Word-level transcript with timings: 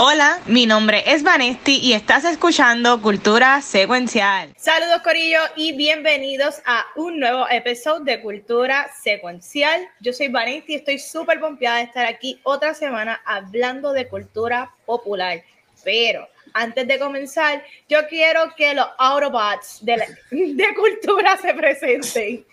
Hola, 0.00 0.40
mi 0.46 0.66
nombre 0.66 1.04
es 1.06 1.22
Vanesti 1.22 1.78
y 1.78 1.92
estás 1.92 2.24
escuchando 2.24 3.00
Cultura 3.00 3.62
Secuencial. 3.62 4.52
Saludos 4.56 5.02
Corillo 5.04 5.38
y 5.54 5.76
bienvenidos 5.76 6.56
a 6.66 6.84
un 6.96 7.20
nuevo 7.20 7.48
episodio 7.48 8.00
de 8.00 8.20
Cultura 8.20 8.90
Secuencial. 9.00 9.88
Yo 10.00 10.12
soy 10.12 10.26
Vanesti 10.26 10.72
y 10.72 10.76
estoy 10.78 10.98
súper 10.98 11.38
pompeada 11.38 11.76
de 11.76 11.84
estar 11.84 12.06
aquí 12.06 12.40
otra 12.42 12.74
semana 12.74 13.22
hablando 13.24 13.92
de 13.92 14.08
cultura 14.08 14.74
popular. 14.84 15.44
Pero 15.84 16.28
antes 16.54 16.88
de 16.88 16.98
comenzar, 16.98 17.62
yo 17.88 18.00
quiero 18.08 18.52
que 18.56 18.74
los 18.74 18.88
Autobots 18.98 19.78
de, 19.80 20.02
de 20.32 20.74
cultura 20.74 21.36
se 21.36 21.54
presenten. 21.54 22.44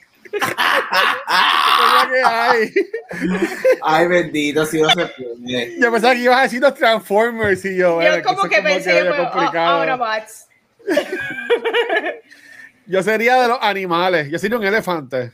Ay? 1.28 2.74
ay, 3.84 4.08
bendito, 4.08 4.66
si 4.66 4.82
no 4.82 4.90
se 4.90 5.06
puede. 5.08 5.80
Yo 5.80 5.92
pensaba 5.92 6.14
que 6.14 6.22
ibas 6.22 6.40
a 6.40 6.44
decir 6.44 6.62
los 6.62 6.74
Transformers 6.74 7.64
y 7.66 7.78
yo. 7.78 8.02
Yo 8.02 8.24
como 8.24 8.44
que, 8.44 8.62
pensé 8.62 8.92
que 8.92 9.14
fue 9.14 9.60
Autobots. 9.60 10.48
yo 12.86 13.04
sería 13.04 13.42
de 13.42 13.48
los 13.50 13.58
animales. 13.62 14.30
Yo 14.30 14.40
sería 14.40 14.58
un 14.58 14.66
elefante. 14.66 15.32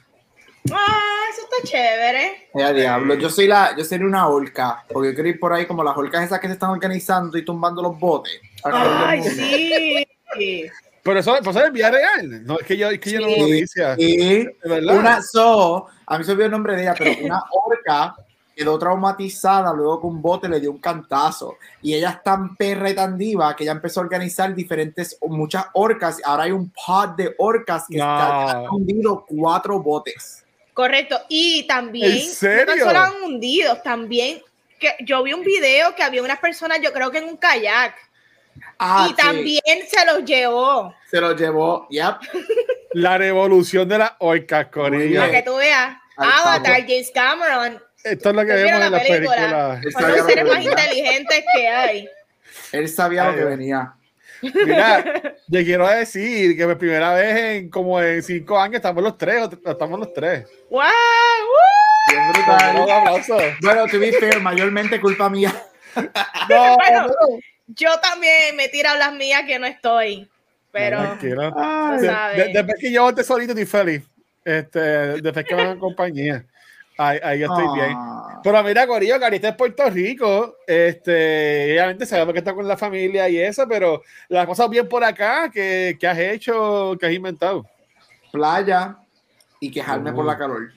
Ah, 0.72 1.24
eso 1.32 1.42
está 1.44 1.68
chévere. 1.68 2.50
Ya, 2.54 2.74
diablo. 2.74 3.14
Yo 3.16 3.30
soy 3.30 3.48
la, 3.48 3.76
yo 3.78 3.84
sería 3.84 4.06
una 4.06 4.28
orca. 4.28 4.84
Porque 4.90 5.10
yo 5.10 5.16
quiero 5.16 5.30
ir 5.30 5.40
por 5.40 5.54
ahí 5.54 5.66
como 5.66 5.84
las 5.84 5.96
orcas 5.96 6.24
esas 6.24 6.40
que 6.40 6.48
se 6.48 6.54
están 6.54 6.72
organizando 6.72 7.38
y 7.38 7.46
tumbando 7.46 7.82
los 7.82 7.98
botes. 7.98 8.40
Ay, 8.64 9.24
sí. 9.24 10.70
Pero 11.08 11.22
eso, 11.22 11.38
eso 11.38 11.64
es 11.64 11.72
vía 11.72 11.90
real. 11.90 12.46
No, 12.46 12.60
es 12.60 12.68
que 12.68 12.76
yo, 12.76 12.90
es 12.90 13.00
que 13.00 13.12
yo 13.12 13.22
no 13.22 13.28
lo 13.30 13.38
noticia. 13.38 13.96
Sí, 13.96 14.46
una 14.90 15.22
so, 15.22 15.88
a 16.06 16.18
mí 16.18 16.26
se 16.26 16.32
olvidó 16.34 16.48
el 16.48 16.52
nombre 16.52 16.76
de 16.76 16.82
ella, 16.82 16.96
pero 16.98 17.12
una 17.24 17.42
orca 17.50 18.14
quedó 18.54 18.78
traumatizada 18.78 19.72
luego 19.72 20.02
que 20.02 20.08
un 20.08 20.22
bote 20.22 20.50
le 20.50 20.60
dio 20.60 20.70
un 20.70 20.80
cantazo. 20.80 21.56
Y 21.82 21.94
ella 21.94 22.10
es 22.10 22.24
tan 22.24 22.58
perra 22.58 22.90
y 22.90 22.94
tan 22.94 23.18
diva 23.18 23.56
que 23.56 23.64
ella 23.64 23.72
empezó 23.72 24.02
a 24.02 24.04
organizar 24.04 24.54
diferentes, 24.54 25.18
muchas 25.22 25.68
orcas. 25.76 26.20
Ahora 26.26 26.44
hay 26.44 26.52
un 26.52 26.72
pod 26.72 27.16
de 27.16 27.34
orcas 27.38 27.86
que 27.90 28.02
han 28.02 28.68
hundido 28.70 29.26
cuatro 29.26 29.82
botes. 29.82 30.44
Correcto. 30.74 31.22
Y 31.30 31.66
también, 31.68 32.12
¿En 32.12 32.22
serio? 32.22 32.76
no 32.76 32.84
solo 32.84 33.00
han 33.00 33.24
hundido, 33.24 33.78
también 33.78 34.42
que 34.78 34.94
yo 35.06 35.24
vi 35.24 35.32
un 35.32 35.44
video 35.44 35.96
que 35.96 36.04
había 36.04 36.22
unas 36.22 36.40
personas, 36.40 36.80
yo 36.84 36.92
creo 36.92 37.12
que 37.12 37.20
en 37.20 37.30
un 37.30 37.38
kayak 37.38 37.96
Ah, 38.80 39.08
y 39.10 39.16
también 39.16 39.62
se 39.88 40.06
los 40.06 40.24
llevó. 40.24 40.94
Se 41.10 41.20
los 41.20 41.40
llevó, 41.40 41.88
yep. 41.90 42.16
La 42.94 43.18
revolución 43.18 43.88
de 43.88 43.98
la 43.98 44.16
orcas, 44.20 44.68
Corillo. 44.68 45.20
Para 45.20 45.32
que 45.32 45.42
tú 45.44 45.56
veas. 45.58 45.98
Avatar, 46.16 46.82
James 46.82 47.12
Cameron. 47.14 47.82
Esto 48.04 48.30
es 48.30 48.36
lo 48.36 48.46
que 48.46 48.54
vemos 48.54 48.82
en 48.82 48.92
la 48.92 49.00
película. 49.00 49.82
Son 49.92 50.12
los 50.12 50.26
seres 50.26 50.46
más 50.46 50.64
inteligentes 50.64 51.44
que 51.54 51.68
hay. 51.68 52.10
Él 52.72 52.90
sabía 52.90 53.32
lo 53.32 53.36
que 53.36 53.44
venía. 53.44 53.94
Mira, 54.42 55.04
yo 55.48 55.64
quiero 55.64 55.88
decir 55.88 56.56
que 56.56 56.66
por 56.66 56.78
primera 56.78 57.14
vez 57.14 57.38
en 57.38 57.70
como 57.70 58.02
en 58.02 58.22
cinco 58.22 58.60
años 58.60 58.76
estamos 58.76 59.04
los 59.04 59.18
tres, 59.18 59.50
estamos 59.66 60.00
los 60.00 60.14
tres. 60.14 60.46
¡Wow! 60.70 60.84
Bien 62.10 62.32
brutal. 62.32 63.56
Bueno, 63.62 63.88
to 63.88 64.00
be 64.00 64.12
fair, 64.14 64.40
mayormente 64.40 65.02
culpa 65.02 65.30
mía. 65.30 65.54
No, 66.50 66.76
bueno, 66.76 67.08
yo 67.68 67.90
también 68.02 68.56
me 68.56 68.70
tiro 68.70 68.90
las 68.98 69.14
mías 69.14 69.44
que 69.46 69.60
no 69.60 69.66
estoy. 69.66 70.28
Pero. 70.72 71.18
después 71.20 72.76
que 72.80 72.92
yo 72.92 73.10
esté 73.10 73.24
solito 73.24 73.52
estoy 73.52 73.66
feliz. 73.66 74.04
Este, 74.44 74.80
después 75.22 75.46
que 75.46 75.56
me 75.56 75.64
en 75.64 75.80
compañía. 75.80 76.46
Ahí, 76.98 77.20
ahí 77.22 77.44
estoy 77.44 77.66
bien. 77.76 77.94
Ah. 77.96 78.40
Pero 78.44 78.64
mira, 78.64 78.88
Corillo, 78.88 79.20
Carita 79.20 79.50
es 79.50 79.56
Puerto 79.56 79.90
Rico. 79.90 80.58
Este, 80.66 81.74
obviamente 81.74 82.06
sabemos 82.06 82.34
que 82.34 82.40
está 82.40 82.54
con 82.54 82.68
la 82.68 82.78
familia 82.78 83.28
y 83.30 83.38
eso, 83.38 83.68
pero 83.68 84.02
las 84.30 84.46
cosas 84.48 84.70
bien 84.70 84.88
por 84.88 85.04
acá, 85.04 85.50
que, 85.52 85.98
que 86.00 86.08
has 86.08 86.18
hecho, 86.18 86.96
que 87.00 87.06
has 87.06 87.12
inventado? 87.12 87.66
Playa 88.32 88.98
y 89.60 89.70
quejarme 89.72 90.14
por 90.14 90.26
la 90.26 90.38
calor. 90.38 90.72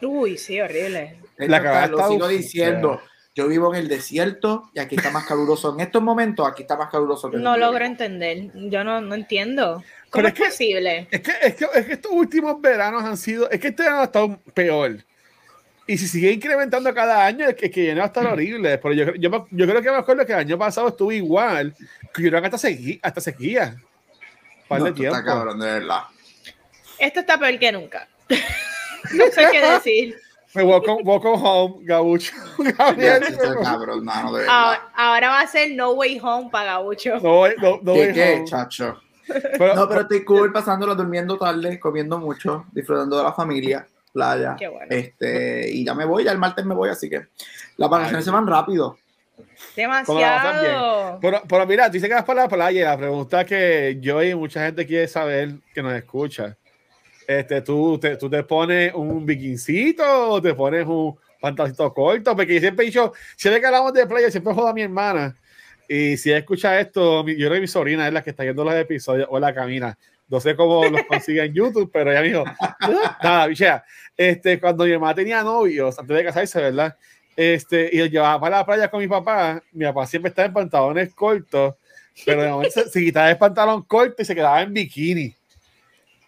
Uy, 0.00 0.36
sí, 0.36 0.60
horrible. 0.60 1.18
La 1.36 1.86
lo 1.86 2.08
sigo 2.08 2.28
diciendo. 2.28 3.00
Yo 3.34 3.48
vivo 3.48 3.74
en 3.74 3.80
el 3.80 3.88
desierto 3.88 4.70
y 4.72 4.78
aquí 4.78 4.94
está 4.94 5.10
más 5.10 5.26
caluroso. 5.26 5.74
En 5.74 5.80
estos 5.80 6.00
momentos, 6.00 6.46
aquí 6.46 6.62
está 6.62 6.76
más 6.76 6.88
caluroso 6.88 7.30
que 7.30 7.36
No 7.38 7.56
logro 7.56 7.84
entender. 7.84 8.50
Yo 8.54 8.84
no, 8.84 9.00
no 9.00 9.14
entiendo. 9.14 9.82
¿Cómo 10.10 10.28
es, 10.28 10.34
posible? 10.34 11.08
Es 11.10 11.20
que, 11.20 11.32
es, 11.42 11.54
que, 11.56 11.66
es 11.74 11.86
que 11.86 11.92
estos 11.94 12.12
últimos 12.12 12.60
veranos 12.60 13.02
han 13.02 13.16
sido. 13.16 13.50
Es 13.50 13.58
que 13.58 13.68
este 13.68 13.82
año 13.82 14.00
ha 14.00 14.04
estado 14.04 14.38
peor. 14.54 14.98
Y 15.86 15.98
si 15.98 16.06
sigue 16.06 16.30
incrementando 16.30 16.94
cada 16.94 17.26
año, 17.26 17.48
es 17.48 17.56
que, 17.56 17.70
que 17.70 17.82
viene 17.82 18.00
a 18.00 18.06
estar 18.06 18.24
horrible. 18.24 18.78
Pero 18.78 18.94
yo, 18.94 19.14
yo, 19.16 19.46
yo, 19.50 19.66
creo 19.66 19.82
que 19.82 19.90
me 19.90 19.96
acuerdo 19.96 20.24
que 20.24 20.32
el 20.32 20.38
año 20.38 20.56
pasado 20.56 20.88
estuvo 20.88 21.10
igual. 21.10 21.74
Que 22.14 22.22
yo 22.22 22.28
creo 22.28 22.40
que 22.40 22.46
hasta, 22.46 22.58
sequía. 22.58 22.98
Hasta 23.02 23.20
sequía. 23.20 23.76
no, 24.70 24.86
Está 24.86 25.24
cabrón, 25.24 25.58
de 25.58 25.66
verdad. 25.66 26.02
Esto 26.98 27.20
está 27.20 27.36
peor 27.36 27.58
que 27.58 27.72
nunca. 27.72 28.08
no 29.12 29.26
sé 29.26 29.48
qué 29.50 29.60
decir. 29.60 30.23
Welcome, 30.54 31.02
welcome 31.02 31.36
home, 31.36 31.84
Gabucho. 31.84 32.32
ahora, 34.94 35.28
va 35.28 35.40
a 35.40 35.46
ser 35.48 35.72
No 35.72 35.92
Way 35.94 36.20
Home 36.22 36.48
para 36.48 36.74
Gabucho. 36.74 37.18
No, 37.18 37.40
way, 37.40 37.54
no, 37.60 37.80
no 37.82 37.94
way 37.94 38.12
qué, 38.12 38.34
home. 38.34 38.44
chacho? 38.44 39.00
no, 39.28 39.88
pero 39.88 40.02
estoy 40.02 40.24
cool 40.24 40.52
pasándolo 40.52 40.94
durmiendo 40.94 41.36
tarde, 41.36 41.80
comiendo 41.80 42.18
mucho, 42.18 42.66
disfrutando 42.70 43.16
de 43.18 43.24
la 43.24 43.32
familia, 43.32 43.84
playa. 44.12 44.54
Qué 44.56 44.68
bueno. 44.68 44.86
Este, 44.90 45.72
y 45.72 45.84
ya 45.84 45.92
me 45.92 46.04
voy, 46.04 46.22
ya 46.22 46.30
el 46.30 46.38
martes 46.38 46.64
me 46.64 46.74
voy, 46.74 46.88
así 46.88 47.10
que 47.10 47.26
las 47.76 47.90
vacaciones 47.90 48.24
se 48.24 48.30
van 48.30 48.46
rápido. 48.46 48.96
Demasiado. 49.74 51.18
Pero, 51.20 51.42
pero 51.48 51.66
mira, 51.66 51.88
dice 51.88 52.06
que 52.06 52.14
vas 52.14 52.24
para 52.24 52.42
la 52.42 52.48
playa. 52.48 52.90
La 52.90 52.96
pregunta 52.96 53.44
que 53.44 53.98
yo 54.00 54.22
y 54.22 54.36
mucha 54.36 54.64
gente 54.64 54.86
quiere 54.86 55.08
saber 55.08 55.56
que 55.74 55.82
nos 55.82 55.94
escucha 55.94 56.56
este, 57.26 57.62
tú, 57.62 57.98
te, 57.98 58.16
tú 58.16 58.28
te 58.28 58.42
pones 58.42 58.92
un 58.94 59.24
bikincito 59.24 60.40
te 60.42 60.54
pones 60.54 60.86
un 60.86 61.16
pantaloncito 61.40 61.92
corto, 61.92 62.34
porque 62.34 62.58
siempre 62.58 62.84
he 62.84 62.86
dicho, 62.86 63.12
siempre 63.36 63.60
que 63.60 63.66
hablamos 63.66 63.92
de 63.92 64.06
playa, 64.06 64.30
siempre 64.30 64.54
jodo 64.54 64.68
a 64.68 64.72
mi 64.72 64.80
hermana. 64.80 65.36
Y 65.86 66.16
si 66.16 66.32
escucha 66.32 66.80
esto, 66.80 67.26
yo 67.26 67.36
creo 67.36 67.52
que 67.52 67.60
mi 67.60 67.66
sobrina 67.66 68.06
es 68.06 68.14
la 68.14 68.22
que 68.22 68.30
está 68.30 68.44
viendo 68.44 68.64
los 68.64 68.74
episodios, 68.74 69.28
o 69.30 69.38
la 69.38 69.54
camina. 69.54 69.98
No 70.26 70.40
sé 70.40 70.56
cómo 70.56 70.86
los 70.86 71.02
consigue 71.08 71.44
en 71.44 71.52
YouTube, 71.52 71.90
pero 71.92 72.10
ella 72.10 72.22
me 72.22 72.28
dijo, 72.28 72.44
nada, 73.22 73.46
bichea. 73.46 73.84
Este, 74.16 74.58
cuando 74.58 74.84
mi 74.84 74.92
mamá 74.92 75.14
tenía 75.14 75.42
novios, 75.42 75.98
antes 75.98 76.16
de 76.16 76.24
casarse, 76.24 76.62
¿verdad? 76.62 76.96
Este, 77.36 77.90
y 77.92 77.98
yo 77.98 78.06
llevaba 78.06 78.40
para 78.40 78.58
la 78.58 78.64
playa 78.64 78.90
con 78.90 79.00
mi 79.00 79.08
papá, 79.08 79.62
mi 79.72 79.84
papá 79.84 80.06
siempre 80.06 80.30
estaba 80.30 80.46
en 80.46 80.54
pantalones 80.54 81.14
cortos, 81.14 81.74
pero 82.24 82.42
de 82.42 82.48
momento 82.48 82.72
se, 82.72 82.88
se 82.88 83.00
quitaba 83.00 83.30
el 83.30 83.36
pantalón 83.36 83.82
corto 83.82 84.22
y 84.22 84.24
se 84.24 84.34
quedaba 84.34 84.62
en 84.62 84.72
bikini 84.72 85.36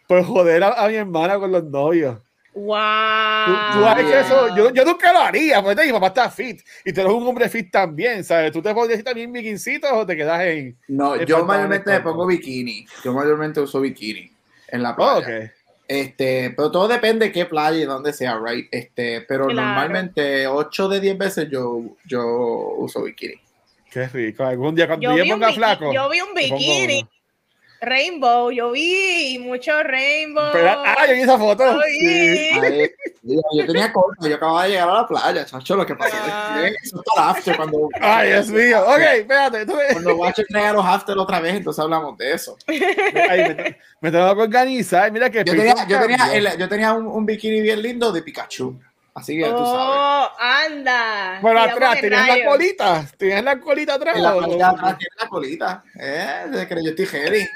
por 0.06 0.24
joder 0.24 0.62
a, 0.64 0.88
mi 0.88 0.94
hermana 0.94 1.38
con 1.38 1.52
los 1.52 1.64
novios. 1.64 2.18
Wow. 2.54 3.98
eso, 3.98 4.56
yo, 4.56 4.72
yo, 4.72 4.84
nunca 4.84 5.12
lo 5.12 5.20
haría, 5.20 5.62
porque 5.62 5.84
mi 5.84 5.92
papá 5.92 6.06
está 6.06 6.30
fit 6.30 6.62
y 6.86 6.92
tú 6.92 7.02
eres 7.02 7.12
un 7.12 7.26
hombre 7.26 7.50
fit 7.50 7.70
también, 7.70 8.24
¿sabes? 8.24 8.50
¿Tú 8.50 8.62
te 8.62 8.70
ir 8.70 9.04
también 9.04 9.30
bikincitos 9.30 9.90
o 9.92 10.06
te 10.06 10.16
quedas 10.16 10.40
en.? 10.40 10.74
No, 10.88 11.22
yo 11.22 11.44
mayormente 11.44 11.90
me 11.90 12.00
pongo 12.00 12.26
bikini. 12.26 12.86
Yo 13.04 13.12
mayormente 13.12 13.60
uso 13.60 13.78
bikini 13.80 14.30
en 14.68 14.82
la 14.82 14.96
playa. 14.96 15.52
Este, 15.86 16.52
pero 16.56 16.70
todo 16.70 16.88
depende 16.88 17.26
de 17.26 17.32
qué 17.32 17.44
playa 17.44 17.78
y 17.78 17.84
dónde 17.84 18.14
sea, 18.14 18.40
right? 18.42 18.66
Este, 18.70 19.20
pero 19.20 19.48
normalmente 19.48 20.46
8 20.46 20.88
de 20.88 21.00
10 21.00 21.18
veces 21.18 21.48
yo, 21.50 21.82
yo 22.06 22.26
uso 22.78 23.02
bikini. 23.02 23.34
Qué 23.90 24.08
rico. 24.08 24.44
Algún 24.44 24.74
día 24.74 24.86
cuando 24.86 25.14
yo, 25.14 25.24
ponga 25.26 25.52
flaco. 25.52 25.92
Yo 25.92 26.08
vi 26.08 26.20
un 26.22 26.34
bikini 26.34 27.06
Rainbow, 27.80 28.50
yo 28.50 28.70
vi 28.72 29.38
mucho 29.38 29.82
Rainbow. 29.82 30.42
ah, 30.44 31.06
yo 31.08 31.14
vi 31.14 31.20
esa 31.20 31.38
foto. 31.38 31.80
Sí. 31.82 32.50
yo 33.22 33.66
tenía 33.66 33.92
corto, 33.92 34.28
yo 34.28 34.36
acababa 34.36 34.64
de 34.64 34.70
llegar 34.70 34.88
a 34.88 34.94
la 34.94 35.06
playa, 35.06 35.44
chacho, 35.44 35.76
lo 35.76 35.84
que 35.84 35.94
pasa 35.94 36.16
ah. 36.22 36.62
es 36.64 36.70
que 36.70 36.78
eso 36.82 37.02
está 37.04 37.30
after 37.30 37.56
cuando. 37.56 37.88
Ay, 38.00 38.30
Dios 38.30 38.48
mío. 38.48 38.82
Ok, 38.86 39.00
espérate. 39.00 39.66
Cuando 39.92 40.16
Watcher 40.16 40.46
traiga 40.48 40.72
los 40.72 40.86
after 40.86 41.18
otra 41.18 41.40
vez, 41.40 41.54
entonces 41.56 41.82
hablamos 41.82 42.16
de 42.16 42.32
eso. 42.32 42.56
Ay, 42.66 43.76
me, 44.00 44.10
tengo 44.10 44.34
que 44.34 44.42
organizar. 44.42 45.10
Mira 45.12 45.30
que. 45.30 45.44
Yo 45.44 45.54
tenía, 45.54 45.86
yo 45.86 46.00
tenía, 46.00 46.54
yo 46.56 46.68
tenía 46.68 46.92
un, 46.92 47.06
un, 47.06 47.26
bikini 47.26 47.60
bien 47.60 47.82
lindo 47.82 48.12
de 48.12 48.22
Pikachu. 48.22 48.78
Así 49.16 49.34
que 49.34 49.44
tú 49.44 49.56
sabes. 49.56 49.64
Oh, 49.64 50.28
anda. 50.38 51.38
Bueno, 51.40 51.60
atrás, 51.60 52.00
¿tienes 52.00 52.26
la 52.26 52.50
colita? 52.50 53.06
¿Tienes 53.16 53.44
la 53.44 53.58
colita 53.58 53.94
atrás? 53.94 54.20
la 54.20 54.34
colita 54.34 54.68
atrás, 54.68 54.98
tienes 54.98 55.16
la 55.18 55.28
colita. 55.28 55.84
Eh, 55.98 56.44
desde 56.50 56.68
que 56.68 56.84
yo 56.84 56.90
estoy 56.90 57.06
heavy. 57.06 57.48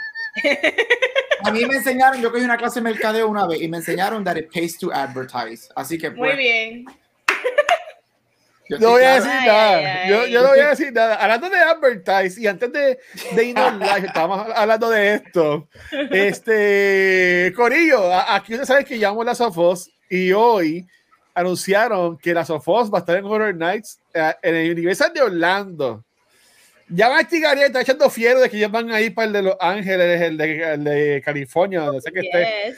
A 1.43 1.51
mí 1.51 1.65
me 1.65 1.77
enseñaron, 1.77 2.21
yo 2.21 2.31
cogí 2.31 2.45
una 2.45 2.57
clase 2.57 2.81
de 2.81 2.85
mercadeo 2.85 3.29
una 3.29 3.47
vez 3.47 3.63
y 3.63 3.69
me 3.69 3.79
enseñaron 3.79 4.23
that 4.25 4.37
it 4.37 4.51
pays 4.53 4.79
to 4.79 4.93
advertise. 4.93 5.69
Así 5.75 5.97
que 5.97 6.11
Muy 6.11 6.19
pues, 6.19 6.37
bien. 6.37 6.85
no 8.79 8.91
voy 8.91 9.03
a 9.03 9.15
decir 9.15 9.31
nada. 9.47 10.09
yo, 10.09 10.27
yo, 10.27 10.43
no 10.43 10.49
voy 10.49 10.61
a 10.61 10.69
decir 10.69 10.93
nada. 10.93 11.17
Hablando 11.17 11.49
de 11.49 11.59
advertise 11.59 12.41
y 12.41 12.47
antes 12.47 12.73
de, 12.73 12.99
de 13.33 13.45
irnos 13.45 13.73
live, 13.79 14.07
estábamos 14.07 14.47
hablando 14.55 14.91
de 14.91 15.15
esto. 15.15 15.69
Este, 16.11 17.53
Corillo, 17.57 18.15
aquí 18.15 18.53
ustedes 18.53 18.69
saben 18.69 18.85
que 18.85 18.99
llamamos 18.99 19.25
la 19.25 19.35
Sofos 19.35 19.91
y 20.09 20.33
hoy 20.33 20.87
anunciaron 21.35 22.19
que 22.19 22.35
la 22.35 22.45
Sofos 22.45 22.93
va 22.93 22.99
a 22.99 23.01
estar 23.01 23.17
en 23.17 23.25
Horror 23.25 23.55
Nights 23.55 23.99
eh, 24.13 24.35
en 24.43 24.55
el 24.55 24.73
Universal 24.73 25.13
de 25.13 25.23
Orlando. 25.23 26.05
Ya 26.93 27.09
va 27.09 27.19
a 27.19 27.21
está 27.21 27.81
echando 27.81 28.11
fiero 28.11 28.41
de 28.41 28.51
que 28.51 28.57
ellos 28.57 28.71
van 28.71 28.91
a 28.91 29.01
ir 29.01 29.15
para 29.15 29.27
el 29.27 29.33
de 29.33 29.43
Los 29.43 29.57
Ángeles, 29.61 30.21
el 30.21 30.37
de, 30.37 30.73
el 30.73 30.85
de 30.85 31.23
California, 31.25 31.83
donde 31.83 32.01
sé 32.01 32.11
que 32.11 32.21
esté. 32.21 32.75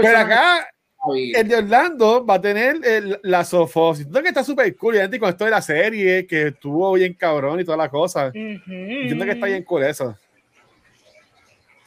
Pero 0.00 0.18
acá, 0.18 0.68
el 1.14 1.48
de 1.48 1.56
Orlando 1.56 2.24
va 2.24 2.34
a 2.34 2.40
tener 2.40 2.76
el, 2.84 3.18
la 3.22 3.44
Sofos. 3.44 3.98
Siento 3.98 4.22
que 4.22 4.28
está 4.28 4.42
súper 4.42 4.74
cool. 4.76 4.96
Y 4.96 5.18
con 5.18 5.28
esto 5.28 5.44
de 5.44 5.50
la 5.50 5.62
serie, 5.62 6.26
que 6.26 6.48
estuvo 6.48 6.92
bien 6.94 7.14
cabrón 7.14 7.60
y 7.60 7.64
toda 7.64 7.76
la 7.76 7.88
cosa. 7.88 8.32
Siento 8.32 9.24
que 9.24 9.32
está 9.32 9.46
bien 9.46 9.62
cool 9.64 9.82
eso. 9.84 10.16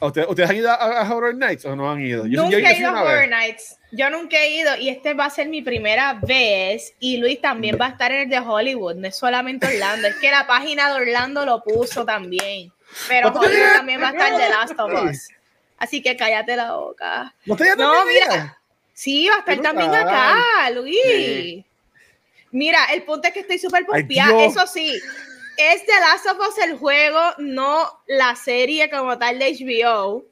¿Ustedes, 0.06 0.50
han 0.50 0.56
ido 0.56 0.70
a, 0.70 1.12
Horror 1.12 1.34
Nights 1.34 1.64
o 1.64 1.76
no 1.76 1.90
han 1.90 2.00
ido? 2.00 2.26
Yo, 2.26 2.42
nunca 2.42 2.70
he 2.70 2.78
ido 2.78 2.90
a 2.90 3.02
Horror 3.02 3.28
Nights. 3.28 3.76
Yo 3.92 4.10
nunca 4.10 4.38
he 4.38 4.50
ido 4.50 4.76
y 4.76 4.88
este 4.88 5.14
va 5.14 5.26
a 5.26 5.30
ser 5.30 5.48
mi 5.48 5.62
primera 5.62 6.14
vez. 6.14 6.94
Y 7.00 7.18
Luis 7.18 7.40
también 7.40 7.78
va 7.80 7.86
a 7.86 7.90
estar 7.90 8.12
en 8.12 8.22
el 8.22 8.28
de 8.28 8.38
Hollywood, 8.38 8.96
no 8.96 9.08
es 9.08 9.16
solamente 9.16 9.66
Orlando. 9.66 10.08
es 10.08 10.16
que 10.16 10.30
la 10.30 10.46
página 10.46 10.88
de 10.88 11.02
Orlando 11.02 11.44
lo 11.46 11.62
puso 11.62 12.04
también. 12.04 12.72
Pero 13.08 13.28
Hollywood 13.28 13.76
también 13.76 14.02
va 14.02 14.08
a 14.08 14.12
estar 14.12 14.36
de 14.36 14.48
Last 14.48 14.78
of 14.78 15.10
Us. 15.10 15.28
Así 15.78 16.02
que 16.02 16.16
cállate 16.16 16.56
la 16.56 16.74
boca. 16.74 17.34
No, 17.46 17.56
no 17.76 18.06
mira. 18.06 18.58
Sí, 18.92 19.28
va 19.28 19.36
a 19.36 19.38
estar 19.40 19.60
también 19.60 19.94
acá, 19.94 20.70
Luis. 20.70 21.64
Mira, 22.52 22.84
el 22.92 23.02
punto 23.02 23.26
es 23.26 23.34
que 23.34 23.40
estoy 23.40 23.58
súper 23.58 23.84
pompeada. 23.84 24.44
Eso 24.44 24.66
sí, 24.66 24.96
es 25.56 25.86
de 25.86 25.92
Last 26.00 26.26
of 26.26 26.38
Us 26.48 26.58
el 26.58 26.78
juego, 26.78 27.20
no 27.38 27.88
la 28.06 28.34
serie 28.36 28.90
como 28.90 29.18
tal 29.18 29.38
de 29.38 29.52
HBO. 29.52 30.24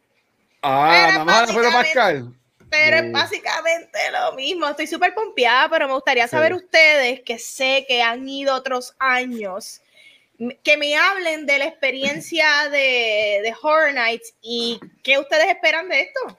Ah, 0.63 1.09
nada 1.11 1.25
más 1.25 1.53
Pascal. 1.53 2.33
Pero 2.71 2.97
es 2.97 3.13
básicamente 3.13 3.99
lo 4.13 4.33
mismo. 4.35 4.67
Estoy 4.67 4.87
súper 4.87 5.13
pompeada, 5.15 5.69
pero 5.69 5.89
me 5.89 5.95
gustaría 5.95 6.27
saber 6.27 6.55
ustedes, 6.55 7.21
que 7.21 7.39
sé 7.39 7.85
que 7.87 8.03
han 8.03 8.27
ido 8.27 8.55
otros 8.55 8.95
años, 8.99 9.83
que 10.63 10.77
me 10.79 10.97
hablen 10.97 11.45
de 11.45 11.59
la 11.59 11.67
experiencia 11.67 12.71
de, 12.71 13.41
de 13.43 13.55
Horror 13.61 13.93
Nights 13.93 14.35
y 14.41 14.81
qué 15.03 15.19
ustedes 15.19 15.49
esperan 15.49 15.89
de 15.89 16.01
esto. 16.01 16.39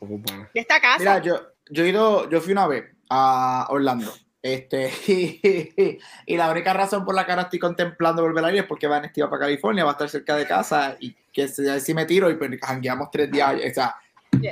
De 0.00 0.60
esta 0.60 0.80
casa. 0.80 0.98
Mira, 0.98 1.18
yo, 1.18 1.40
yo 1.68 1.84
he 1.84 1.88
ido, 1.88 2.30
yo 2.30 2.40
fui 2.40 2.52
una 2.52 2.68
vez 2.68 2.84
a 3.10 3.66
Orlando 3.70 4.14
este, 4.44 4.92
y, 6.26 6.36
la 6.36 6.50
única 6.50 6.74
razón 6.74 7.02
por 7.06 7.14
la 7.14 7.24
que 7.24 7.32
ahora 7.32 7.44
estoy 7.44 7.58
contemplando 7.58 8.20
volver 8.20 8.44
a 8.44 8.52
ir 8.52 8.58
es 8.58 8.64
porque 8.64 8.86
van 8.86 9.06
a 9.06 9.10
para 9.10 9.40
California, 9.40 9.84
va 9.84 9.92
a 9.92 9.94
estar 9.94 10.10
cerca 10.10 10.36
de 10.36 10.46
casa 10.46 10.98
y 11.00 11.16
que 11.32 11.48
si 11.48 11.94
me 11.94 12.04
tiro 12.04 12.30
y 12.30 12.34
pues 12.34 12.50
hangueamos 12.60 13.10
tres 13.10 13.30
días, 13.30 13.54
o 13.54 13.74
sea, 13.74 13.96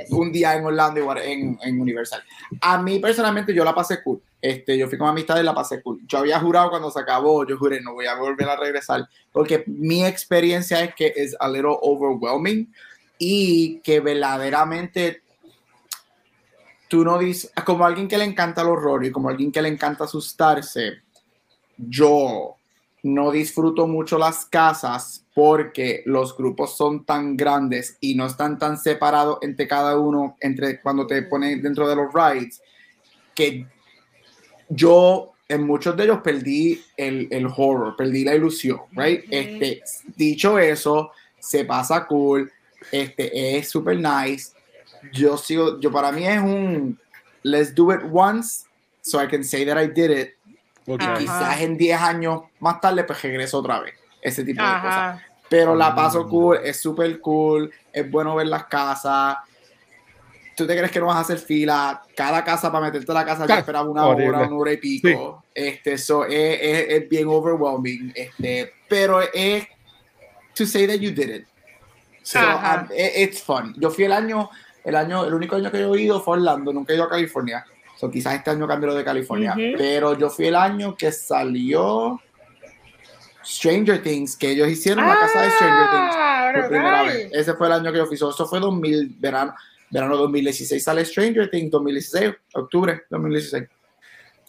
un 0.09 0.31
día 0.31 0.55
en 0.55 0.65
Orlando 0.65 0.99
y 0.99 1.31
en, 1.31 1.59
en, 1.61 1.79
Universal. 1.79 2.23
A 2.61 2.81
mí 2.81 2.97
personalmente 2.97 3.53
yo 3.53 3.63
la 3.63 3.75
pasé 3.75 4.01
cool. 4.01 4.19
Este, 4.41 4.79
yo 4.79 4.87
fui 4.87 4.97
con 4.97 5.09
amistad 5.09 5.39
y 5.39 5.43
la 5.43 5.53
pasé 5.53 5.83
cool. 5.83 6.01
Yo 6.07 6.17
había 6.17 6.39
jurado 6.39 6.71
cuando 6.71 6.89
se 6.89 6.99
acabó, 6.99 7.45
yo 7.45 7.55
juré 7.59 7.79
no 7.79 7.93
voy 7.93 8.07
a 8.07 8.15
volver 8.15 8.49
a 8.49 8.55
regresar 8.55 9.07
porque 9.31 9.63
mi 9.67 10.03
experiencia 10.03 10.83
es 10.83 10.95
que 10.95 11.13
es 11.15 11.35
a 11.39 11.47
little 11.47 11.77
overwhelming 11.81 12.73
y 13.19 13.79
que 13.81 13.99
verdaderamente 13.99 15.21
tú 16.93 17.03
no 17.03 17.17
dices, 17.17 17.51
como 17.65 17.87
alguien 17.87 18.07
que 18.07 18.19
le 18.19 18.23
encanta 18.23 18.61
el 18.61 18.67
horror 18.67 19.03
y 19.03 19.11
como 19.11 19.27
alguien 19.27 19.51
que 19.51 19.63
le 19.63 19.69
encanta 19.69 20.03
asustarse, 20.03 21.01
yo 21.75 22.55
no 23.01 23.31
disfruto 23.31 23.87
mucho 23.87 24.19
las 24.19 24.45
casas 24.45 25.25
porque 25.33 26.03
los 26.05 26.37
grupos 26.37 26.77
son 26.77 27.03
tan 27.03 27.35
grandes 27.35 27.97
y 27.99 28.13
no 28.13 28.27
están 28.27 28.59
tan 28.59 28.77
separados 28.77 29.39
entre 29.41 29.67
cada 29.67 29.97
uno, 29.97 30.37
entre 30.39 30.79
cuando 30.81 31.07
te 31.07 31.23
ponen 31.23 31.63
dentro 31.63 31.89
de 31.89 31.95
los 31.95 32.13
rides, 32.13 32.61
que 33.33 33.65
yo 34.69 35.31
en 35.49 35.65
muchos 35.65 35.97
de 35.97 36.03
ellos 36.03 36.19
perdí 36.23 36.79
el, 36.95 37.27
el 37.31 37.47
horror, 37.47 37.95
perdí 37.95 38.23
la 38.23 38.35
ilusión, 38.35 38.81
right? 38.91 39.23
Este, 39.31 39.81
dicho 40.15 40.59
eso, 40.59 41.09
se 41.39 41.65
pasa 41.65 42.05
cool, 42.05 42.51
este, 42.91 43.57
es 43.57 43.67
super 43.67 43.97
nice, 43.97 44.51
yo 45.11 45.37
sigo, 45.37 45.79
yo 45.79 45.91
para 45.91 46.11
mí 46.11 46.25
es 46.25 46.39
un 46.39 46.99
let's 47.43 47.73
do 47.73 47.91
it 47.93 48.01
once 48.11 48.65
so 49.01 49.21
I 49.21 49.27
can 49.27 49.43
say 49.43 49.65
that 49.65 49.77
I 49.77 49.87
did 49.87 50.09
it. 50.09 50.33
Y 50.85 50.97
quizás 50.97 51.61
en 51.61 51.77
10 51.77 52.01
años 52.01 52.41
más 52.59 52.81
tarde 52.81 53.03
pues 53.03 53.21
regreso 53.21 53.59
otra 53.59 53.79
vez. 53.79 53.95
Ese 54.21 54.43
tipo 54.43 54.61
de 54.61 54.81
cosas. 54.81 55.21
Pero 55.49 55.75
la 55.75 55.93
paso 55.93 56.25
mm. 56.25 56.29
cool, 56.29 56.57
es 56.63 56.81
súper 56.81 57.19
cool, 57.19 57.71
es 57.91 58.09
bueno 58.09 58.35
ver 58.35 58.47
las 58.47 58.65
casas. 58.65 59.37
¿Tú 60.55 60.67
te 60.67 60.75
crees 60.75 60.91
que 60.91 60.99
no 60.99 61.07
vas 61.07 61.17
a 61.17 61.21
hacer 61.21 61.39
fila? 61.39 62.01
Cada 62.15 62.43
casa 62.43 62.71
para 62.71 62.85
meterte 62.85 63.11
a 63.11 63.15
la 63.15 63.25
casa 63.25 63.45
ya 63.45 63.59
esperaba 63.59 63.89
una 63.89 64.05
hora, 64.05 64.29
una 64.29 64.55
hora 64.55 64.73
y 64.73 64.77
pico. 64.77 65.43
Este, 65.53 65.93
eso 65.93 66.25
es, 66.25 66.59
es, 66.61 67.09
bien 67.09 67.27
overwhelming. 67.27 68.13
Este, 68.15 68.73
pero 68.87 69.21
es 69.21 69.67
to 70.55 70.65
say 70.65 70.85
that 70.87 70.97
you 70.99 71.11
did 71.11 71.29
it. 71.29 71.47
So, 72.23 72.39
um, 72.39 72.87
it's 72.91 73.41
fun. 73.41 73.75
Yo 73.77 73.89
fui 73.89 74.05
el 74.05 74.13
año, 74.13 74.49
el 74.83 74.95
año, 74.95 75.25
el 75.25 75.33
único 75.33 75.55
año 75.55 75.71
que 75.71 75.79
yo 75.79 75.95
he 75.95 76.01
ido 76.01 76.21
fue 76.21 76.37
Orlando, 76.37 76.73
nunca 76.73 76.93
he 76.93 76.95
ido 76.95 77.05
a 77.05 77.09
California. 77.09 77.65
So, 77.95 78.09
quizás 78.09 78.35
este 78.35 78.49
año 78.49 78.67
cambio 78.67 78.93
de 78.93 79.03
California. 79.03 79.55
Pero 79.55 80.17
yo 80.17 80.29
fui 80.29 80.47
el 80.47 80.55
año 80.55 80.95
que 80.95 81.11
salió 81.11 82.19
Stranger 83.45 84.01
Things, 84.01 84.35
que 84.35 84.51
ellos 84.51 84.69
hicieron 84.69 85.07
la 85.07 85.19
casa 85.19 85.41
de 85.41 85.49
Stranger 85.51 85.89
Things 85.89 86.15
ah, 86.17 86.51
por 86.53 86.67
primera 86.69 87.03
vez. 87.03 87.29
Ese 87.31 87.53
fue 87.53 87.67
el 87.67 87.73
año 87.73 87.91
que 87.91 87.97
yo 87.97 88.05
fui. 88.05 88.15
eso 88.15 88.47
fue 88.47 88.59
2000, 88.59 89.15
verano, 89.19 89.53
verano 89.89 90.17
2016 90.17 90.83
sale 90.83 91.05
Stranger 91.05 91.49
Things, 91.49 91.71
2016, 91.71 92.33
octubre 92.55 93.03
2016. 93.09 93.63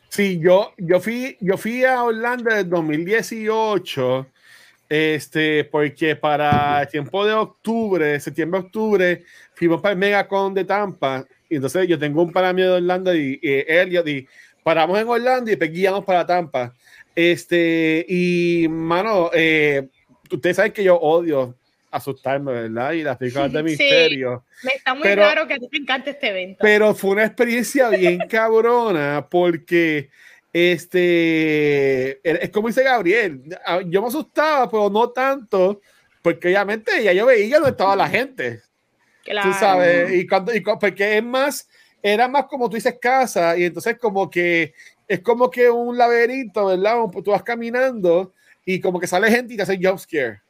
Sí, 0.09 0.39
yo, 0.41 0.73
yo, 0.79 1.01
fui, 1.01 1.37
yo 1.41 1.57
fui 1.57 1.85
a 1.85 2.03
Orlando 2.03 2.51
en 2.51 2.71
2018 2.71 4.27
este, 4.89 5.65
porque 5.65 6.15
para 6.15 6.83
el 6.83 6.89
tiempo 6.89 7.25
de 7.25 7.33
octubre, 7.33 8.21
septiembre-octubre, 8.21 9.25
fuimos 9.55 9.81
para 9.81 9.93
el 9.93 9.99
Megacon 9.99 10.55
de 10.55 10.65
Tampa. 10.65 11.27
Y 11.49 11.57
entonces 11.57 11.87
yo 11.89 11.99
tengo 11.99 12.23
un 12.23 12.33
para 12.33 12.53
de 12.53 12.69
Orlando 12.69 13.15
y, 13.15 13.39
él 13.43 14.09
y 14.09 14.29
paramos 14.63 14.99
en 14.99 15.09
Orlando 15.09 15.51
y 15.51 15.57
guiamos 15.57 16.05
para 16.05 16.27
Tampa. 16.27 16.73
Este, 17.15 18.05
y 18.09 18.67
mano, 18.69 19.31
eh, 19.33 19.89
ustedes 20.31 20.57
saben 20.57 20.73
que 20.73 20.83
yo 20.83 20.97
odio 20.97 21.55
asustarme, 21.95 22.53
¿verdad? 22.53 22.93
Y 22.93 23.03
las 23.03 23.17
películas 23.17 23.53
de 23.53 23.63
misterio. 23.63 24.45
me 24.65 24.73
está 24.73 24.95
muy 24.95 25.03
claro 25.03 25.47
que 25.47 25.55
a 25.55 25.59
ti 25.59 25.69
te 25.69 25.77
encanta 25.77 26.11
este 26.11 26.29
evento. 26.29 26.59
Pero 26.61 26.93
fue 26.95 27.11
una 27.11 27.25
experiencia 27.25 27.89
bien 27.91 28.19
cabrona 28.29 29.29
porque 29.31 30.11
este, 30.53 32.21
es 32.23 32.51
como 32.51 32.69
dice 32.69 32.83
Gabriel, 32.83 33.43
ah, 33.65 33.81
yo 33.87 34.03
me 34.03 34.09
asustaba, 34.09 34.69
pero 34.69 34.91
no 34.91 35.11
tanto, 35.11 35.81
porque 36.21 36.49
obviamente 36.49 37.03
ya 37.03 37.13
yo 37.13 37.27
veía 37.27 37.57
dónde 37.57 37.71
estaba 37.71 37.95
la 37.95 38.09
gente. 38.09 38.61
Tú 39.25 39.53
sabes, 39.59 40.13
y 40.13 40.27
cuando, 40.27 40.55
y, 40.55 40.61
porque 40.61 41.19
es 41.19 41.25
más, 41.25 41.69
era 42.03 42.29
más 42.29 42.45
como 42.45 42.69
tú 42.69 42.77
dices 42.77 42.97
casa, 43.01 43.57
y 43.57 43.65
entonces 43.65 43.99
como 43.99 44.29
que 44.29 44.75
es 45.07 45.21
como 45.21 45.51
que 45.51 45.71
un 45.71 45.97
laberinto, 45.97 46.67
¿verdad? 46.67 46.97
Tú 47.25 47.31
vas 47.31 47.43
caminando 47.43 48.33
y 48.65 48.81
como 48.81 48.99
que 48.99 49.07
sale 49.07 49.31
gente 49.31 49.55
y 49.55 49.57
te 49.57 49.63
hace 49.63 49.79
jump 49.81 49.99
scare. 49.99 50.41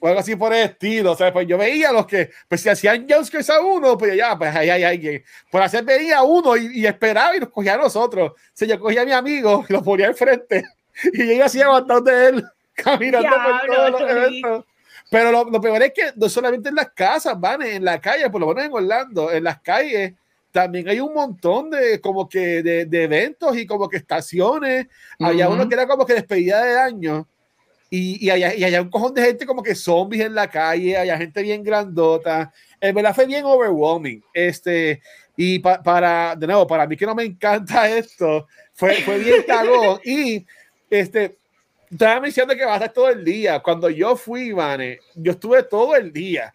O 0.00 0.08
algo 0.08 0.20
así 0.20 0.34
por 0.34 0.52
el 0.52 0.64
estilo. 0.64 1.12
O 1.12 1.16
sea, 1.16 1.32
pues 1.32 1.46
yo 1.46 1.56
veía 1.56 1.92
los 1.92 2.06
que, 2.06 2.30
pues 2.48 2.60
si 2.60 2.68
hacían 2.68 3.06
jumpscares 3.08 3.48
a 3.50 3.60
uno, 3.60 3.96
pues 3.96 4.16
ya, 4.16 4.36
pues 4.36 4.54
ahí 4.54 4.68
hay 4.68 4.82
alguien. 4.82 5.22
Por 5.50 5.62
hacer 5.62 5.84
veía 5.84 6.18
a 6.18 6.22
uno 6.24 6.56
y, 6.56 6.84
esperaba 6.84 7.36
y 7.36 7.40
nos 7.40 7.50
cogía 7.50 7.74
a 7.74 7.78
nosotros. 7.78 8.32
O 8.32 8.36
sea, 8.52 8.66
yo 8.66 8.80
cogía 8.80 9.02
a 9.02 9.04
mi 9.04 9.12
amigo 9.12 9.64
y 9.68 9.72
lo 9.72 9.82
ponía 9.82 10.08
al 10.08 10.14
frente 10.14 10.64
y 11.12 11.36
yo 11.36 11.44
así 11.44 11.60
aguantando 11.60 12.10
de 12.10 12.28
él, 12.28 12.44
caminando 12.74 13.30
por 13.30 13.76
todos 13.76 13.90
los 13.92 14.10
eventos. 14.10 14.64
Pero 15.10 15.32
lo, 15.32 15.44
lo, 15.44 15.60
peor 15.60 15.82
es 15.82 15.92
que 15.92 16.12
no 16.16 16.28
solamente 16.28 16.68
en 16.68 16.74
las 16.74 16.90
casas, 16.90 17.38
van 17.38 17.62
en 17.62 17.84
la 17.84 18.00
calle, 18.00 18.28
por 18.30 18.40
lo 18.40 18.48
menos 18.48 18.64
en 18.64 18.72
Orlando, 18.72 19.32
en 19.32 19.44
las 19.44 19.60
calles 19.60 20.14
también 20.50 20.88
hay 20.88 20.98
un 20.98 21.12
montón 21.12 21.70
de 21.70 22.00
como 22.00 22.28
que 22.28 22.62
de, 22.62 22.86
de 22.86 23.02
eventos 23.04 23.56
y 23.56 23.66
como 23.66 23.88
que 23.88 23.98
estaciones. 23.98 24.86
Había 25.18 25.48
uno 25.48 25.68
que 25.68 25.74
era 25.74 25.86
como 25.86 26.06
que 26.06 26.14
despedida 26.14 26.64
de 26.64 26.78
año 26.78 27.28
y, 27.90 28.26
y, 28.26 28.30
hay 28.30 28.74
un 28.74 28.90
cojón 28.90 29.14
de 29.14 29.22
gente 29.22 29.46
como 29.46 29.62
que 29.62 29.74
zombies 29.74 30.26
en 30.26 30.34
la 30.34 30.48
calle, 30.48 30.96
hay 30.96 31.08
gente 31.16 31.42
bien 31.42 31.62
grandota. 31.62 32.52
En 32.80 32.94
verdad 32.94 33.14
fue 33.14 33.26
bien 33.26 33.44
overwhelming. 33.44 34.22
Este, 34.32 35.00
y 35.36 35.58
para, 35.58 36.36
de 36.36 36.46
nuevo, 36.46 36.66
para 36.66 36.86
mí 36.86 36.96
que 36.96 37.06
no 37.06 37.14
me 37.14 37.24
encanta 37.24 37.88
esto, 37.96 38.46
fue, 38.74 38.94
fue 39.02 39.18
bien 39.18 39.42
cagón. 39.46 40.00
y 40.04 40.44
este, 40.90 41.37
estaba 41.90 42.24
diciendo 42.24 42.54
que 42.54 42.64
va 42.64 42.72
a 42.72 42.76
estar 42.76 42.92
todo 42.92 43.08
el 43.08 43.24
día. 43.24 43.60
Cuando 43.60 43.88
yo 43.90 44.16
fui, 44.16 44.52
Vane, 44.52 45.00
yo 45.14 45.32
estuve 45.32 45.62
todo 45.62 45.96
el 45.96 46.12
día. 46.12 46.54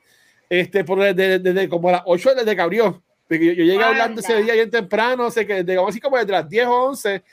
Este, 0.50 0.84
por 0.84 1.00
desde, 1.00 1.40
desde, 1.40 1.70
como 1.70 1.90
a 1.90 1.94
las 1.94 2.02
8 2.06 2.36
desde 2.36 2.56
que 2.56 2.62
abrió. 2.62 3.02
Yo, 3.30 3.38
yo 3.38 3.64
llegué 3.64 3.84
hablando 3.84 4.22
ese 4.22 4.44
día 4.44 4.54
bien 4.54 4.70
temprano, 4.70 5.32
sé 5.32 5.48
que 5.48 5.64
digamos 5.64 5.90
así 5.90 6.00
como 6.00 6.18
desde 6.18 6.32
las 6.32 6.48
10 6.48 6.68
o 6.68 6.84
11 6.90 7.24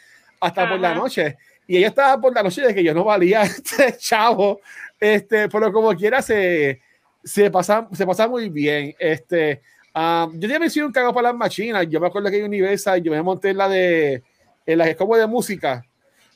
hasta 0.40 0.69
por 0.69 0.80
la 0.80 0.95
noche 0.95 1.37
y 1.71 1.76
ella 1.76 1.87
estaba 1.87 2.21
por 2.21 2.35
la 2.35 2.42
noche 2.42 2.62
de 2.62 2.75
que 2.75 2.83
yo 2.83 2.92
no 2.92 3.04
valía 3.04 3.42
este 3.45 3.97
chavo, 3.97 4.61
este, 4.99 5.49
pero 5.49 5.73
como 5.73 5.95
quiera 5.95 6.21
se, 6.21 6.80
se, 7.23 7.49
pasa, 7.49 7.88
se 7.92 8.04
pasa 8.04 8.26
muy 8.26 8.49
bien. 8.49 8.92
Este, 8.99 9.62
um, 9.95 10.37
yo 10.37 10.49
ya 10.49 10.59
me 10.59 10.66
hice 10.66 10.83
un 10.83 10.90
cago 10.90 11.14
para 11.14 11.28
las 11.28 11.37
machinas, 11.37 11.87
yo 11.88 12.00
me 12.00 12.09
acuerdo 12.09 12.28
que 12.28 12.38
hay 12.38 12.42
Universal, 12.42 13.00
yo 13.00 13.12
me 13.12 13.23
monté 13.23 13.50
en 13.50 13.57
la 13.57 13.69
de, 13.69 14.21
en 14.66 14.78
la 14.78 14.85
que 14.85 14.90
es 14.90 14.97
como 14.97 15.16
de 15.16 15.28
música, 15.28 15.87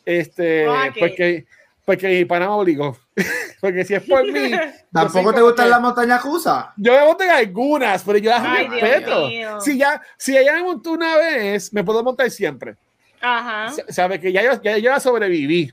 este, 0.05 0.67
porque 0.99 1.47
porque 1.85 2.09
mi 2.09 2.25
pana 2.25 2.47
me 2.47 2.53
obligó. 2.53 2.97
porque 3.61 3.85
si 3.85 3.95
es 3.95 4.03
por 4.05 4.25
mí. 4.25 4.53
¿Tampoco 4.93 5.35
te 5.35 5.43
gustan 5.43 5.69
las 5.71 5.81
montañas 5.81 6.23
rusas? 6.23 6.67
Yo 6.77 6.93
me 6.95 7.05
monté 7.05 7.25
en 7.25 7.31
algunas, 7.31 8.03
pero 8.03 8.19
yo 8.19 8.31
las 8.31 8.43
Ay, 8.43 8.69
respeto. 8.69 9.29
Si 9.61 9.77
ya, 9.77 10.01
si 10.17 10.37
ella 10.37 10.55
me 10.55 10.63
montó 10.63 10.93
una 10.93 11.17
vez, 11.19 11.73
me 11.73 11.85
puedo 11.85 12.03
montar 12.03 12.31
siempre. 12.31 12.77
Ajá. 13.21 13.71
Sa- 13.73 13.93
Sabes 13.93 14.19
que 14.21 14.33
ya 14.33 14.43
yo, 14.43 14.63
ya 14.63 14.79
yo 14.79 14.91
la 14.91 15.01
sobreviví. 15.01 15.71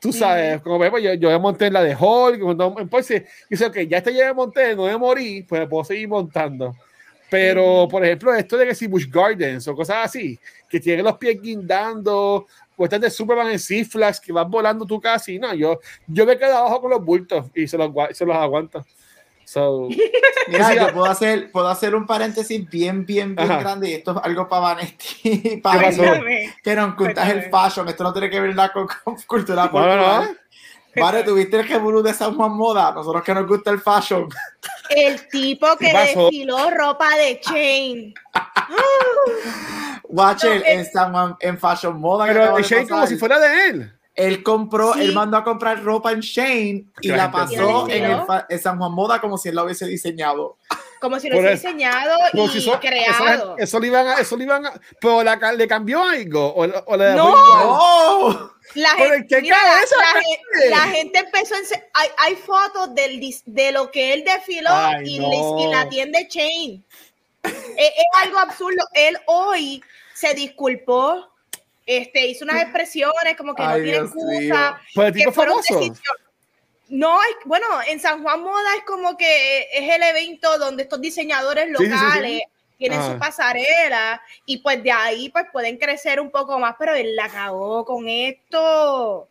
Tú 0.00 0.14
sabes, 0.14 0.62
como 0.62 0.78
ves, 0.78 0.90
pues 0.90 1.04
yo, 1.04 1.12
yo 1.12 1.28
me 1.28 1.38
monté 1.38 1.66
en 1.66 1.74
la 1.74 1.82
de 1.82 1.94
Hulk, 1.94 2.40
cuando 2.40 2.74
en 2.78 2.88
Porsche, 2.88 3.16
y 3.16 3.50
dice, 3.50 3.66
ok, 3.66 3.80
ya 3.80 3.98
esta 3.98 4.10
ya 4.10 4.24
me 4.28 4.32
monté, 4.32 4.74
no 4.74 4.84
me 4.86 4.96
morí, 4.96 5.42
pues 5.42 5.60
me 5.60 5.66
puedo 5.68 5.84
seguir 5.84 6.08
montando. 6.08 6.74
Pero, 7.28 7.86
por 7.86 8.02
ejemplo, 8.04 8.34
esto 8.34 8.56
de 8.56 8.66
que 8.66 8.74
si 8.74 8.86
Bush 8.86 9.06
Gardens 9.10 9.68
o 9.68 9.74
cosas 9.76 9.98
así, 10.06 10.38
que 10.68 10.80
tienen 10.80 11.04
los 11.04 11.18
pies 11.18 11.38
guindando, 11.40 12.46
o 12.80 12.84
estas 12.84 13.00
de 13.02 13.10
Superman 13.10 13.50
en 13.50 13.58
Six 13.58 13.90
Flags 13.90 14.18
que 14.18 14.32
van 14.32 14.50
volando 14.50 14.86
tú 14.86 14.98
casi, 14.98 15.38
no, 15.38 15.52
yo, 15.52 15.78
yo 16.06 16.24
me 16.24 16.38
quedo 16.38 16.56
abajo 16.56 16.80
con 16.80 16.90
los 16.90 17.04
bultos 17.04 17.44
y 17.54 17.68
se 17.68 17.76
los, 17.76 17.90
se 18.12 18.24
los 18.24 18.34
aguanto. 18.34 18.82
So, 19.44 19.86
Mira, 20.48 20.74
yo 20.74 20.94
puedo 20.94 21.04
hacer, 21.04 21.50
puedo 21.52 21.68
hacer 21.68 21.94
un 21.94 22.06
paréntesis 22.06 22.70
bien, 22.70 23.04
bien, 23.04 23.36
bien 23.36 23.50
Ajá. 23.50 23.60
grande 23.60 23.90
y 23.90 23.94
esto 23.94 24.12
es 24.12 24.16
algo 24.24 24.48
para 24.48 24.62
Vanetti. 24.62 25.06
¿Qué 25.42 25.60
Para 25.62 25.90
que 25.90 26.74
nos 26.74 26.92
ocultas 26.94 27.28
el 27.28 27.50
fashion. 27.50 27.86
Esto 27.88 28.02
no 28.02 28.14
tiene 28.14 28.30
que 28.30 28.40
ver 28.40 28.54
nada 28.54 28.72
con, 28.72 28.88
con 29.04 29.16
cultura 29.26 29.66
no, 29.66 29.66
no, 29.66 29.70
popular. 29.72 30.22
no. 30.22 30.36
Vale, 30.96 31.22
tuviste 31.22 31.60
el 31.60 31.66
Jebulú 31.66 32.02
de 32.02 32.12
San 32.14 32.34
Juan 32.36 32.52
Moda. 32.52 32.92
Nosotros 32.92 33.22
que 33.22 33.34
nos 33.34 33.46
gusta 33.46 33.70
el 33.70 33.80
fashion. 33.80 34.28
El 34.88 35.28
tipo 35.28 35.66
que 35.78 35.92
desfiló 35.92 36.70
ropa 36.70 37.08
de 37.16 37.40
Chain. 37.40 38.14
Watcher 40.08 40.60
No, 40.60 40.66
en 40.66 40.84
San 40.90 41.12
Juan, 41.12 41.36
en 41.40 41.58
Fashion 41.58 42.00
Moda. 42.00 42.26
Pero 42.26 42.56
de 42.56 42.62
Shane 42.62 42.88
como 42.88 43.06
si 43.06 43.16
fuera 43.16 43.38
de 43.38 43.68
él. 43.68 43.92
Él 44.14 44.42
compró, 44.42 44.92
Sí. 44.94 45.02
él 45.02 45.14
mandó 45.14 45.36
a 45.36 45.44
comprar 45.44 45.82
ropa 45.82 46.12
en 46.12 46.20
Shane 46.20 46.84
y 47.00 47.08
la 47.08 47.30
pasó 47.30 47.88
en, 47.88 48.04
el 48.04 48.20
en 48.48 48.58
San 48.58 48.76
Juan 48.78 48.92
Moda 48.92 49.20
como 49.20 49.38
si 49.38 49.48
él 49.48 49.54
la 49.54 49.64
hubiese 49.64 49.86
diseñado. 49.86 50.58
Como 51.00 51.18
si 51.18 51.28
lo 51.30 51.38
hubiese 51.38 51.54
diseñado 51.68 52.14
y 52.34 52.48
si 52.48 52.70
creado. 52.78 53.56
Eso, 53.56 53.56
eso 53.58 53.80
le 53.80 53.86
iban 53.86 54.06
a, 54.06 54.14
eso 54.20 54.36
le 54.36 54.44
iban 54.44 54.66
a, 54.66 54.72
pero 55.00 55.22
la, 55.22 55.36
le 55.52 55.66
cambió 55.66 56.02
algo 56.04 56.46
o, 56.54 56.62
o 56.64 56.96
le 56.96 57.04
dejó 57.04 57.16
No. 57.16 57.28
igual. 57.30 57.66
¡Oh! 57.66 58.50
La 58.74 58.90
gente, 58.90 59.16
¿en 59.16 59.26
qué 59.26 59.40
mira, 59.42 59.56
la- 59.56 59.70
cabeza 59.74 59.96
la, 59.96 60.12
cae? 60.12 60.22
gen- 60.62 60.70
la 60.70 60.80
gente 60.82 61.18
empezó 61.18 61.54
a 61.54 61.58
ense- 61.58 61.84
hay, 61.94 62.08
hay 62.18 62.34
fotos 62.36 62.94
del, 62.94 63.20
de 63.46 63.72
lo 63.72 63.90
que 63.90 64.12
él 64.12 64.24
desfiló 64.24 64.70
Ay, 64.70 65.16
y, 65.16 65.18
no. 65.18 65.28
les- 65.30 65.66
y 65.66 65.74
la 65.74 65.88
tienda 65.88 66.18
Chain. 66.28 66.84
es, 67.42 67.52
es 67.76 68.04
algo 68.22 68.38
absurdo. 68.38 68.84
Él 68.92 69.18
hoy 69.26 69.82
se 70.14 70.34
disculpó, 70.34 71.28
este, 71.86 72.26
hizo 72.26 72.44
unas 72.44 72.62
expresiones 72.62 73.36
como 73.36 73.54
que 73.54 73.62
Ay, 73.62 73.78
no 73.78 73.84
tiene 73.84 73.98
excusa. 73.98 74.80
Pues 74.94 75.06
el 75.08 75.12
que 75.14 75.18
tipo 75.20 75.32
fueron 75.32 75.54
famoso. 75.64 75.74
decisiones- 75.80 76.22
No, 76.90 77.22
es, 77.22 77.28
bueno, 77.44 77.66
en 77.86 78.00
San 78.00 78.22
Juan 78.22 78.42
Moda 78.42 78.74
es 78.76 78.84
como 78.84 79.16
que 79.16 79.68
es 79.72 79.88
el 79.94 80.02
evento 80.02 80.58
donde 80.58 80.82
estos 80.82 81.00
diseñadores 81.00 81.66
Sí, 81.68 81.74
sí, 81.76 81.84
sí, 81.84 81.88
sí. 81.90 81.94
locales 82.04 82.42
tienen 82.78 82.98
Ajá. 82.98 83.12
su 83.12 83.18
pasarela 83.18 84.22
y 84.46 84.58
pues 84.58 84.82
de 84.82 84.90
ahí 84.90 85.28
pues 85.28 85.44
pueden 85.52 85.76
crecer 85.76 86.18
un 86.20 86.30
poco 86.30 86.58
más, 86.58 86.74
pero 86.78 86.94
él 86.94 87.14
la 87.14 87.28
cagó 87.28 87.84
con 87.84 88.08
esto. 88.08 89.28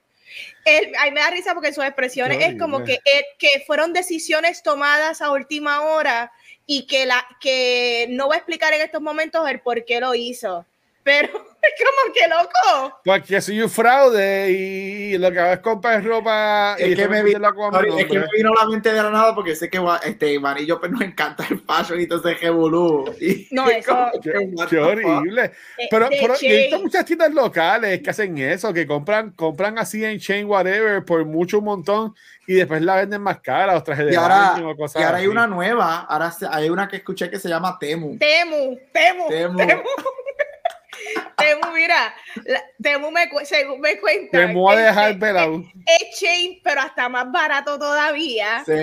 Él, 0.64 0.94
a 1.00 1.06
mí 1.06 1.12
me 1.12 1.20
da 1.22 1.32
risa 1.32 1.54
porque 1.56 1.74
sus 1.74 1.84
expresiones 1.84 2.38
es 2.42 2.60
como 2.60 2.84
que, 2.84 3.00
él- 3.04 3.26
que 3.40 3.64
fueron 3.66 3.92
decisiones 3.94 4.62
tomadas 4.64 5.22
a 5.22 5.32
última 5.32 5.82
hora 5.82 6.32
y 6.68 6.86
que, 6.86 7.08
la, 7.08 7.26
que 7.42 8.06
no 8.12 8.28
voy 8.28 8.36
a 8.36 8.38
explicar 8.38 8.72
en 8.74 8.82
estos 8.82 9.02
momentos 9.02 9.50
el 9.50 9.60
por 9.62 9.84
qué 9.84 10.00
lo 10.00 10.14
hizo. 10.14 10.66
Pero 11.10 11.28
es 11.62 11.74
como 11.78 12.14
que 12.14 12.28
loco. 12.28 13.02
Porque 13.04 13.42
soy 13.42 13.62
un 13.62 13.70
fraude 13.70 14.52
y 14.52 15.18
lo 15.18 15.32
que 15.32 15.40
hago 15.40 15.54
es 15.54 15.60
comprar 15.60 16.04
ropa 16.04 16.76
y 16.78 16.84
Es 16.92 16.96
que, 16.96 17.08
me 17.08 17.18
vi- 17.24 17.30
meterla 17.30 17.52
con 17.54 17.72
mi 17.72 17.90
sorry, 17.90 18.02
es 18.02 18.06
que 18.08 18.20
me 18.20 18.26
vino 18.38 18.54
la 18.54 18.66
mente 18.68 18.94
de 18.94 19.02
la 19.04 19.10
nada 19.10 19.34
porque 19.36 19.56
sé 19.56 19.70
que 19.70 19.82
este, 20.06 20.34
Iván 20.34 20.58
y 20.60 20.66
yo 20.68 20.80
pues, 20.80 20.92
nos 20.92 21.02
encanta 21.02 21.46
el 21.50 21.60
fashion 21.62 22.00
y 22.00 22.04
entonces 22.04 22.38
Jebulú. 22.38 23.14
Y 23.20 23.48
No, 23.52 23.68
eso- 23.70 24.12
Qué, 24.22 24.32
qué 24.70 24.78
horrible. 24.80 25.46
Eh, 25.78 25.88
Pero, 25.90 26.10
pero 26.10 26.36
muchas 26.80 27.06
tiendas 27.06 27.34
locales 27.34 28.02
que 28.02 28.10
hacen 28.12 28.38
eso, 28.38 28.72
que 28.74 28.86
compran, 28.86 29.32
compran 29.32 29.78
así 29.80 30.06
en 30.06 30.20
chain 30.20 30.46
whatever 30.46 31.04
por 31.04 31.26
mucho 31.26 31.58
un 31.60 31.66
montón 31.66 32.14
y 32.48 32.54
después 32.54 32.82
la 32.82 32.96
venden 32.96 33.22
más 33.22 33.42
cara, 33.42 33.74
los 33.74 33.84
trajes 33.84 34.06
de 34.06 34.14
Y 34.14 34.16
ahora, 34.16 34.52
baño 34.54 34.76
cosas 34.76 35.02
y 35.02 35.06
ahora 35.06 35.18
hay 35.18 35.24
así. 35.26 35.32
una 35.32 35.46
nueva, 35.48 36.00
ahora 36.10 36.34
hay 36.52 36.70
una 36.70 36.88
que 36.88 36.98
escuché 36.98 37.30
que 37.30 37.38
se 37.40 37.48
llama 37.50 37.78
Temu. 37.80 38.18
Temu, 38.18 38.78
Temu, 38.94 39.28
Temu. 39.30 39.58
Temu. 39.58 39.84
Temu, 41.38 41.74
mira, 41.74 42.14
la- 42.46 42.64
Temu 42.82 43.12
me, 43.12 43.30
según 43.46 43.80
me 43.82 44.00
cuenta. 44.00 44.38
Te 44.38 44.54
voy 44.54 44.76
a 44.76 44.80
es- 44.80 44.86
dejar 44.88 45.12
es- 45.12 45.18
pelado. 45.18 45.64
Es 45.86 46.20
chain, 46.20 46.60
pero 46.64 46.82
hasta 46.82 47.10
más 47.10 47.32
barato 47.32 47.78
todavía. 47.80 48.64
Sí. 48.66 48.74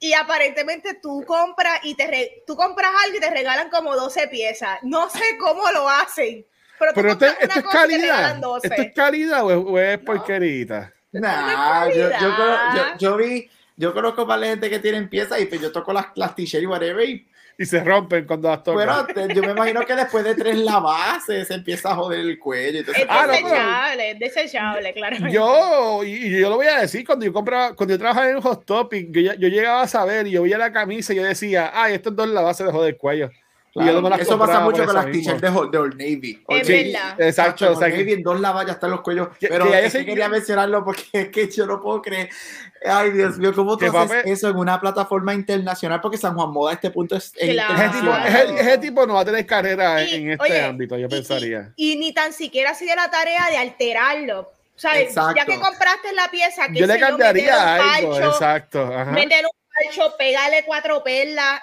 Y 0.00 0.12
aparentemente 0.12 0.94
tú 1.02 1.24
compras 1.26 1.80
y 1.82 1.94
te 1.94 2.06
re- 2.06 2.42
tú 2.46 2.54
compras 2.56 2.90
algo 3.04 3.16
y 3.16 3.20
te 3.20 3.30
regalan 3.30 3.68
como 3.70 3.96
12 3.96 4.28
piezas. 4.28 4.78
No 4.82 5.08
sé 5.10 5.36
cómo 5.40 5.62
lo 5.72 5.88
hacen. 5.88 6.46
Pero, 6.78 6.92
tú 6.92 7.00
Pero 7.00 7.08
esto, 7.12 7.26
compras 7.26 7.48
esto 7.48 7.58
es 7.58 7.74
calidad. 7.74 8.36
12. 8.36 8.68
Esto 8.68 8.82
es 8.82 8.94
calidad 8.94 9.44
o 9.44 9.50
es, 9.50 9.56
o 9.56 9.78
es 9.78 9.98
No. 9.98 10.04
porquerita. 10.04 10.92
Nah, 11.10 11.88
yo, 11.88 11.94
yo, 12.10 12.36
creo- 12.36 12.58
yo, 12.76 12.82
yo 12.98 13.16
vi, 13.16 13.50
yo 13.76 13.92
conozco 13.92 14.26
para 14.26 14.40
la 14.42 14.46
gente 14.48 14.70
que 14.70 14.78
tiene 14.78 15.02
piezas 15.08 15.40
y 15.40 15.46
pues 15.46 15.60
yo 15.60 15.72
toco 15.72 15.92
las, 15.92 16.06
las 16.14 16.34
t-shirts 16.36 16.62
y 16.62 16.66
whatever 16.66 17.08
y 17.08 17.26
Y 17.60 17.66
se 17.66 17.82
rompen 17.82 18.24
cuando 18.24 18.48
las 18.48 18.62
tocan. 18.62 18.86
bueno, 19.14 19.34
yo 19.34 19.42
me 19.42 19.50
imagino 19.50 19.80
que 19.84 19.96
después 19.96 20.22
de 20.22 20.36
tres 20.36 20.56
lavases 20.58 21.48
se 21.48 21.54
empieza 21.54 21.90
a 21.90 21.96
joder 21.96 22.20
el 22.20 22.38
cuello. 22.38 22.78
Entonces, 22.78 23.02
Es 23.02 23.08
Ah, 23.10 23.26
no, 23.26 23.32
pero- 23.32 23.48
desechable, 23.48 24.10
es 24.12 24.18
desechable, 24.20 24.92
claro. 24.94 25.16
Yo, 25.28 26.04
y, 26.04 26.10
y 26.28 26.40
yo 26.40 26.50
lo 26.50 26.56
voy 26.56 26.66
a 26.68 26.80
decir, 26.82 27.04
cuando 27.04 27.24
yo 27.26 27.32
compraba, 27.32 27.74
cuando 27.74 27.94
yo 27.94 27.98
trabajaba 27.98 28.30
en 28.30 28.40
Hot 28.40 28.64
Topic, 28.64 29.08
yo, 29.10 29.34
yo 29.34 29.48
llegaba 29.48 29.82
a 29.82 29.88
saber 29.88 30.28
y 30.28 30.30
yo 30.30 30.42
veía 30.42 30.56
la 30.56 30.72
camisa 30.72 31.12
y 31.12 31.16
yo 31.16 31.24
decía, 31.24 31.72
ay, 31.74 31.94
estos 31.94 32.14
dos 32.14 32.28
la 32.28 32.42
base 32.42 32.62
de 32.62 32.70
joder 32.70 32.90
el 32.94 32.96
cuello. 32.96 33.28
Y 33.82 33.86
yo 33.86 33.92
no 33.92 34.02
me 34.02 34.10
las 34.10 34.20
eso 34.20 34.38
pasa 34.38 34.60
mucho 34.60 34.84
con 34.84 34.94
las 34.94 35.06
t-shirts 35.06 35.40
de, 35.40 35.48
Old- 35.48 35.70
de 35.70 35.78
Old 35.78 35.94
Navy. 35.94 36.42
Old 36.46 36.60
Es 36.62 36.68
Navy. 36.68 36.92
verdad. 36.92 37.20
Exacto, 37.20 37.66
Old 37.66 37.76
o 37.76 37.78
sea, 37.80 37.90
que- 37.90 37.98
Navy 37.98 38.12
en 38.12 38.22
dos 38.22 38.40
lavas 38.40 38.66
ya 38.66 38.72
están 38.72 38.90
los 38.90 39.00
cuellos. 39.00 39.28
Que- 39.38 39.48
pero 39.48 39.70
que 39.70 40.04
quería 40.04 40.28
mencionarlo 40.28 40.84
porque 40.84 41.02
es 41.12 41.28
que 41.28 41.48
yo 41.48 41.66
no 41.66 41.80
puedo 41.80 42.02
creer. 42.02 42.28
Ay, 42.86 43.10
Dios 43.10 43.36
mío, 43.38 43.52
¿cómo 43.54 43.76
tú 43.76 43.86
haces 43.86 43.94
papel- 43.94 44.22
eso 44.26 44.48
en 44.48 44.56
una 44.56 44.80
plataforma 44.80 45.34
internacional? 45.34 46.00
Porque 46.00 46.16
San 46.16 46.34
Juan 46.34 46.50
Moda 46.50 46.70
a 46.70 46.74
este 46.74 46.90
punto 46.90 47.16
es, 47.16 47.30
Claro. 47.32 47.74
ese, 47.74 47.88
tipo, 47.98 48.12
ese- 48.16 48.60
ese 48.60 48.78
tipo 48.78 49.06
no 49.06 49.14
va 49.14 49.20
a 49.20 49.24
tener 49.24 49.44
carrera 49.46 50.04
Y, 50.04 50.14
en 50.14 50.30
este 50.32 50.44
oye, 50.44 50.60
ámbito, 50.62 50.96
yo 50.96 51.06
y- 51.06 51.10
pensaría. 51.10 51.72
Y, 51.76 51.92
y 51.92 51.96
ni 51.96 52.12
tan 52.12 52.32
siquiera 52.32 52.74
sigue 52.74 52.94
la 52.94 53.10
tarea 53.10 53.48
de 53.50 53.56
alterarlo. 53.56 54.40
O 54.40 54.80
sea, 54.80 54.96
Exacto. 55.00 55.34
ya 55.36 55.44
que 55.44 55.58
compraste 55.58 56.12
la 56.14 56.30
pieza, 56.30 56.68
que 56.68 56.78
yo 56.78 56.86
le 56.86 57.00
cambiaría 57.00 57.94
algo, 57.96 58.16
exacto. 58.16 58.80
Ajá. 58.84 59.10
Meter 59.10 59.44
un 59.44 59.92
parcho, 59.96 60.14
pegarle 60.16 60.62
cuatro 60.64 61.02
perlas. 61.02 61.60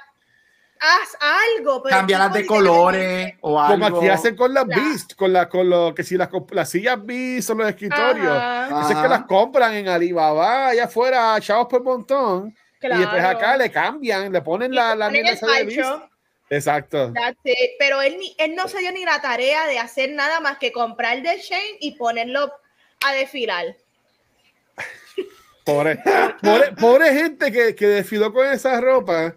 Haz 0.87 1.17
algo. 1.57 1.81
Pero 1.81 1.95
Cambiarlas 1.95 2.33
de 2.33 2.41
que- 2.41 2.45
colores 2.47 3.33
o 3.41 3.59
algo. 3.59 3.85
Como 3.87 3.97
aquí 3.97 4.07
hacen 4.09 4.35
con 4.35 4.53
las 4.53 4.67
La- 4.67 4.75
Beast, 4.75 5.13
con, 5.15 5.33
la, 5.33 5.49
con 5.49 5.67
lo 5.69 5.95
que 5.95 6.03
si 6.03 6.15
las, 6.15 6.29
las 6.51 6.69
sillas 6.69 7.03
Beast 7.03 7.49
o 7.49 7.55
los 7.55 7.67
escritorios. 7.69 8.27
Ajá, 8.37 8.81
Eso 8.81 8.91
es 8.91 8.97
que 9.03 9.07
las 9.07 9.23
compran 9.25 9.73
en 9.73 9.87
Alibaba, 9.87 10.67
allá 10.67 10.85
afuera, 10.85 11.35
chavos 11.41 11.67
por 11.67 11.83
montón. 11.83 12.55
Y 12.81 12.87
después 12.87 13.19
claro. 13.19 13.37
acá 13.39 13.57
le 13.57 13.71
cambian, 13.71 14.31
le 14.31 14.41
ponen 14.41 14.71
Y 14.71 14.75
la, 14.75 14.95
la 14.95 15.07
ponen 15.07 15.23
mierda 15.23 15.29
el 15.31 15.35
esa 15.37 15.47
de 15.47 15.63
Beast. 15.63 16.03
Exacto. 16.51 17.13
Pero 17.79 18.01
él, 18.03 18.17
ni, 18.19 18.35
él 18.37 18.53
no 18.55 18.67
se 18.67 18.77
dio 18.77 18.91
ni 18.91 19.03
la 19.03 19.19
tarea 19.19 19.65
de 19.65 19.79
hacer 19.79 20.11
nada 20.11 20.39
más 20.39 20.59
que 20.59 20.71
comprar 20.71 21.19
de 21.23 21.39
Shane 21.39 21.77
y 21.79 21.93
ponerlo 21.93 22.51
a 23.03 23.13
desfilar. 23.13 23.75
Pobre, 25.63 25.97
pobre, 26.43 26.71
pobre 26.73 27.13
gente 27.15 27.51
que, 27.51 27.73
que 27.73 27.87
desfiló 27.87 28.31
con 28.31 28.45
esa 28.45 28.79
ropa, 28.79 29.33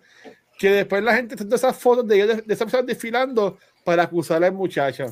que 0.58 0.70
después 0.70 1.02
la 1.02 1.14
gente 1.14 1.34
está 1.36 1.54
esas 1.54 1.76
fotos 1.76 2.06
de, 2.06 2.16
ellos- 2.22 2.46
de 2.46 2.54
esas 2.54 2.64
personas 2.66 2.86
desfilando 2.86 3.58
para 3.84 4.02
acusar 4.02 4.42
al 4.44 4.52
muchacho. 4.52 5.06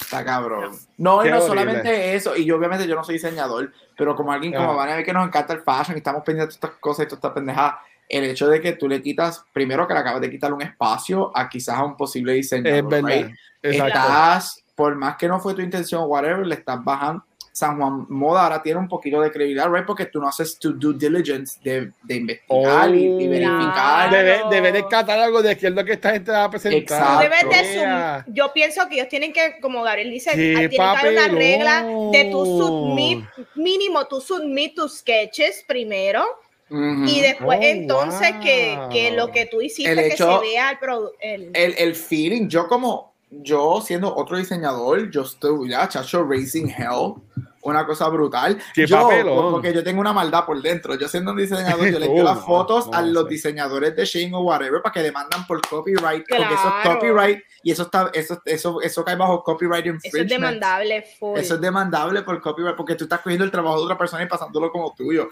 Está 0.00 0.24
cabrón. 0.24 0.76
No, 0.96 1.24
y 1.26 1.28
no 1.30 1.36
horrible. 1.38 1.40
solamente 1.46 2.14
eso, 2.14 2.36
y 2.36 2.44
yo 2.44 2.56
obviamente 2.56 2.86
yo 2.86 2.94
no 2.94 3.04
soy 3.04 3.14
diseñador, 3.16 3.72
pero 3.96 4.14
como 4.14 4.32
alguien 4.32 4.54
como 4.54 4.74
van 4.74 4.88
a 4.90 4.96
ver 4.96 5.04
que 5.04 5.12
nos 5.12 5.26
encanta 5.26 5.52
el 5.52 5.60
fashion 5.60 5.96
y 5.96 5.98
estamos 5.98 6.22
pendientes 6.24 6.54
de 6.54 6.60
todas 6.60 6.70
estas 6.74 6.80
cosas 6.80 7.04
y 7.04 7.08
todas 7.08 7.18
estas 7.18 7.32
pendejadas, 7.32 7.74
el 8.08 8.24
hecho 8.24 8.48
de 8.48 8.60
que 8.60 8.72
tú 8.72 8.88
le 8.88 9.02
quitas, 9.02 9.44
primero 9.52 9.86
que 9.86 9.92
le 9.92 10.00
acabas 10.00 10.20
de 10.22 10.30
quitar 10.30 10.52
un 10.52 10.62
espacio 10.62 11.30
a 11.36 11.48
quizás 11.48 11.76
a 11.76 11.84
un 11.84 11.96
posible 11.96 12.32
diseñador, 12.32 12.78
Es 12.78 13.02
verdad. 13.02 13.08
right? 13.26 13.36
Exacto. 13.62 13.98
Estás, 13.98 14.64
por 14.74 14.94
más 14.94 15.16
que 15.16 15.28
no 15.28 15.40
fue 15.40 15.52
tu 15.54 15.60
intención, 15.60 16.04
whatever, 16.06 16.46
le 16.46 16.54
estás 16.54 16.82
bajando. 16.82 17.24
San 17.58 17.76
Juan 17.76 18.06
Moda 18.08 18.44
ahora 18.44 18.62
tiene 18.62 18.78
un 18.78 18.86
poquito 18.86 19.20
de 19.20 19.32
credibilidad, 19.32 19.68
right? 19.72 19.84
Porque 19.84 20.06
tú 20.06 20.20
no 20.20 20.28
haces 20.28 20.56
tu 20.60 20.74
due 20.74 20.94
diligence 20.96 21.58
de, 21.64 21.90
de 22.04 22.14
investigar 22.14 22.94
y, 22.94 23.04
y 23.04 23.26
Oh. 23.26 23.30
verificar. 23.30 24.08
Claro. 24.10 24.16
Debe, 24.16 24.40
debe 24.50 24.72
de 24.72 24.86
catálogo 24.86 25.42
de 25.42 25.56
qué 25.56 25.66
es 25.66 25.72
lo 25.72 25.84
que 25.84 25.94
esta 25.94 26.12
gente 26.12 26.30
va 26.30 26.44
a 26.44 26.50
presentar. 26.50 27.20
Debes 27.20 27.42
de 27.74 28.22
yo 28.28 28.52
pienso 28.52 28.88
que 28.88 28.94
ellos 28.94 29.08
tienen 29.08 29.32
que, 29.32 29.58
como 29.60 29.82
Gabriel 29.82 30.10
dice, 30.10 30.30
Qué 30.30 30.36
tienen 30.36 30.70
que 30.70 30.80
haber 30.80 31.12
una 31.14 31.28
regla 31.28 31.82
de 32.12 32.28
tu 32.30 32.44
submit, 32.44 33.24
mínimo 33.56 34.06
tú 34.06 34.20
submit 34.20 34.76
tus 34.76 34.98
sketches 34.98 35.64
primero 35.66 36.24
Ujú. 36.70 37.04
y 37.06 37.20
después 37.22 37.58
Oh, 37.60 37.64
entonces 37.64 38.34
que, 38.42 38.74
wow. 38.76 38.88
que 38.90 39.10
lo 39.12 39.32
que 39.32 39.46
tú 39.46 39.60
hiciste 39.60 39.90
El 39.90 39.98
que 39.98 40.06
hecho- 40.08 40.40
se 40.40 40.46
vea 40.48 40.78
el, 40.80 41.42
el- 41.42 41.50
el, 41.54 41.74
el 41.78 41.94
feeling, 41.96 42.46
yo 42.48 42.68
como 42.68 43.07
yo 43.30 43.80
siendo 43.80 44.14
otro 44.14 44.36
diseñador, 44.38 45.10
yo 45.10 45.22
estoy 45.22 45.68
ya, 45.70 45.88
chacho, 45.88 46.24
Racing 46.24 46.68
Hell, 46.68 47.14
una 47.62 47.84
cosa 47.86 48.08
brutal. 48.08 48.58
Qué 48.74 48.86
yo, 48.86 49.02
papelón. 49.02 49.52
porque 49.52 49.74
yo 49.74 49.84
tengo 49.84 50.00
una 50.00 50.12
maldad 50.14 50.46
por 50.46 50.62
dentro. 50.62 50.94
Yo 50.94 51.08
siendo 51.08 51.32
un 51.32 51.36
diseñador, 51.36 51.88
yo 51.90 51.98
le 51.98 52.06
envío 52.06 52.24
las 52.24 52.44
fotos 52.44 52.86
no, 52.86 52.96
a 52.96 53.02
los 53.02 53.24
sí. 53.24 53.30
diseñadores 53.30 53.94
de 53.94 54.04
Shane 54.06 54.34
o 54.34 54.40
whatever 54.40 54.80
para 54.80 54.92
que 54.94 55.02
demandan 55.02 55.46
por 55.46 55.60
copyright, 55.68 56.24
porque 56.28 56.42
eso 56.44 56.54
es 56.54 56.60
Claro. 56.82 56.94
copyright 57.00 57.40
y 57.62 57.72
eso 57.72 57.82
está, 57.82 58.10
eso, 58.14 58.40
eso, 58.46 58.80
eso 58.80 59.04
cae 59.04 59.16
bajo 59.16 59.42
copyright 59.42 59.84
Eso 59.86 59.96
es 59.96 60.04
infringement. 60.06 60.30
demandable, 60.40 61.04
full. 61.18 61.38
Eso 61.38 61.54
es 61.56 61.60
demandable 61.60 62.22
por 62.22 62.40
copyright 62.40 62.76
porque 62.76 62.94
tú 62.94 63.04
estás 63.04 63.20
cogiendo 63.20 63.44
el 63.44 63.50
trabajo 63.50 63.76
de 63.78 63.84
otra 63.84 63.98
persona 63.98 64.22
y 64.22 64.26
pasándolo 64.26 64.70
como 64.70 64.94
tuyo. 64.94 65.28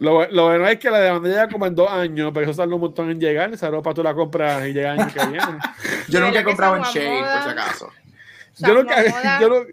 Lo, 0.00 0.26
lo 0.30 0.44
bueno 0.46 0.66
es 0.66 0.78
que 0.78 0.90
la 0.90 0.98
demanda 0.98 1.28
llega 1.28 1.48
como 1.48 1.66
en 1.66 1.74
dos 1.74 1.90
años, 1.90 2.30
pero 2.34 2.44
eso 2.46 2.54
sale 2.54 2.74
un 2.74 2.80
montón 2.80 3.10
en 3.10 3.20
llegar. 3.20 3.52
Esa 3.52 3.68
ropa 3.70 3.92
tú 3.94 4.02
la 4.02 4.14
compras 4.14 4.66
y 4.66 4.72
llega 4.72 4.94
el 4.94 5.00
año 5.00 5.12
que 5.12 5.26
viene. 5.26 5.58
Yo 6.08 6.20
nunca 6.20 6.40
he 6.40 6.44
comprado 6.44 6.76
en 6.76 6.82
Shane, 6.84 7.20
por 7.20 7.42
si 7.42 7.48
acaso. 7.50 7.92
yo 8.58 8.74
nunca, 8.74 9.38
yo 9.40 9.48
no- 9.48 9.64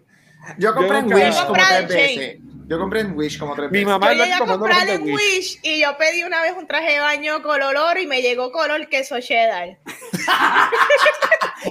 Yo 0.58 0.74
compré 0.74 0.98
en 0.98 1.04
nunca- 1.06 1.16
Wish 1.16 1.34
Yo 1.34 1.46
como 1.46 1.54
tres 1.54 1.80
en 1.80 1.88
veces. 1.88 2.36
Yo 2.68 2.78
compré 2.78 3.00
en 3.00 3.16
Wish 3.16 3.38
como 3.38 3.54
tres 3.54 3.70
Mi 3.70 3.78
veces. 3.78 3.88
mamá 3.88 4.12
Yo 4.12 4.46
comprar 4.46 4.86
de 4.86 4.92
en 4.94 5.02
Wish. 5.02 5.14
Wish 5.14 5.60
y 5.62 5.80
yo 5.80 5.96
pedí 5.96 6.22
una 6.24 6.42
vez 6.42 6.52
un 6.58 6.66
traje 6.66 6.92
de 6.92 7.00
baño 7.00 7.42
color 7.42 7.74
oro 7.76 7.98
y 7.98 8.06
me 8.06 8.20
llegó 8.20 8.52
color 8.52 8.86
queso 8.88 9.20
cheddar. 9.20 9.78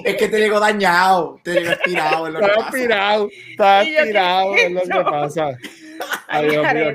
Es 0.04 0.16
que 0.16 0.28
te 0.28 0.38
llegó 0.38 0.58
dañado, 0.60 1.38
te 1.44 1.54
llegó 1.54 1.70
estirado. 1.72 2.26
Es 2.26 2.32
lo 2.32 2.40
que 2.40 2.46
Está 2.46 2.56
pasa. 2.56 2.68
aspirado, 2.68 3.28
está 3.50 3.82
yo, 3.84 3.90
¿qué 3.90 3.98
aspirado, 4.00 4.54
es 4.56 4.72
lo 4.72 4.80
que 4.82 5.04
pasa. 5.10 5.48
Ay, 6.26 6.48
Dios 6.50 6.74
mío, 6.74 6.94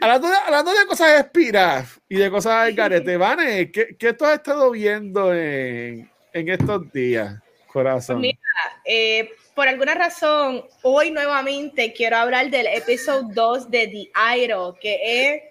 Hablando 0.00 0.28
de, 0.28 0.36
hablando 0.46 0.72
de 0.72 0.86
cosas 0.86 1.20
expiradas 1.20 2.00
y 2.08 2.16
de 2.16 2.30
cosas 2.30 2.66
de 2.66 2.72
garete, 2.74 3.16
Vane, 3.16 3.70
¿qué, 3.70 3.96
¿qué 3.98 4.12
tú 4.12 4.24
has 4.24 4.34
estado 4.34 4.70
viendo 4.70 5.34
en, 5.34 6.10
en 6.32 6.48
estos 6.48 6.90
días, 6.92 7.40
corazón? 7.66 8.20
Mira, 8.20 8.38
Eh, 8.84 9.30
por 9.54 9.68
alguna 9.68 9.94
razón, 9.94 10.64
hoy 10.82 11.10
nuevamente 11.10 11.92
quiero 11.92 12.16
hablar 12.16 12.50
del 12.50 12.66
episodio 12.66 13.28
2 13.34 13.70
de 13.70 13.88
The 13.88 14.38
Idol, 14.38 14.78
que 14.80 15.00
es, 15.02 15.42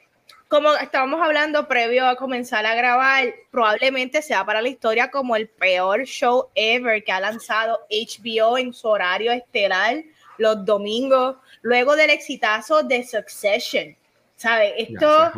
como 0.48 0.74
estábamos 0.74 1.22
hablando 1.22 1.68
previo 1.68 2.08
a 2.08 2.16
comenzar 2.16 2.66
a 2.66 2.76
grabar, 2.76 3.34
probablemente 3.52 4.22
sea 4.22 4.44
para 4.44 4.62
la 4.62 4.70
historia 4.70 5.12
como 5.12 5.36
el 5.36 5.48
peor 5.48 6.04
show 6.06 6.50
ever 6.56 7.04
que 7.04 7.12
ha 7.12 7.20
lanzado 7.20 7.80
HBO 7.90 8.58
en 8.58 8.74
su 8.74 8.88
horario 8.88 9.32
estelar 9.32 10.04
los 10.42 10.66
domingos, 10.66 11.38
luego 11.62 11.96
del 11.96 12.10
exitazo 12.10 12.84
de 12.84 13.04
Succession. 13.04 13.96
¿Sabes? 14.42 14.74
Esto 14.78 15.32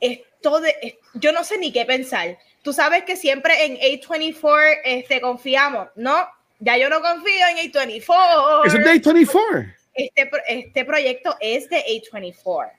esto 0.00 0.60
de, 0.60 0.74
es- 0.82 0.94
yo 1.14 1.30
no 1.32 1.44
sé 1.44 1.56
ni 1.58 1.72
qué 1.72 1.84
pensar. 1.84 2.36
Tú 2.62 2.72
sabes 2.72 3.04
que 3.04 3.16
siempre 3.16 3.64
en 3.64 3.76
A24 3.78 4.78
este, 4.84 5.20
confiamos, 5.20 5.88
¿no? 5.94 6.28
Ya 6.58 6.76
yo 6.76 6.88
no 6.88 7.00
confío 7.00 7.46
en 7.48 7.56
A24. 7.70 8.66
Eso 8.66 8.76
es 8.76 8.84
de 8.84 8.90
24. 8.90 9.64
Este, 9.94 10.30
este 10.48 10.84
proyecto 10.84 11.36
es 11.40 11.68
de 11.68 11.84
A24. 11.84 12.72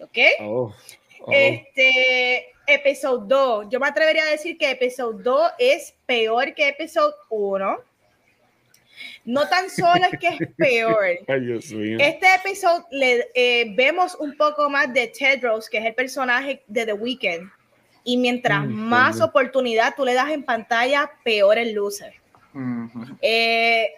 ¿Ok? 0.00 0.18
Oh, 0.40 0.74
oh. 1.20 1.32
Este, 1.32 2.52
episodio 2.66 3.24
2. 3.26 3.66
Yo 3.70 3.80
me 3.80 3.88
atrevería 3.88 4.24
a 4.24 4.30
decir 4.30 4.58
que 4.58 4.70
episodio 4.70 5.18
2 5.22 5.52
es 5.58 5.94
peor 6.06 6.54
que 6.54 6.68
episodio 6.68 7.14
1. 7.30 7.78
No 9.24 9.48
tan 9.48 9.70
solo 9.70 10.06
es 10.10 10.18
que 10.18 10.28
es 10.28 10.38
peor. 10.56 11.04
Ay, 11.28 11.40
Dios 11.40 11.70
mío. 11.72 11.98
Este 12.00 12.26
episodio 12.34 12.86
le 12.90 13.28
eh, 13.34 13.72
vemos 13.76 14.16
un 14.16 14.36
poco 14.36 14.68
más 14.68 14.92
de 14.92 15.08
Tedros, 15.08 15.68
que 15.68 15.78
es 15.78 15.84
el 15.84 15.94
personaje 15.94 16.62
de 16.66 16.86
The 16.86 16.92
Weeknd. 16.92 17.50
Y 18.04 18.16
mientras 18.16 18.64
Mm, 18.66 18.72
más 18.72 19.20
oportunidad 19.20 19.94
tú 19.96 20.04
le 20.04 20.14
das 20.14 20.30
en 20.30 20.42
pantalla, 20.42 21.10
peor 21.22 21.58
el. 21.58 21.78
Ujú. 21.78 23.16
Eh, 23.20 23.94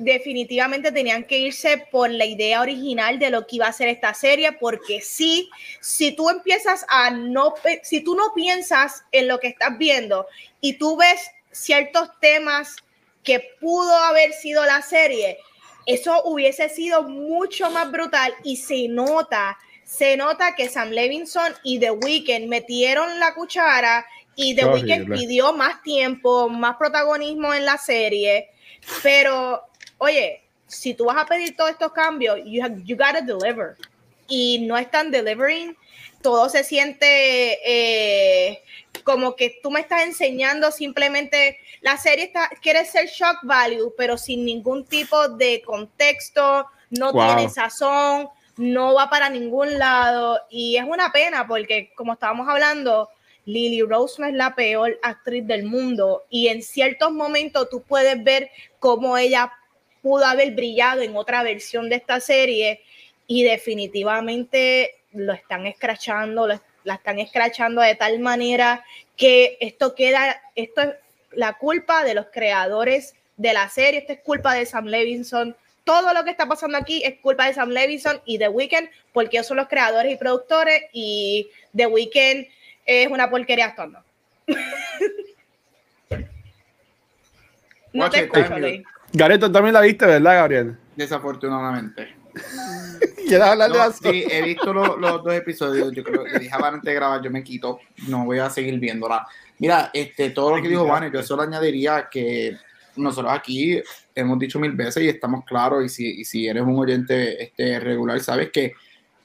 definitivamente 0.00 0.92
tenían 0.92 1.24
que 1.24 1.38
irse 1.38 1.86
por 1.90 2.10
la 2.10 2.24
idea 2.24 2.60
original 2.60 3.18
de 3.18 3.30
lo 3.30 3.46
que 3.46 3.56
iba 3.56 3.66
a 3.66 3.72
ser 3.72 3.88
esta 3.88 4.14
serie, 4.14 4.52
porque 4.52 5.00
sí, 5.00 5.48
si 5.80 6.12
tú 6.12 6.30
empiezas 6.30 6.84
a 6.88 7.10
no, 7.10 7.54
si 7.82 8.02
tú 8.02 8.14
no 8.14 8.32
piensas 8.34 9.04
en 9.12 9.28
lo 9.28 9.38
que 9.38 9.48
estás 9.48 9.76
viendo 9.78 10.26
y 10.60 10.74
tú 10.74 10.96
ves 10.96 11.30
ciertos 11.50 12.08
temas 12.20 12.76
que 13.24 13.40
pudo 13.60 13.94
haber 13.96 14.32
sido 14.32 14.64
la 14.64 14.82
serie, 14.82 15.38
eso 15.86 16.22
hubiese 16.24 16.68
sido 16.68 17.02
mucho 17.02 17.70
más 17.70 17.90
brutal 17.90 18.34
y 18.44 18.56
se 18.56 18.88
nota, 18.88 19.58
se 19.84 20.16
nota 20.16 20.54
que 20.54 20.68
Sam 20.68 20.90
Levinson 20.90 21.52
y 21.64 21.78
The 21.78 21.90
Weeknd 21.90 22.46
metieron 22.48 23.18
la 23.18 23.34
cuchara 23.34 24.06
y 24.36 24.54
The 24.54 24.62
Qué 24.62 24.66
Weeknd 24.68 25.12
pidió 25.18 25.52
más 25.52 25.82
tiempo, 25.82 26.48
más 26.48 26.76
protagonismo 26.76 27.52
en 27.52 27.64
la 27.64 27.76
serie, 27.78 28.48
pero 29.02 29.62
oye, 29.98 30.42
si 30.66 30.94
tú 30.94 31.06
vas 31.06 31.16
a 31.16 31.26
pedir 31.26 31.56
todos 31.56 31.70
estos 31.70 31.92
cambios, 31.92 32.38
you, 32.44 32.62
have- 32.62 32.82
you 32.84 32.96
gotta 32.96 33.20
deliver. 33.20 33.76
Y 34.28 34.60
no 34.60 34.78
están 34.78 35.10
delivering, 35.10 35.76
todo 36.22 36.48
se 36.48 36.64
siente 36.64 37.58
eh, 37.64 38.62
como 39.04 39.36
que 39.36 39.58
tú 39.62 39.70
me 39.70 39.80
estás 39.80 40.02
enseñando 40.02 40.70
simplemente, 40.70 41.58
la 41.80 41.96
serie 41.96 42.26
está, 42.26 42.50
quiere 42.60 42.84
ser 42.84 43.06
shock 43.06 43.38
value, 43.42 43.94
pero 43.96 44.18
sin 44.18 44.44
ningún 44.44 44.84
tipo 44.84 45.28
de 45.28 45.62
contexto, 45.62 46.66
no 46.90 47.12
Wow. 47.12 47.26
tiene 47.26 47.48
sazón, 47.48 48.28
no 48.56 48.94
va 48.94 49.08
para 49.08 49.30
ningún 49.30 49.78
lado. 49.78 50.40
Y 50.50 50.76
es 50.76 50.84
una 50.84 51.12
pena 51.12 51.46
porque, 51.46 51.92
como 51.94 52.12
estábamos 52.12 52.48
hablando, 52.48 53.08
Lily 53.46 53.82
Rose 53.82 54.20
no 54.20 54.28
es 54.28 54.34
la 54.34 54.54
peor 54.54 54.98
actriz 55.02 55.46
del 55.46 55.64
mundo 55.64 56.24
y 56.30 56.48
en 56.48 56.62
ciertos 56.62 57.10
momentos 57.10 57.68
tú 57.70 57.82
puedes 57.82 58.22
ver 58.22 58.50
cómo 58.78 59.16
ella 59.16 59.52
pudo 60.02 60.24
haber 60.26 60.52
brillado 60.52 61.00
en 61.02 61.16
otra 61.16 61.42
versión 61.42 61.88
de 61.88 61.96
esta 61.96 62.20
serie 62.20 62.82
y 63.26 63.44
definitivamente 63.44 64.99
lo 65.12 65.32
están 65.32 65.66
escrachando, 65.66 66.46
lo- 66.46 66.60
la 66.84 66.94
están 66.94 67.18
escrachando 67.18 67.80
de 67.82 67.94
tal 67.94 68.18
manera 68.20 68.84
que 69.16 69.56
esto 69.60 69.94
queda, 69.94 70.40
esto 70.54 70.80
es 70.82 70.90
la 71.32 71.54
culpa 71.54 72.04
de 72.04 72.14
los 72.14 72.26
creadores 72.32 73.14
de 73.36 73.52
la 73.52 73.68
serie, 73.68 74.00
esto 74.00 74.12
es 74.12 74.20
culpa 74.20 74.54
de 74.54 74.66
Sam 74.66 74.86
Levinson, 74.86 75.56
todo 75.84 76.12
lo 76.14 76.24
que 76.24 76.30
está 76.30 76.46
pasando 76.46 76.78
aquí 76.78 77.02
es 77.04 77.18
culpa 77.20 77.46
de 77.46 77.54
Sam 77.54 77.70
Levinson 77.70 78.20
y 78.24 78.38
The 78.38 78.48
Weeknd, 78.48 78.88
porque 79.12 79.36
ellos 79.38 79.46
son 79.46 79.56
los 79.56 79.68
creadores 79.68 80.12
y 80.12 80.16
productores 80.16 80.84
y 80.92 81.50
The 81.76 81.86
Weeknd 81.86 82.46
es 82.86 83.08
una 83.08 83.28
porquería 83.30 83.66
actuando. 83.66 84.02
no 87.92 88.04
Watch 88.04 88.12
te 88.12 88.20
escucho. 88.20 88.54
Gareto 89.12 89.50
también 89.50 89.74
la 89.74 89.80
viste, 89.80 90.06
¿verdad, 90.06 90.34
Gabriel? 90.34 90.76
Desafortunadamente. 90.96 92.19
¿Quieres 93.16 93.46
hablar 93.46 93.70
de 93.70 93.78
No, 93.78 93.86
la 93.86 93.92
sí, 93.92 94.24
he 94.28 94.42
visto 94.42 94.72
lo- 94.72 94.96
los 94.96 95.22
dos 95.22 95.34
episodios. 95.34 95.92
Yo 95.92 96.02
creo 96.02 96.24
que 96.24 96.38
dije 96.38 96.54
antes 96.54 96.82
de 96.82 96.94
grabar, 96.94 97.22
yo 97.22 97.30
me 97.30 97.44
quito. 97.44 97.78
No 98.08 98.24
voy 98.24 98.38
a 98.38 98.50
seguir 98.50 98.78
viéndola. 98.78 99.26
Mira, 99.58 99.90
este, 99.92 100.30
todo 100.30 100.56
lo 100.56 100.62
que 100.62 100.68
dijo 100.68 100.86
Vane, 100.86 101.10
yo 101.12 101.22
solo 101.22 101.42
añadiría 101.42 102.08
que 102.10 102.56
nosotros 102.96 103.32
aquí 103.32 103.80
hemos 104.14 104.38
dicho 104.38 104.58
mil 104.58 104.72
veces 104.72 105.02
y 105.04 105.08
estamos 105.08 105.44
claros. 105.44 105.84
Y 105.84 105.88
si, 105.88 106.20
y 106.20 106.24
si 106.24 106.46
eres 106.48 106.62
un 106.62 106.78
oyente 106.78 107.42
este, 107.42 107.78
regular, 107.78 108.18
sabes 108.20 108.50
que 108.50 108.72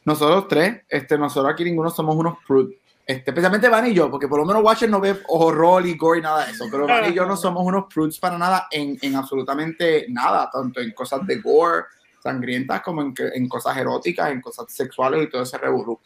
nosotros 0.03 0.47
tres, 0.47 0.81
este, 0.89 1.17
nosotros 1.17 1.51
aquí 1.51 1.63
ninguno 1.63 1.89
somos 1.89 2.15
unos 2.15 2.37
prudes. 2.45 2.75
Este, 3.07 3.29
especialmente 3.29 3.69
Van 3.69 3.85
y 3.87 3.93
yo, 3.93 4.09
porque 4.09 4.27
por 4.27 4.39
lo 4.39 4.45
menos 4.45 4.63
Watcher 4.63 4.89
no 4.89 4.99
ve 4.99 5.15
horror 5.27 5.85
y 5.85 5.95
gore 5.95 6.19
y 6.19 6.21
nada 6.23 6.45
de 6.45 6.51
eso, 6.51 6.65
pero 6.71 6.87
Van 6.87 7.11
y 7.11 7.15
yo 7.15 7.25
no 7.25 7.37
somos 7.37 7.63
unos 7.63 7.85
prudes 7.91 8.17
para 8.19 8.35
nada 8.37 8.67
en, 8.71 8.97
en 9.01 9.15
absolutamente 9.15 10.07
nada, 10.09 10.49
tanto 10.51 10.79
en 10.81 10.91
cosas 10.91 11.25
de 11.27 11.35
gore, 11.37 11.83
sangrientas, 12.25 12.81
como 12.81 13.01
en, 13.03 13.13
en 13.33 13.47
cosas 13.47 13.77
eróticas, 13.77 14.31
en 14.31 14.41
cosas 14.41 14.65
sexuales 14.69 15.23
y 15.23 15.29
todo 15.29 15.43
ese 15.43 15.57
reburú. 15.57 15.99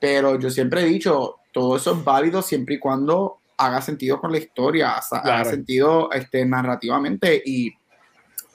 Pero 0.00 0.38
yo 0.38 0.48
siempre 0.50 0.80
he 0.82 0.86
dicho, 0.86 1.36
todo 1.52 1.76
eso 1.76 1.92
es 1.92 2.02
válido 2.04 2.40
siempre 2.42 2.76
y 2.76 2.78
cuando 2.78 3.38
haga 3.58 3.82
sentido 3.82 4.20
con 4.20 4.32
la 4.32 4.38
historia, 4.38 4.96
haga 4.96 5.22
Claro. 5.22 5.50
sentido 5.50 6.10
este, 6.12 6.44
narrativamente. 6.46 7.42
Y 7.44 7.72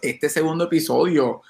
este 0.01 0.29
segundo 0.29 0.63
episodio, 0.65 1.41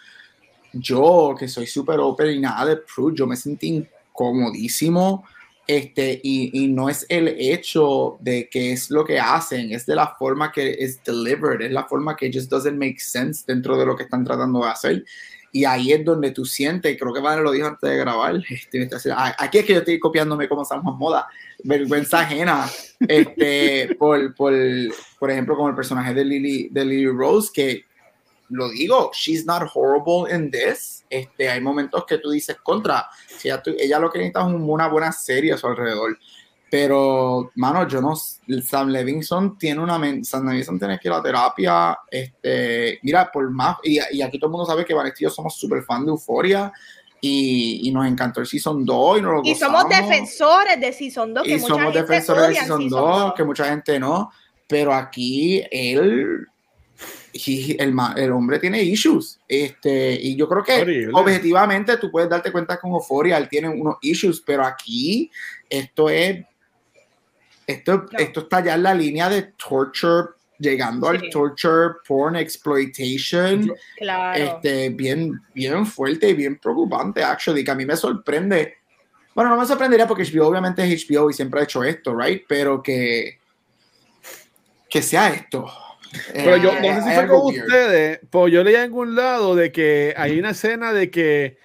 yo 0.73 1.35
que 1.37 1.47
soy 1.47 1.67
súper 1.67 1.99
open 1.99 2.31
y 2.31 2.39
nada 2.39 2.65
de 2.65 2.77
prude, 2.77 3.15
yo 3.15 3.27
me 3.27 3.35
sentí 3.35 3.67
incomodísimo. 3.67 5.23
Este, 5.65 6.19
y, 6.23 6.65
y 6.65 6.67
no 6.67 6.89
es 6.89 7.05
el 7.07 7.29
hecho 7.29 8.17
de 8.19 8.49
que 8.49 8.73
es 8.73 8.89
lo 8.89 9.05
que 9.05 9.17
hacen, 9.17 9.71
es 9.71 9.85
de 9.85 9.95
la 9.95 10.07
forma 10.07 10.51
que 10.51 10.75
es 10.77 11.01
delivered, 11.05 11.61
es 11.61 11.71
la 11.71 11.85
forma 11.85 12.17
que 12.17 12.29
just 12.33 12.49
doesn't 12.51 12.77
make 12.77 12.99
sense 12.99 13.45
dentro 13.47 13.77
de 13.77 13.85
lo 13.85 13.95
que 13.95 14.03
están 14.03 14.25
tratando 14.25 14.59
de 14.59 14.69
hacer. 14.69 15.05
Y 15.55 15.65
ahí 15.65 15.93
es 15.93 16.03
donde 16.03 16.31
tú 16.31 16.45
sientes, 16.45 16.97
creo 16.99 17.13
que 17.13 17.19
Vane 17.21 17.43
lo 17.43 17.51
dijo 17.51 17.67
antes 17.67 17.87
de 17.87 17.95
grabar, 17.95 18.41
este, 18.49 18.89
aquí 19.37 19.59
es 19.59 19.65
que 19.65 19.73
yo 19.73 19.79
estoy 19.79 19.99
copiándome 19.99 20.49
como 20.49 20.65
Samuel 20.65 20.97
Moda, 20.97 21.27
vergüenza 21.63 22.21
ajena, 22.21 22.67
este, 23.07 23.95
por, 23.99 24.33
por, 24.33 24.51
por 25.19 25.29
ejemplo, 25.29 25.55
como 25.55 25.69
el 25.69 25.75
personaje 25.75 26.13
de 26.15 26.25
Lily, 26.25 26.69
de 26.71 26.83
Lily 26.83 27.07
Rose, 27.07 27.51
que 27.53 27.85
lo 28.49 28.67
digo, 28.69 29.11
she's 29.13 29.45
not 29.45 29.69
horrible 29.73 30.33
in 30.35 30.49
this. 30.49 31.05
Este, 31.09 31.47
hay 31.49 31.61
momentos 31.61 32.03
que 32.05 32.17
tú 32.17 32.31
dices 32.31 32.57
contra, 32.63 33.07
si 33.27 33.47
ella, 33.47 33.61
tú- 33.61 33.75
ella 33.77 33.99
lo 33.99 34.09
que 34.11 34.17
necesita 34.19 34.41
es 34.41 34.47
un- 34.47 34.67
una 34.69 34.87
buena 34.87 35.11
serie 35.11 35.53
a 35.53 35.57
su 35.57 35.67
alrededor. 35.67 36.17
Pero, 36.73 37.51
mano, 37.53 37.87
yo 37.87 38.01
no. 38.01 38.15
Sam 38.15 38.89
Levinson 38.89 39.59
tiene 39.59 39.79
una. 39.79 40.01
Sam 40.23 40.49
Levinson 40.49 40.79
tiene 40.79 40.97
que 40.97 41.07
ir 41.07 41.11
a 41.13 41.17
la 41.17 41.21
terapia. 41.21 41.99
Este, 42.09 42.97
mira, 43.03 43.31
por 43.31 43.47
más. 43.51 43.77
Y, 43.83 43.99
y 44.11 44.23
aquí 44.23 44.39
todo 44.39 44.47
el 44.47 44.53
mundo 44.53 44.65
sabe 44.65 44.83
que 44.83 44.95
Vanessa 44.95 45.17
y 45.19 45.23
yo 45.25 45.29
somos 45.29 45.55
súper 45.55 45.83
fan 45.83 46.03
de 46.03 46.09
Euforia. 46.09 46.73
Y, 47.21 47.81
y, 47.83 47.91
nos 47.91 48.07
encantó 48.07 48.41
el 48.41 48.47
Season 48.47 48.83
2 48.83 49.19
y, 49.19 49.21
nos 49.21 49.33
lo 49.33 49.41
y 49.43 49.53
somos 49.53 49.87
defensores 49.87 50.79
de 50.79 50.91
Season 50.91 51.31
2. 51.31 51.43
Que 51.43 51.51
y 51.51 51.53
mucha 51.57 51.67
somos 51.67 51.93
gente 51.93 52.01
defensores 52.01 52.47
de 52.47 52.55
Season, 52.55 52.81
Season 52.81 53.01
2, 53.01 53.19
2, 53.19 53.33
que 53.35 53.43
mucha 53.43 53.65
gente 53.65 53.99
no. 53.99 54.31
Pero 54.67 54.95
aquí 54.95 55.61
él 55.69 56.47
he, 57.33 57.75
el, 57.77 57.95
el, 58.15 58.31
hombre 58.31 58.57
tiene 58.57 58.81
issues. 58.81 59.39
Este, 59.47 60.19
y 60.19 60.35
yo 60.35 60.49
creo 60.49 60.63
que 60.63 60.81
Horrible. 60.81 61.11
objetivamente 61.13 61.97
tú 61.97 62.09
puedes 62.09 62.31
darte 62.31 62.51
cuenta 62.51 62.79
con 62.79 62.93
Euphoria, 62.93 63.37
él 63.37 63.47
tiene 63.47 63.69
unos 63.69 63.97
issues, 64.01 64.41
pero 64.43 64.65
aquí 64.65 65.29
esto 65.69 66.09
es. 66.09 66.43
Esto, 67.65 68.05
no. 68.11 68.19
esto 68.19 68.41
está 68.41 68.63
ya 68.63 68.75
en 68.75 68.83
la 68.83 68.93
línea 68.93 69.29
de 69.29 69.53
torture, 69.57 70.29
llegando 70.59 71.09
sí. 71.09 71.15
al 71.15 71.29
torture, 71.29 71.95
porn 72.07 72.35
exploitation. 72.35 73.73
Claro. 73.97 74.43
Este, 74.43 74.89
bien, 74.89 75.41
bien 75.53 75.85
fuerte 75.85 76.29
y 76.29 76.33
bien 76.33 76.57
preocupante, 76.57 77.23
actually, 77.23 77.63
que 77.63 77.71
a 77.71 77.75
mí 77.75 77.85
me 77.85 77.95
sorprende. 77.95 78.77
Bueno, 79.33 79.49
no 79.49 79.57
me 79.57 79.65
sorprendería 79.65 80.07
porque 80.07 80.23
HBO 80.23 80.47
obviamente 80.47 80.83
es 80.83 81.07
HBO 81.07 81.29
y 81.29 81.33
siempre 81.33 81.61
ha 81.61 81.63
hecho 81.63 81.83
esto, 81.83 82.15
right? 82.15 82.43
Pero 82.47 82.83
que, 82.83 83.39
que 84.89 85.01
sea 85.01 85.29
esto. 85.29 85.65
Pero 86.31 86.57
yo 86.57 86.73
no 86.79 86.95
sé 86.95 87.01
si 87.01 87.15
fue 87.15 87.27
con 87.27 87.45
ustedes, 87.47 88.19
pues 88.29 88.53
yo 88.53 88.63
leí 88.63 88.75
en 88.75 88.81
algún 88.81 89.15
lado 89.15 89.55
de 89.55 89.71
que 89.71 90.13
hay 90.15 90.39
una 90.39 90.51
escena 90.51 90.93
de 90.93 91.09
que 91.09 91.57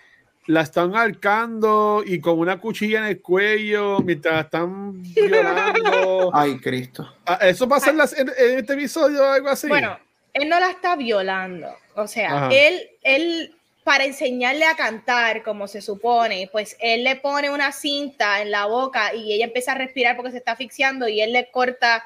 la 0.49 0.63
están 0.63 0.97
arcando 0.97 2.03
y 2.05 2.21
con 2.21 2.39
una 2.39 2.59
cuchilla 2.59 3.01
en 3.01 3.05
el 3.05 3.21
cuello 3.21 4.01
mientras 4.01 4.47
están 4.47 5.03
violando. 5.03 6.31
Ay, 6.35 6.59
Cristo. 6.59 7.07
¿Eso 7.43 7.69
pasa 7.69 7.91
en, 7.91 7.99
la, 7.99 8.09
en, 8.17 8.31
en, 8.31 8.59
este 8.59 8.73
episodio 8.73 9.23
o 9.25 9.27
algo 9.27 9.51
así? 9.51 9.69
Bueno, 9.69 9.99
él 10.33 10.49
no 10.49 10.59
la 10.59 10.71
está 10.71 10.97
violando. 10.97 11.69
O 11.95 12.07
sea, 12.07 12.47
Ajá. 12.47 12.49
él, 12.51 12.81
él, 13.03 13.55
para 13.85 14.07
enseñarle 14.07 14.65
a 14.65 14.75
cantar 14.75 15.43
como 15.43 15.69
se 15.69 15.83
supone, 15.83 16.49
pues 16.51 16.79
él 16.81 17.05
le 17.05 17.17
pone 17.17 17.51
una 17.51 17.71
cinta 17.71 18.41
en 18.41 18.51
la 18.51 18.65
boca 18.65 19.15
y 19.15 19.35
ella 19.35 19.45
empieza 19.45 19.73
a 19.73 19.75
respirar 19.75 20.17
porque 20.17 20.31
se 20.31 20.39
está 20.39 20.53
asfixiando 20.53 21.09
y 21.09 21.21
él 21.21 21.35
le 21.35 21.51
corta 21.51 22.03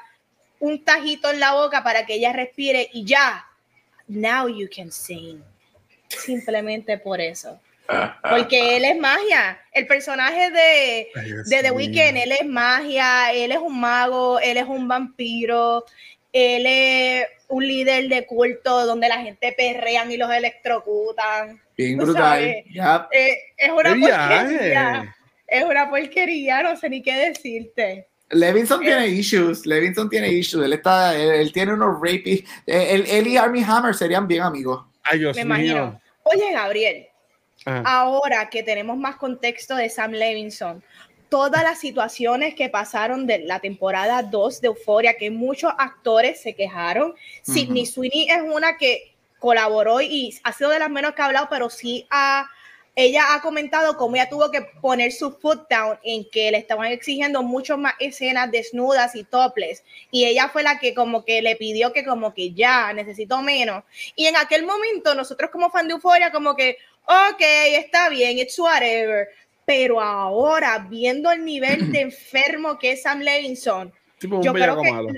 un 0.59 0.83
tajito 0.83 1.31
en 1.31 1.39
la 1.39 1.53
boca 1.53 1.81
para 1.81 2.05
que 2.05 2.15
ella 2.15 2.33
respire 2.33 2.89
y 2.91 3.05
ya. 3.05 3.45
Now 4.09 4.49
you 4.49 4.67
can 4.75 4.91
sing. 4.91 5.41
Simplemente 6.09 6.97
por 6.97 7.21
eso. 7.21 7.57
Porque 8.29 8.77
él 8.77 8.85
es 8.85 8.97
magia. 8.97 9.59
El 9.71 9.87
personaje 9.87 10.49
de, 10.51 11.07
de 11.45 11.61
The 11.61 11.71
Weeknd, 11.71 12.17
él 12.17 12.31
es 12.31 12.45
magia, 12.45 13.33
él 13.33 13.51
es 13.51 13.57
un 13.57 13.79
mago, 13.79 14.39
él 14.39 14.57
es 14.57 14.65
un 14.65 14.87
vampiro, 14.87 15.85
él 16.31 16.65
es 16.65 17.25
un 17.49 17.67
líder 17.67 18.07
de 18.07 18.25
culto 18.25 18.85
donde 18.85 19.09
la 19.09 19.17
gente 19.17 19.53
perrean 19.55 20.11
y 20.11 20.17
los 20.17 20.31
electrocutan. 20.31 21.61
Bien 21.77 21.97
brutal. 21.97 22.63
Yep. 22.65 23.01
Eh, 23.11 23.37
es 23.57 23.69
una 23.69 23.89
porquería. 23.89 25.15
Es 25.47 25.63
una 25.63 25.89
porquería, 25.89 26.63
no 26.63 26.75
sé 26.77 26.89
ni 26.89 27.01
qué 27.03 27.13
decirte. 27.15 28.07
Levinson 28.29 28.81
eh, 28.81 28.85
tiene 28.85 29.07
issues, 29.09 29.65
Levinson 29.65 30.09
tiene 30.09 30.29
issues, 30.29 30.65
él 30.65 30.73
está, 30.73 31.15
él, 31.15 31.29
él 31.33 31.53
tiene 31.53 31.73
unos 31.73 31.99
rapies, 32.01 32.43
él, 32.65 33.05
él, 33.07 33.27
y 33.27 33.37
Army 33.37 33.63
Hammer 33.63 33.93
serían 33.93 34.27
bien 34.27 34.41
amigos. 34.41 34.85
Ay, 35.03 35.19
Dios 35.19 35.35
Me 35.37 35.43
mío. 35.43 35.53
imagino. 35.53 36.01
Oye, 36.23 36.51
Gabriel, 36.53 37.07
Ajá. 37.65 37.81
ahora 37.85 38.49
que 38.49 38.63
tenemos 38.63 38.97
más 38.97 39.15
contexto 39.15 39.75
de 39.75 39.89
Sam 39.89 40.11
Levinson, 40.11 40.83
todas 41.29 41.63
las 41.63 41.79
situaciones 41.79 42.53
que 42.55 42.69
pasaron 42.69 43.25
de 43.25 43.39
la 43.39 43.59
temporada 43.59 44.21
2 44.21 44.61
de 44.61 44.67
Euforia, 44.67 45.15
que 45.15 45.31
muchos 45.31 45.73
actores 45.77 46.41
se 46.41 46.53
quejaron, 46.53 47.11
uh 47.11 47.13
-huh. 47.13 47.53
Sidney 47.53 47.85
Sweeney 47.85 48.27
es 48.29 48.41
una 48.43 48.77
que 48.77 49.15
colaboró 49.39 49.99
y 50.01 50.37
ha 50.43 50.53
sido 50.53 50.69
de 50.69 50.79
las 50.79 50.89
menos 50.89 51.13
que 51.13 51.21
ha 51.21 51.25
hablado, 51.25 51.47
pero 51.49 51.69
sí 51.69 52.05
ha 52.09 52.47
ella 52.95 53.33
ha 53.33 53.41
comentado 53.41 53.97
cómo 53.97 54.15
ella 54.15 54.29
tuvo 54.29 54.51
que 54.51 54.61
poner 54.61 55.11
su 55.11 55.31
foot 55.31 55.67
down 55.67 55.97
en 56.03 56.29
que 56.29 56.51
le 56.51 56.59
estaban 56.59 56.91
exigiendo 56.91 57.41
mucho 57.41 57.77
más 57.77 57.95
escenas 57.99 58.51
desnudas 58.51 59.15
y 59.15 59.23
topless 59.23 59.83
y 60.11 60.25
ella 60.25 60.49
fue 60.49 60.61
la 60.61 60.77
que 60.77 60.93
como 60.93 61.25
que 61.25 61.41
le 61.41 61.55
pidió 61.55 61.91
que 61.91 62.05
como 62.05 62.33
que 62.35 62.53
ya 62.53 62.93
necesito 62.93 63.41
menos 63.41 63.83
y 64.15 64.27
en 64.27 64.35
aquel 64.35 64.65
momento 64.65 65.15
nosotros 65.15 65.49
como 65.49 65.71
fan 65.71 65.87
de 65.87 65.95
Euphoria 65.95 66.31
como 66.31 66.55
que 66.55 66.77
ok 67.05 67.41
está 67.77 68.09
bien 68.09 68.37
it's 68.37 68.57
whatever 68.57 69.27
pero 69.65 70.01
ahora 70.01 70.85
viendo 70.89 71.31
el 71.31 71.43
nivel 71.43 71.91
de 71.91 72.01
enfermo 72.01 72.77
que 72.77 72.93
es 72.93 73.03
Sam 73.03 73.19
Levinson 73.19 73.93
tipo 74.17 74.41
yo 74.41 74.53
creo 74.53 74.81
que 74.81 74.91
malo. 74.91 75.09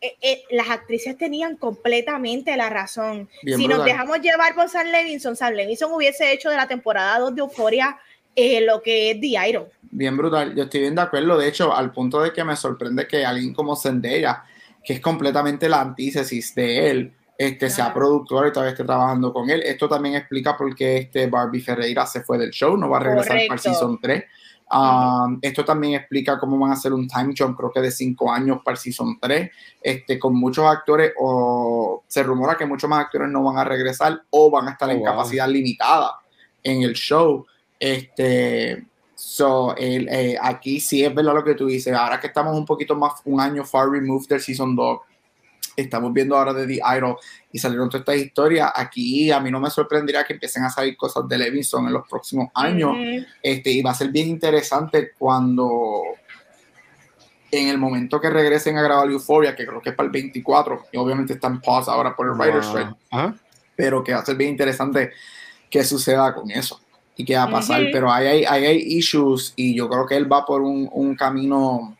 Eh, 0.00 0.16
eh, 0.22 0.42
las 0.50 0.70
actrices 0.70 1.18
tenían 1.18 1.56
completamente 1.56 2.56
la 2.56 2.70
razón. 2.70 3.28
Bien 3.42 3.58
si 3.58 3.64
brutal. 3.64 3.78
nos 3.78 3.86
dejamos 3.86 4.20
llevar 4.20 4.54
por 4.54 4.68
Sam 4.68 4.86
Levinson, 4.86 5.34
Sam 5.34 5.54
Levinson 5.54 5.92
hubiese 5.92 6.32
hecho 6.32 6.50
de 6.50 6.56
la 6.56 6.68
temporada 6.68 7.18
2 7.18 7.34
de 7.34 7.40
Euphoria 7.40 7.98
eh, 8.36 8.60
lo 8.60 8.80
que 8.80 9.10
es 9.10 9.20
The 9.20 9.48
Iron. 9.48 9.66
Bien 9.90 10.16
brutal, 10.16 10.54
yo 10.54 10.64
estoy 10.64 10.82
bien 10.82 10.94
de 10.94 11.02
acuerdo, 11.02 11.36
de 11.36 11.48
hecho, 11.48 11.74
al 11.74 11.90
punto 11.90 12.20
de 12.20 12.32
que 12.32 12.44
me 12.44 12.54
sorprende 12.54 13.08
que 13.08 13.26
alguien 13.26 13.52
como 13.52 13.74
Zendaya, 13.74 14.44
que 14.84 14.92
es 14.92 15.00
completamente 15.00 15.68
la 15.68 15.80
antítesis 15.80 16.54
de 16.54 16.90
él, 16.90 17.12
este, 17.38 17.68
claro. 17.68 17.74
sea 17.74 17.94
productor 17.94 18.48
y 18.48 18.52
todavía 18.52 18.72
esté 18.72 18.84
trabajando 18.84 19.32
con 19.32 19.48
él. 19.48 19.62
Esto 19.62 19.88
también 19.88 20.16
explica 20.16 20.56
por 20.56 20.74
qué 20.74 20.98
este 20.98 21.28
Barbie 21.28 21.60
Ferreira 21.60 22.04
se 22.04 22.22
fue 22.22 22.36
del 22.36 22.50
show, 22.50 22.76
no 22.76 22.90
va 22.90 22.96
a 22.98 23.00
regresar 23.00 23.28
Correcto. 23.28 23.48
para 23.48 23.54
el 23.56 23.60
Season 23.62 23.98
3. 24.02 24.24
Um, 24.70 25.38
esto 25.40 25.64
también 25.64 25.94
explica 25.94 26.38
cómo 26.38 26.58
van 26.58 26.72
a 26.72 26.74
hacer 26.74 26.92
un 26.92 27.08
time 27.08 27.32
jump, 27.38 27.56
creo 27.56 27.70
que 27.72 27.80
de 27.80 27.90
5 27.90 28.30
años 28.30 28.58
para 28.62 28.74
el 28.74 28.78
Season 28.78 29.16
3, 29.18 29.50
este, 29.80 30.18
con 30.18 30.34
muchos 30.34 30.66
actores, 30.66 31.12
o 31.18 32.02
se 32.06 32.22
rumora 32.22 32.54
que 32.56 32.66
muchos 32.66 32.90
más 32.90 33.06
actores 33.06 33.30
no 33.30 33.42
van 33.44 33.56
a 33.56 33.64
regresar 33.64 34.20
o 34.28 34.50
van 34.50 34.68
a 34.68 34.72
estar 34.72 34.88
Oh, 34.88 34.92
en 34.92 34.98
wow. 34.98 35.06
capacidad 35.06 35.48
limitada 35.48 36.16
en 36.62 36.82
el 36.82 36.92
show. 36.92 37.46
Este, 37.80 38.84
so, 39.14 39.74
el, 39.76 40.06
eh, 40.10 40.36
aquí 40.42 40.80
sí 40.80 41.02
es 41.04 41.14
verdad 41.14 41.34
lo 41.34 41.44
que 41.44 41.54
tú 41.54 41.66
dices, 41.66 41.94
ahora 41.94 42.20
que 42.20 42.26
estamos 42.26 42.54
un 42.54 42.66
poquito 42.66 42.94
más, 42.94 43.22
un 43.24 43.40
año 43.40 43.64
far 43.64 43.88
removed 43.88 44.26
del 44.28 44.40
Season 44.40 44.76
2, 44.76 44.98
estamos 45.82 46.12
viendo 46.12 46.36
ahora 46.36 46.52
de 46.52 46.66
The 46.66 46.80
Idol 46.96 47.16
y 47.52 47.58
salieron 47.58 47.88
todas 47.88 48.00
estas 48.00 48.16
historias. 48.16 48.70
Aquí 48.74 49.30
a 49.30 49.40
mí 49.40 49.50
no 49.50 49.60
me 49.60 49.70
sorprendería 49.70 50.24
que 50.24 50.32
empiecen 50.32 50.64
a 50.64 50.70
salir 50.70 50.96
cosas 50.96 51.28
de 51.28 51.38
Levinson 51.38 51.86
en 51.86 51.92
los 51.92 52.08
próximos 52.08 52.48
años. 52.54 52.96
Este, 53.42 53.70
y 53.70 53.82
va 53.82 53.92
a 53.92 53.94
ser 53.94 54.08
bien 54.08 54.28
interesante 54.28 55.12
cuando 55.18 56.02
en 57.50 57.68
el 57.68 57.78
momento 57.78 58.20
que 58.20 58.28
regresen 58.28 58.76
a 58.76 58.82
grabar 58.82 59.08
Euphoria, 59.10 59.56
que 59.56 59.66
creo 59.66 59.80
que 59.80 59.90
es 59.90 59.94
para 59.94 60.06
el 60.06 60.12
24, 60.12 60.86
y 60.92 60.96
obviamente 60.98 61.32
está 61.32 61.46
en 61.46 61.60
pause 61.60 61.88
ahora 61.88 62.14
por 62.14 62.26
el 62.26 62.32
Wow. 62.32 62.42
Writer's 62.42 62.66
Strike, 62.66 62.94
pero 63.74 64.04
que 64.04 64.12
va 64.12 64.20
a 64.20 64.24
ser 64.24 64.36
bien 64.36 64.50
interesante 64.50 65.12
que 65.70 65.84
suceda 65.84 66.34
con 66.34 66.50
eso 66.50 66.80
y 67.16 67.24
qué 67.24 67.36
va 67.36 67.44
a 67.44 67.50
pasar. 67.50 67.82
Pero 67.92 68.12
ahí 68.12 68.26
hay, 68.26 68.44
ahí 68.44 68.66
hay 68.66 68.76
issues 68.78 69.52
y 69.56 69.74
yo 69.74 69.88
creo 69.88 70.06
que 70.06 70.16
él 70.16 70.30
va 70.30 70.44
por 70.44 70.62
un, 70.62 70.88
un 70.92 71.14
camino 71.14 71.96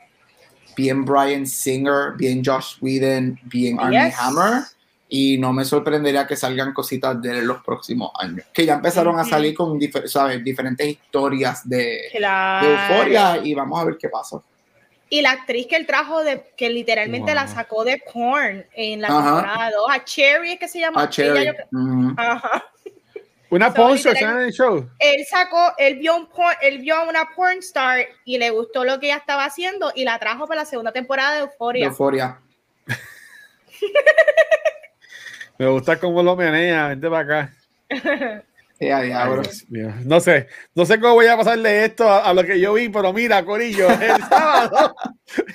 bien 0.78 1.04
Brian 1.04 1.44
Singer, 1.44 2.12
bien 2.16 2.40
Josh 2.44 2.76
Whedon, 2.80 3.38
bien 3.44 3.78
Armie 3.80 4.04
Yes. 4.06 4.14
Hammer. 4.20 4.62
Y 5.08 5.38
no 5.38 5.52
me 5.52 5.64
sorprendería 5.64 6.26
que 6.26 6.36
salgan 6.36 6.72
cositas 6.72 7.20
de 7.20 7.42
los 7.42 7.62
próximos 7.64 8.10
años. 8.20 8.44
Que 8.52 8.64
ya 8.66 8.74
empezaron 8.74 9.18
a 9.18 9.24
salir 9.24 9.54
con 9.54 9.78
difer- 9.80 10.06
¿sabes? 10.06 10.44
diferentes 10.44 10.86
historias 10.86 11.66
de, 11.68 11.76
de 11.76 12.00
Claro. 12.18 12.68
euforia 12.68 13.38
y 13.42 13.54
vamos 13.54 13.80
a 13.80 13.84
ver 13.86 13.96
qué 13.98 14.08
pasa. 14.08 14.36
Y 15.10 15.22
la 15.22 15.30
actriz 15.30 15.66
que 15.66 15.76
él 15.76 15.86
trajo, 15.86 16.22
de, 16.22 16.42
que 16.56 16.68
literalmente 16.68 17.32
Wow. 17.32 17.34
la 17.36 17.48
sacó 17.48 17.82
de 17.84 18.00
porn 18.12 18.66
en 18.74 19.00
la 19.00 19.08
Ajá. 19.08 19.18
temporada 19.40 19.70
2, 19.70 19.86
a 19.90 20.04
Cherry, 20.04 20.52
es 20.52 20.58
que 20.60 20.68
se 20.68 20.78
llama. 20.80 21.02
A 21.02 21.08
Cherry. 21.08 21.38
Ella, 21.40 21.54
yo- 21.72 21.78
Ujú. 21.78 22.14
Ajá. 22.18 22.64
Una 23.50 23.72
So, 23.72 23.94
literal- 23.94 24.18
¿sabes? 24.18 24.22
en 24.22 24.40
el 24.40 24.52
show. 24.52 24.90
Él 24.98 25.24
sacó, 25.28 25.72
él 25.78 25.98
vio, 25.98 26.16
un 26.16 26.28
porn, 26.28 26.54
él 26.60 26.78
vio 26.80 26.96
a 26.96 27.04
una 27.08 27.30
porn 27.34 27.58
star 27.58 28.00
y 28.24 28.38
le 28.38 28.50
gustó 28.50 28.84
lo 28.84 29.00
que 29.00 29.06
ella 29.06 29.16
estaba 29.16 29.44
haciendo 29.44 29.90
y 29.94 30.04
la 30.04 30.18
trajo 30.18 30.46
para 30.46 30.60
la 30.60 30.66
segunda 30.66 30.92
temporada 30.92 31.34
de 31.34 31.40
Euphoria. 31.40 31.86
euforia. 31.86 32.38
Me 35.58 35.66
gusta 35.66 35.98
cómo 35.98 36.22
lo 36.22 36.36
menea. 36.36 36.88
Vente 36.88 37.08
para 37.10 37.20
acá. 37.42 37.52
Ay. 38.80 39.08
Dios 39.08 39.64
mío. 39.70 39.92
No 40.04 40.20
sé, 40.20 40.46
no 40.72 40.86
sé 40.86 41.00
cómo 41.00 41.14
voy 41.14 41.26
a 41.26 41.36
pasarle 41.36 41.84
esto 41.84 42.08
a, 42.08 42.20
a 42.28 42.32
lo 42.32 42.44
que 42.44 42.60
yo 42.60 42.74
vi, 42.74 42.88
pero 42.88 43.12
mira, 43.12 43.44
Corillo, 43.44 43.88
el 43.90 44.22
sábado, 44.28 44.94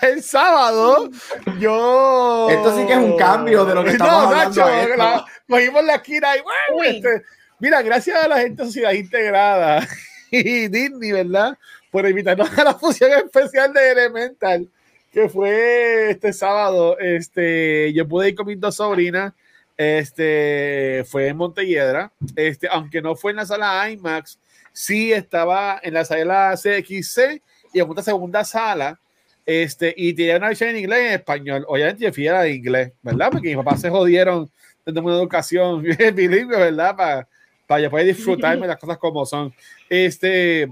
el 0.01 0.21
sábado, 0.21 1.09
yo. 1.57 2.49
Esto 2.49 2.75
sí 2.77 2.85
que 2.85 2.91
es 2.91 2.99
un 2.99 3.15
cambio 3.17 3.63
de 3.63 3.75
lo 3.75 3.83
que 3.85 3.91
estamos 3.91 4.25
hablando 4.25 4.65
a 4.65 4.81
esto. 4.81 4.95
la- 4.97 5.25
cogimos 5.47 5.85
la 5.85 5.95
esquina 5.95 6.35
y 6.35 6.41
bueno, 6.41 6.81
Uy. 6.81 6.87
este, 6.97 7.23
mira, 7.63 7.81
gracias 7.81 8.21
a 8.21 8.27
la 8.27 8.39
gente 8.39 8.61
de 8.61 8.67
Sociedad 8.67 8.91
Integrada 8.91 9.87
y 10.31 10.67
Disney, 10.67 11.13
¿verdad? 11.13 11.57
Por 11.89 12.05
invitarnos 12.05 12.59
a 12.59 12.63
la 12.65 12.73
función 12.73 13.09
especial 13.13 13.71
de 13.71 13.91
Elemental, 13.91 14.67
que 15.13 15.29
fue 15.29 16.11
este 16.11 16.33
sábado. 16.33 16.99
Este, 16.99 17.93
yo 17.93 18.05
pude 18.05 18.27
ir 18.27 18.35
con 18.35 18.47
mis 18.47 18.59
dos 18.59 18.75
sobrinas. 18.75 19.31
Este 19.77 21.05
fue 21.07 21.29
en 21.29 21.37
Montelledra, 21.37 22.11
este, 22.35 22.67
aunque 22.69 23.01
no 23.01 23.15
fue 23.15 23.31
en 23.31 23.37
la 23.37 23.45
sala 23.45 23.89
IMAX, 23.89 24.37
sí 24.73 25.13
estaba 25.13 25.79
en 25.81 25.93
la 25.93 26.03
sala 26.03 26.55
CXC 26.55 27.41
y 27.73 27.79
en 27.79 27.89
una 27.89 28.03
segunda 28.03 28.43
sala 28.43 28.99
Este, 29.45 29.93
y 29.95 30.13
tiene 30.13 30.35
una 30.35 30.49
versión 30.49 30.69
en 30.69 30.77
inglés 30.77 30.99
y 31.01 31.07
en 31.07 31.13
español. 31.13 31.65
Obviamente 31.69 32.03
yo 32.03 32.13
fui 32.13 32.27
a 32.27 32.33
la 32.33 32.41
de 32.41 32.51
inglés, 32.51 32.91
¿verdad? 33.01 33.29
Porque 33.31 33.47
mis 33.47 33.57
papás 33.57 33.79
se 33.79 33.89
jodieron 33.89 34.51
desde 34.85 34.99
una 34.99 35.15
educación 35.15 35.81
bilingüe, 36.15 36.57
¿verdad? 36.57 36.95
Para, 36.95 37.27
para 37.67 37.81
yo 37.81 37.89
poder 37.89 38.07
disfrutarme 38.07 38.67
las 38.67 38.77
cosas 38.77 38.97
como 38.97 39.25
son. 39.25 39.53
Este, 39.89 40.67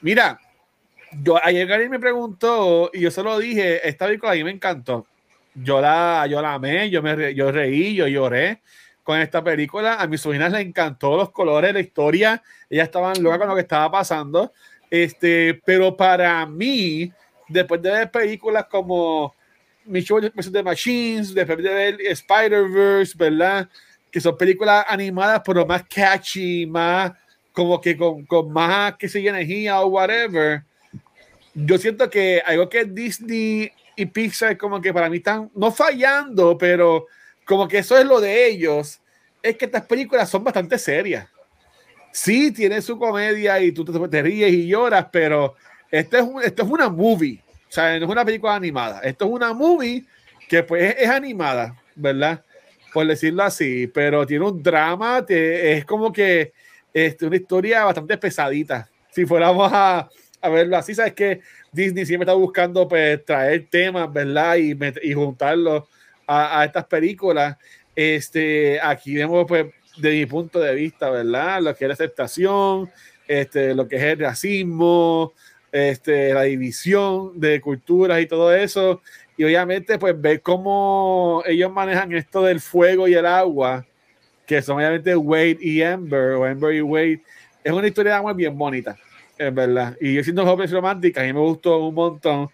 mira, 0.00 0.38
yo, 1.22 1.38
ayer 1.42 1.66
Gary 1.66 1.88
me 1.88 1.98
preguntó 1.98 2.90
y 2.92 3.00
yo 3.00 3.10
se 3.10 3.22
lo 3.22 3.38
dije, 3.38 3.86
esta 3.88 4.06
película 4.06 4.32
a 4.32 4.34
mí 4.34 4.44
me 4.44 4.50
encantó. 4.50 5.06
Yo 5.54 5.80
la, 5.80 6.26
yo 6.28 6.42
la 6.42 6.54
amé, 6.54 6.90
yo, 6.90 7.02
me, 7.02 7.34
yo 7.34 7.52
reí, 7.52 7.94
yo 7.94 8.08
lloré 8.08 8.60
con 9.04 9.20
esta 9.20 9.44
película. 9.44 9.94
A 9.94 10.06
mis 10.06 10.20
sobrinas 10.20 10.50
les 10.50 10.62
encantó 10.62 11.16
los 11.16 11.30
colores, 11.30 11.72
la 11.72 11.80
historia. 11.80 12.42
Ellas 12.68 12.86
estaban 12.86 13.22
locas 13.22 13.38
con 13.38 13.48
lo 13.48 13.54
que 13.54 13.60
estaba 13.60 13.90
pasando. 13.90 14.52
Este, 14.90 15.60
pero 15.64 15.96
para 15.96 16.44
mí, 16.46 17.12
después 17.48 17.80
de 17.82 17.90
ver 17.90 18.10
películas 18.10 18.66
como 18.68 19.34
Mission 19.84 20.32
de 20.34 20.62
Machines, 20.62 21.34
después 21.34 21.58
de 21.58 21.72
ver 21.72 22.00
Spider-Verse, 22.00 23.14
¿verdad? 23.16 23.68
Que 24.14 24.20
son 24.20 24.36
películas 24.36 24.84
animadas, 24.86 25.42
pero 25.44 25.66
más 25.66 25.82
catchy, 25.92 26.66
más 26.66 27.10
como 27.52 27.80
que 27.80 27.96
con, 27.96 28.24
con 28.26 28.52
más 28.52 28.94
que 28.96 29.08
se 29.08 29.26
energía 29.26 29.80
o 29.80 29.88
whatever. 29.88 30.62
Yo 31.52 31.78
siento 31.78 32.08
que 32.08 32.40
algo 32.46 32.68
que 32.68 32.84
Disney 32.84 33.72
y 33.96 34.06
Pixar 34.06 34.56
como 34.56 34.80
que 34.80 34.94
para 34.94 35.10
mí 35.10 35.16
están 35.16 35.50
no 35.56 35.72
fallando, 35.72 36.56
pero 36.56 37.08
como 37.44 37.66
que 37.66 37.78
eso 37.78 37.98
es 37.98 38.04
lo 38.04 38.20
de 38.20 38.46
ellos, 38.46 39.00
es 39.42 39.56
que 39.56 39.64
estas 39.64 39.84
películas 39.86 40.30
son 40.30 40.44
bastante 40.44 40.78
serias. 40.78 41.28
Sí, 42.12 42.52
tiene 42.52 42.80
su 42.80 42.96
comedia 42.96 43.58
y 43.58 43.72
tú 43.72 43.84
te, 43.84 44.22
ríes 44.22 44.52
y 44.52 44.68
lloras, 44.68 45.08
pero 45.10 45.56
esto 45.90 46.16
es, 46.16 46.46
esto 46.46 46.62
es 46.62 46.68
una 46.68 46.88
movie, 46.88 47.42
o 47.68 47.72
sea, 47.72 47.98
no 47.98 48.04
es 48.04 48.10
una 48.12 48.24
película 48.24 48.54
animada. 48.54 49.00
Esto 49.00 49.24
es 49.24 49.32
una 49.32 49.52
movie 49.52 50.04
que 50.48 50.62
pues 50.62 50.94
es 50.96 51.10
animada, 51.10 51.76
¿verdad? 51.96 52.44
Por 52.94 53.08
decirlo 53.08 53.42
así, 53.42 53.88
pero 53.88 54.24
tiene 54.24 54.44
un 54.44 54.62
drama, 54.62 55.24
es 55.28 55.84
como 55.84 56.12
que 56.12 56.52
este, 56.92 57.26
una 57.26 57.34
historia 57.34 57.84
bastante 57.84 58.16
pesadita. 58.16 58.88
Si 59.10 59.26
fuéramos 59.26 59.68
a, 59.72 60.08
a 60.40 60.48
verlo 60.48 60.76
así, 60.76 60.94
sabes 60.94 61.12
que 61.12 61.40
Disney 61.72 62.06
siempre 62.06 62.22
está 62.22 62.34
buscando 62.34 62.86
pues, 62.86 63.24
traer 63.24 63.66
temas, 63.68 64.12
¿verdad? 64.12 64.54
Y, 64.58 64.78
y 65.02 65.12
juntarlos 65.12 65.82
a, 66.24 66.60
a, 66.60 66.64
estas 66.66 66.84
películas. 66.84 67.56
Este, 67.96 68.80
aquí 68.80 69.16
vemos, 69.16 69.44
pues, 69.48 69.66
de 69.96 70.12
mi 70.12 70.26
punto 70.26 70.60
de 70.60 70.72
vista, 70.76 71.10
¿verdad? 71.10 71.62
Lo 71.62 71.74
que 71.74 71.86
es 71.86 71.88
la 71.88 71.94
aceptación, 71.94 72.88
este, 73.26 73.74
lo 73.74 73.88
que 73.88 73.96
es 73.96 74.02
el 74.04 74.20
racismo, 74.20 75.32
este, 75.72 76.32
la 76.32 76.42
división 76.42 77.40
de 77.40 77.60
culturas 77.60 78.20
y 78.20 78.26
todo 78.26 78.54
eso. 78.54 79.02
Y 79.36 79.44
obviamente, 79.44 79.98
pues, 79.98 80.20
ver 80.20 80.42
cómo 80.42 81.42
ellos 81.46 81.72
manejan 81.72 82.12
esto 82.12 82.42
del 82.42 82.60
fuego 82.60 83.08
y 83.08 83.14
el 83.14 83.26
agua, 83.26 83.84
que 84.46 84.62
son 84.62 84.76
obviamente 84.76 85.16
Wade 85.16 85.58
y 85.60 85.82
Amber, 85.82 86.32
o 86.32 86.44
Amber 86.44 86.74
y 86.74 86.80
Wade, 86.82 87.22
es 87.64 87.72
una 87.72 87.86
historia 87.86 88.12
de 88.12 88.18
amor 88.18 88.36
bien 88.36 88.56
bonita, 88.56 88.96
es 89.38 89.52
verdad. 89.52 89.96
Y 90.00 90.14
yo 90.14 90.22
siendo 90.22 90.44
jóvenes 90.44 90.70
románticas, 90.70 91.24
a 91.24 91.26
mí 91.26 91.32
me 91.32 91.40
gustó 91.40 91.78
un 91.78 91.94
montón. 91.94 92.48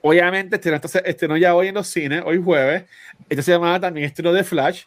Obviamente, 0.00 0.60
este 1.04 1.28
no 1.28 1.36
ya 1.36 1.54
hoy 1.54 1.68
en 1.68 1.74
los 1.74 1.88
cines, 1.88 2.22
hoy 2.24 2.40
jueves. 2.42 2.84
Esta 3.28 3.42
semana 3.42 3.80
también 3.80 4.06
estreno 4.06 4.32
de 4.32 4.44
Flash. 4.44 4.84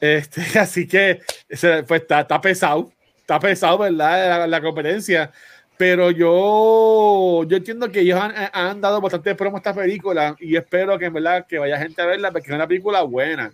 Este, 0.00 0.42
así 0.58 0.86
que 0.86 1.20
pues, 1.48 2.02
está, 2.02 2.20
está 2.20 2.40
pesado, 2.40 2.92
está 3.18 3.40
pesado, 3.40 3.78
¿verdad? 3.78 4.40
La, 4.40 4.46
la, 4.46 4.60
competencia. 4.60 5.32
Pero 5.78 6.10
yo, 6.10 7.44
yo 7.44 7.56
entiendo 7.56 7.90
que 7.90 8.00
ellos 8.00 8.18
han, 8.18 8.32
han 8.52 8.80
dado 8.80 9.00
bastante 9.00 9.34
promo 9.34 9.56
a 9.56 9.60
esta 9.60 9.74
película 9.74 10.34
y 10.40 10.56
espero 10.56 10.98
que 10.98 11.06
en 11.06 11.12
verdad 11.12 11.46
que 11.46 11.58
vaya 11.58 11.78
gente 11.78 12.00
a 12.00 12.06
verla 12.06 12.32
porque 12.32 12.48
es 12.48 12.54
una 12.54 12.66
película 12.66 13.02
buena. 13.02 13.52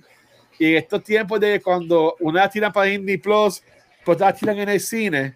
Y 0.59 0.71
en 0.71 0.77
estos 0.77 1.03
tiempos 1.03 1.41
de 1.41 1.61
cuando 1.61 2.15
una 2.21 2.49
tiran 2.49 2.73
para 2.73 2.87
Disney 2.87 3.17
Plus, 3.17 3.63
pues 4.05 4.21
la 4.21 4.33
tiran 4.33 4.59
en 4.59 4.69
el 4.69 4.81
cine, 4.81 5.35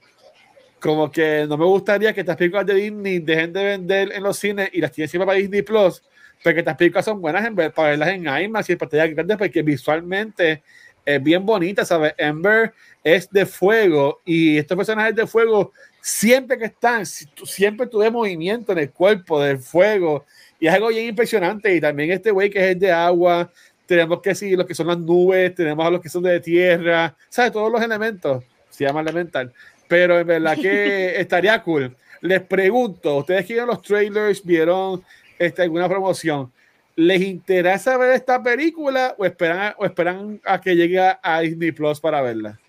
como 0.79 1.11
que 1.11 1.47
no 1.49 1.57
me 1.57 1.65
gustaría 1.65 2.13
que 2.13 2.21
estas 2.21 2.37
películas 2.37 2.67
de 2.67 2.75
Disney 2.75 3.19
dejen 3.19 3.53
de 3.53 3.65
vender 3.65 4.13
en 4.13 4.23
los 4.23 4.39
cines 4.39 4.71
y 4.73 4.81
las 4.81 4.93
tienen 4.93 5.09
siempre 5.09 5.27
para 5.27 5.39
Disney 5.39 5.63
Plus, 5.63 6.03
porque 6.43 6.61
estas 6.61 6.77
películas 6.77 7.05
son 7.05 7.21
buenas 7.21 7.45
en 7.45 7.57
ver, 7.57 7.73
para 7.73 7.91
verlas 7.91 8.09
en 8.11 8.27
IMAX 8.27 8.69
y 8.69 8.73
en 8.73 8.79
pantalla 8.79 9.07
grande, 9.09 9.37
porque 9.37 9.63
visualmente 9.63 10.63
es 11.05 11.23
bien 11.23 11.47
bonita, 11.47 11.85
¿sabes? 11.85 12.15
Amber 12.21 12.75
es 13.03 13.31
de 13.31 13.47
fuego 13.47 14.21
y 14.25 14.59
estos 14.59 14.77
personajes 14.77 15.15
de 15.15 15.27
fuego, 15.27 15.73
siempre 16.07 16.57
que 16.57 16.67
están, 16.67 17.05
siempre 17.05 17.89
tuve 17.89 18.09
movimiento 18.13 18.71
en 18.71 18.79
el 18.79 18.91
cuerpo 18.93 19.43
del 19.43 19.59
fuego 19.59 20.25
y 20.61 20.69
es 20.69 20.73
algo 20.73 20.87
bien 20.87 21.07
impresionante. 21.07 21.75
Y 21.75 21.81
también 21.81 22.13
este 22.13 22.31
güey 22.31 22.49
que 22.49 22.71
es 22.71 22.79
de 22.79 22.93
agua, 22.93 23.51
tenemos 23.87 24.23
que 24.23 24.31
decir 24.31 24.57
lo 24.57 24.65
que 24.65 24.73
son 24.73 24.87
las 24.87 24.99
nubes, 24.99 25.53
tenemos 25.57 25.85
a 25.85 25.91
los 25.91 26.01
que 26.01 26.09
son 26.09 26.23
de 26.23 26.39
tierra, 26.39 27.17
¿sabes? 27.29 27.51
Todos 27.51 27.73
los 27.73 27.83
elementos, 27.83 28.45
se 28.71 28.85
llama 28.85 29.01
elemental, 29.01 29.53
pero 29.89 30.21
en 30.21 30.29
verdad 30.29 30.57
que 30.57 31.17
estaría 31.21 31.61
cool. 31.65 31.97
Les 32.21 32.41
pregunto, 32.41 33.17
ustedes 33.17 33.45
que 33.45 33.55
vieron 33.55 33.71
los 33.71 33.83
trailers, 33.83 34.45
vieron 34.45 35.03
este, 35.37 35.63
alguna 35.63 35.89
promoción, 35.89 36.53
¿les 36.95 37.21
interesa 37.21 37.97
ver 37.97 38.13
esta 38.13 38.41
película 38.41 39.17
o 39.19 39.25
esperan, 39.25 39.75
o 39.77 39.85
esperan 39.85 40.41
a 40.45 40.61
que 40.61 40.77
llegue 40.77 41.01
a 41.01 41.41
Disney 41.41 41.73
Plus 41.73 41.99
para 41.99 42.23
verla? 42.23 42.61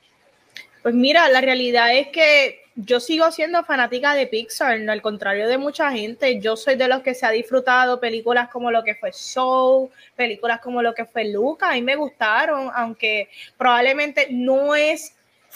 Pues 0.81 0.95
mira, 0.95 1.29
la 1.29 1.41
realidad 1.41 1.95
es 1.95 2.07
que 2.07 2.66
yo 2.79 2.99
sigo 2.99 3.31
siendo 3.31 3.63
fanática 3.63 4.13
de 4.13 4.27
Pixar, 4.27 4.79
¿no? 4.79 4.91
al 4.91 5.01
contrario 5.01 5.47
de 5.47 5.57
mucha 5.57 5.91
gente. 5.91 6.39
Yo 6.39 6.55
soy 6.55 6.75
de 6.75 6.87
los 6.87 7.01
que 7.01 7.15
se 7.15 7.25
ha 7.25 7.31
disfrutado 7.31 7.99
películas 7.99 8.49
como 8.49 8.69
lo 8.69 8.83
que 8.83 8.93
fue 8.93 9.11
Soul, 9.11 9.89
películas 10.15 10.59
como 10.61 10.83
lo 10.83 10.93
que 10.93 11.05
fue 11.05 11.25
Luca. 11.25 11.71
A 11.71 11.73
mí 11.73 11.81
me 11.81 11.95
gustaron, 11.95 12.69
aunque 12.75 13.29
probablemente 13.57 14.27
no 14.29 14.75
es 14.75 15.15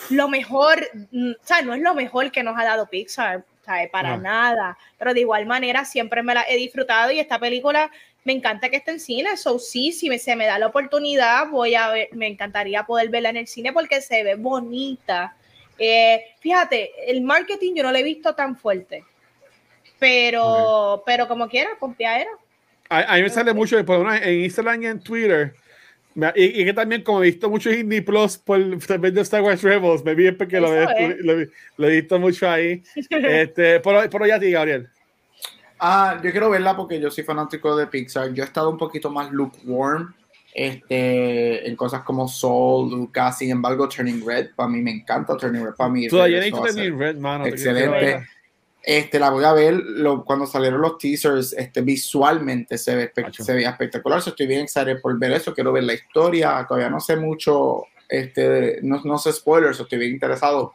lo 0.10 0.28
mejor, 0.30 0.82
o 1.14 1.46
sea, 1.46 1.62
no 1.62 1.76
es 1.76 1.82
lo 1.82 1.94
mejor 1.94 2.32
que 2.32 2.42
nos 2.42 2.58
ha 2.58 2.64
dado 2.64 2.88
Pixar, 2.88 3.44
¿sabes? 3.64 3.92
Para 3.92 4.18
no. 4.18 4.24
nada. 4.24 4.78
Pero 4.98 5.14
de 5.14 5.20
igual 5.20 5.46
manera 5.46 5.86
siempre 5.86 6.24
me 6.24 6.34
la 6.34 6.44
he 6.50 6.58
disfrutado 6.58 7.12
y 7.12 7.20
esta 7.20 7.38
película 7.38 7.92
me 8.24 8.34
encanta 8.34 8.70
que 8.70 8.78
esté 8.78 8.92
en 8.92 9.00
cine. 9.00 9.38
So, 9.38 9.60
sí, 9.60 9.92
si 9.92 10.10
me, 10.10 10.18
se 10.18 10.36
me 10.36 10.48
da 10.48 10.58
la 10.58 10.68
oportunidad, 10.68 11.48
voy 11.50 11.76
a 11.76 11.92
ver, 11.92 12.10
me 12.14 12.26
encantaría 12.26 12.84
poder 12.84 13.10
verla 13.10 13.30
en 13.30 13.38
el 13.38 13.48
cine 13.48 13.74
porque 13.74 14.02
se 14.02 14.24
ve 14.24 14.34
bonita. 14.34 15.36
Eh, 15.84 16.36
fíjate, 16.40 16.92
el 17.08 17.22
marketing 17.22 17.74
yo 17.74 17.82
no 17.82 17.92
lo 17.92 17.98
he 17.98 18.04
visto 18.04 18.36
tan 18.36 18.56
fuerte, 18.56 19.04
pero, 19.98 20.94
okay. 20.94 21.04
pero 21.08 21.28
como 21.28 21.50
quiera, 21.50 21.72
pompeadera. 21.80 22.30
A, 22.88 23.14
a 23.14 23.16
mí 23.16 23.24
me 23.24 23.30
sale 23.30 23.52
mucho 23.52 23.84
por 23.84 23.98
una, 23.98 24.20
en 24.20 24.42
Instagram 24.42 24.84
y 24.84 24.86
en 24.86 25.00
Twitter. 25.00 25.56
Y, 26.36 26.62
y, 26.62 26.66
que 26.66 26.74
también, 26.74 27.02
como 27.02 27.24
he 27.24 27.32
visto 27.32 27.50
mucho 27.50 27.72
Disney 27.72 28.02
Plus 28.02 28.38
por 28.38 28.60
también 28.86 29.16
de 29.16 29.22
Star 29.22 29.42
Wars 29.42 29.64
Rebels, 29.64 30.04
me 30.04 30.14
vi 30.14 30.32
porque 30.32 30.60
lo, 30.60 30.72
es. 30.72 31.18
lo, 31.22 31.48
lo, 31.78 31.88
he 31.88 32.02
visto 32.02 32.20
mucho 32.20 32.48
ahí. 32.48 32.84
este, 33.10 33.80
por, 33.80 34.08
por 34.08 34.28
ya 34.28 34.40
ti, 34.40 34.52
Gabriel. 34.52 34.88
Ah, 35.80 36.22
yo 36.24 36.30
quiero 36.30 36.52
verla 36.52 36.76
porque 36.76 37.00
yo 37.00 37.10
soy 37.10 37.24
fanático 37.24 37.76
de 37.76 37.88
Pixar. 37.88 38.32
Yo 38.34 38.44
he 38.44 38.46
estado 38.46 38.70
un 38.70 38.78
poquito 38.78 39.10
más 39.10 39.32
lukewarm 39.32 40.14
este, 40.54 41.68
en 41.68 41.76
cosas 41.76 42.04
como 42.04 42.28
Soul, 42.28 42.92
Lucas, 42.92 43.38
sin 43.38 43.52
embargo, 43.52 43.88
Turning 43.88 44.26
Red, 44.26 44.50
para 44.56 44.70
mí 44.70 44.82
me 44.82 44.92
encanta 44.92 45.38
Turning 45.38 45.66
Red, 45.66 45.76
para 45.76 45.90
mí. 45.90 46.08
Todavía 46.08 46.42
no 46.50 46.62
Turning 46.64 46.98
Red, 46.98 47.16
mano. 47.18 47.46
Excelente. 47.46 48.28
Este, 48.84 49.20
la 49.20 49.30
voy 49.30 49.44
a 49.44 49.54
ver 49.54 49.76
lo, 49.76 50.26
cuando 50.26 50.48
salieron 50.48 50.82
los 50.82 50.98
teasers, 50.98 51.54
este, 51.54 51.82
visualmente 51.82 52.80
se 52.80 52.96
ve, 52.96 53.12
se 53.32 53.54
ve 53.54 53.64
espectacular. 53.64 54.22
So, 54.22 54.32
estoy 54.32 54.48
bien 54.48 54.62
excited 54.62 55.00
por 55.00 55.18
ver 55.20 55.34
eso, 55.34 55.54
quiero 55.54 55.72
ver 55.72 55.84
la 55.84 55.94
historia, 55.94 56.66
todavía 56.68 56.90
no 56.90 57.00
sé 57.00 57.16
mucho, 57.16 57.84
este, 58.10 58.80
no, 58.82 59.00
no 59.04 59.18
sé 59.20 59.32
spoilers, 59.34 59.80
estoy 59.80 60.00
bien 60.00 60.12
interesado. 60.12 60.74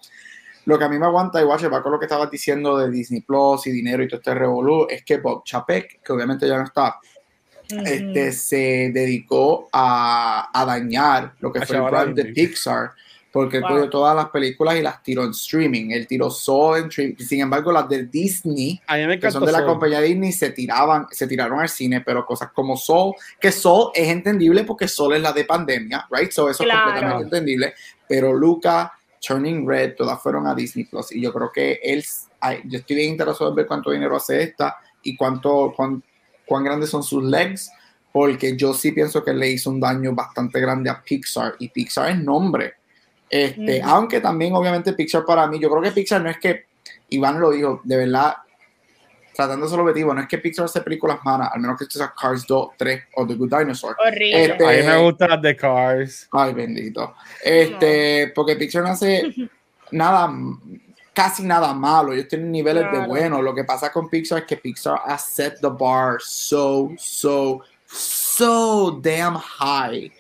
Lo 0.67 0.79
que 0.79 0.85
a 0.85 0.89
mí 0.89 0.99
me 0.99 1.07
aguanta, 1.07 1.41
igual, 1.41 1.73
va 1.73 1.83
con 1.83 1.93
lo 1.93 1.99
que 1.99 2.07
estabas 2.07 2.31
diciendo 2.31 2.79
de 2.79 2.91
Disney 2.91 3.23
Plus 3.23 3.67
y 3.67 3.71
dinero 3.71 4.03
y 4.03 4.09
todo 4.09 4.19
este 4.19 4.35
revolú, 4.35 4.87
es 4.89 5.05
que 5.05 5.19
Bob 5.19 5.45
Chapek, 5.45 6.03
que 6.03 6.12
obviamente 6.12 6.49
ya 6.49 6.59
no 6.59 6.65
está, 6.65 6.97
Uh 7.70 7.74
-huh. 7.74 7.87
este, 7.87 8.33
se 8.33 8.90
dedicó 8.92 9.68
a, 9.72 10.50
a, 10.52 10.64
dañar 10.64 11.35
lo 11.40 11.52
que 11.52 11.59
a 11.59 11.66
fue 11.66 11.76
el 11.76 11.83
brand 11.83 12.14
de 12.14 12.26
Pixar, 12.26 12.92
porque 13.33 13.59
wow. 13.59 13.68
cogió 13.68 13.90
todas 13.90 14.14
las 14.14 14.31
películas 14.31 14.76
y 14.76 14.83
las 14.83 15.02
tiró 15.02 15.24
en 15.24 15.31
streaming. 15.33 15.90
Él 15.90 16.07
tiró 16.07 16.31
Soul 16.31 16.79
en 16.79 16.87
streaming. 16.87 17.16
Sin 17.16 17.40
embargo, 17.40 17.72
las 17.72 17.88
de 17.88 18.07
Disney, 18.07 18.81
que 19.20 19.31
son 19.31 19.44
de 19.44 19.52
la 19.52 19.59
Soul. 19.59 19.68
compañía 19.68 20.00
Disney, 20.00 20.33
se 20.33 20.50
tiraban, 20.50 21.07
se 21.11 21.26
tiraron 21.26 21.61
al 21.61 21.68
cine, 21.68 22.00
pero 22.00 22.24
cosas 22.24 22.50
como 22.55 22.76
Soul, 22.76 23.14
que 23.40 23.50
Soul 23.52 23.90
es 23.94 24.09
entendible 24.09 24.64
porque 24.64 24.88
Soul 24.88 25.16
es 25.16 25.22
la 25.22 25.33
de 25.33 25.44
pandemia, 25.44 26.07
right? 26.11 26.31
So 26.31 26.48
eso 26.48 26.64
claro. 26.64 26.79
es 26.79 26.85
completamente 26.85 27.24
entendible. 27.24 27.74
Pero 28.09 28.33
Luca, 28.33 28.92
Turning 29.20 29.68
Red, 29.68 29.96
todas 29.96 30.22
fueron 30.22 30.46
a 30.46 30.55
Disney 30.55 30.85
Plus. 30.85 31.12
Y 31.12 31.20
yo 31.20 31.33
creo 31.33 31.50
que 31.52 31.81
él, 31.83 32.05
yo 32.64 32.79
estoy 32.79 32.96
bien 32.96 33.11
interesado 33.11 33.50
en 33.50 33.57
ver 33.57 33.66
cuánto 33.66 33.90
dinero 33.90 34.16
hace 34.16 34.42
esta 34.44 34.76
y 35.02 35.16
cuánto, 35.16 35.74
cuánto 35.76 36.07
cuán 36.46 36.64
grandes 36.64 36.90
son 36.90 37.02
sus 37.02 37.22
legs, 37.24 37.70
porque 38.12 38.56
yo 38.56 38.72
sí 38.72 38.92
pienso 38.92 39.22
que 39.22 39.35
le 39.35 39.50
hizo 39.50 39.70
un 39.70 39.80
daño 39.80 40.14
bastante 40.14 40.61
grande 40.61 40.88
a 40.88 41.02
Pixar 41.02 41.54
y 41.59 41.68
Pixar 41.68 42.11
es 42.11 42.18
nombre. 42.18 42.74
Este, 43.28 43.82
mm. 43.82 43.88
Aunque 43.88 44.20
también, 44.20 44.54
obviamente, 44.54 44.92
Pixar 44.92 45.24
para 45.24 45.46
mí, 45.46 45.59
yo 45.59 45.68
creo 45.68 45.82
que 45.82 45.90
Pixar 45.90 46.22
no 46.22 46.30
es 46.30 46.38
que 46.38 46.66
Iván 47.11 47.40
lo 47.40 47.50
dijo, 47.50 47.80
de 47.85 47.96
verdad, 47.96 48.37
tratando 49.35 49.68
ser 49.68 49.78
objetivo, 49.80 50.14
no 50.14 50.22
es 50.22 50.28
que 50.28 50.38
Pixar 50.38 50.64
hace 50.64 50.80
películas 50.80 51.18
malas, 51.24 51.50
al 51.52 51.61
menos 51.61 51.76
que 51.76 51.85
esto 51.85 51.98
sea 51.98 52.14
Cars 52.18 52.46
2, 52.46 52.68
3 52.78 53.02
o 53.16 53.26
The 53.26 53.35
Good 53.35 53.54
Dinosaur. 53.59 53.96
Horrible. 54.04 54.44
Este- 54.44 54.66
A 54.66 54.70
mí 54.70 54.88
me 54.88 55.02
gustan 55.02 55.30
las 55.30 55.42
de 55.42 55.56
Cars. 55.56 56.28
Ay, 56.32 56.54
bendito. 56.54 57.14
Este, 57.44 58.32
porque 58.35 58.56
Pixar 58.56 58.82
no 58.82 58.88
hace 58.88 59.22
nada, 59.90 60.32
casi 61.16 61.42
nada 61.42 61.72
malo. 61.72 62.12
Ellos 62.12 62.29
tienen 62.29 62.52
niveles 62.52 62.92
de 62.92 63.07
bueno. 63.07 63.40
Lo 63.40 63.55
que 63.55 63.64
pasa 63.64 63.90
con 63.90 64.11
Pixar 64.11 64.40
es 64.40 64.44
que 64.44 64.59
Pixar 64.59 65.00
ha 65.02 65.16
set 65.16 65.59
the 65.62 65.68
bar 65.68 66.18
so, 66.20 66.90
so, 66.98 67.62
so 67.87 69.00
damn 69.02 69.37
high. 69.37 70.12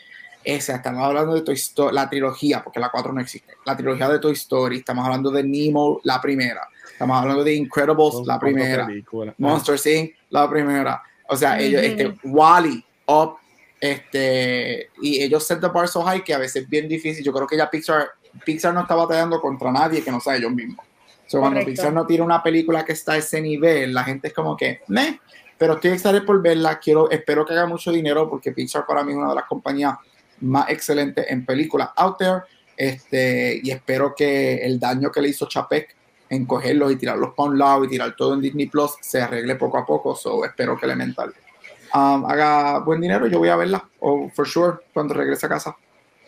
Esa, 0.42 0.76
estamos 0.76 1.04
hablando 1.04 1.34
de 1.34 1.42
Toy 1.42 1.54
Story, 1.56 1.94
la 1.94 2.08
trilogía, 2.08 2.64
porque 2.64 2.80
la 2.80 2.88
4 2.88 3.12
no 3.12 3.20
existe. 3.20 3.52
La 3.66 3.76
trilogía 3.76 4.08
de 4.08 4.20
Toy 4.20 4.32
Story. 4.32 4.78
Estamos 4.78 5.04
hablando 5.04 5.30
de 5.30 5.42
Nemo, 5.42 6.00
la 6.04 6.18
primera. 6.18 6.66
Estamos 6.90 7.20
hablando 7.20 7.44
de 7.44 7.54
Incredibles, 7.54 8.14
Son 8.14 8.26
la 8.26 8.38
primera. 8.38 8.88
Monsters 9.36 9.84
Inc., 9.86 10.14
la 10.30 10.48
primera. 10.48 11.02
O 11.28 11.36
sea, 11.36 11.60
ellos, 11.60 11.82
este, 11.82 12.14
Wally, 12.24 12.82
Up, 13.06 13.36
este, 13.78 14.88
y 15.02 15.22
ellos 15.22 15.46
set 15.46 15.60
the 15.60 15.68
bar 15.68 15.88
so 15.88 16.02
high 16.04 16.24
que 16.24 16.32
a 16.32 16.38
veces 16.38 16.62
es 16.62 16.68
bien 16.70 16.88
difícil. 16.88 17.22
Yo 17.22 17.34
creo 17.34 17.46
que 17.46 17.58
ya 17.58 17.68
Pixar, 17.68 18.12
Pixar 18.46 18.72
no 18.72 18.80
está 18.80 18.94
batallando 18.94 19.42
contra 19.42 19.70
nadie 19.70 20.02
que 20.02 20.10
no 20.10 20.20
sea 20.20 20.36
ellos 20.36 20.52
mismos. 20.52 20.85
So, 21.26 21.40
cuando. 21.40 21.64
Pixar 21.64 21.92
no 21.92 22.06
tiene 22.06 22.24
una 22.24 22.42
película 22.42 22.84
que 22.84 22.92
está 22.92 23.12
a 23.12 23.16
ese 23.16 23.40
nivel, 23.40 23.92
la 23.92 24.04
gente 24.04 24.28
es 24.28 24.34
como 24.34 24.56
que, 24.56 24.80
meh, 24.88 25.20
pero 25.58 25.74
estoy 25.74 25.92
excited 25.92 26.24
por 26.24 26.40
verla, 26.40 26.78
quiero, 26.78 27.10
espero 27.10 27.44
que 27.44 27.52
haga 27.52 27.66
mucho 27.66 27.90
dinero 27.90 28.28
porque 28.28 28.52
Pixar 28.52 28.86
para 28.86 29.02
mí 29.02 29.12
es 29.12 29.18
una 29.18 29.30
de 29.30 29.34
las 29.34 29.44
compañías 29.44 29.96
más 30.40 30.68
excelentes 30.70 31.26
en 31.28 31.44
películas 31.44 31.90
out 31.96 32.18
there, 32.18 32.42
este, 32.76 33.60
y 33.62 33.70
espero 33.70 34.14
que 34.14 34.56
el 34.64 34.78
daño 34.78 35.10
que 35.10 35.20
le 35.20 35.30
hizo 35.30 35.46
Chapek 35.46 35.96
en 36.28 36.44
cogerlos 36.44 36.92
y 36.92 36.96
tirarlos 36.96 37.34
para 37.34 37.50
un 37.50 37.58
lado 37.58 37.84
y 37.84 37.88
tirar 37.88 38.14
todo 38.14 38.34
en 38.34 38.40
Disney 38.40 38.66
Plus 38.66 38.92
se 39.00 39.22
arregle 39.22 39.56
poco 39.56 39.78
a 39.78 39.86
poco, 39.86 40.14
so 40.14 40.44
espero 40.44 40.76
que 40.78 40.86
Elemental 40.86 41.34
um, 41.94 42.24
haga 42.26 42.78
buen 42.80 43.00
dinero, 43.00 43.26
yo 43.26 43.38
voy 43.38 43.48
a 43.48 43.56
verla, 43.56 43.88
o 44.00 44.28
for 44.28 44.46
sure, 44.46 44.78
cuando 44.92 45.14
regrese 45.14 45.46
a 45.46 45.48
casa. 45.48 45.76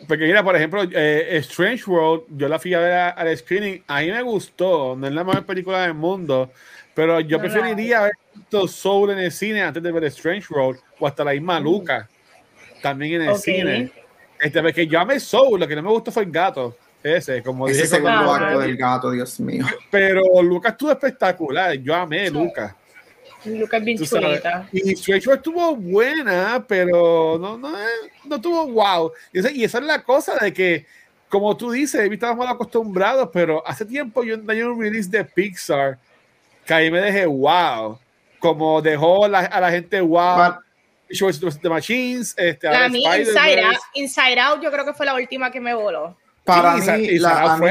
Porque 0.07 0.25
mira, 0.25 0.43
por 0.43 0.55
ejemplo, 0.55 0.83
eh, 0.91 1.37
Strange 1.37 1.83
World, 1.87 2.23
yo 2.29 2.47
la 2.47 2.57
fui 2.57 2.73
a 2.73 2.79
ver 2.79 2.93
al 2.93 3.37
screening, 3.37 3.83
a 3.87 3.99
mí 4.01 4.11
me 4.11 4.21
gustó, 4.21 4.95
no 4.95 5.07
es 5.07 5.13
la 5.13 5.23
mejor 5.23 5.45
película 5.45 5.81
del 5.81 5.93
mundo, 5.93 6.51
pero 6.93 7.19
yo 7.19 7.37
No 7.37 7.43
la 7.43 7.49
preferiría 7.49 7.99
haber 7.99 8.13
visto 8.33 8.67
Soul 8.67 9.11
en 9.11 9.19
el 9.19 9.31
cine 9.31 9.61
antes 9.61 9.83
de 9.83 9.91
ver 9.91 10.05
Strange 10.05 10.47
World 10.53 10.79
o 10.99 11.07
hasta 11.07 11.23
la 11.23 11.31
misma 11.33 11.59
Luca 11.59 12.09
también 12.81 13.21
en 13.21 13.27
el 13.29 13.33
Ok. 13.33 13.39
cine. 13.39 13.91
Este, 14.39 14.61
porque 14.61 14.87
yo 14.87 14.99
amé 14.99 15.19
Soul, 15.19 15.59
lo 15.59 15.67
que 15.67 15.75
no 15.75 15.83
me 15.83 15.89
gustó 15.89 16.11
fue 16.11 16.23
el 16.23 16.31
gato, 16.31 16.77
ese, 17.03 17.43
como 17.43 17.67
Ese 17.67 17.83
dije, 17.83 17.87
segundo 17.89 18.31
acto 18.31 18.59
del 18.59 18.77
gato, 18.77 19.11
Dios 19.11 19.37
mío. 19.41 19.65
pero 19.91 20.21
Luca 20.41 20.69
estuvo 20.69 20.91
espectacular, 20.91 21.73
yo 21.73 21.93
amé 21.93 22.29
Luca. 22.29 22.61
Lucas 22.61 22.78
bien 23.83 23.97
Tú 23.97 24.05
sabes. 24.05 24.27
chulita. 24.41 24.69
Y 24.71 24.95
estuvo 25.33 25.75
buena, 25.75 26.63
pero 26.67 27.37
no, 27.39 27.57
no, 27.57 27.77
eh, 27.77 28.11
no 28.25 28.39
tuvo 28.41 28.67
wow. 28.67 29.11
Y 29.33 29.39
esa, 29.39 29.51
y 29.51 29.63
esa 29.63 29.77
es 29.79 29.83
la 29.85 30.03
cosa 30.03 30.35
de 30.35 30.53
que, 30.53 30.85
como 31.29 31.55
tú 31.55 31.71
dices, 31.71 32.09
estábamos 32.15 32.45
mal 32.45 32.53
acostumbrados, 32.55 33.29
pero 33.31 33.65
hace 33.65 33.85
tiempo 33.85 34.23
yo 34.23 34.35
hay 34.47 34.61
un 34.61 34.79
release 34.81 35.09
de 35.09 35.23
Pixar 35.23 35.97
que 36.65 36.73
ahí 36.73 36.91
me 36.91 36.99
dejé 37.01 37.25
wow. 37.25 37.99
Como 38.39 38.81
dejó 38.81 39.27
la- 39.27 39.39
a 39.39 39.59
la 39.61 39.71
gente 39.71 39.99
wow. 40.01 40.37
But- 40.37 40.55
the 41.59 41.69
Machines, 41.69 42.35
este, 42.37 42.67
A 42.67 42.71
ahora 42.71 42.89
mí. 42.89 43.03
Inside 43.03 43.63
Out, 43.63 43.75
Inside 43.95 44.39
Out, 44.39 44.61
yo 44.61 44.71
creo 44.71 44.85
que 44.85 44.93
fue 44.93 45.05
la 45.07 45.15
última 45.15 45.49
que 45.51 45.59
me 45.59 45.73
voló. 45.73 46.15
Para 46.49 46.77
y 46.77 46.81
mí, 47.01 47.07
y 47.07 47.19
la, 47.19 47.57
mí, 47.57 47.67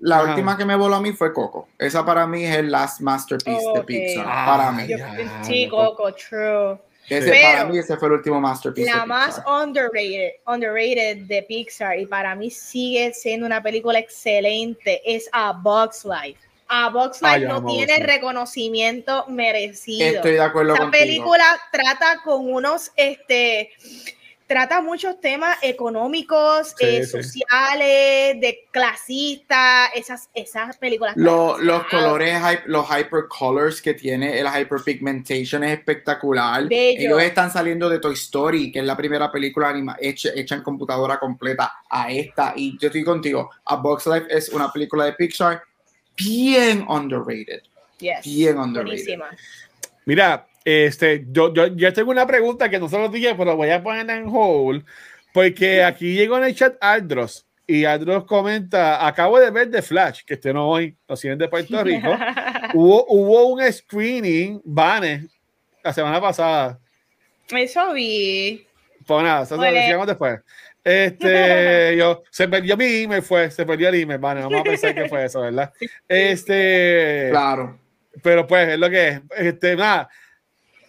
la 0.00 0.22
última 0.22 0.56
que 0.56 0.64
me 0.64 0.74
voló 0.76 0.96
a 0.96 1.00
mí 1.00 1.12
fue 1.12 1.32
Coco. 1.32 1.68
Esa 1.78 2.04
para 2.04 2.26
mí 2.26 2.44
es 2.44 2.56
el 2.56 2.70
last 2.70 3.00
masterpiece 3.00 3.64
de. 3.74 3.82
Pixar. 3.82 4.26
Ah, 4.28 4.44
para 4.46 4.72
mí. 4.72 4.86
Yo- 4.88 4.98
sí. 5.42 5.68
Coco, 5.68 6.12
true. 6.14 6.78
Ese, 7.08 7.30
Pero- 7.30 7.42
para 7.52 7.64
mí 7.66 7.78
ese 7.78 7.96
fue 7.96 8.08
el 8.08 8.14
último 8.14 8.40
masterpiece. 8.40 8.90
La 8.92 9.00
de 9.02 9.06
más 9.06 9.36
Pixar. 9.36 9.62
underrated, 9.62 10.30
underrated 10.46 11.16
de 11.26 11.42
Pixar 11.44 11.98
y 12.00 12.06
para 12.06 12.34
mí 12.34 12.50
sigue 12.50 13.12
siendo 13.14 13.46
una 13.46 13.62
película 13.62 13.98
excelente 14.00 15.00
es 15.04 15.28
A 15.32 15.52
Box 15.52 16.04
Life. 16.04 16.40
A 16.68 16.88
Box 16.88 17.20
Ah, 17.22 17.38
Life 17.38 17.48
no 17.48 17.64
tiene 17.64 17.96
reconocimiento 18.00 19.24
merecido. 19.28 20.16
Estoy 20.16 20.32
de 20.32 20.40
acuerdo 20.40 20.74
Esa 20.74 20.82
contigo. 20.82 21.00
película 21.04 21.44
trata 21.70 22.20
con 22.24 22.52
unos, 22.52 22.90
este, 22.96 23.70
trata 24.46 24.80
muchos 24.80 25.20
temas 25.20 25.58
económicos, 25.62 26.74
Sí, 26.78 26.84
eh, 26.86 27.04
sí. 27.04 27.10
sociales, 27.22 28.40
de 28.40 28.66
clasistas, 28.70 29.90
esas, 29.94 30.30
esas 30.34 30.76
películas. 30.76 31.16
Lo- 31.16 31.58
los 31.58 31.84
colores, 31.88 32.40
los 32.66 32.86
hypercolors 32.88 33.82
que 33.82 33.94
tiene, 33.94 34.38
el 34.38 34.46
hyperpigmentation 34.46 35.64
es 35.64 35.78
espectacular. 35.78 36.68
Bello. 36.68 37.00
Ellos 37.00 37.22
están 37.22 37.50
saliendo 37.50 37.88
de 37.88 37.98
Toy 37.98 38.14
Story, 38.14 38.70
que 38.70 38.78
es 38.80 38.84
la 38.84 38.96
primera 38.96 39.30
película 39.30 39.68
anima 39.68 39.96
hecha, 40.00 40.30
hecha 40.34 40.54
en 40.54 40.62
computadora 40.62 41.18
completa, 41.18 41.72
a 41.90 42.10
esta. 42.10 42.52
Y 42.56 42.78
yo 42.78 42.86
estoy 42.88 43.04
contigo. 43.04 43.50
A 43.64 43.76
Box 43.76 44.06
Life 44.06 44.26
es 44.30 44.48
una 44.50 44.72
película 44.72 45.04
de 45.06 45.12
Pixar 45.14 45.62
bien 46.16 46.84
underrated. 46.88 47.62
yes, 47.98 48.24
bien 48.24 48.58
underrated. 48.58 48.86
buenísima. 48.90 49.30
Mira, 50.04 50.46
este, 50.66 51.24
yo, 51.30 51.54
yo, 51.54 51.68
yo 51.68 51.92
tengo 51.92 52.10
una 52.10 52.26
pregunta 52.26 52.68
que 52.68 52.80
no 52.80 52.88
se 52.88 52.98
lo 52.98 53.08
dije, 53.08 53.34
pero 53.36 53.54
voy 53.56 53.70
a 53.70 53.80
poner 53.82 54.10
en 54.10 54.26
hold, 54.28 54.84
porque 55.32 55.84
aquí 55.84 56.12
llegó 56.14 56.36
en 56.38 56.44
el 56.44 56.54
chat 56.56 56.74
Aldros, 56.80 57.46
y 57.68 57.84
Aldros 57.84 58.24
comenta, 58.24 59.06
acabo 59.06 59.38
de 59.38 59.50
ver 59.52 59.70
The 59.70 59.80
Flash, 59.80 60.22
que 60.26 60.34
este 60.34 60.52
no 60.52 60.68
hoy, 60.68 60.96
lo 61.08 61.14
siguen 61.16 61.38
de 61.38 61.48
Puerto 61.48 61.82
Rico, 61.84 62.08
hubo, 62.74 63.06
hubo 63.08 63.46
un 63.46 63.72
screening, 63.72 64.60
Vane, 64.64 65.28
la 65.84 65.92
semana 65.92 66.20
pasada, 66.20 66.80
Eso 67.48 67.92
vi. 67.92 68.66
pues 69.06 69.22
nada, 69.22 69.44
eso 69.44 69.54
lo 69.56 69.62
Ole. 69.62 69.72
decíamos 69.72 70.06
después. 70.08 70.40
Este, 70.82 71.96
yo, 71.98 72.22
se 72.30 72.48
perdió 72.48 72.76
mi 72.76 73.02
email, 73.02 73.22
fue, 73.22 73.50
se 73.52 73.64
perdió 73.64 73.88
el 73.88 73.94
email, 74.02 74.18
Vane, 74.18 74.40
vamos 74.42 74.60
a 74.60 74.64
pensar 74.64 74.94
que 74.96 75.08
fue 75.08 75.24
eso, 75.26 75.42
¿verdad? 75.42 75.72
Este, 76.08 77.28
Claro. 77.30 77.78
pero 78.22 78.46
pues 78.48 78.68
es 78.70 78.78
lo 78.80 78.90
que 78.90 79.08
es. 79.08 79.20
Este, 79.36 79.76
nada. 79.76 80.08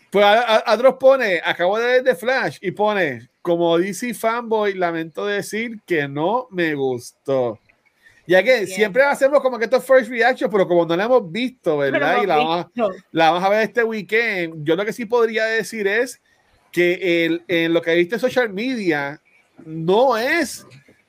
Pues 0.09 0.25
Adros 0.25 0.95
pone, 0.99 1.41
acabo 1.43 1.77
de 1.77 1.85
ver 1.85 2.03
The 2.03 2.15
Flash 2.15 2.57
y 2.61 2.71
pone, 2.71 3.29
como 3.41 3.77
DC 3.77 4.13
fanboy, 4.13 4.73
lamento 4.73 5.25
decir 5.25 5.79
que 5.85 6.07
no 6.07 6.47
me 6.51 6.73
gustó. 6.75 7.59
Ya 8.25 8.43
que 8.43 8.55
Bien. 8.55 8.67
siempre 8.67 9.03
hacemos 9.03 9.41
como 9.41 9.57
que 9.57 9.65
esto 9.65 9.77
es 9.77 9.85
first 9.85 10.09
reaction, 10.09 10.49
pero 10.49 10.67
como 10.67 10.85
no 10.85 10.95
la 10.95 11.05
hemos 11.05 11.31
visto, 11.31 11.77
¿verdad? 11.77 12.13
hemos 12.13 12.23
y 12.23 12.27
la 12.27 12.35
vamos, 12.35 12.65
a, 12.65 12.69
la 13.11 13.31
vamos 13.31 13.43
a 13.43 13.49
ver 13.49 13.61
este 13.61 13.83
weekend. 13.83 14.65
Yo 14.65 14.75
lo 14.75 14.85
que 14.85 14.91
sí 14.91 15.05
podría 15.05 15.45
decir 15.45 15.87
es 15.87 16.21
que 16.71 17.25
el, 17.25 17.43
en 17.47 17.73
lo 17.73 17.81
que 17.81 17.95
viste 17.95 18.15
en 18.15 18.21
social 18.21 18.51
media 18.51 19.21
no 19.65 20.17
es 20.17 20.65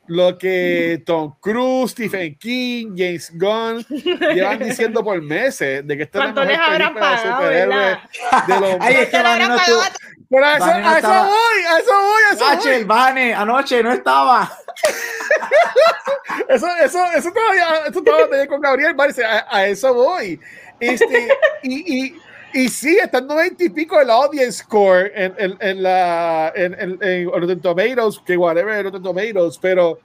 lo 0.09 0.37
que 0.37 1.03
Tom 1.07 1.35
Cruise, 1.41 1.93
Stephen 1.93 2.37
King, 2.37 2.95
James 2.97 3.31
Gunn 3.35 3.85
llevan 4.35 4.59
diciendo 4.59 5.05
por 5.05 5.21
meses 5.23 5.87
de 5.87 5.97
que 5.97 6.03
esta 6.05 6.19
es 6.19 6.25
la 6.25 6.33
¿Cuánto 6.33 6.45
les 6.45 6.59
mejor 6.59 6.73
habrán 6.73 6.95
película 6.95 7.11
de 7.11 7.31
superhéroes 7.31 7.99
los 8.49 8.81
Ahí 8.81 8.95
es 8.95 9.09
que 9.09 9.11
¿Cuánto 9.11 9.17
le 9.17 9.23
Vane 9.23 9.49
no 9.49 9.57
estuvo. 9.57 9.83
Pero 10.31 10.45
a 10.45 10.57
eso, 10.57 10.67
Vane 10.67 10.83
no 10.83 10.89
a 10.89 10.99
eso 10.99 11.09
voy, 11.09 11.65
a 11.69 11.79
eso 11.79 11.93
voy, 11.93 12.23
a 12.31 12.35
eso 12.35 12.45
voy. 12.45 12.57
H, 12.57 12.77
el 12.77 12.85
Vane, 12.85 13.35
anoche 13.35 13.83
no 13.83 13.93
estaba. 13.93 14.51
Eso, 16.49 16.67
eso, 16.83 17.05
eso 17.15 17.31
todavía, 17.31 17.87
eso 17.89 18.03
todavía 18.03 18.31
tenía 18.31 18.47
con 18.47 18.61
Gabriel 18.61 18.95
Barce, 18.95 19.23
a, 19.23 19.47
a 19.51 19.67
eso 19.67 19.93
voy. 19.93 20.41
Este, 20.81 21.29
y, 21.63 22.07
y, 22.07 22.21
y 22.53 22.69
sí, 22.69 22.97
está 22.97 23.19
en 23.19 23.27
90 23.27 23.65
y 23.65 23.69
pico 23.69 24.01
el 24.01 24.11
audience 24.11 24.63
score 24.63 25.13
en, 25.15 25.35
en, 25.39 25.57
en 25.61 25.83
la 25.83 26.53
en, 26.55 26.75
en, 26.75 26.99
en 27.03 27.31
Rotten 27.31 27.61
Tomatoes, 27.61 28.21
que 28.25 28.37
whatever 28.37 28.85
Rotten 28.85 29.03
Tomatoes, 29.03 29.59
pero 29.59 29.99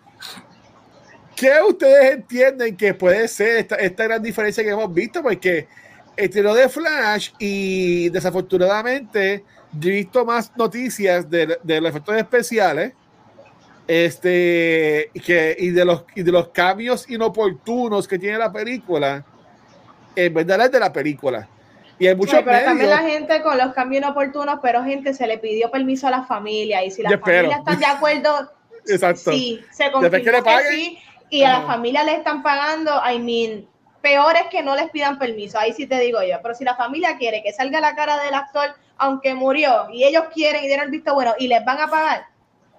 ¿qué 1.36 1.54
ustedes 1.68 2.14
entienden 2.14 2.76
que 2.76 2.94
puede 2.94 3.28
ser 3.28 3.58
esta, 3.58 3.76
esta 3.76 4.04
gran 4.04 4.22
diferencia 4.22 4.64
que 4.64 4.70
hemos 4.70 4.94
visto? 4.94 5.22
Porque 5.22 5.68
estilo 6.16 6.54
de 6.54 6.70
Flash 6.70 7.32
y 7.40 8.10
desafortunadamente 8.10 9.44
yo 9.80 9.90
he 9.90 9.94
visto 9.94 10.26
más 10.26 10.52
noticias 10.56 11.30
de, 11.30 11.58
de 11.64 11.82
los 11.82 11.90
efectos 11.90 12.18
especiales 12.18 12.94
este 13.88 15.12
que 15.26 15.56
y 15.60 15.72
de 15.72 15.84
los 15.84 16.06
y 16.16 16.24
de 16.24 16.32
los 16.32 16.50
cambios 16.50 17.10
inoportunos 17.10 18.08
que 18.08 18.20
tiene 18.20 18.38
la 18.38 18.52
película 18.52 19.26
en 20.16 20.34
vez 20.34 20.48
de 20.48 20.80
la 20.80 20.94
película 20.94 21.50
y 22.04 22.08
hay 22.08 22.16
muchos 22.16 22.38
Sí, 22.38 22.41
pero 22.43 22.66
también 22.66 22.89
medios. 22.89 23.04
la 23.04 23.10
gente 23.10 23.41
con 23.41 23.58
los 23.58 23.74
cambios 23.74 24.04
inoportunos, 24.04 24.60
pero 24.62 24.84
gente 24.84 25.14
se 25.14 25.26
le 25.28 25.38
pidió 25.38 25.72
permiso 25.72 26.08
a 26.08 26.12
la 26.12 26.24
familia 26.24 26.84
y 26.84 26.91
si 26.91 27.01
las 27.01 27.20
familias 27.20 27.60
están 27.60 27.80
de 27.80 27.86
acuerdo, 27.86 28.51
exacto. 28.88 29.32
sí, 29.32 29.62
se 29.72 29.86
Después 29.86 30.24
que 30.24 30.32
que, 30.32 30.72
sí 30.72 30.99
y 31.30 31.43
a 31.43 31.60
la 31.60 31.62
familia 31.62 32.04
le 32.04 32.16
están 32.16 32.43
pagando, 32.43 32.91
I 33.10 33.18
mean, 33.18 33.68
peor 34.01 34.36
es 34.36 34.47
que 34.51 34.62
no 34.62 34.76
les 34.76 34.91
pidan 34.91 35.18
permiso, 35.18 35.58
ahí 35.58 35.74
sí 35.74 35.88
te 35.88 35.99
digo 35.99 36.22
yo, 36.22 36.38
pero 36.43 36.54
si 36.54 36.64
la 36.64 36.76
familia 36.76 37.18
quiere 37.18 37.41
que 37.41 37.51
salga 37.51 37.80
la 37.80 37.95
cara 37.95 38.22
del 38.24 38.34
actor 38.34 38.76
aunque 38.97 39.34
murió 39.34 39.88
y 39.91 40.04
ellos 40.04 40.26
quieren 40.34 40.64
y 40.64 40.68
dieron 40.68 40.86
el 40.86 40.91
visto 40.91 41.14
bueno 41.16 41.34
y 41.39 41.47
les 41.47 41.66
van 41.66 41.80
a 41.80 41.88
pagar, 41.88 42.28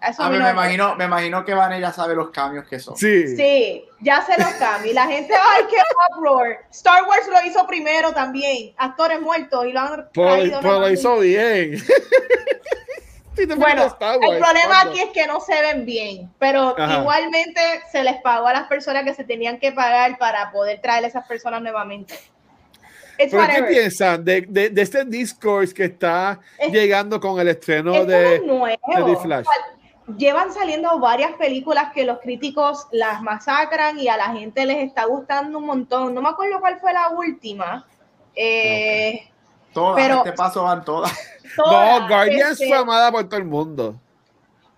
Eso 0.08 0.22
A 0.22 0.26
a 0.26 0.30
mí 0.30 0.38
no 0.38 0.44
me 0.44 0.50
imagino, 0.50 0.94
me 0.96 1.04
imagino 1.04 1.44
que 1.44 1.54
Vane 1.54 1.80
ya 1.80 1.92
sabe 1.92 2.14
los 2.14 2.30
cambios 2.30 2.66
que 2.68 2.78
son. 2.78 2.96
Sí. 2.96 3.36
Sí, 3.36 3.84
ya 4.00 4.22
se 4.22 4.36
los 4.40 4.50
cambia. 4.54 4.90
Y 4.90 4.94
la 4.94 5.06
gente, 5.06 5.34
ay, 5.34 5.64
qué 5.70 5.76
uproar. 6.16 6.60
Star 6.70 7.02
Wars 7.04 7.26
lo 7.28 7.46
hizo 7.48 7.66
primero 7.66 8.12
también. 8.12 8.74
Actores 8.76 9.20
muertos 9.20 9.64
y 9.66 9.72
lo 9.72 9.80
han 9.80 10.08
Pues, 10.12 10.50
pues 10.60 10.62
lo 10.78 10.90
hizo 10.90 11.18
bien. 11.20 11.82
Bueno, 13.36 13.56
pones 13.58 13.86
Star 13.86 14.18
Wars, 14.20 14.32
el 14.34 14.38
problema 14.38 14.66
¿cuándo? 14.68 14.90
aquí 14.92 15.00
es 15.00 15.10
que 15.10 15.26
no 15.26 15.40
se 15.40 15.60
ven 15.60 15.84
bien, 15.84 16.30
pero 16.38 16.72
Ajá. 16.78 17.00
igualmente 17.00 17.60
se 17.90 18.04
les 18.04 18.14
pagó 18.22 18.46
a 18.46 18.52
las 18.52 18.68
personas 18.68 19.02
que 19.02 19.12
se 19.12 19.24
tenían 19.24 19.58
que 19.58 19.72
pagar 19.72 20.18
para 20.18 20.52
poder 20.52 20.80
traer 20.80 21.04
a 21.04 21.08
esas 21.08 21.26
personas 21.26 21.60
nuevamente. 21.60 22.14
It's 23.18 23.32
¿Pero 23.32 23.46
qué 23.48 23.62
piensan 23.64 24.24
de, 24.24 24.42
de, 24.48 24.70
de 24.70 24.82
este 24.82 25.04
discourse 25.04 25.74
que 25.74 25.84
está 25.86 26.38
Es- 26.58 26.70
llegando 26.72 27.18
con 27.18 27.40
el 27.40 27.48
estreno 27.48 27.92
no 27.92 28.04
de, 28.04 28.36
es 28.36 28.42
nuevo. 28.44 28.68
de 28.68 29.02
The 29.04 29.16
Flash? 29.20 29.46
Llevan 30.18 30.52
saliendo 30.52 30.98
varias 30.98 31.32
películas 31.32 31.92
que 31.94 32.04
los 32.04 32.18
críticos 32.20 32.86
las 32.92 33.22
masacran 33.22 33.98
y 33.98 34.08
a 34.08 34.16
la 34.18 34.26
gente 34.32 34.66
les 34.66 34.78
está 34.84 35.06
gustando 35.06 35.58
un 35.58 35.64
montón. 35.66 36.12
No 36.14 36.20
me 36.20 36.28
acuerdo 36.28 36.60
cuál 36.60 36.78
fue 36.78 36.92
la 36.92 37.08
última. 37.08 37.86
Eh, 38.34 39.28
Todas, 39.72 39.96
Pero- 39.96 40.18
este 40.18 40.32
paso 40.32 40.62
van 40.64 40.84
todas. 40.84 41.12
todas, 41.56 42.00
No, 42.02 42.08
Guardians 42.08 42.52
este, 42.52 42.68
fue 42.68 42.76
amada 42.76 43.10
por 43.10 43.24
todo 43.24 43.38
el 43.38 43.44
mundo. 43.46 43.88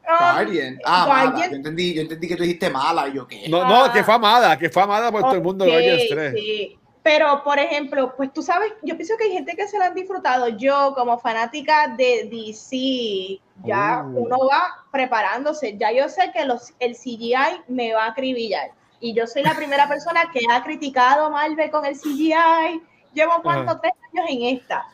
um, 0.08 0.32
Guardian. 0.34 0.78
Ah, 0.84 1.06
mala. 1.08 1.30
Guardian- 1.30 1.50
Yo 1.50 1.56
entendí, 1.56 1.94
yo 1.94 2.02
entendí 2.02 2.28
que 2.28 2.36
tú 2.36 2.42
dijiste 2.44 2.70
mala. 2.70 3.08
Y 3.08 3.14
yo, 3.14 3.26
¿qué? 3.26 3.48
No, 3.48 3.62
Ah. 3.62 3.68
no, 3.88 3.92
que 3.92 4.02
fue 4.04 4.14
amada, 4.14 4.56
que 4.56 4.70
fue 4.70 4.82
amada 4.84 5.10
por 5.10 5.22
todo 5.22 5.34
el 5.34 5.42
mundo 5.42 5.64
Guardians 5.66 6.02
3. 6.08 6.32
sí. 6.34 6.78
Pero, 7.06 7.44
por 7.44 7.60
ejemplo, 7.60 8.16
pues 8.16 8.32
tú 8.32 8.42
sabes, 8.42 8.72
yo 8.82 8.96
pienso 8.96 9.16
que 9.16 9.26
hay 9.26 9.32
gente 9.32 9.54
que 9.54 9.68
se 9.68 9.78
la 9.78 9.86
han 9.86 9.94
disfrutado. 9.94 10.48
Yo, 10.48 10.92
como 10.96 11.20
fanática 11.20 11.94
de 11.96 12.28
DC, 12.28 13.40
ya 13.64 14.02
Uh. 14.04 14.24
uno 14.24 14.36
va 14.50 14.84
preparándose. 14.90 15.76
Ya 15.78 15.92
yo 15.92 16.08
sé 16.08 16.32
que 16.34 16.44
los, 16.44 16.72
el 16.80 16.96
CGI 16.96 17.62
me 17.68 17.94
va 17.94 18.06
a 18.06 18.08
acribillar. 18.08 18.72
Y 18.98 19.14
yo 19.14 19.28
soy 19.28 19.44
la 19.44 19.54
primera 19.54 19.86
persona 19.88 20.32
que 20.32 20.40
ha 20.50 20.64
criticado 20.64 21.26
a 21.26 21.30
Marvel 21.30 21.70
con 21.70 21.84
el 21.84 21.94
CGI. 21.94 22.82
Llevo 23.14 23.34
cuánto, 23.40 23.70
Ajá. 23.70 23.80
tres 23.82 23.92
años 24.12 24.26
en 24.28 24.56
esta. 24.56 24.84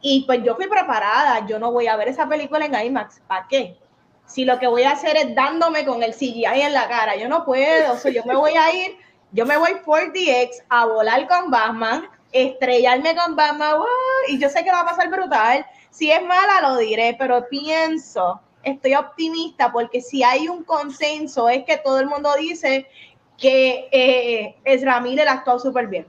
Y 0.00 0.24
pues 0.26 0.42
yo 0.42 0.56
fui 0.56 0.66
preparada. 0.66 1.46
Yo 1.46 1.60
no 1.60 1.70
voy 1.70 1.86
a 1.86 1.94
ver 1.94 2.08
esa 2.08 2.28
película 2.28 2.66
en 2.66 2.74
IMAX. 2.74 3.20
¿Para 3.28 3.46
qué? 3.48 3.78
Si 4.26 4.44
lo 4.44 4.58
que 4.58 4.66
voy 4.66 4.82
a 4.82 4.90
hacer 4.90 5.16
es 5.16 5.36
dándome 5.36 5.84
con 5.84 6.02
el 6.02 6.14
CGI 6.14 6.62
en 6.62 6.72
la 6.72 6.88
cara, 6.88 7.14
yo 7.14 7.28
no 7.28 7.44
puedo. 7.44 7.92
O 7.92 7.96
sea, 7.96 8.10
yo 8.10 8.24
me 8.24 8.34
voy 8.34 8.54
a 8.56 8.74
ir 8.74 8.98
yo 9.32 9.46
me 9.46 9.56
voy 9.56 9.76
por 9.84 10.12
DX 10.12 10.62
a 10.68 10.86
volar 10.86 11.28
con 11.28 11.50
Batman, 11.50 12.08
estrellarme 12.32 13.14
con 13.14 13.36
Batman, 13.36 13.78
¡wow! 13.78 13.86
y 14.28 14.38
yo 14.38 14.48
sé 14.48 14.64
que 14.64 14.72
va 14.72 14.80
a 14.80 14.86
pasar 14.86 15.10
brutal. 15.10 15.64
Si 15.90 16.10
es 16.10 16.22
mala, 16.22 16.60
lo 16.62 16.76
diré, 16.78 17.16
pero 17.18 17.48
pienso, 17.48 18.40
estoy 18.62 18.94
optimista 18.94 19.72
porque 19.72 20.00
si 20.00 20.22
hay 20.22 20.48
un 20.48 20.64
consenso 20.64 21.48
es 21.48 21.64
que 21.64 21.78
todo 21.78 22.00
el 22.00 22.06
mundo 22.06 22.30
dice 22.38 22.86
que 23.38 23.88
eh, 23.90 24.56
Ezra 24.64 25.00
Miller 25.00 25.28
actuó 25.28 25.58
súper 25.58 25.86
bien. 25.86 26.06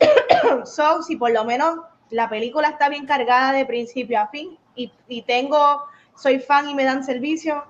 so, 0.64 1.02
si 1.02 1.16
por 1.16 1.30
lo 1.30 1.44
menos 1.44 1.78
la 2.10 2.28
película 2.28 2.68
está 2.68 2.88
bien 2.88 3.06
cargada 3.06 3.52
de 3.52 3.64
principio 3.64 4.20
a 4.20 4.28
fin 4.28 4.58
y, 4.74 4.92
y 5.08 5.22
tengo, 5.22 5.82
soy 6.16 6.40
fan 6.40 6.68
y 6.68 6.74
me 6.74 6.84
dan 6.84 7.04
servicio, 7.04 7.64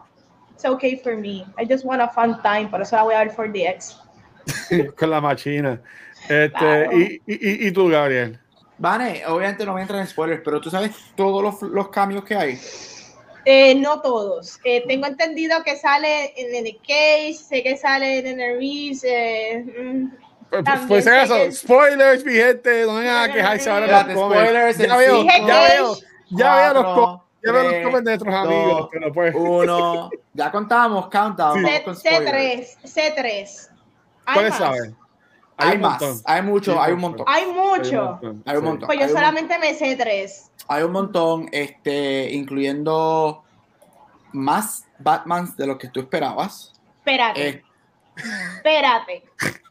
it's 0.55 0.65
okay 0.65 0.97
for 0.97 1.17
me. 1.17 1.45
I 1.59 1.65
just 1.65 1.85
want 1.85 2.01
a 2.03 2.09
fun 2.09 2.41
time, 2.43 2.69
por 2.69 2.81
eso 2.83 2.97
la 2.97 3.03
voy 3.03 3.15
a 3.15 3.19
ver 3.19 3.31
for 3.31 3.49
DX. 3.53 3.97
con 4.97 5.11
la 5.11 5.21
machina. 5.21 5.81
Este, 6.23 6.51
Claro. 6.51 6.93
y, 6.99 7.21
y, 7.27 7.35
y- 7.35 7.67
y 7.69 7.73
tú, 7.73 7.89
Gabriel. 7.89 8.39
Vane, 8.79 9.25
obviamente 9.27 9.65
no 9.65 9.73
voy 9.73 9.81
a 9.81 9.83
entrar 9.83 10.01
en 10.01 10.07
spoilers, 10.07 10.43
pero 10.45 10.61
tú 10.61 10.71
sabes 10.71 10.91
todos 11.15 11.43
los, 11.43 11.63
los 11.71 11.89
cambios 11.89 12.25
que 12.25 12.35
hay. 12.35 12.59
Eh, 13.45 13.75
no 13.77 14.01
todos. 14.01 14.59
Eh, 14.65 14.85
tengo 14.87 15.07
entendido 15.07 15.63
que 15.65 15.77
sale 15.77 16.33
en 16.37 16.65
el 16.67 16.77
Cage, 16.79 17.35
sé 17.35 17.63
que 17.63 17.77
sale 17.77 18.19
en 18.29 18.41
el 18.41 18.59
Reeves. 18.59 19.05
Eh, 19.05 19.65
mm, 19.79 20.07
Pues, 20.51 20.65
También 20.65 20.89
pues, 20.89 21.05
que- 21.31 21.53
spoilers, 21.53 22.25
mi 22.27 22.33
gente, 22.35 22.85
no 22.87 22.97
vengan 22.97 23.31
a 23.31 23.33
quejarse 23.33 23.71
ahora 23.71 24.03
los 24.05 24.13
spoilers, 24.17 24.79
Ya 24.79 24.97
veo, 24.97 25.25
ya 25.25 25.61
veo, 25.69 25.97
ya 26.31 26.57
veo 26.57 26.75
los 26.75 27.21
ya 27.45 27.53
veo 27.53 27.63
los 27.65 27.73
comments 27.83 28.05
de 28.05 28.11
nuestros 28.11 28.35
amigos, 28.35 28.79
dos, 28.79 28.89
pero 28.93 29.13
pues. 29.13 29.35
Uno, 29.35 30.11
ya 30.35 30.53
contamos, 30.53 31.09
countdown. 31.09 31.59
Sí. 31.59 31.63
vamos 31.65 31.79
C, 31.79 31.85
con 31.85 31.97
spoilers. 31.97 32.79
C3, 32.83 33.17
C3. 33.17 33.69
Hay 34.25 34.35
¿Cuáles 34.35 34.51
más. 34.51 34.59
saben? 34.59 34.97
Hay, 35.59 35.77
un 35.77 35.81
más, 35.83 36.23
hay 36.25 36.43
mucho, 36.43 36.73
Sí, 36.73 36.79
hay 36.81 36.93
un 36.93 37.01
montón. 37.01 37.27
Hay 37.29 37.43
Hay 37.45 37.49
un 37.51 37.57
mucho. 37.57 38.03
montón, 38.05 38.43
Hay 38.47 38.57
un 38.57 38.63
sí. 38.63 38.69
montón. 38.69 38.87
Pues 38.87 38.99
yo 38.99 39.05
Hay 39.05 39.11
un- 39.11 39.17
solamente 39.17 39.59
me 39.59 39.75
sé 39.75 39.97
tres. 39.97 40.51
Hay 40.69 40.83
un 40.83 40.93
montón, 40.93 41.49
este, 41.53 42.33
incluyendo 42.33 43.45
más 44.33 44.87
Batmans 44.99 45.57
de 45.57 45.67
lo 45.67 45.79
que 45.79 45.89
tú 45.89 46.01
esperabas. 46.01 46.73
Espérate, 46.99 47.49
Eh, 47.49 47.63
espérate. 48.57 49.23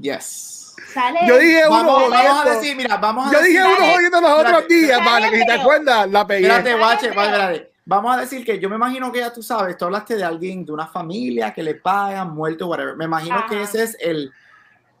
yes. 0.00 0.71
Sale. 0.92 1.20
Yo 1.26 1.38
dije 1.38 1.62
uno 1.66 1.76
Vamos, 1.76 2.10
vamos 2.10 2.46
a 2.46 2.50
decir, 2.54 2.76
mira, 2.76 2.96
vamos 2.96 3.28
a 3.28 3.32
Yo 3.32 3.38
decir. 3.38 3.52
dije 3.52 3.64
uno 3.64 3.92
jodiendo 3.92 4.20
los 4.20 4.30
otros 4.30 4.46
Espérate, 4.46 4.74
días, 4.74 4.98
dale, 4.98 5.10
vale, 5.10 5.30
que 5.30 5.38
si 5.38 5.46
te 5.46 5.52
acuerdas, 5.52 6.10
la 6.10 6.26
pegué. 6.26 6.46
Espérate, 6.46 6.74
guache, 6.74 7.10
vale, 7.10 7.30
espérate. 7.30 7.72
Vamos 7.84 8.16
a 8.16 8.20
decir 8.20 8.44
que 8.44 8.58
yo 8.60 8.68
me 8.68 8.76
imagino 8.76 9.10
que 9.10 9.18
ya 9.18 9.32
tú 9.32 9.42
sabes, 9.42 9.76
tú 9.76 9.84
hablaste 9.86 10.16
de 10.16 10.22
alguien, 10.24 10.64
de 10.64 10.72
una 10.72 10.86
familia 10.86 11.52
que 11.52 11.62
le 11.62 11.74
pagan, 11.74 12.30
muerto, 12.32 12.68
whatever. 12.68 12.96
Me 12.96 13.06
imagino 13.06 13.36
Ajá. 13.36 13.48
que 13.48 13.62
ese 13.62 13.82
es 13.82 13.96
el, 14.00 14.30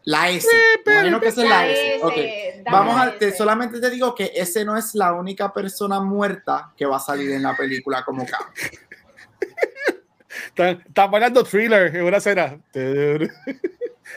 la 0.04 0.30
S. 0.30 0.48
Me 0.84 0.92
imagino 0.94 1.20
que 1.20 1.28
ese 1.28 1.42
es 1.44 1.48
la 1.48 1.66
S. 1.68 1.96
S, 1.96 2.64
Vamos 2.70 3.00
a, 3.00 3.12
te, 3.12 3.36
solamente 3.36 3.80
te 3.80 3.88
digo 3.90 4.14
que 4.14 4.32
ese 4.34 4.64
no 4.64 4.76
es 4.76 4.94
la 4.94 5.12
única 5.12 5.52
persona 5.52 6.00
muerta 6.00 6.72
que 6.76 6.86
va 6.86 6.96
a 6.96 7.00
salir 7.00 7.30
en 7.30 7.42
la 7.44 7.56
película 7.56 8.04
como 8.04 8.26
Cap. 8.26 8.42
Están, 10.46 10.82
están 10.86 11.10
bailando 11.10 11.44
thriller 11.44 11.94
en 11.94 12.04
una 12.04 12.16
escena. 12.16 12.58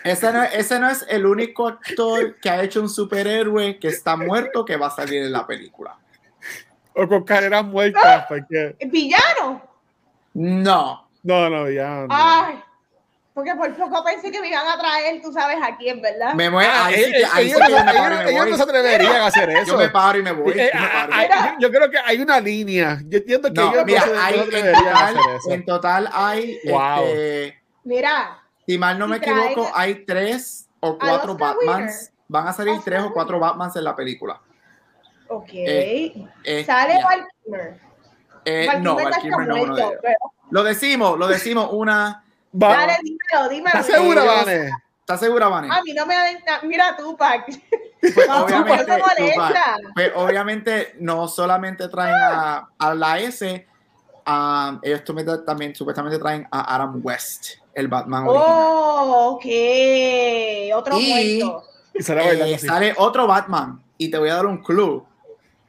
Ese 0.03 0.31
no, 0.31 0.43
ese 0.43 0.79
no 0.79 0.89
es 0.89 1.05
el 1.09 1.25
único 1.25 1.67
actor 1.67 2.35
que 2.41 2.49
ha 2.49 2.61
hecho 2.63 2.81
un 2.81 2.89
superhéroe 2.89 3.79
que 3.79 3.87
está 3.89 4.15
muerto 4.15 4.65
que 4.65 4.77
va 4.77 4.87
a 4.87 4.91
salir 4.91 5.23
en 5.23 5.31
la 5.31 5.45
película. 5.45 5.97
O 6.93 7.07
con 7.07 7.23
carreras 7.23 7.63
muertas, 7.65 8.25
porque. 8.27 8.75
Villano. 8.87 9.61
No. 10.33 11.07
No, 11.23 11.49
no, 11.49 11.69
ya. 11.69 11.87
no. 12.01 12.07
Ay. 12.09 12.61
Porque 13.33 13.53
por 13.55 13.75
poco 13.75 14.01
pensé 14.05 14.31
que 14.31 14.39
me 14.39 14.47
iban 14.47 14.65
a 14.65 14.77
traer, 14.79 15.21
tú 15.21 15.29
sabes 15.33 15.57
a 15.61 15.75
quién, 15.75 16.01
¿verdad? 16.01 16.33
Me 16.35 16.49
muero. 16.49 16.71
Ah, 16.73 16.85
ahí 16.85 16.95
ahí 17.33 17.49
sí 17.49 17.51
ellos 17.55 17.59
que 17.65 17.71
yo 17.73 17.79
no- 17.79 17.85
me 17.85 17.93
paro 17.93 18.15
y 18.15 18.17
ellos- 18.19 18.23
me 18.23 18.31
ellos 18.31 18.41
voy. 18.43 18.51
no 18.51 18.57
se 18.57 18.63
atreverían 18.63 19.15
a 19.17 19.25
hacer 19.25 19.49
eso. 19.49 19.65
Yo 19.73 19.77
me 19.77 19.89
paro 19.89 20.17
y 20.19 20.23
me 20.23 20.31
voy. 20.31 20.53
Eh, 20.57 20.71
yo 20.73 20.79
me 20.79 20.87
paro 20.87 21.11
y 21.11 21.15
me 21.15 21.15
hay- 21.15 21.27
voy. 21.27 21.55
yo, 21.59 21.69
creo 21.71 21.91
que 21.91 21.97
hay 22.05 22.21
una 22.21 22.39
línea. 22.39 22.99
Yo 23.07 23.17
entiendo 23.17 23.49
que 23.49 23.59
No, 23.59 23.71
ellos 23.73 23.85
mira, 23.85 23.99
no 23.99 24.05
se, 24.07 24.13
no 24.13 24.21
hay, 24.21 24.33
se 24.33 24.39
en, 24.39 24.45
atreverían 24.47 24.77
a 24.87 24.89
total, 24.93 25.17
hacer 25.17 25.35
eso. 25.35 25.51
en 25.51 25.65
total 25.65 26.09
hay, 26.13 26.59
Wow. 26.63 27.03
este, 27.07 27.63
Mira, 27.83 28.43
si 28.65 28.77
mal 28.77 28.97
no 28.99 29.05
Y 29.05 29.09
me 29.09 29.17
equivoco, 29.17 29.69
hay 29.73 30.05
tres 30.05 30.67
o 30.79 30.97
cuatro 30.97 31.35
Batmans. 31.35 31.77
winner. 31.79 31.93
Van 32.27 32.47
a 32.47 32.53
salir 32.53 32.73
Oscar 32.73 32.85
tres 32.85 33.03
o 33.03 33.13
cuatro 33.13 33.39
Batmans 33.39 33.75
en 33.75 33.83
la 33.83 33.95
película. 33.95 34.39
ok. 35.27 35.49
Eh, 35.53 36.27
Eh, 36.43 36.63
Sale. 36.65 37.03
Val 37.03 37.27
Kilmer. 37.43 37.79
Eh, 38.45 38.67
no, 38.81 38.95
Val 38.95 39.13
Kilmer 39.21 39.47
no 39.47 39.55
es 39.55 39.63
uno 39.63 39.75
de 39.75 39.81
muerto, 39.83 39.89
ellos. 39.91 39.99
pero- 40.01 40.33
Lo 40.51 40.63
decimos, 40.63 41.17
lo 41.19 41.27
decimos. 41.27 41.69
Una. 41.71 42.23
Va- 42.61 42.69
Dale, 42.69 42.93
dímelo, 43.03 43.49
dímelo. 43.49 43.79
¿Estás 43.79 43.85
segura, 43.87 44.23
Vane? 44.23 44.69
¿Estás 44.99 45.19
segura, 45.19 45.47
Vane? 45.49 45.67
A 45.71 45.81
mí 45.83 45.93
no 45.93 46.05
me 46.05 46.15
adentro. 46.15 46.53
Mira 46.63 46.95
tú, 46.97 47.15
Pac. 47.17 47.45
Pues, 48.01 48.27
No, 48.27 48.43
obviamente. 48.45 48.85
Tupac, 48.85 49.81
pues, 49.95 50.11
obviamente 50.15 50.95
no 50.99 51.27
solamente 51.27 51.87
traen 51.89 52.13
a, 52.13 52.69
a 52.77 52.93
la 52.93 53.17
S, 53.17 53.67
um, 54.27 54.79
ellos 54.83 55.03
también, 55.03 55.45
también 55.45 55.75
supuestamente 55.75 56.17
traen 56.19 56.47
a 56.51 56.75
Adam 56.75 56.99
West, 57.03 57.55
el 57.73 57.87
Batman 57.87 58.27
original. 58.27 58.47
Oh, 58.49 59.29
ok. 59.35 59.45
Otro 60.75 60.99
Y- 60.99 61.39
muerto. 61.41 61.63
Y 61.93 62.03
sale 62.03 62.53
Eh, 62.53 62.59
sale 62.59 62.93
otro 62.97 63.25
Batman 63.25 63.81
y 63.97 64.11
te 64.11 64.17
voy 64.17 64.29
a 64.29 64.35
dar 64.35 64.45
un 64.45 64.61
clue. 64.61 65.03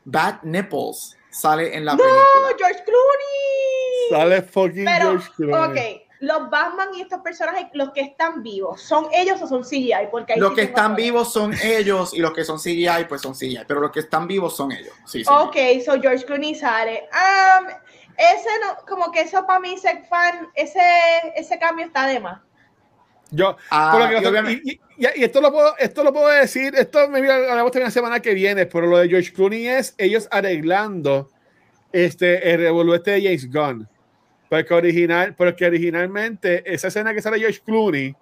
Bat 0.04 0.42
Nipples 0.42 1.16
sale 1.30 1.76
en 1.76 1.84
la 1.84 1.92
No, 1.92 1.98
película. 1.98 2.24
George 2.58 2.84
Clooney. 2.84 4.10
Sale 4.10 4.42
fucking 4.42 4.84
Pero, 4.84 5.10
George 5.10 5.30
Clooney. 5.36 5.94
ok, 5.94 6.02
los 6.20 6.50
Batman 6.50 6.88
y 6.96 7.02
estos 7.02 7.20
personajes, 7.20 7.66
los 7.74 7.90
que 7.90 8.00
están 8.00 8.42
vivos, 8.42 8.80
¿son 8.80 9.06
ellos 9.12 9.40
o 9.42 9.46
son 9.46 9.62
CGI? 9.64 10.08
Porque 10.10 10.32
ahí 10.34 10.40
Los 10.40 10.50
sí 10.50 10.56
que 10.56 10.62
están 10.62 10.94
vivos 10.96 11.32
son 11.32 11.52
ellos 11.62 12.14
y 12.14 12.18
los 12.20 12.32
que 12.32 12.44
son 12.44 12.58
CGI 12.58 13.04
pues 13.08 13.20
son 13.22 13.34
CGI, 13.34 13.60
pero 13.66 13.80
los 13.80 13.90
que 13.92 14.00
están 14.00 14.26
vivos 14.26 14.56
son 14.56 14.72
ellos. 14.72 14.94
Sí, 15.04 15.22
sí. 15.24 15.30
Ok, 15.32 15.56
so 15.84 16.00
George 16.00 16.24
Clooney 16.24 16.54
sale. 16.54 17.08
Um, 17.12 17.66
ese 18.18 18.48
no, 18.64 18.84
como 18.86 19.10
que 19.10 19.22
eso 19.22 19.46
para 19.46 19.60
mí, 19.60 19.76
ser 19.78 20.04
fan, 20.04 20.48
ese, 20.54 20.80
ese 21.34 21.58
cambio 21.58 21.86
está 21.86 22.06
de 22.06 22.20
más. 22.20 22.40
Yo, 23.30 23.56
Ah, 23.70 23.90
por 23.92 24.00
lo 24.02 24.44
que 24.44 24.52
y 24.52 24.70
y, 24.70 24.80
y- 24.98 25.20
y 25.20 25.24
esto 25.24 25.40
lo 25.40 25.50
puedo, 25.50 25.76
esto 25.78 26.04
lo 26.04 26.12
puedo 26.12 26.28
decir, 26.28 26.74
esto 26.76 27.08
me 27.08 27.18
hablamos 27.18 27.72
también 27.72 27.84
la 27.88 27.90
semana 27.90 28.20
que 28.20 28.34
viene, 28.34 28.66
pero 28.66 28.86
lo 28.86 28.98
de 28.98 29.08
George 29.08 29.32
Clooney 29.32 29.66
es 29.66 29.94
ellos 29.98 30.28
arreglando 30.30 31.28
este 31.92 32.52
el 32.52 32.60
revolú 32.60 32.94
este 32.94 33.12
de 33.12 33.22
James 33.22 33.50
Gunn. 33.52 33.88
Porque 34.48 34.72
original, 34.74 35.34
porque 35.34 35.66
originalmente 35.66 36.62
esa 36.72 36.86
escena 36.86 37.12
que 37.12 37.20
sale 37.20 37.40
George 37.40 37.60
Clooney, 37.64 38.14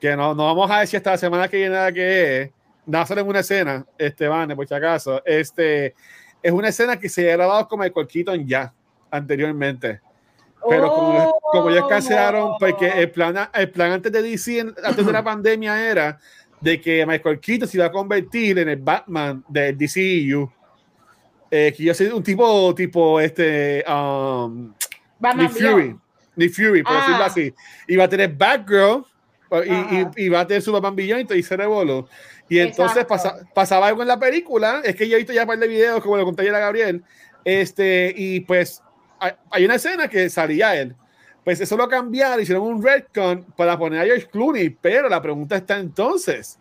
que 0.00 0.16
no, 0.16 0.34
no 0.34 0.46
vamos 0.46 0.70
a 0.70 0.80
decir 0.80 0.96
hasta 0.96 1.10
la 1.10 1.18
semana 1.18 1.48
que 1.48 1.58
viene 1.58 1.74
la 1.74 1.92
que 1.92 2.42
es, 2.42 2.50
nada 2.86 3.04
solo 3.04 3.20
en 3.20 3.28
una 3.28 3.40
escena, 3.40 3.84
este 3.98 4.28
Vane, 4.28 4.56
por 4.56 4.66
si 4.66 4.72
acaso, 4.72 5.22
este 5.26 5.94
es 6.42 6.52
una 6.52 6.68
escena 6.68 6.98
que 6.98 7.10
se 7.10 7.30
ha 7.30 7.36
grabado 7.36 7.68
como 7.68 7.84
el 7.84 7.92
Keaton 7.92 8.46
ya. 8.46 8.72
Anteriormente. 9.10 10.00
Pero 10.68 10.92
como, 10.92 11.40
como 11.40 11.70
ellos 11.70 11.86
cancelaron, 11.88 12.52
porque 12.58 12.88
el 12.88 13.10
plan, 13.10 13.48
el 13.54 13.70
plan 13.70 13.92
antes 13.92 14.10
de 14.10 14.22
DC, 14.22 14.60
antes 14.82 15.06
de 15.06 15.12
la 15.12 15.22
pandemia 15.24 15.88
era 15.90 16.18
de 16.60 16.80
que 16.80 17.06
Michael 17.06 17.38
Keaton 17.40 17.68
se 17.68 17.76
iba 17.76 17.86
a 17.86 17.92
convertir 17.92 18.58
en 18.58 18.68
el 18.68 18.76
Batman 18.76 19.44
del 19.48 19.76
DCU. 19.78 20.50
Eh, 21.50 21.72
que 21.74 21.82
yo 21.82 21.94
soy 21.94 22.08
un 22.08 22.22
tipo, 22.22 22.74
tipo, 22.74 23.20
este, 23.20 23.84
um, 23.88 24.74
Nick 25.36 25.50
Fury. 25.50 25.96
Nick 26.36 26.52
Fury, 26.52 26.82
por 26.82 26.94
decirlo 26.94 27.22
ah. 27.22 27.26
así. 27.26 27.54
Iba 27.86 28.04
a 28.04 28.08
tener 28.08 28.34
Batgirl 28.34 29.04
y, 29.64 30.24
y, 30.24 30.28
va 30.28 30.40
a 30.40 30.46
tener 30.46 30.62
su 30.62 30.72
Batman 30.72 30.94
Billón 30.94 31.26
y 31.34 31.42
se 31.42 31.56
revoló. 31.56 32.06
Y 32.48 32.58
entonces 32.58 33.06
pasaba 33.54 33.88
algo 33.88 34.02
en 34.02 34.08
la 34.08 34.18
película. 34.18 34.80
Es 34.84 34.94
que 34.94 35.08
yo 35.08 35.16
he 35.16 35.18
visto 35.18 35.32
ya 35.32 35.42
un 35.42 35.48
par 35.48 35.58
de 35.58 35.68
videos, 35.68 36.02
como 36.02 36.16
lo 36.16 36.24
conté 36.24 36.42
ayer 36.42 36.54
a 36.54 36.60
Gabriel. 36.60 37.02
Este, 37.44 38.12
y 38.14 38.40
pues 38.40 38.82
hay 39.50 39.64
una 39.64 39.74
escena 39.76 40.08
que 40.08 40.28
salía 40.30 40.74
él. 40.74 40.94
Pues 41.44 41.60
eso 41.60 41.76
lo 41.76 41.88
cambiaron, 41.88 42.42
hicieron 42.42 42.64
un 42.64 42.82
retcon 42.82 43.42
para 43.56 43.78
poner 43.78 44.00
a 44.00 44.04
George 44.04 44.26
Clooney, 44.26 44.68
pero 44.68 45.08
la 45.08 45.22
pregunta 45.22 45.56
está 45.56 45.78
entonces, 45.78 46.58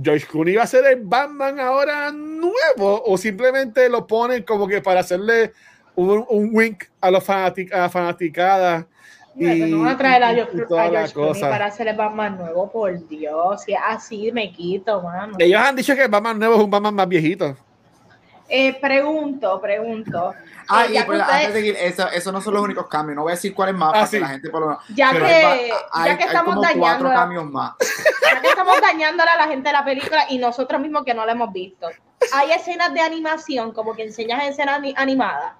¿George 0.00 0.24
Clooney 0.24 0.54
va 0.54 0.62
a 0.62 0.66
ser 0.68 0.84
el 0.86 1.00
Batman 1.02 1.58
ahora 1.58 2.12
nuevo 2.12 3.02
o 3.04 3.18
simplemente 3.18 3.88
lo 3.88 4.06
ponen 4.06 4.44
como 4.44 4.68
que 4.68 4.80
para 4.80 5.00
hacerle 5.00 5.52
un, 5.96 6.24
un 6.28 6.50
wink 6.52 6.84
a, 7.00 7.10
los 7.10 7.24
fanatic, 7.24 7.74
a 7.74 7.78
la 7.78 7.88
fanaticada? 7.88 8.86
Y, 9.34 9.44
no 9.44 9.80
van 9.80 9.88
a 9.88 9.98
traer 9.98 10.22
a 10.22 10.34
George, 10.34 10.64
Clooney 11.12 11.40
para 11.40 11.66
hacer 11.66 11.88
el 11.88 11.96
Batman 11.96 12.38
nuevo, 12.38 12.70
por 12.70 13.08
Dios, 13.08 13.62
si 13.62 13.72
es 13.72 13.78
así 13.84 14.30
me 14.32 14.52
quito, 14.52 15.02
mano. 15.02 15.34
Ellos 15.38 15.60
han 15.60 15.74
dicho 15.74 15.96
que 15.96 16.04
el 16.04 16.08
Batman 16.08 16.38
nuevo 16.38 16.54
es 16.54 16.60
un 16.60 16.70
Batman 16.70 16.94
más 16.94 17.08
viejito. 17.08 17.56
Eh, 18.48 18.78
pregunto, 18.80 19.60
pregunto. 19.60 20.34
Ah, 20.68 20.86
y 20.86 20.98
pues, 21.02 21.20
antes 21.20 21.52
de 21.52 21.66
ir, 21.66 21.76
eso, 21.78 22.08
eso, 22.10 22.32
no 22.32 22.40
son 22.40 22.54
los 22.54 22.62
únicos 22.62 22.88
cambios. 22.88 23.16
No 23.16 23.22
voy 23.22 23.32
a 23.32 23.34
decir 23.34 23.54
cuáles 23.54 23.74
más 23.74 23.90
ah, 23.90 23.92
para 23.92 24.08
que 24.08 24.20
la 24.20 24.28
gente 24.28 24.48
por 24.48 24.60
lo 24.60 24.66
menos. 24.68 24.84
Ya 24.88 25.12
que, 25.12 25.70
ya 26.04 26.18
que 26.18 26.24
estamos 26.24 26.56
hay 26.56 26.62
dañando. 26.62 27.04
Cuatro 27.04 27.08
cambios 27.10 27.44
más. 27.44 27.72
Ya 28.22 28.40
que 28.40 28.48
estamos 28.48 28.80
dañándole 28.80 29.30
a 29.30 29.36
la 29.36 29.48
gente 29.48 29.68
de 29.68 29.72
la 29.72 29.84
película 29.84 30.24
y 30.30 30.38
nosotros 30.38 30.80
mismos 30.80 31.04
que 31.04 31.12
no 31.12 31.26
la 31.26 31.32
hemos 31.32 31.52
visto. 31.52 31.88
Hay 32.32 32.52
escenas 32.52 32.92
de 32.94 33.00
animación, 33.00 33.72
como 33.72 33.94
que 33.94 34.04
enseñas 34.04 34.42
escenas 34.44 34.80
animadas. 34.96 35.52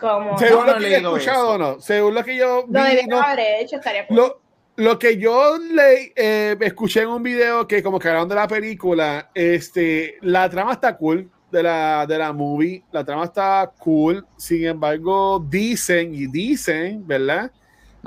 Como, 0.00 0.38
Según 0.38 0.66
lo 0.66 0.78
que 0.78 0.86
he 0.86 0.96
escuchado 0.96 1.50
o 1.50 1.58
no. 1.58 1.80
Según 1.80 2.14
lo 2.14 2.24
que 2.24 2.36
yo. 2.36 2.66
Vi, 2.68 3.06
no, 3.08 3.20
haber 3.20 3.62
hecho, 3.62 3.76
estaría 3.76 4.06
lo, 4.10 4.40
lo 4.76 4.98
que 4.98 5.16
yo 5.16 5.58
le 5.58 6.12
eh, 6.14 6.56
escuché 6.60 7.02
en 7.02 7.08
un 7.08 7.22
video 7.22 7.66
que 7.66 7.82
como 7.82 7.98
que 7.98 8.08
hablaron 8.08 8.28
de 8.28 8.34
la 8.36 8.46
película, 8.46 9.30
este, 9.34 10.18
la 10.20 10.48
trama 10.48 10.72
está 10.72 10.96
cool 10.96 11.30
de 11.54 11.62
la, 11.62 12.04
de 12.06 12.18
la 12.18 12.32
movie. 12.32 12.82
La 12.92 13.04
trama 13.04 13.24
está 13.24 13.72
cool. 13.78 14.26
Sin 14.36 14.66
embargo, 14.66 15.44
dicen 15.48 16.14
y 16.14 16.26
dicen, 16.26 17.06
¿verdad? 17.06 17.50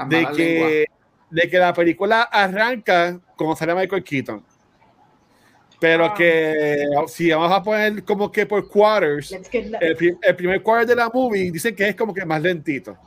De 0.07 0.27
que, 0.35 0.85
de 1.29 1.49
que 1.49 1.57
la 1.57 1.73
película 1.73 2.23
arranca 2.23 3.19
como 3.35 3.55
sale 3.55 3.73
Michael 3.73 4.03
Keaton. 4.03 4.43
Pero 5.79 6.05
ah. 6.05 6.13
que 6.13 6.85
si 7.07 7.29
vamos 7.29 7.51
a 7.51 7.63
poner 7.63 8.03
como 8.03 8.31
que 8.31 8.45
por 8.45 8.67
quarters, 8.67 9.31
el, 9.31 10.35
primer 10.35 10.61
quarter 10.61 10.87
de 10.87 10.95
la 10.95 11.09
movie 11.09 11.51
dicen 11.51 11.75
que 11.75 11.89
es 11.89 11.95
como 11.95 12.13
que 12.13 12.25
más 12.25 12.41
lentito. 12.41 12.97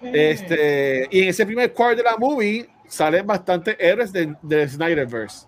Mm. 0.00 0.10
Este, 0.12 1.08
y 1.10 1.22
en 1.22 1.28
ese 1.28 1.46
primer 1.46 1.72
quarter 1.72 1.98
de 1.98 2.02
la 2.02 2.16
movie 2.16 2.68
salen 2.88 3.26
bastante 3.26 3.76
héroes 3.78 4.12
de, 4.12 4.34
de 4.42 4.68
Snyderverse. 4.68 5.46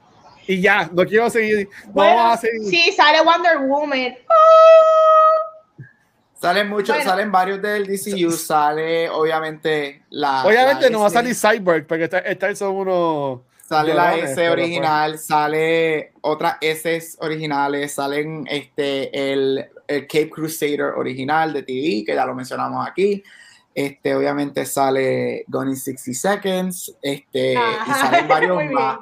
Y 0.49 0.63
ya, 0.63 0.89
no 0.91 1.05
quiero 1.05 1.29
seguir. 1.29 1.69
Bueno, 1.89 2.35
Sí, 2.39 2.91
sale 2.97 3.21
Wonder 3.21 3.59
Woman. 3.59 4.17
Salen 6.41 6.69
muchos, 6.71 6.97
salen 7.05 7.31
varios 7.31 7.61
del 7.61 7.87
DCU, 7.87 8.31
sale 8.31 9.11
obviamente 9.11 10.05
la. 10.09 10.47
Obviamente 10.47 10.89
no 10.89 11.01
va 11.01 11.09
a 11.09 11.11
salir 11.11 11.35
Cyborg, 11.35 11.87
porque 11.87 12.09
estos 12.25 12.59
son 12.59 12.77
unos. 12.77 13.41
Sale 13.69 13.93
la 13.93 14.17
S 14.17 14.35
pues 14.35 14.49
original, 14.49 15.19
sale 15.19 16.13
otras 16.23 16.57
S 16.63 17.17
originales, 17.19 17.93
salen 17.93 18.47
este 18.49 19.33
el, 19.33 19.67
el, 19.87 20.07
Cape 20.07 20.31
Crusader 20.31 20.95
original 20.97 21.53
de 21.53 21.63
TV, 21.63 22.05
que 22.07 22.15
ya 22.15 22.25
lo 22.25 22.35
mencionamos 22.35 22.89
aquí. 22.89 23.23
Este, 23.75 24.15
obviamente 24.15 24.65
sale 24.65 25.45
Gone 25.47 25.73
in 25.73 25.77
60 25.77 26.15
Seconds, 26.15 26.97
este, 27.03 27.53
y 27.53 27.91
salen 28.01 28.27
varios 28.29 28.65
más. 28.73 29.01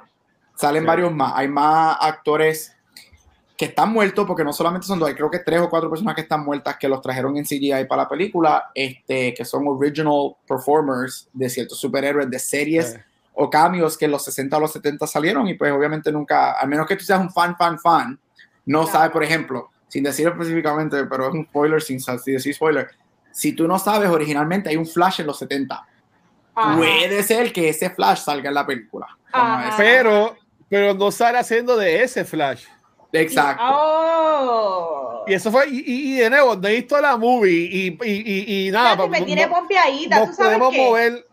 Salen 0.57 0.87
varios 0.87 1.13
más. 1.13 1.33
Hay 1.37 1.49
más 1.49 1.97
actores 2.01 2.77
que 3.57 3.67
están 3.67 3.93
muertos, 3.93 4.27
porque 4.27 4.45
no 4.45 4.53
solamente 4.53 4.87
son 4.87 4.99
dos, 4.99 5.09
hay 5.09 5.15
creo 5.15 5.31
que 5.31 5.39
tres 5.39 5.61
o 5.61 5.71
cuatro 5.71 5.89
personas 5.89 6.15
que 6.15 6.21
están 6.21 6.45
muertas 6.45 6.77
que 6.77 6.89
los 6.89 7.01
trajeron 7.01 7.37
en 7.37 7.45
CGI 7.45 7.87
para 7.89 8.03
la 8.03 8.09
película, 8.09 8.71
este, 8.75 9.33
que 9.33 9.45
son 9.45 9.67
original 9.67 10.37
performers 10.47 11.29
de 11.33 11.49
ciertos 11.49 11.79
superhéroes 11.79 12.29
de 12.29 12.39
series 12.39 12.99
o 13.33 13.49
cambios 13.49 13.97
que 13.97 14.05
en 14.05 14.11
los 14.11 14.25
60 14.25 14.57
o 14.57 14.61
los 14.61 14.73
70 14.73 15.07
salieron 15.07 15.47
y 15.49 15.55
pues 15.55 15.73
obviamente 15.73 16.13
nunca, 16.13 16.53
al 16.53 16.69
menos 16.69 16.87
que 16.87 16.97
tú 16.97 17.05
seas 17.05 17.21
un 17.21 17.31
fan, 17.31 17.57
fan, 17.57 17.79
fan, 17.79 18.19
no 18.67 18.87
sabes, 18.87 19.11
por 19.11 19.23
ejemplo, 19.23 19.71
sin 19.89 20.05
decir 20.05 20.29
específicamente, 20.29 21.05
pero 21.05 21.29
es 21.29 21.35
un 21.35 21.47
spoiler 21.47 21.81
sin, 21.81 22.01
sin 22.01 22.35
decir 22.35 22.55
spoiler, 22.55 22.91
si 23.31 23.53
tú 23.53 23.67
no 23.69 23.79
sabes, 23.79 24.11
originalmente 24.11 24.69
hay 24.71 24.77
un 24.77 24.87
Flash 24.87 25.21
en 25.21 25.27
los 25.27 25.39
70. 25.39 25.87
Puede 26.77 27.23
ser 27.23 27.53
que 27.53 27.69
ese 27.69 27.91
Flash 27.91 28.21
salga 28.21 28.49
en 28.49 28.55
la 28.55 28.67
película. 28.67 29.07
Pero 29.77 30.37
pero 30.69 30.95
no 30.95 31.11
sale 31.11 31.39
haciendo 31.39 31.77
de 31.77 32.03
ese 32.03 32.25
Flash. 32.25 32.65
Exacto. 33.13 33.63
Oh. 33.65 35.25
Y 35.27 35.35
eso 35.35 35.51
fue, 35.51 35.69
y, 35.69 35.83
y, 35.87 36.17
de 36.19 36.31
nuevo, 36.31 36.55
no 36.57 36.69
he 36.69 36.77
visto 36.77 37.01
la 37.01 37.17
movie 37.17 37.51
y, 37.51 37.99
y, 38.05 38.67
y 38.67 38.71
nada. 38.71 39.07
me 39.07 39.23
tiene 39.23 39.49
pompeadita, 39.49 40.27
¿tú 40.27 40.33
sabes 40.33 40.59
podemos 40.59 40.75
mover. 40.75 41.27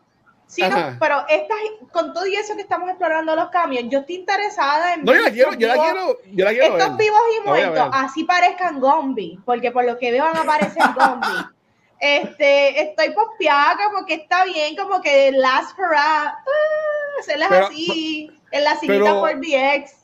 Sí, 0.48 0.62
no, 0.62 0.98
pero 1.00 1.26
esta, 1.30 1.56
con 1.92 2.14
todo 2.14 2.28
y 2.28 2.36
eso 2.36 2.56
que 2.56 2.62
estamos 2.62 2.88
explorando 2.90 3.36
los 3.36 3.50
cambios, 3.50 3.86
yo 3.90 4.00
estoy 4.00 4.18
interesada 4.18 4.94
en. 4.94 5.04
No, 5.04 5.14
yo 5.14 5.22
la 5.22 5.32
quiero, 5.32 5.54
yo 5.54 5.68
la 5.68 5.74
quiero, 5.74 6.20
yo 6.32 6.46
la 6.46 6.52
quiero. 6.52 6.78
Estos 6.78 6.98
vivos 6.98 7.22
y 7.38 7.48
muertos, 7.48 7.90
así 7.92 8.24
parezcan 8.24 8.80
Gombi, 8.80 9.40
porque 9.46 9.72
por 9.72 9.84
lo 9.84 9.98
que 9.98 10.12
veo 10.12 10.24
van 10.24 10.38
a 10.38 10.42
aparecer 10.42 10.84
Gombi. 10.96 11.28
este, 12.00 12.82
estoy 12.82 13.14
pompeada, 13.16 13.78
como 13.84 14.06
que 14.06 14.16
está 14.16 14.46
bien, 14.46 14.76
como 14.76 15.02
que 15.02 15.32
Last 15.32 15.78
Hurrah, 15.78 16.38
uh, 16.46 17.20
hacerlas 17.20 17.52
así 17.52 18.30
en 18.54 18.64
la 18.64 18.80
sillita 18.80 19.20
por 19.20 19.36
DX. 19.40 19.96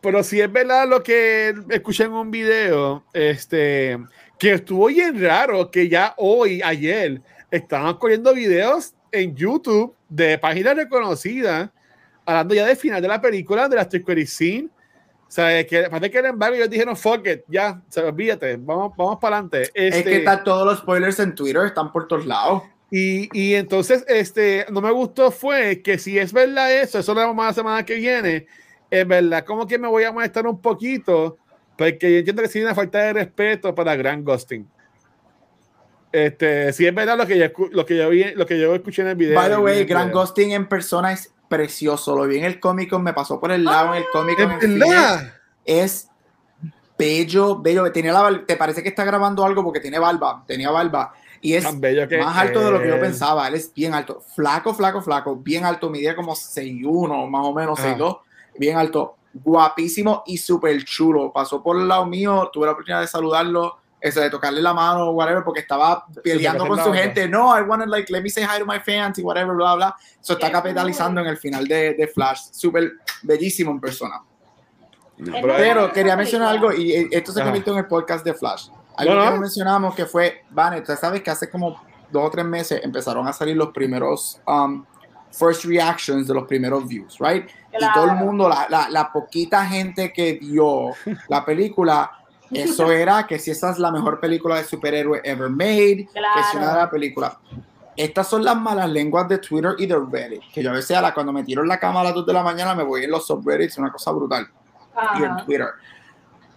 Pero 0.00 0.22
si 0.22 0.40
es 0.40 0.50
verdad 0.52 0.88
lo 0.88 1.02
que 1.02 1.54
escuché 1.70 2.04
en 2.04 2.12
un 2.12 2.30
video, 2.30 3.04
este, 3.12 3.98
que 4.38 4.52
estuvo 4.52 4.86
bien 4.86 5.20
raro 5.20 5.70
que 5.70 5.88
ya 5.88 6.14
hoy, 6.16 6.62
ayer, 6.62 7.20
estaban 7.50 7.96
corriendo 7.96 8.32
videos 8.32 8.94
en 9.12 9.34
YouTube 9.34 9.94
de 10.08 10.38
páginas 10.38 10.76
reconocidas, 10.76 11.70
hablando 12.24 12.54
ya 12.54 12.66
del 12.66 12.76
final 12.76 13.02
de 13.02 13.08
la 13.08 13.20
película, 13.20 13.68
de 13.68 13.76
la 13.76 13.88
Credit 13.88 14.26
Scene. 14.26 14.68
O 15.28 15.32
sea, 15.32 15.64
que 15.64 15.88
parece 15.88 16.10
que 16.10 16.18
el 16.18 16.26
embargo 16.26 16.56
ellos 16.56 16.70
dijeron, 16.70 16.96
fuck 16.96 17.26
it, 17.26 17.42
ya, 17.46 17.80
se 17.88 18.02
olvídate, 18.02 18.56
vamos, 18.56 18.92
vamos 18.96 19.18
para 19.20 19.36
adelante. 19.36 19.62
es 19.62 19.70
que 19.72 19.98
este 19.98 20.16
están 20.18 20.42
todos 20.44 20.66
los 20.66 20.78
spoilers 20.78 21.20
en 21.20 21.34
Twitter, 21.34 21.66
están 21.66 21.92
por 21.92 22.08
todos 22.08 22.26
lados. 22.26 22.62
Y, 22.90 23.28
y, 23.38 23.54
entonces, 23.54 24.04
este, 24.08 24.66
no 24.70 24.80
me 24.80 24.90
gustó 24.90 25.30
fue 25.30 25.80
que 25.80 25.98
si 25.98 26.18
es 26.18 26.32
verdad 26.32 26.72
eso, 26.72 26.98
eso 26.98 27.14
lo 27.14 27.20
vamos 27.20 27.44
a 27.44 27.48
la 27.48 27.54
semana 27.54 27.84
que 27.84 27.94
viene, 27.94 28.46
es 28.90 29.06
verdad, 29.06 29.44
como 29.44 29.66
que 29.66 29.78
me 29.78 29.86
voy 29.86 30.02
a 30.02 30.10
molestar 30.10 30.46
un 30.46 30.60
poquito, 30.60 31.38
porque 31.78 32.10
yo 32.10 32.18
entiendo 32.18 32.42
que 32.42 32.48
sí 32.48 32.60
una 32.60 32.74
falta 32.74 32.98
de 32.98 33.12
respeto 33.12 33.74
para 33.74 33.94
Grand 33.94 34.24
Ghosting. 34.24 34.68
Este, 36.12 36.72
si 36.72 36.84
es 36.84 36.92
verdad 36.92 37.16
lo 37.16 37.26
que 37.26 37.38
yo, 37.38 37.46
lo 37.70 37.86
que 37.86 37.96
yo 37.96 38.10
vi, 38.10 38.24
lo 38.34 38.44
que 38.44 38.58
yo 38.58 38.74
escuché 38.74 39.02
en 39.02 39.08
el 39.08 39.14
video. 39.14 39.38
By 39.38 39.50
the 39.50 39.58
way, 39.58 39.84
Grand 39.84 40.12
Ghosting 40.12 40.50
en 40.50 40.66
persona 40.66 41.12
es 41.12 41.32
precioso. 41.48 42.16
Lo 42.16 42.26
vi 42.26 42.38
en 42.38 42.44
el 42.44 42.58
cómico, 42.58 42.98
me 42.98 43.12
pasó 43.12 43.38
por 43.38 43.52
el 43.52 43.64
lado 43.64 43.94
en 43.94 44.02
el 44.02 44.08
cómico. 44.12 44.42
es 45.64 46.08
bello, 46.98 47.60
bello. 47.60 47.92
Tenía 47.92 48.12
la, 48.12 48.44
te 48.44 48.56
parece 48.56 48.82
que 48.82 48.88
está 48.88 49.04
grabando 49.04 49.44
algo 49.44 49.62
porque 49.62 49.78
tiene 49.78 50.00
barba, 50.00 50.42
tenía 50.48 50.70
barba 50.70 51.14
y 51.42 51.54
es 51.54 51.64
más 51.64 52.36
alto 52.36 52.60
de 52.60 52.70
lo 52.70 52.80
que 52.80 52.88
yo 52.88 53.00
pensaba. 53.00 53.48
Él 53.48 53.54
es 53.54 53.72
bien 53.72 53.94
alto. 53.94 54.22
Flaco, 54.34 54.74
flaco, 54.74 55.00
flaco. 55.00 55.36
Bien 55.36 55.64
alto. 55.64 55.88
Midía 55.88 56.14
como 56.14 56.34
6'1, 56.34 57.28
más 57.28 57.46
o 57.46 57.54
menos, 57.54 57.78
6'2. 57.78 58.18
Bien 58.58 58.76
alto. 58.76 59.16
Guapísimo 59.32 60.22
y 60.26 60.36
súper 60.36 60.84
chulo. 60.84 61.32
Pasó 61.32 61.62
por 61.62 61.78
el 61.78 61.88
lado 61.88 62.04
mío. 62.04 62.50
Tuve 62.52 62.66
la 62.66 62.72
oportunidad 62.72 63.00
de 63.00 63.06
saludarlo. 63.06 63.78
Eso, 64.00 64.20
de 64.20 64.30
tocarle 64.30 64.62
la 64.62 64.72
mano, 64.72 65.10
whatever, 65.10 65.44
porque 65.44 65.60
estaba 65.60 66.06
peleando 66.24 66.66
con 66.66 66.82
su 66.82 66.90
gente. 66.90 67.28
No, 67.28 67.56
I 67.58 67.62
wanted, 67.62 67.88
like, 67.88 68.10
let 68.10 68.22
me 68.22 68.30
say 68.30 68.44
hi 68.44 68.58
to 68.58 68.64
my 68.64 68.80
fans 68.80 69.18
y 69.18 69.22
whatever, 69.22 69.54
bla, 69.54 69.74
bla. 69.74 69.96
Eso 70.18 70.32
está 70.32 70.50
capitalizando 70.50 71.20
en 71.20 71.26
el 71.26 71.36
final 71.36 71.68
de, 71.68 71.92
de 71.92 72.06
Flash. 72.08 72.50
Súper 72.52 72.92
bellísimo 73.22 73.70
en 73.70 73.80
persona. 73.80 74.22
pero 75.42 75.92
quería 75.92 76.16
mencionar 76.16 76.48
algo 76.48 76.72
y 76.72 76.92
eh, 76.92 77.08
esto 77.10 77.30
se 77.32 77.42
convirtió 77.42 77.74
en 77.74 77.80
el 77.80 77.86
podcast 77.86 78.24
de 78.24 78.32
Flash. 78.32 78.68
Algo 79.00 79.32
que 79.32 79.40
mencionamos 79.40 79.94
que 79.94 80.06
fue, 80.06 80.44
Van, 80.50 80.82
tú 80.84 80.92
sabes 80.96 81.22
que 81.22 81.30
hace 81.30 81.48
como 81.48 81.80
dos 82.10 82.26
o 82.26 82.30
tres 82.30 82.44
meses 82.44 82.80
empezaron 82.82 83.26
a 83.26 83.32
salir 83.32 83.56
los 83.56 83.70
primeros 83.70 84.40
um, 84.46 84.84
first 85.30 85.64
reactions 85.64 86.26
de 86.26 86.34
los 86.34 86.44
primeros 86.46 86.86
views, 86.86 87.18
right? 87.18 87.48
Y 87.72 87.92
todo 87.94 88.06
el 88.06 88.16
mundo, 88.16 88.48
la, 88.48 88.66
la, 88.68 88.88
la, 88.88 89.12
poquita 89.12 89.64
gente 89.64 90.12
que 90.12 90.34
vio 90.34 90.90
la 91.28 91.44
película, 91.44 92.10
Eso 92.50 92.90
era 92.90 93.26
que 93.26 93.38
si 93.38 93.52
esa 93.52 93.70
es 93.70 93.78
la 93.78 93.92
mejor 93.92 94.18
película 94.18 94.56
de 94.56 94.64
superhéroe 94.64 95.20
ever 95.22 95.48
made, 95.48 96.08
que 96.12 96.42
si 96.50 96.56
una 96.56 96.72
de 96.72 96.78
la 96.78 96.90
película. 96.90 97.38
Estas 97.96 98.28
son 98.28 98.44
las 98.44 98.56
malas 98.56 98.88
lenguas 98.90 99.28
de 99.28 99.38
Twitter 99.38 99.74
y 99.78 99.86
de 99.86 99.96
Reddit, 99.96 100.42
que 100.52 100.62
yo 100.62 100.70
a 100.70 100.74
veces 100.74 100.96
a 100.96 101.02
la, 101.02 101.12
cuando 101.12 101.32
me 101.32 101.44
tiro 101.44 101.62
en 101.62 101.68
la 101.68 101.78
cama 101.78 102.00
a 102.00 102.04
las 102.04 102.14
2 102.14 102.26
de 102.26 102.32
la 102.32 102.42
mañana 102.42 102.74
me 102.74 102.82
voy 102.82 103.04
en 103.04 103.10
los 103.10 103.26
subreddits, 103.26 103.78
una 103.78 103.92
cosa 103.92 104.10
brutal. 104.12 104.48
Y 105.18 105.22
en 105.22 105.36
Twitter. 105.44 105.68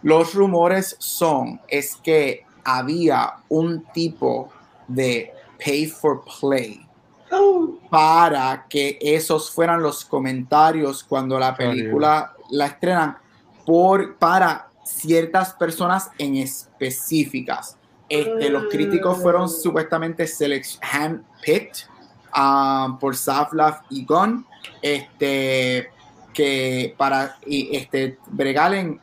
Los 0.03 0.33
rumores 0.35 0.95
son, 0.99 1.59
es 1.67 1.95
que 1.95 2.45
había 2.63 3.37
un 3.49 3.83
tipo 3.93 4.49
de 4.87 5.31
pay 5.63 5.87
for 5.87 6.23
play 6.39 6.85
para 7.89 8.65
que 8.69 8.97
esos 9.01 9.49
fueran 9.49 9.81
los 9.81 10.05
comentarios 10.05 11.03
cuando 11.03 11.39
la 11.39 11.55
película 11.55 12.33
la 12.51 12.67
estrenan 12.67 13.17
por, 13.65 14.15
para 14.17 14.69
ciertas 14.83 15.53
personas 15.53 16.11
en 16.17 16.35
específicas. 16.35 17.77
Este, 18.09 18.49
los 18.49 18.65
críticos 18.69 19.21
fueron 19.21 19.49
supuestamente 19.49 20.27
handpicked 20.81 21.87
um, 22.37 22.99
por 22.99 23.15
Saflaf 23.15 23.81
y 23.89 24.05
Gon 24.05 24.45
este, 24.81 25.89
que 26.33 26.93
para 26.97 27.37
y, 27.45 27.75
este, 27.75 28.19
bregalen 28.27 28.99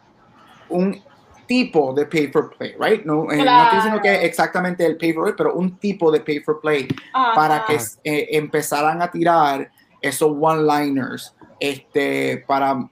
un 0.71 1.03
tipo 1.47 1.93
de 1.93 2.07
pay 2.07 2.29
for 2.29 2.55
play, 2.57 2.75
right? 2.79 3.05
No, 3.05 3.31
eh, 3.31 3.37
no 3.45 3.63
estoy 3.65 3.79
diciendo 3.79 4.01
que 4.01 4.25
exactamente 4.25 4.87
el 4.87 4.97
pay 4.97 5.13
for 5.13 5.25
play, 5.25 5.35
pero 5.37 5.55
un 5.55 5.79
tipo 5.79 6.11
de 6.13 6.21
pay 6.21 6.41
for 6.41 6.61
play 6.61 6.87
para 7.35 7.65
que 7.65 7.77
eh, 8.05 8.29
empezaran 8.31 9.03
a 9.03 9.11
tirar 9.11 9.71
esos 10.01 10.33
one-liners 10.41 11.35
este, 11.59 12.45
para 12.47 12.89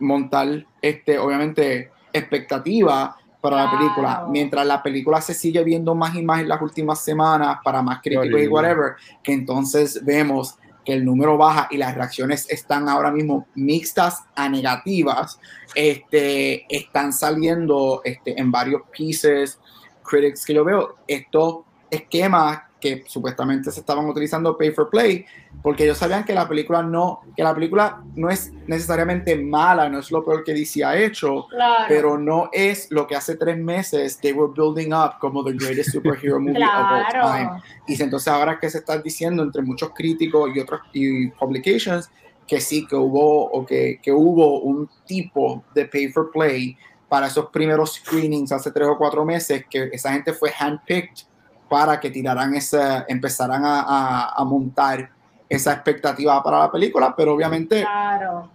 montar, 0.00 0.64
este, 0.80 1.18
obviamente, 1.18 1.90
expectativa 2.12 3.16
para 3.40 3.64
la 3.64 3.70
película. 3.70 4.26
Mientras 4.28 4.66
la 4.66 4.82
película 4.82 5.20
se 5.20 5.34
sigue 5.34 5.62
viendo 5.62 5.94
más 5.94 6.14
y 6.14 6.22
más 6.22 6.40
en 6.40 6.48
las 6.48 6.60
últimas 6.60 7.00
semanas, 7.00 7.58
para 7.62 7.82
más 7.82 8.00
críticos 8.02 8.40
y 8.40 8.48
whatever, 8.48 8.94
que 9.22 9.32
entonces 9.32 10.04
vemos 10.04 10.58
el 10.88 11.04
número 11.04 11.36
baja 11.36 11.68
y 11.70 11.76
las 11.76 11.94
reacciones 11.94 12.50
están 12.50 12.88
ahora 12.88 13.10
mismo 13.10 13.46
mixtas 13.54 14.24
a 14.34 14.48
negativas, 14.48 15.38
este, 15.74 16.64
están 16.74 17.12
saliendo 17.12 18.00
este, 18.04 18.40
en 18.40 18.50
varios 18.50 18.82
pieces, 18.90 19.58
critics 20.02 20.44
que 20.44 20.54
yo 20.54 20.64
veo, 20.64 20.96
estos 21.06 21.60
esquemas 21.90 22.62
que 22.80 23.04
supuestamente 23.06 23.70
se 23.70 23.80
estaban 23.80 24.06
utilizando 24.06 24.56
pay 24.56 24.70
for 24.70 24.88
play, 24.88 25.26
porque 25.62 25.84
ellos 25.84 25.98
sabían 25.98 26.24
que 26.24 26.32
la 26.32 26.48
película 26.48 26.82
no, 26.82 27.20
que 27.36 27.42
la 27.42 27.54
película 27.54 28.02
no 28.14 28.30
es 28.30 28.52
necesariamente 28.66 29.36
mala, 29.36 29.88
no 29.88 29.98
es 29.98 30.10
lo 30.10 30.24
peor 30.24 30.44
que 30.44 30.54
DC 30.54 30.84
ha 30.84 30.96
hecho, 30.96 31.46
pero 31.88 32.18
no 32.18 32.50
es 32.52 32.90
lo 32.90 33.06
que 33.06 33.16
hace 33.16 33.36
tres 33.36 33.58
meses 33.58 34.18
they 34.20 34.32
were 34.32 34.52
building 34.54 34.92
up 34.92 35.18
como 35.20 35.44
the 35.44 35.52
greatest 35.52 35.90
superhero 35.90 36.38
movie 36.38 36.62
of 36.62 36.70
all 36.70 37.04
time. 37.10 37.50
Y 37.86 38.00
entonces 38.00 38.28
ahora 38.28 38.58
que 38.58 38.70
se 38.70 38.78
está 38.78 38.98
diciendo 38.98 39.42
entre 39.42 39.62
muchos 39.62 39.90
críticos 39.94 40.50
y 40.54 40.60
otros 40.60 40.80
y 40.92 41.28
publications 41.30 42.10
que 42.46 42.60
sí 42.60 42.86
que 42.86 42.96
hubo 42.96 43.50
o 43.50 43.66
que, 43.66 44.00
que 44.02 44.10
hubo 44.10 44.60
un 44.60 44.88
tipo 45.06 45.64
de 45.74 45.84
pay 45.84 46.08
for 46.08 46.30
play 46.30 46.76
para 47.08 47.26
esos 47.26 47.46
primeros 47.50 47.94
screenings 47.94 48.52
hace 48.52 48.70
tres 48.70 48.88
o 48.88 48.96
cuatro 48.96 49.24
meses 49.24 49.64
que 49.68 49.90
esa 49.92 50.12
gente 50.12 50.32
fue 50.32 50.50
handpicked 50.58 51.27
para 51.68 52.00
que 52.00 52.10
tiraran 52.10 52.54
esa, 52.54 53.04
empezaran 53.08 53.64
a, 53.64 54.30
a, 54.30 54.44
montar 54.44 55.10
esa 55.48 55.72
expectativa 55.72 56.42
para 56.42 56.60
la 56.60 56.70
película, 56.70 57.14
pero 57.16 57.34
obviamente 57.34 57.84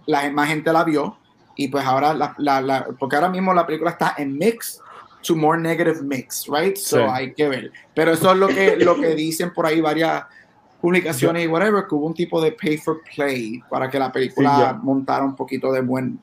la 0.06 0.32
más 0.32 0.48
gente 0.48 0.72
la 0.74 0.84
vio 0.84 1.18
y 1.56 1.68
pues 1.68 1.86
ahora, 1.86 2.14
la, 2.14 2.36
la, 2.38 2.88
porque 3.00 3.16
ahora 3.16 3.30
mismo 3.30 3.54
la 3.54 3.66
película 3.66 3.92
está 3.92 4.16
en 4.18 4.38
mix 4.38 4.82
to 5.22 5.36
more 5.36 5.60
negative 5.60 6.02
mix, 6.02 6.48
right? 6.48 6.76
So 6.76 7.10
hay 7.10 7.34
que 7.34 7.48
ver. 7.48 7.72
Pero 7.94 8.12
eso 8.12 8.32
es 8.32 8.38
lo 8.38 8.48
que, 8.48 8.76
lo 8.78 9.00
que 9.00 9.16
dicen 9.16 9.54
por 9.54 9.66
ahí 9.66 9.80
varias 9.80 10.24
publicaciones 10.82 11.46
y 11.46 11.48
whatever, 11.48 11.86
que 11.88 11.96
hubo 11.96 12.08
un 12.08 12.14
tipo 12.14 12.42
de 12.42 12.52
pay 12.52 12.78
for 12.78 13.02
play 13.16 13.64
para 13.70 13.90
que 13.90 13.98
la 13.98 14.12
película 14.12 14.78
montara 14.82 15.24
un 15.24 15.36
poquito 15.36 15.72
de 15.72 15.82
buen 15.82 16.20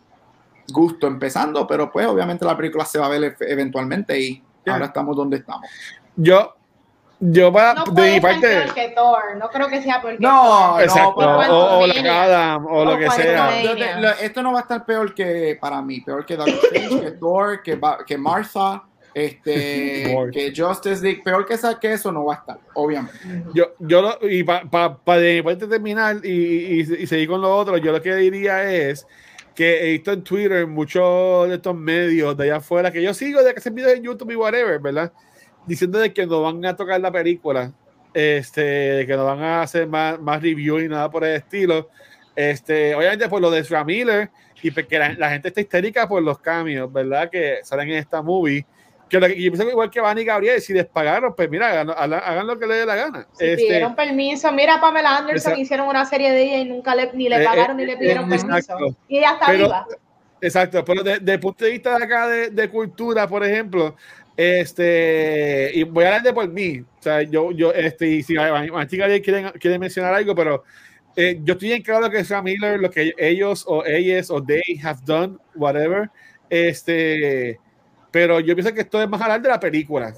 gusto 0.70 1.06
empezando, 1.06 1.66
pero 1.66 1.90
pues 1.90 2.06
obviamente 2.06 2.44
la 2.44 2.56
película 2.56 2.84
se 2.84 2.98
va 2.98 3.06
a 3.06 3.08
ver 3.08 3.36
eventualmente 3.40 4.20
y 4.20 4.42
ahora 4.66 4.86
estamos 4.86 5.16
donde 5.16 5.38
estamos. 5.38 5.66
Yo, 6.14 6.54
yo 7.20 7.52
para 7.52 7.74
no 7.74 7.84
de 7.84 8.12
mi 8.12 8.20
parte. 8.20 8.64
Que 8.74 8.88
Thor. 8.96 9.36
No 9.38 9.50
creo 9.50 9.68
que 9.68 9.82
sea 9.82 10.00
porque. 10.00 10.18
No, 10.18 10.72
Thor. 10.72 10.82
exacto. 10.82 11.20
No, 11.20 11.78
o, 11.78 11.80
o 11.80 11.86
la 11.86 12.22
Adam, 12.22 12.66
o, 12.66 12.84
lo 12.84 12.98
que 12.98 13.10
sea. 13.10 13.60
esto 14.20 14.42
no 14.42 14.52
va 14.52 14.60
a 14.60 14.62
estar 14.62 14.86
peor 14.86 15.14
que 15.14 15.58
para 15.60 15.82
mí, 15.82 16.00
peor 16.00 16.24
que 16.24 16.36
Doctor 16.36 16.58
Strange, 16.64 17.00
que 17.00 17.10
Thor, 17.12 17.62
que, 17.62 17.78
que 18.06 18.16
Martha, 18.16 18.84
este, 19.12 20.30
que 20.32 20.52
Justice 20.56 21.02
League, 21.02 21.20
peor 21.22 21.44
que, 21.44 21.54
esa, 21.54 21.78
que 21.78 21.92
eso 21.92 22.10
no 22.10 22.24
va 22.24 22.34
a 22.34 22.38
estar, 22.38 22.58
obviamente. 22.74 23.18
Yo, 23.52 23.74
yo 23.78 24.00
lo, 24.00 24.18
y 24.28 24.42
para 24.42 24.64
pa, 24.64 24.96
pa 24.96 25.18
de 25.18 25.34
mi 25.34 25.42
parte 25.42 25.66
terminar 25.66 26.16
y, 26.24 26.30
y, 26.30 26.80
y, 26.80 27.06
seguir 27.06 27.28
con 27.28 27.42
lo 27.42 27.54
otro, 27.54 27.76
yo 27.76 27.92
lo 27.92 28.00
que 28.00 28.14
diría 28.14 28.72
es 28.72 29.06
que 29.54 29.88
he 29.88 29.92
visto 29.92 30.12
en 30.12 30.22
Twitter 30.22 30.66
muchos 30.66 31.48
de 31.48 31.56
estos 31.56 31.76
medios 31.76 32.34
de 32.34 32.44
allá 32.44 32.56
afuera 32.56 32.90
que 32.90 33.02
yo 33.02 33.12
sigo 33.12 33.42
de 33.42 33.52
que 33.52 33.60
se 33.60 33.68
videos 33.68 33.94
en 33.94 34.04
YouTube 34.04 34.30
y 34.30 34.36
whatever, 34.36 34.78
¿verdad? 34.78 35.12
Diciendo 35.66 35.98
de 35.98 36.12
que 36.12 36.26
no 36.26 36.42
van 36.42 36.64
a 36.64 36.76
tocar 36.76 37.00
la 37.00 37.10
película, 37.10 37.72
este, 38.14 39.06
que 39.06 39.14
no 39.16 39.24
van 39.24 39.42
a 39.42 39.62
hacer 39.62 39.86
más, 39.86 40.20
más 40.20 40.42
review 40.42 40.80
y 40.80 40.88
nada 40.88 41.10
por 41.10 41.24
el 41.24 41.36
estilo. 41.36 41.88
Este, 42.34 42.94
obviamente 42.94 43.28
por 43.28 43.40
lo 43.40 43.50
de 43.50 43.60
Ezra 43.60 43.84
Miller 43.84 44.30
y 44.62 44.70
porque 44.70 44.98
la, 44.98 45.30
gente 45.30 45.48
está 45.48 45.60
histérica 45.60 46.08
por 46.08 46.22
los 46.22 46.38
cambios, 46.38 46.92
¿verdad? 46.92 47.30
Que 47.30 47.58
salen 47.62 47.90
en 47.90 47.96
esta 47.96 48.22
movie. 48.22 48.64
Que, 49.08 49.18
lo 49.18 49.26
que 49.26 49.42
yo 49.42 49.50
pienso 49.50 49.64
que 49.64 49.72
igual 49.72 49.90
que 49.90 50.00
Van 50.00 50.18
y 50.18 50.24
Gabriel, 50.24 50.60
si 50.60 50.72
les 50.72 50.86
pagaron, 50.86 51.34
pues 51.34 51.50
mira, 51.50 51.80
hagan, 51.80 52.46
lo 52.46 52.58
que 52.58 52.66
les 52.66 52.78
dé 52.78 52.86
la 52.86 52.94
gana. 52.94 53.26
Si 53.32 53.44
este, 53.44 53.56
pidieron 53.56 53.96
permiso, 53.96 54.52
mira, 54.52 54.80
Pamela 54.80 55.16
Anderson 55.18 55.58
hicieron 55.58 55.88
una 55.88 56.04
serie 56.04 56.30
de 56.30 56.42
ella 56.42 56.58
y 56.58 56.64
nunca 56.66 56.94
le, 56.94 57.12
ni 57.12 57.28
le 57.28 57.42
eh, 57.42 57.44
pagaron 57.44 57.76
ni 57.76 57.86
le 57.86 57.94
eh, 57.94 57.96
pidieron 57.96 58.32
eh, 58.32 58.38
permiso. 58.38 58.76
Y 59.08 59.18
ella 59.18 59.32
está 59.32 59.52
viva. 59.52 59.86
Exacto, 60.40 60.84
pero 60.84 61.02
desde 61.02 61.32
el 61.32 61.40
punto 61.40 61.64
de 61.64 61.70
vista 61.72 61.98
de 61.98 62.04
acá 62.04 62.28
de, 62.28 62.50
de, 62.50 62.70
cultura, 62.70 63.28
por 63.28 63.44
ejemplo, 63.44 63.94
este, 64.42 65.70
y 65.74 65.82
voy 65.82 66.04
a 66.04 66.06
hablar 66.06 66.22
de 66.22 66.32
por 66.32 66.48
mí. 66.48 66.80
O 66.80 67.02
sea, 67.02 67.20
yo, 67.20 67.52
yo, 67.52 67.74
este, 67.74 68.06
y 68.06 68.22
si 68.22 68.32
más 68.32 68.86
chicas 68.88 69.20
quieren, 69.22 69.50
quieren 69.60 69.78
mencionar 69.78 70.14
algo, 70.14 70.34
pero 70.34 70.64
eh, 71.14 71.38
yo 71.42 71.52
estoy 71.52 71.72
en 71.72 71.82
claro 71.82 72.08
que 72.08 72.24
Sam 72.24 72.44
Miller, 72.44 72.80
lo 72.80 72.90
que 72.90 73.12
ellos 73.18 73.66
o 73.68 73.84
ellas 73.84 74.30
o 74.30 74.42
they 74.42 74.80
have 74.82 75.00
done, 75.04 75.36
whatever, 75.54 76.08
este, 76.48 77.60
pero 78.10 78.40
yo 78.40 78.54
pienso 78.54 78.72
que 78.72 78.80
esto 78.80 79.02
es 79.02 79.10
más 79.10 79.20
hablar 79.20 79.42
de 79.42 79.50
la 79.50 79.60
película, 79.60 80.14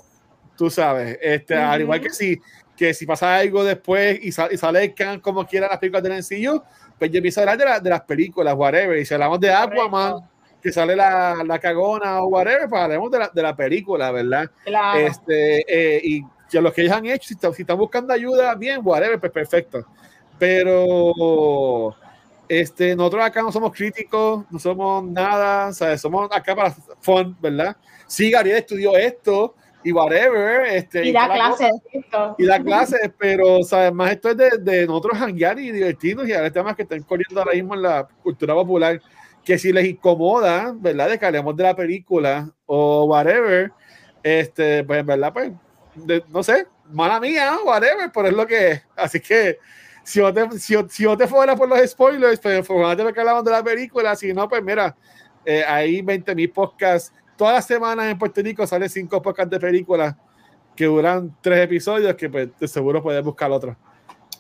tú 0.56 0.70
sabes, 0.70 1.18
este, 1.20 1.56
al 1.56 1.80
igual 1.80 2.00
que 2.00 2.10
si, 2.10 2.38
que 2.76 2.94
si 2.94 3.04
pasa 3.04 3.38
algo 3.38 3.64
después 3.64 4.20
y, 4.22 4.30
sale, 4.30 4.54
y 4.54 4.56
sale 4.56 4.94
como 5.20 5.44
quiera 5.44 5.66
las 5.66 5.78
películas 5.78 6.04
del 6.04 6.12
sencillo, 6.12 6.62
pues 6.96 7.10
yo 7.10 7.20
pienso 7.20 7.40
hablar 7.40 7.58
de, 7.58 7.64
la, 7.64 7.80
de 7.80 7.90
las 7.90 8.02
películas, 8.02 8.54
whatever, 8.54 8.96
y 8.96 9.04
si 9.04 9.14
hablamos 9.14 9.40
de 9.40 9.52
Aquaman, 9.52 10.30
que 10.62 10.72
sale 10.72 10.94
la, 10.94 11.42
la 11.44 11.58
cagona 11.58 12.22
o 12.22 12.28
whatever, 12.28 12.68
pues 12.68 12.82
hablemos 12.82 13.10
de 13.10 13.18
la, 13.18 13.30
de 13.34 13.42
la 13.42 13.56
película, 13.56 14.12
¿verdad? 14.12 14.48
Claro. 14.64 15.00
Este, 15.00 15.64
eh, 15.68 16.00
y 16.04 16.22
que 16.48 16.60
lo 16.60 16.72
que 16.72 16.82
ellos 16.82 16.94
han 16.94 17.06
hecho, 17.06 17.28
si, 17.28 17.34
si, 17.34 17.62
están 17.62 17.78
buscando 17.78 18.12
ayuda, 18.12 18.54
bien, 18.54 18.80
whatever, 18.84 19.18
pues 19.18 19.32
perfecto. 19.32 19.84
Pero 20.38 21.94
este, 22.48 22.94
nosotros 22.94 23.24
acá 23.24 23.42
no 23.42 23.50
somos 23.50 23.72
críticos, 23.72 24.44
no 24.50 24.58
somos 24.58 25.04
nada, 25.04 25.72
¿sabes? 25.72 26.00
somos 26.00 26.30
acá 26.30 26.54
para 26.54 26.70
fun, 27.00 27.36
¿verdad? 27.40 27.76
Sí, 28.06 28.30
Gabriel 28.30 28.58
estudió 28.58 28.96
esto 28.96 29.54
y 29.82 29.90
whatever. 29.90 30.66
Este, 30.66 31.06
y 31.06 31.12
da 31.12 31.26
clases. 31.26 31.72
Y 32.38 32.46
da 32.46 32.62
clases, 32.62 33.10
pero 33.18 33.62
¿sabes? 33.64 33.92
más 33.92 34.12
esto 34.12 34.30
es 34.30 34.36
de, 34.36 34.50
de 34.58 34.86
nosotros 34.86 35.18
hanguear 35.18 35.58
y 35.58 35.72
divertirnos 35.72 36.28
y 36.28 36.32
a 36.32 36.42
ver 36.42 36.52
temas 36.52 36.76
que 36.76 36.82
están 36.82 37.02
corriendo 37.02 37.40
ahora 37.40 37.54
mismo 37.54 37.74
en 37.74 37.82
la 37.82 38.06
cultura 38.22 38.54
popular 38.54 39.00
que 39.44 39.58
si 39.58 39.72
les 39.72 39.86
incomoda, 39.86 40.72
¿verdad? 40.76 41.10
De 41.10 41.18
que 41.18 41.30
de 41.30 41.62
la 41.62 41.76
película 41.76 42.50
o 42.66 43.04
whatever, 43.04 43.72
este, 44.22 44.84
pues 44.84 45.00
en 45.00 45.06
verdad, 45.06 45.32
pues, 45.32 45.52
no 46.28 46.42
sé, 46.42 46.66
mala 46.90 47.18
mía, 47.20 47.58
whatever, 47.64 48.10
pero 48.12 48.28
es 48.28 48.34
lo 48.34 48.46
que 48.46 48.70
es. 48.70 48.82
Así 48.96 49.20
que 49.20 49.58
si 50.04 50.20
yo 50.20 50.32
te, 50.32 50.58
si, 50.58 50.76
si 50.88 51.02
yo 51.04 51.16
te 51.16 51.26
fuera 51.26 51.56
por 51.56 51.68
los 51.68 51.78
spoilers, 51.90 52.40
pues 52.40 52.58
informate 52.58 53.12
que 53.12 53.20
hablamos 53.20 53.44
de 53.44 53.50
la 53.50 53.62
película, 53.62 54.14
si 54.16 54.32
no, 54.32 54.48
pues 54.48 54.62
mira, 54.62 54.96
eh, 55.44 55.64
hay 55.66 56.02
20 56.02 56.34
mil 56.34 56.50
podcasts. 56.50 57.12
Todas 57.36 57.54
las 57.54 57.66
semanas 57.66 58.10
en 58.10 58.18
Puerto 58.18 58.40
Rico 58.42 58.66
salen 58.66 58.88
cinco 58.88 59.20
podcasts 59.20 59.50
de 59.50 59.58
películas 59.58 60.14
que 60.76 60.84
duran 60.86 61.36
tres 61.40 61.64
episodios, 61.64 62.14
que 62.14 62.28
pues 62.28 62.48
de 62.58 62.68
seguro 62.68 63.02
puedes 63.02 63.22
buscar 63.24 63.50
otro. 63.50 63.76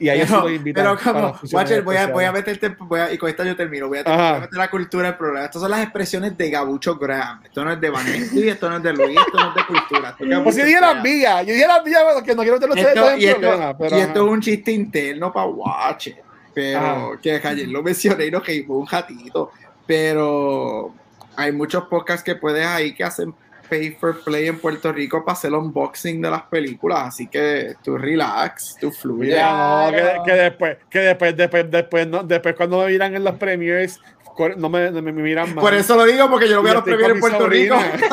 Y 0.02 0.08
ahí 0.08 0.24
pero, 0.26 0.44
Pero 0.74 0.98
como, 0.98 1.38
Watcher, 1.52 1.82
voy 1.82 1.94
a, 1.94 2.08
voy 2.08 2.24
a 2.24 2.32
meterte, 2.32 2.74
voy 2.76 2.98
a, 2.98 3.12
y 3.12 3.18
con 3.18 3.30
esta 3.30 3.44
yo 3.44 3.54
termino, 3.54 3.86
voy 3.86 3.98
a, 3.98 4.02
voy 4.02 4.12
a, 4.12 4.40
meter 4.40 4.58
la 4.58 4.68
cultura 4.68 5.06
del 5.06 5.16
programa. 5.16 5.44
Estas 5.44 5.62
son 5.62 5.70
las 5.70 5.80
expresiones 5.80 6.36
de 6.36 6.50
Gabucho 6.50 6.96
Graham. 6.96 7.40
Esto 7.44 7.64
no 7.64 7.70
es 7.70 7.80
de 7.80 7.88
Vanessa, 7.88 8.34
esto 8.36 8.68
no 8.68 8.78
es 8.78 8.82
de 8.82 8.92
Luis, 8.94 9.16
esto 9.16 9.38
no 9.38 9.48
es 9.50 9.54
de 9.54 9.64
cultura. 9.64 10.16
pues 10.42 10.56
si 10.56 10.62
dije 10.62 10.80
las 10.80 11.00
mías, 11.04 11.46
yo 11.46 11.52
dije 11.52 11.66
las 11.68 11.84
mías, 11.84 12.02
que 12.24 12.34
no 12.34 12.42
quiero 12.42 12.58
tener 12.58 12.76
ustedes 12.76 13.20
y, 13.20 13.26
esto, 13.26 13.76
pero, 13.78 13.96
y 13.96 14.00
esto 14.00 14.26
es 14.26 14.32
un 14.32 14.40
chiste 14.40 14.72
interno 14.72 15.32
para 15.32 15.46
Watcher. 15.46 16.20
Pero 16.52 17.16
que 17.22 17.40
ayer 17.44 17.68
lo 17.68 17.80
mencioné 17.80 18.26
y 18.26 18.30
no 18.32 18.42
que 18.42 18.64
fue 18.66 18.76
un 18.76 18.86
jatito. 18.86 19.52
Pero 19.86 20.92
hay 21.36 21.52
muchos 21.52 21.84
podcasts 21.84 22.24
que 22.24 22.34
puedes 22.34 22.66
ahí 22.66 22.92
que 22.92 23.04
hacen 23.04 23.32
pay 23.72 23.92
for 23.92 24.22
play 24.22 24.48
en 24.48 24.58
Puerto 24.58 24.92
Rico 24.92 25.24
para 25.24 25.32
hacer 25.32 25.48
el 25.48 25.54
unboxing 25.54 26.20
de 26.20 26.30
las 26.30 26.42
películas, 26.42 27.04
así 27.08 27.26
que 27.26 27.74
tú 27.82 27.96
relax, 27.96 28.76
tú 28.78 28.92
fluye. 28.92 29.40
No, 29.40 29.86
que, 29.90 30.16
que 30.26 30.32
después, 30.32 30.76
que 30.90 30.98
después, 30.98 31.34
después, 31.34 31.70
después, 31.70 32.06
no, 32.06 32.22
después 32.22 32.54
cuando 32.54 32.80
me 32.80 32.88
miran 32.88 33.14
en 33.14 33.24
los 33.24 33.34
premiers, 33.36 33.98
cor- 34.36 34.58
no 34.58 34.68
me, 34.68 34.90
no 34.90 35.00
me 35.00 35.10
miran 35.10 35.54
más. 35.54 35.62
Por 35.64 35.72
eso 35.72 35.96
lo 35.96 36.04
digo, 36.04 36.28
porque 36.28 36.48
yo 36.50 36.56
lo 36.56 36.62
veo 36.62 36.72
a 36.72 36.74
los 36.74 36.84
premios 36.84 37.10
en 37.12 37.20
Puerto 37.20 37.46
Rico. 37.46 37.76
sobrina. 37.76 38.06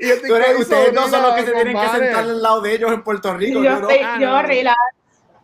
Y 0.00 0.08
yo 0.08 0.14
Tú 0.26 0.34
eres- 0.34 0.60
ustedes 0.60 0.92
no 0.94 1.08
son 1.08 1.22
los 1.22 1.34
que 1.34 1.42
se 1.44 1.52
tienen 1.52 1.66
que 1.66 1.72
compadre. 1.74 2.04
sentar 2.06 2.22
al 2.24 2.42
lado 2.42 2.60
de 2.62 2.74
ellos 2.74 2.92
en 2.92 3.02
Puerto 3.02 3.36
Rico. 3.36 3.58
Yo, 3.58 3.64
yo 3.64 3.80
no. 3.80 3.90
estoy, 3.90 4.06
Ah, 4.06 4.18
yo 4.18 4.30
no. 4.30 4.42
relax. 4.42 4.78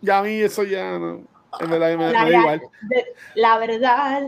Ya 0.00 0.18
a 0.18 0.22
mí 0.22 0.40
eso 0.40 0.62
ya 0.64 0.98
no. 0.98 1.20
En 1.60 1.70
verdad, 1.70 1.88
me, 1.90 1.96
me 2.06 2.12
La, 2.12 2.24
da 2.24 2.30
igual. 2.30 2.62
de- 2.88 3.06
la 3.34 3.58
verdad. 3.58 4.22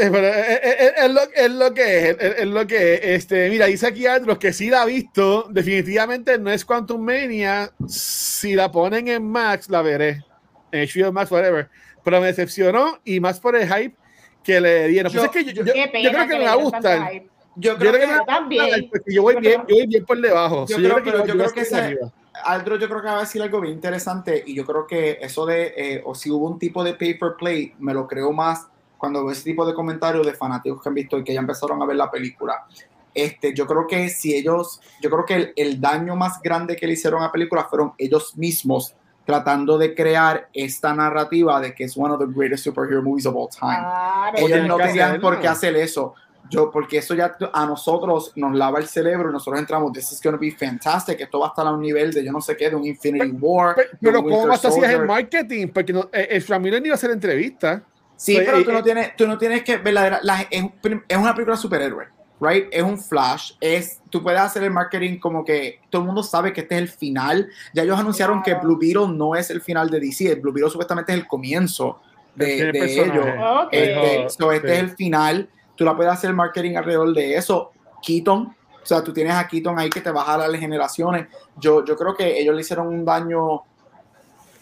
Es, 0.00 0.10
pero 0.10 0.26
es- 0.26 0.60
es- 0.62 0.80
es- 0.80 0.92
es 1.04 1.10
lo, 1.12 1.20
es 1.34 1.50
lo 1.50 1.74
que 1.74 2.10
es, 2.10 2.16
es, 2.20 2.46
lo 2.46 2.66
que 2.66 2.94
es. 2.94 3.00
Este, 3.04 3.48
mira, 3.50 3.66
dice 3.66 3.86
aquí 3.86 4.06
Andros 4.06 4.38
que 4.38 4.52
sí 4.52 4.70
la 4.70 4.82
ha 4.82 4.86
visto. 4.86 5.46
Definitivamente 5.50 6.38
no 6.38 6.50
es 6.50 6.64
Quantum 6.64 7.00
Mania. 7.04 7.70
Si 7.86 8.54
la 8.54 8.70
ponen 8.70 9.08
en 9.08 9.26
Max, 9.28 9.68
la 9.68 9.82
veré. 9.82 10.24
En 10.72 10.86
HBO 10.88 11.12
Max, 11.12 11.30
whatever. 11.30 11.68
Pero 12.04 12.20
me 12.20 12.28
decepcionó 12.28 12.98
y 13.04 13.20
más 13.20 13.40
por 13.40 13.56
el 13.56 13.66
hype 13.72 13.94
que 14.42 14.60
le 14.60 14.88
dieron. 14.88 15.12
Yo- 15.12 15.20
Pues 15.20 15.36
es 15.36 15.44
que 15.44 15.52
yo, 15.52 15.62
yo- 15.64 15.74
yo- 15.74 15.84
yo 15.84 16.10
creo 16.10 16.28
que 16.28 16.38
me 16.38 16.44
va 16.44 16.52
a 16.52 16.56
gustar. 16.56 17.12
Yo 17.56 17.72
Yo 17.72 17.78
creo 17.78 17.92
que 17.92 18.04
a 18.04 18.24
también. 18.24 18.90
yo 19.06 19.22
voy 19.22 19.36
bien, 19.36 19.62
yo 19.68 19.74
voy 19.76 19.86
bien 19.86 20.04
por 20.06 20.18
debajo. 20.20 20.66
Yo 20.68 20.76
creo- 20.76 20.96
que 20.96 21.02
pero 21.02 21.26
yo 21.26 21.34
creo 21.34 21.52
que 21.52 21.60
ese-. 21.60 21.98
Aldro 22.44 22.76
yo 22.78 22.88
creo 22.88 23.00
que 23.02 23.06
va 23.08 23.18
a 23.18 23.20
decir 23.20 23.42
algo 23.42 23.60
bien 23.60 23.74
interesante 23.74 24.42
y 24.46 24.54
yo 24.54 24.64
creo 24.64 24.86
que 24.86 25.18
eso 25.20 25.44
de, 25.44 25.74
eh, 25.76 26.02
o 26.06 26.14
si 26.14 26.30
hubo 26.30 26.48
un 26.48 26.58
tipo 26.58 26.82
de 26.82 26.94
pay 26.94 27.14
for 27.18 27.36
play, 27.36 27.74
me 27.80 27.92
lo 27.92 28.06
creo 28.06 28.32
más 28.32 28.66
cuando 29.00 29.24
veo 29.24 29.32
ese 29.32 29.44
tipo 29.44 29.66
de 29.66 29.74
comentarios 29.74 30.26
de 30.26 30.34
fanáticos 30.34 30.82
que 30.82 30.88
han 30.90 30.94
visto 30.94 31.18
y 31.18 31.24
que 31.24 31.32
ya 31.32 31.40
empezaron 31.40 31.82
a 31.82 31.86
ver 31.86 31.96
la 31.96 32.10
película. 32.10 32.66
Este, 33.12 33.54
yo 33.54 33.66
creo 33.66 33.86
que 33.88 34.08
si 34.10 34.36
ellos, 34.36 34.80
yo 35.02 35.10
creo 35.10 35.24
que 35.24 35.34
el, 35.34 35.52
el 35.56 35.80
daño 35.80 36.14
más 36.14 36.40
grande 36.40 36.76
que 36.76 36.86
le 36.86 36.92
hicieron 36.92 37.22
a 37.22 37.26
la 37.26 37.32
película 37.32 37.64
fueron 37.64 37.94
ellos 37.98 38.36
mismos 38.36 38.94
tratando 39.24 39.78
de 39.78 39.94
crear 39.94 40.48
esta 40.52 40.94
narrativa 40.94 41.60
de 41.60 41.74
que 41.74 41.84
es 41.84 41.96
one 41.96 42.12
of 42.12 42.20
the 42.20 42.26
greatest 42.26 42.64
superhero 42.64 43.02
movies 43.02 43.26
of 43.26 43.34
all 43.34 43.48
time. 43.48 44.44
Oye, 44.44 44.54
ellos 44.54 44.68
no 44.68 44.76
tenían 44.76 45.20
por 45.20 45.40
qué 45.40 45.48
hacer 45.48 45.74
eso. 45.76 46.14
Yo, 46.50 46.68
porque 46.70 46.98
eso 46.98 47.14
ya 47.14 47.36
a 47.52 47.64
nosotros 47.64 48.32
nos 48.34 48.56
lava 48.56 48.80
el 48.80 48.88
cerebro 48.88 49.30
y 49.30 49.32
nosotros 49.32 49.60
entramos, 49.60 49.92
this 49.92 50.10
is 50.10 50.20
going 50.20 50.32
to 50.34 50.38
be 50.40 50.50
fantastic, 50.50 51.20
esto 51.20 51.38
va 51.38 51.46
a 51.46 51.48
estar 51.50 51.64
a 51.64 51.70
un 51.70 51.80
nivel 51.80 52.12
de 52.12 52.24
yo 52.24 52.32
no 52.32 52.40
sé 52.40 52.56
qué, 52.56 52.68
de 52.70 52.74
un 52.74 52.84
Infinity 52.84 53.30
War. 53.38 53.76
Pe- 53.76 53.82
de 53.82 53.98
Pero 54.00 54.20
un 54.20 54.30
¿cómo 54.30 54.46
vas 54.48 54.64
a 54.64 54.68
hacer 54.68 54.90
el 54.90 55.06
marketing? 55.06 55.68
Porque 55.68 55.92
no, 55.92 56.08
eh, 56.12 56.26
el 56.30 56.44
Ramírez 56.44 56.80
ni 56.80 56.88
iba 56.88 56.94
a 56.94 56.96
hacer 56.96 57.12
entrevista. 57.12 57.84
Sí, 58.22 58.34
Pues, 58.34 58.44
pero 58.46 58.58
eh, 58.58 58.64
tú 58.64 58.72
no 58.72 58.82
tienes, 58.82 59.16
tú 59.16 59.26
no 59.26 59.38
tienes 59.38 59.64
que 59.64 59.78
verdadera, 59.78 60.20
la- 60.22 60.42
es, 60.50 60.62
es 61.08 61.16
una 61.16 61.32
película 61.34 61.56
superhéroe, 61.56 62.06
right? 62.38 62.66
Es 62.70 62.82
un 62.82 62.98
flash, 62.98 63.52
es, 63.62 64.02
tú 64.10 64.22
puedes 64.22 64.38
hacer 64.40 64.62
el 64.62 64.70
marketing 64.70 65.18
como 65.18 65.42
que 65.42 65.80
todo 65.88 66.02
el 66.02 66.06
mundo 66.06 66.22
sabe 66.22 66.52
que 66.52 66.60
este 66.60 66.74
es 66.74 66.82
el 66.82 66.88
final. 66.88 67.48
Ya 67.72 67.82
ellos 67.82 67.98
anunciaron 67.98 68.42
Claro. 68.42 68.60
que 68.60 68.66
Blue 68.66 68.78
Beetle 68.78 69.08
no 69.16 69.34
es 69.34 69.48
el 69.48 69.62
final 69.62 69.88
de 69.88 70.00
DC, 70.00 70.32
el 70.32 70.40
Blue 70.40 70.52
Beetle 70.52 70.70
supuestamente 70.70 71.12
es 71.12 71.18
el 71.18 71.26
comienzo 71.26 72.02
de, 72.34 72.60
El 72.60 72.72
de 72.72 72.92
ellos. 73.00 73.26
Ok. 73.64 73.68
Este, 73.72 74.28
so, 74.28 74.52
este 74.52 74.68
sí. 74.68 74.74
es 74.74 74.80
el 74.80 74.90
final. 74.90 75.48
Tú 75.74 75.84
la 75.86 75.96
puedes 75.96 76.12
hacer 76.12 76.34
marketing 76.34 76.76
alrededor 76.76 77.14
de 77.14 77.36
eso. 77.36 77.72
Keaton, 78.02 78.54
o 78.82 78.86
sea, 78.86 79.02
tú 79.02 79.14
tienes 79.14 79.32
a 79.34 79.48
Keaton 79.48 79.78
ahí 79.78 79.88
que 79.88 80.02
te 80.02 80.10
va 80.10 80.20
a 80.20 80.24
jalar 80.26 80.50
las 80.50 80.60
generaciones. 80.60 81.26
Yo, 81.56 81.84
yo 81.86 81.96
creo 81.96 82.14
que 82.14 82.38
ellos 82.38 82.54
le 82.54 82.60
hicieron 82.60 82.86
un 82.86 83.02
daño. 83.02 83.62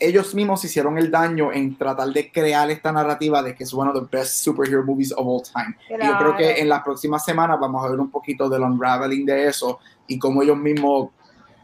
Ellos 0.01 0.35
mismos 0.35 0.65
hicieron 0.65 0.97
el 0.97 1.11
daño 1.11 1.53
en 1.53 1.77
tratar 1.77 2.09
de 2.09 2.31
crear 2.31 2.71
esta 2.71 2.93
narrativa 2.93 3.43
de 3.43 3.55
que 3.55 3.65
es 3.65 3.75
one 3.75 3.91
of 3.91 3.97
the 3.97 4.17
best 4.17 4.45
superhero 4.45 4.85
movies 4.85 5.13
of 5.13 5.27
all 5.27 5.43
time. 5.43 5.77
Y 5.91 6.07
yo 6.07 6.19
creo 6.19 6.37
que 6.37 6.61
en 6.61 6.69
las 6.69 6.83
próximas 6.83 7.25
semanas 7.25 7.59
vamos 7.61 7.85
a 7.85 7.89
ver 7.89 7.99
un 7.99 8.11
poquito 8.11 8.49
del 8.49 8.63
unraveling 8.63 9.27
de 9.27 9.49
eso 9.49 9.81
y 10.07 10.19
cómo 10.19 10.43
ellos 10.43 10.57
mismos 10.57 11.11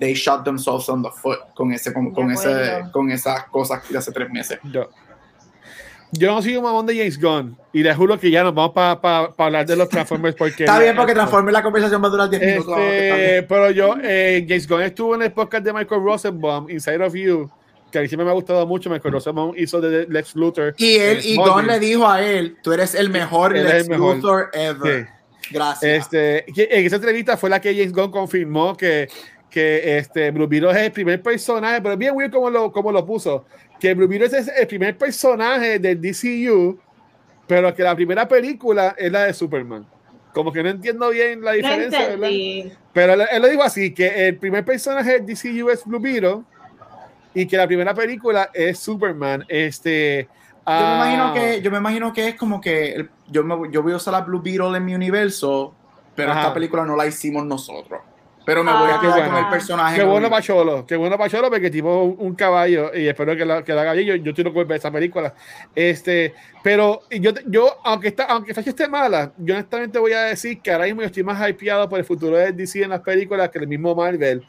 they 0.01 0.14
shot 0.14 0.45
themselves 0.45 0.89
on 0.89 1.03
the 1.03 1.11
foot 1.11 1.39
con 1.55 1.72
ese 1.72 1.93
con, 1.93 2.30
ese 2.30 2.85
con 2.93 3.11
esas 3.11 3.45
cosas 3.45 3.89
de 3.89 3.99
hace 3.99 4.12
tres 4.12 4.28
meses. 4.30 4.59
Yo, 4.64 4.89
yo 6.12 6.35
no 6.35 6.43
soy 6.43 6.57
un 6.57 6.62
mamón 6.62 6.87
de 6.87 6.97
James 6.97 7.20
Gunn 7.20 7.57
y 7.72 7.82
les 7.82 7.97
juro 7.97 8.18
que 8.18 8.30
ya 8.30 8.43
nos 8.45 8.55
vamos 8.55 8.72
para 8.72 9.32
hablar 9.37 9.66
de 9.66 9.76
los 9.76 9.89
Transformers 9.89 10.37
porque 10.37 10.64
Está 10.64 10.78
bien 10.78 10.95
porque 10.95 11.14
transforme 11.14 11.51
la 11.53 11.62
conversación 11.62 12.03
va 12.03 12.07
a 12.07 12.11
durar 12.11 12.30
10 12.30 12.43
minutos. 12.43 12.68
ahora 12.68 12.89
que 12.89 12.99
está 12.99 13.16
bien. 13.16 13.30
Este, 13.30 13.43
pero 13.45 13.70
yo, 13.70 13.97
eh, 14.03 14.45
James 14.49 14.68
Gunn 14.68 14.82
estuvo 14.82 15.14
en 15.14 15.22
el 15.22 15.32
podcast 15.32 15.64
de 15.64 15.72
Michael 15.72 16.03
Rosenbaum, 16.03 16.70
Inside 16.70 17.05
of 17.05 17.14
You, 17.14 17.51
que 17.95 17.99
a 18.01 18.03
mí 18.03 18.09
siempre 18.09 18.24
me 18.24 18.32
ha 18.32 18.34
gustado 18.34 18.66
mucho. 18.66 18.90
Michael 18.90 19.12
Rosenbaum 19.14 19.55
hizo 19.57 19.80
de 19.80 20.07
Lex 20.09 20.34
Luthor. 20.34 20.74
Y 20.78 20.97
él, 20.97 21.20
y. 21.22 21.36
Gon 21.36 21.64
le 21.64 21.78
dijo 21.78 22.09
a 22.09 22.20
él, 22.20 22.57
tú 22.61 22.72
eres 22.72 22.97
el 22.97 23.09
mejor 23.09 23.57
Él 23.57 23.62
Lex 23.62 23.84
el 23.84 23.90
mejor. 23.90 24.16
Luthor 24.16 24.51
ever. 24.53 25.05
Sí. 25.05 25.11
Gracias. 25.53 26.09
Este, 26.12 26.45
en 26.49 26.86
esa 26.86 26.97
entrevista 26.97 27.36
fue 27.36 27.51
la 27.51 27.61
que 27.61 27.72
James 27.72 27.92
Gunn 27.92 28.11
confirmó 28.11 28.76
que, 28.76 29.09
que 29.49 29.99
este, 29.99 30.32
Blue 30.32 30.49
Beetle 30.49 30.72
es 30.72 30.76
el 30.78 30.90
primer 30.90 31.22
personaje, 31.22 31.80
pero 31.80 31.97
bien 31.97 32.16
weird 32.16 32.32
como 32.32 32.51
lo, 32.51 32.72
como 32.72 32.90
lo 32.90 33.07
puso, 33.07 33.45
que 33.78 33.95
Blue 33.95 34.09
Beetle 34.09 34.36
es 34.36 34.49
el 34.49 34.66
primer 34.66 34.99
personaje 34.99 35.78
del 35.78 36.01
DCU, 36.01 36.80
pero 37.47 37.72
que 37.72 37.84
la 37.84 37.95
primera 37.95 38.26
película 38.26 38.97
es 38.99 39.12
la 39.12 39.26
de 39.26 39.34
Superman. 39.34 39.86
Como 40.32 40.51
que 40.51 40.64
no 40.64 40.70
entiendo 40.70 41.11
bien 41.11 41.42
la 41.42 41.53
diferencia, 41.53 42.09
¿verdad? 42.16 42.30
Pero 42.92 43.12
él, 43.12 43.22
él 43.30 43.42
lo 43.42 43.49
dijo 43.49 43.62
así, 43.62 43.95
que 43.95 44.26
el 44.26 44.36
primer 44.38 44.64
personaje 44.64 45.20
del 45.20 45.26
DCU 45.26 45.70
es 45.70 45.84
Blue 45.84 46.01
Beetle 46.01 46.42
y 47.35 47.47
que 47.47 47.57
la 47.57 47.66
primera 47.66 47.93
película 47.95 48.51
es 48.55 48.78
Superman. 48.78 49.45
Este, 49.49 50.28
yo, 50.66 50.72
me 50.72 50.74
ah, 50.76 50.95
imagino 50.95 51.32
que, 51.35 51.61
yo 51.62 51.70
me 51.70 51.78
imagino 51.78 52.12
que 52.12 52.28
es 52.28 52.37
como 52.37 52.61
que 52.61 52.93
el- 52.95 53.11
yo, 53.26 53.43
me, 53.45 53.70
yo 53.70 53.82
voy 53.82 53.93
a 53.93 53.97
usar 53.97 54.12
la 54.12 54.20
Blue 54.22 54.41
Beetle 54.41 54.76
en 54.76 54.85
mi 54.85 54.95
universo, 54.95 55.74
pero 56.14 56.30
Ajá. 56.30 56.41
esta 56.43 56.55
película 56.55 56.85
no 56.87 56.97
la 56.97 57.07
hicimos 57.07 57.45
nosotros. 57.45 58.01
Pero 58.47 58.62
me 58.62 58.70
Ah, 58.72 58.80
voy 58.80 58.90
a 58.90 58.95
qué 58.95 59.01
quedar 59.07 59.18
bueno. 59.20 59.34
con 59.36 59.45
el 59.45 59.51
personaje. 59.51 59.97
Qué 59.97 60.03
en 60.03 60.09
bueno 60.11 60.26
el- 60.26 60.30
para 60.30 60.42
Cholo, 60.42 60.86
qué 60.86 60.97
bueno 60.97 61.16
para 61.16 61.30
Cholo, 61.30 61.49
porque 61.51 61.70
tipo 61.70 62.03
un, 62.03 62.34
caballo 62.34 62.95
y 62.95 63.07
espero 63.09 63.34
que 63.36 63.45
la, 63.47 63.62
que 63.64 63.72
la 63.72 63.80
haga 63.82 63.92
bien. 63.95 64.07
Yo, 64.07 64.14
yo 64.16 64.30
estoy 64.30 64.45
loco 64.45 64.64
ver 64.66 64.76
esa 64.78 64.90
película. 64.90 65.32
Este, 65.74 66.34
pero 66.62 67.01
yo, 67.11 67.30
yo 67.47 67.78
aunque 67.84 68.09
está, 68.09 68.24
aunque 68.24 68.53
Flash 68.53 68.68
esté 68.68 68.86
mala, 68.86 69.32
yo 69.38 69.55
honestamente 69.55 69.99
voy 69.99 70.12
a 70.12 70.22
decir 70.24 70.61
que 70.61 70.70
ahora 70.72 70.84
mismo 70.84 71.01
yo 71.01 71.07
estoy 71.07 71.22
más 71.22 71.49
hypeado 71.49 71.88
por 71.88 71.99
el 71.99 72.05
futuro 72.05 72.36
de 72.36 72.53
DC 72.53 72.82
en 72.82 72.90
las 72.90 73.01
películas 73.01 73.49
que 73.49 73.59
el 73.61 73.66
mismo 73.66 73.95
Marvel. 73.95 74.42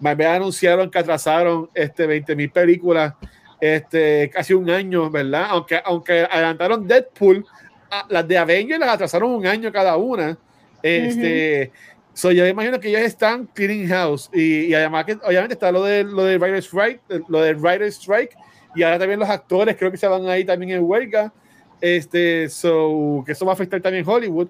Marvel 0.00 0.26
anunciaron 0.28 0.90
que 0.90 0.98
atrasaron 0.98 1.68
este 1.74 2.06
20 2.06 2.34
mil 2.34 2.50
películas, 2.50 3.12
este, 3.60 4.30
casi 4.32 4.54
un 4.54 4.70
año, 4.70 5.10
¿verdad? 5.10 5.46
Aunque, 5.50 5.80
aunque 5.84 6.26
adelantaron 6.30 6.86
Deadpool, 6.88 7.44
a- 7.90 8.06
las 8.08 8.26
de 8.26 8.38
Avengers 8.38 8.80
las 8.80 8.88
atrasaron 8.94 9.30
un 9.30 9.46
año 9.46 9.70
cada 9.70 9.96
una. 9.98 10.38
Este, 10.82 11.70
So, 12.14 12.30
yo 12.30 12.46
imagino 12.46 12.78
que 12.78 12.88
ellos 12.88 13.00
están 13.02 13.46
cleaning 13.46 13.88
house 13.88 14.28
y, 14.34 14.66
y 14.66 14.74
además 14.74 15.06
que 15.06 15.14
obviamente 15.24 15.54
está 15.54 15.72
lo 15.72 15.82
de 15.82 16.04
lo 16.04 16.24
de 16.24 16.36
Writer's 16.36 16.66
Strike, 16.66 17.00
lo 17.28 17.40
del 17.40 17.56
Writer's 17.56 17.94
Strike 17.96 18.36
y 18.74 18.82
ahora 18.82 18.98
también 18.98 19.18
los 19.18 19.28
actores 19.30 19.76
creo 19.78 19.90
que 19.90 19.96
se 19.96 20.06
van 20.06 20.26
ahí 20.28 20.44
también 20.44 20.72
en 20.72 20.84
huelga. 20.84 21.32
Este, 21.80 22.48
so, 22.48 23.22
que 23.26 23.32
eso 23.32 23.44
va 23.46 23.52
a 23.52 23.54
afectar 23.54 23.80
también 23.80 24.06
Hollywood, 24.06 24.48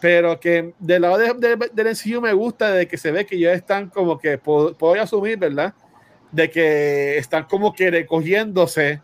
pero 0.00 0.40
que 0.40 0.74
del 0.78 1.02
lado 1.02 1.18
de, 1.18 1.34
de- 1.34 1.70
del 1.72 1.86
MCU 1.88 2.20
me 2.20 2.32
gusta 2.32 2.72
de 2.72 2.88
que 2.88 2.96
se 2.98 3.12
ve 3.12 3.26
que 3.26 3.36
ellos 3.36 3.52
están 3.54 3.90
como 3.90 4.18
que 4.18 4.38
puedo, 4.38 4.76
puedo 4.76 5.00
asumir, 5.00 5.38
¿verdad? 5.38 5.74
De 6.32 6.50
que 6.50 7.18
están 7.18 7.44
como 7.44 7.72
que 7.74 7.90
recogiéndose 7.90 9.02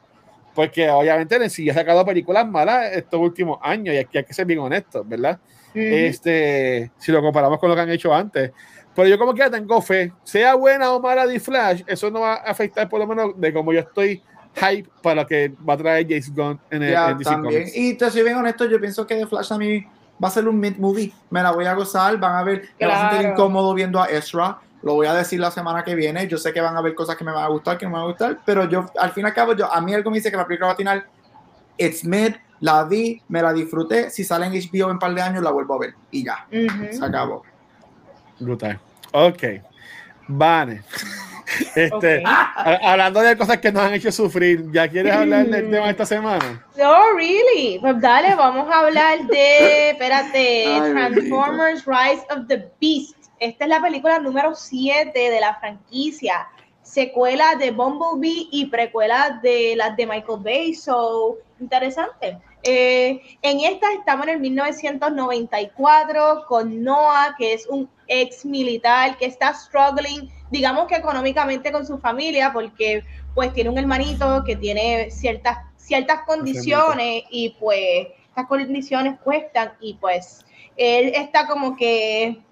porque 0.54 0.90
obviamente 0.90 1.36
MCU 1.36 1.70
ha 1.72 1.74
sacado 1.74 2.04
películas 2.04 2.46
malas 2.48 2.92
estos 2.92 3.20
últimos 3.20 3.58
años 3.62 3.94
y 3.94 3.98
aquí 3.98 4.18
hay 4.18 4.24
que 4.24 4.34
ser 4.34 4.46
bien 4.46 4.60
honestos, 4.60 5.08
¿verdad? 5.08 5.40
Este, 5.74 6.90
si 6.98 7.12
lo 7.12 7.20
comparamos 7.22 7.58
con 7.58 7.68
lo 7.68 7.74
que 7.74 7.80
han 7.82 7.90
hecho 7.90 8.14
antes. 8.14 8.52
Pero 8.94 9.08
yo 9.08 9.18
como 9.18 9.32
que 9.32 9.40
ya 9.40 9.50
tengo 9.50 9.80
fe, 9.80 10.12
sea 10.24 10.54
buena 10.54 10.92
o 10.92 11.00
mala 11.00 11.26
de 11.26 11.38
Flash, 11.38 11.82
eso 11.86 12.10
no 12.10 12.20
va 12.20 12.34
a 12.34 12.36
afectar 12.50 12.88
por 12.88 12.98
lo 12.98 13.06
menos 13.06 13.32
de 13.40 13.52
como 13.52 13.72
yo 13.72 13.80
estoy 13.80 14.22
hype 14.54 14.88
para 15.00 15.22
lo 15.22 15.26
que 15.28 15.52
va 15.68 15.74
a 15.74 15.76
traer 15.76 16.06
James 16.08 16.34
Gunn 16.34 16.60
en 16.70 16.82
el 16.82 16.90
Ya, 16.92 17.10
en 17.10 17.18
DC 17.18 17.30
también. 17.30 17.54
Comics. 17.62 17.76
Y 17.76 17.94
te 17.94 18.10
soy 18.10 18.22
bien 18.24 18.36
honesto, 18.36 18.64
yo 18.64 18.80
pienso 18.80 19.06
que 19.06 19.14
The 19.14 19.26
Flash 19.26 19.52
a 19.52 19.58
mí 19.58 19.86
va 20.22 20.28
a 20.28 20.30
ser 20.30 20.48
un 20.48 20.58
mid-movie. 20.58 21.12
Me 21.30 21.40
la 21.42 21.52
voy 21.52 21.64
a 21.66 21.74
gozar, 21.74 22.18
van 22.18 22.34
a 22.36 22.42
ver, 22.42 22.68
me 22.78 22.86
va 22.86 22.96
a 22.96 23.00
sentir 23.02 23.20
Claro. 23.20 23.34
incómodo 23.34 23.72
viendo 23.74 24.02
a 24.02 24.06
Ezra. 24.06 24.58
Lo 24.82 24.94
voy 24.94 25.06
a 25.06 25.14
decir 25.14 25.38
la 25.38 25.50
semana 25.50 25.84
que 25.84 25.94
viene. 25.94 26.26
Yo 26.26 26.36
sé 26.36 26.52
que 26.52 26.60
van 26.60 26.76
a 26.76 26.80
ver 26.80 26.94
cosas 26.94 27.14
que 27.16 27.22
me 27.22 27.30
van 27.32 27.44
a 27.44 27.48
gustar, 27.48 27.78
que 27.78 27.84
no 27.84 27.92
me 27.92 27.96
van 27.98 28.04
a 28.04 28.08
gustar, 28.08 28.38
pero 28.44 28.68
yo, 28.68 28.86
al 28.98 29.12
fin 29.12 29.24
y 29.24 29.26
al 29.28 29.34
cabo, 29.34 29.54
yo, 29.54 29.72
a 29.72 29.80
mí 29.80 29.94
algo 29.94 30.10
me 30.10 30.16
dice 30.16 30.30
que 30.30 30.36
la 30.36 30.46
película 30.46 30.66
va 30.68 30.72
a 30.72 30.76
tener 30.76 31.04
It's 31.80 32.04
mid, 32.04 32.34
la 32.60 32.84
vi, 32.84 33.22
me 33.28 33.40
la 33.42 33.52
disfruté. 33.52 34.10
Si 34.10 34.22
sale 34.22 34.46
en 34.46 34.52
HBO 34.52 34.84
en 34.86 34.90
un 34.92 34.98
par 34.98 35.14
de 35.14 35.22
años, 35.22 35.42
la 35.42 35.50
vuelvo 35.50 35.74
a 35.74 35.78
ver. 35.78 35.94
Y 36.10 36.24
ya, 36.24 36.46
Ujú. 36.52 36.92
se 36.92 37.04
acabó. 37.04 37.42
Brutal. 38.38 38.78
Ok. 39.12 39.42
Vane. 40.28 40.82
Este, 41.74 42.18
Ok. 42.18 42.22
a- 42.26 42.92
hablando 42.92 43.20
de 43.22 43.36
cosas 43.36 43.58
que 43.58 43.72
nos 43.72 43.82
han 43.82 43.92
hecho 43.94 44.12
sufrir, 44.12 44.70
¿ya 44.70 44.86
quieres 44.86 45.12
hablar 45.12 45.46
del 45.48 45.66
Mm. 45.66 45.70
tema 45.72 45.90
esta 45.90 46.06
semana? 46.06 46.64
No, 46.78 47.12
really. 47.16 47.76
Pues 47.80 48.00
dale, 48.00 48.36
vamos 48.36 48.72
a 48.72 48.78
hablar 48.78 49.26
de, 49.26 49.90
espérate, 49.90 50.64
Ay, 50.80 50.92
Transformers 50.92 51.84
Rise 51.86 52.24
of 52.30 52.46
the 52.46 52.68
Beast. 52.80 53.16
Esta 53.40 53.64
es 53.64 53.68
la 53.68 53.80
película 53.82 54.20
número 54.20 54.54
7 54.54 55.10
de 55.18 55.40
la 55.40 55.56
franquicia. 55.56 56.46
Secuela 56.90 57.54
de 57.54 57.70
Bumblebee 57.70 58.48
y 58.50 58.66
precuela 58.66 59.38
de 59.40 59.76
las 59.76 59.96
de 59.96 60.06
Michael 60.06 60.40
Bay. 60.42 60.74
So, 60.74 61.38
interesante. 61.60 62.36
Eh, 62.64 63.20
en 63.42 63.60
esta 63.60 63.92
estamos 63.92 64.26
en 64.26 64.34
el 64.34 64.40
1994 64.40 66.46
con 66.48 66.82
Noah, 66.82 67.36
que 67.38 67.52
es 67.52 67.68
un 67.68 67.88
ex 68.08 68.44
militar 68.44 69.16
que 69.18 69.26
está 69.26 69.54
struggling, 69.54 70.28
digamos 70.50 70.88
que 70.88 70.96
económicamente 70.96 71.70
con 71.70 71.86
su 71.86 71.96
familia, 71.98 72.52
porque 72.52 73.04
pues 73.36 73.52
tiene 73.52 73.70
un 73.70 73.78
hermanito 73.78 74.42
que 74.44 74.56
tiene 74.56 75.12
ciertas, 75.12 75.58
ciertas 75.76 76.22
condiciones 76.26 77.22
y 77.30 77.50
pues 77.50 78.08
estas 78.30 78.48
condiciones 78.48 79.16
cuestan 79.22 79.74
y 79.80 79.94
pues 79.94 80.44
él 80.76 81.12
está 81.14 81.46
como 81.46 81.76
que 81.76 82.42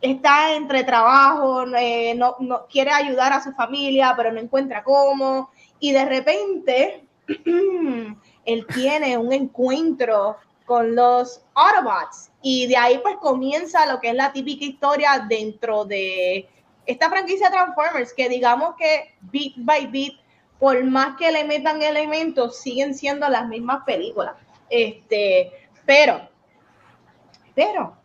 está 0.00 0.54
entre 0.54 0.84
trabajo, 0.84 1.64
eh, 1.76 2.14
no, 2.14 2.36
no, 2.40 2.66
quiere 2.66 2.90
ayudar 2.90 3.32
a 3.32 3.42
su 3.42 3.52
familia, 3.52 4.14
pero 4.16 4.32
no 4.32 4.40
encuentra 4.40 4.82
cómo. 4.82 5.50
Y 5.80 5.92
de 5.92 6.04
repente, 6.04 7.08
él 8.44 8.66
tiene 8.72 9.18
un 9.18 9.32
encuentro 9.32 10.36
con 10.66 10.94
los 10.94 11.42
Autobots. 11.54 12.30
Y 12.42 12.66
de 12.66 12.76
ahí 12.76 12.98
pues 12.98 13.16
comienza 13.16 13.86
lo 13.86 14.00
que 14.00 14.10
es 14.10 14.14
la 14.14 14.32
típica 14.32 14.64
historia 14.64 15.24
dentro 15.28 15.84
de 15.84 16.48
esta 16.84 17.08
franquicia 17.08 17.50
Transformers, 17.50 18.12
que 18.12 18.28
digamos 18.28 18.74
que 18.76 19.14
bit 19.20 19.54
by 19.58 19.86
bit, 19.86 20.14
por 20.58 20.82
más 20.84 21.16
que 21.16 21.30
le 21.32 21.44
metan 21.44 21.82
elementos, 21.82 22.58
siguen 22.58 22.94
siendo 22.94 23.28
las 23.28 23.48
mismas 23.48 23.84
películas. 23.84 24.34
Este, 24.68 25.52
pero, 25.84 26.28
pero, 27.54 27.96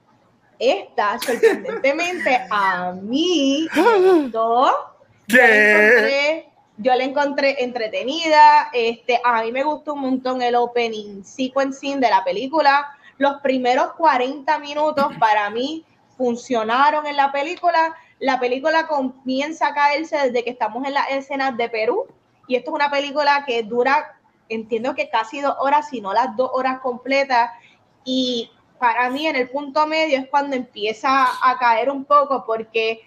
esta, 0.62 1.18
sorprendentemente, 1.20 2.39
a 2.51 2.91
mí 2.91 3.68
me 3.76 4.12
gustó. 4.12 4.93
¿Qué? 5.28 6.47
Yo 6.78 6.93
la 6.93 7.03
encontré 7.03 7.64
entretenida. 7.64 8.70
Este, 8.72 9.20
a 9.24 9.41
mí 9.41 9.51
me 9.51 9.64
gustó 9.64 9.93
un 9.93 10.01
montón 10.01 10.41
el 10.41 10.55
opening 10.55 11.24
sequencing 11.24 11.99
de 11.99 12.09
la 12.09 12.24
película. 12.24 12.88
Los 13.18 13.41
primeros 13.41 13.93
40 13.93 14.59
minutos 14.59 15.07
para 15.20 15.49
mí 15.49 15.84
funcionaron 16.16 17.07
en 17.07 17.18
la 17.18 17.32
película. 17.32 17.95
La 18.20 18.39
película 18.39 18.86
comienza 18.86 19.68
a 19.68 19.74
caerse 19.74 20.18
desde 20.18 20.43
que 20.43 20.51
estamos 20.51 20.86
en 20.86 20.93
las 20.93 21.09
escenas 21.09 21.57
de 21.57 21.70
Perú. 21.70 22.05
Y 22.47 22.55
esto 22.55 22.70
es 22.70 22.76
una 22.76 22.91
película 22.91 23.45
que 23.47 23.64
dura, 23.64 24.20
entiendo 24.47 24.93
que 24.93 25.09
casi 25.09 25.41
dos 25.41 25.55
horas, 25.59 25.89
si 25.89 26.01
no 26.01 26.14
las 26.14 26.36
dos 26.36 26.51
horas 26.53 26.80
completas. 26.82 27.51
Y 28.03 28.51
para 28.82 29.11
mí 29.11 29.27
en 29.27 29.36
el 29.36 29.47
punto 29.47 29.86
medio 29.86 30.17
es 30.17 30.27
cuando 30.27 30.55
empieza 30.55 31.27
a 31.43 31.59
caer 31.59 31.91
un 31.91 32.03
poco 32.03 32.43
porque 32.47 33.03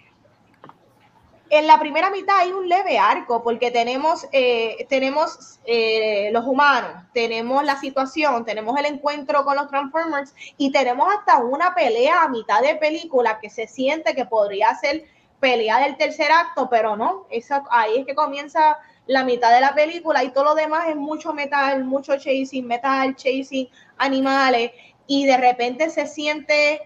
en 1.49 1.67
la 1.67 1.77
primera 1.77 2.09
mitad 2.09 2.37
hay 2.37 2.53
un 2.53 2.69
leve 2.69 2.97
arco 2.97 3.43
porque 3.43 3.71
tenemos, 3.71 4.25
eh, 4.31 4.85
tenemos 4.87 5.59
eh, 5.65 6.29
los 6.31 6.45
humanos, 6.45 7.03
tenemos 7.13 7.61
la 7.65 7.77
situación, 7.77 8.45
tenemos 8.45 8.79
el 8.79 8.85
encuentro 8.85 9.43
con 9.43 9.57
los 9.57 9.67
Transformers 9.67 10.33
y 10.57 10.71
tenemos 10.71 11.13
hasta 11.13 11.39
una 11.43 11.75
pelea 11.75 12.21
a 12.21 12.29
mitad 12.29 12.61
de 12.61 12.75
película 12.75 13.39
que 13.41 13.49
se 13.49 13.67
siente 13.67 14.15
que 14.15 14.23
podría 14.23 14.73
ser 14.75 15.03
pelea 15.41 15.79
del 15.79 15.97
tercer 15.97 16.31
acto, 16.31 16.69
pero 16.69 16.95
no, 16.95 17.25
eso, 17.29 17.61
ahí 17.69 17.97
es 17.97 18.05
que 18.05 18.15
comienza 18.15 18.77
la 19.07 19.25
mitad 19.25 19.53
de 19.53 19.59
la 19.59 19.75
película 19.75 20.23
y 20.23 20.29
todo 20.29 20.45
lo 20.45 20.55
demás 20.55 20.87
es 20.87 20.95
mucho 20.95 21.33
metal, 21.33 21.83
mucho 21.83 22.15
chasing, 22.15 22.65
metal, 22.65 23.13
chasing 23.17 23.67
animales 23.97 24.71
y 25.07 25.25
de 25.25 25.37
repente 25.37 25.89
se 25.89 26.07
siente, 26.07 26.81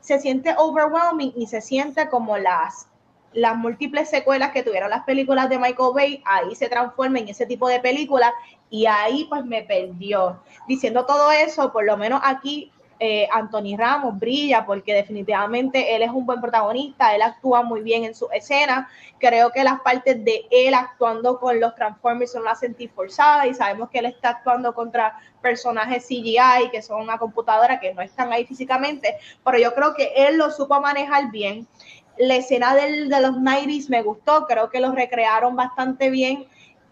se 0.00 0.20
siente 0.20 0.54
overwhelming 0.56 1.32
y 1.36 1.46
se 1.46 1.60
siente 1.60 2.08
como 2.08 2.38
las, 2.38 2.86
las 3.32 3.56
múltiples 3.56 4.08
secuelas 4.08 4.52
que 4.52 4.62
tuvieron 4.62 4.90
las 4.90 5.04
películas 5.04 5.48
de 5.48 5.58
Michael 5.58 5.92
Bay, 5.94 6.22
ahí 6.24 6.54
se 6.54 6.68
transforma 6.68 7.18
en 7.18 7.28
ese 7.28 7.46
tipo 7.46 7.68
de 7.68 7.80
película 7.80 8.32
y 8.70 8.86
ahí 8.86 9.26
pues 9.28 9.44
me 9.44 9.62
perdió. 9.62 10.42
Diciendo 10.66 11.06
todo 11.06 11.30
eso, 11.32 11.72
por 11.72 11.84
lo 11.84 11.96
menos 11.96 12.20
aquí 12.24 12.72
eh, 13.00 13.28
Anthony 13.32 13.76
Ramos 13.76 14.18
brilla 14.18 14.66
porque 14.66 14.92
definitivamente 14.92 15.94
él 15.94 16.02
es 16.02 16.10
un 16.10 16.26
buen 16.26 16.40
protagonista, 16.40 17.14
él 17.14 17.22
actúa 17.22 17.62
muy 17.62 17.82
bien 17.82 18.04
en 18.04 18.14
su 18.14 18.28
escena. 18.32 18.88
Creo 19.18 19.50
que 19.50 19.62
las 19.62 19.80
partes 19.80 20.24
de 20.24 20.46
él 20.50 20.74
actuando 20.74 21.38
con 21.38 21.60
los 21.60 21.74
Transformers 21.74 22.32
son 22.32 22.44
las 22.44 22.60
sentí 22.60 22.88
forzadas 22.88 23.46
y 23.46 23.54
sabemos 23.54 23.90
que 23.90 24.00
él 24.00 24.06
está 24.06 24.30
actuando 24.30 24.74
contra 24.74 25.18
personajes 25.40 26.06
CGI 26.06 26.70
que 26.72 26.82
son 26.82 27.02
una 27.02 27.18
computadora 27.18 27.78
que 27.78 27.94
no 27.94 28.02
están 28.02 28.32
ahí 28.32 28.44
físicamente, 28.44 29.16
pero 29.44 29.58
yo 29.58 29.74
creo 29.74 29.94
que 29.94 30.12
él 30.16 30.36
lo 30.36 30.50
supo 30.50 30.80
manejar 30.80 31.30
bien. 31.30 31.68
La 32.16 32.34
escena 32.34 32.74
de 32.74 33.06
los 33.06 33.36
90s 33.36 33.88
me 33.88 34.02
gustó, 34.02 34.46
creo 34.46 34.70
que 34.70 34.80
los 34.80 34.94
recrearon 34.94 35.54
bastante 35.54 36.10
bien 36.10 36.46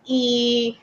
y 0.05 0.79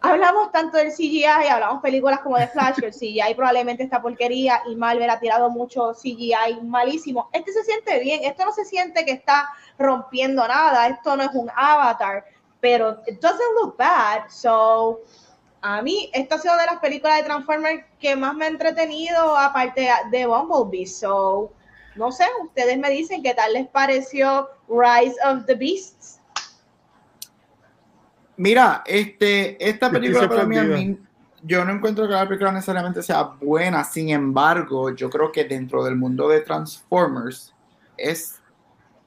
hablamos 0.00 0.52
tanto 0.52 0.76
del 0.76 0.92
CGI, 0.92 1.24
hablamos 1.24 1.82
películas 1.82 2.20
como 2.20 2.38
de 2.38 2.48
Flash, 2.48 2.76
CGI 2.76 3.34
probablemente 3.34 3.82
esta 3.82 4.00
porquería 4.00 4.62
y 4.66 4.76
Marvel 4.76 5.10
ha 5.10 5.18
tirado 5.18 5.50
mucho 5.50 5.92
CGI 5.92 6.60
malísimo. 6.62 7.28
Este 7.32 7.52
se 7.52 7.64
siente 7.64 7.98
bien, 8.00 8.24
esto 8.24 8.44
no 8.44 8.52
se 8.52 8.64
siente 8.64 9.04
que 9.04 9.12
está 9.12 9.48
rompiendo 9.78 10.46
nada, 10.46 10.88
esto 10.88 11.16
no 11.16 11.24
es 11.24 11.30
un 11.34 11.50
avatar, 11.54 12.24
pero 12.60 13.02
it 13.06 13.20
doesn't 13.20 13.54
look 13.60 13.76
bad, 13.76 14.28
so 14.28 15.00
a 15.62 15.82
mí 15.82 16.10
esta 16.12 16.36
ha 16.36 16.38
sido 16.38 16.56
de 16.56 16.66
las 16.66 16.78
películas 16.78 17.18
de 17.18 17.24
Transformers 17.24 17.84
que 17.98 18.14
más 18.14 18.34
me 18.34 18.44
ha 18.44 18.48
entretenido 18.48 19.36
aparte 19.36 19.88
de 20.10 20.26
Bumblebee, 20.26 20.86
so 20.86 21.52
no 21.96 22.12
sé, 22.12 22.24
ustedes 22.44 22.78
me 22.78 22.90
dicen 22.90 23.24
qué 23.24 23.34
tal 23.34 23.52
les 23.52 23.66
pareció 23.68 24.48
Rise 24.68 25.16
of 25.24 25.46
the 25.46 25.54
Beasts. 25.56 26.17
Mira, 28.38 28.82
este, 28.86 29.56
esta 29.68 29.90
película 29.90 30.28
para 30.28 30.44
mí, 30.44 30.56
a 30.56 30.62
mí, 30.62 30.96
yo 31.42 31.64
no 31.64 31.72
encuentro 31.72 32.06
que 32.06 32.14
la 32.14 32.26
película 32.26 32.52
necesariamente 32.52 33.02
sea 33.02 33.22
buena, 33.40 33.82
sin 33.84 34.10
embargo, 34.10 34.94
yo 34.94 35.10
creo 35.10 35.30
que 35.32 35.44
dentro 35.44 35.84
del 35.84 35.96
mundo 35.96 36.28
de 36.28 36.40
Transformers 36.40 37.52
es 37.96 38.40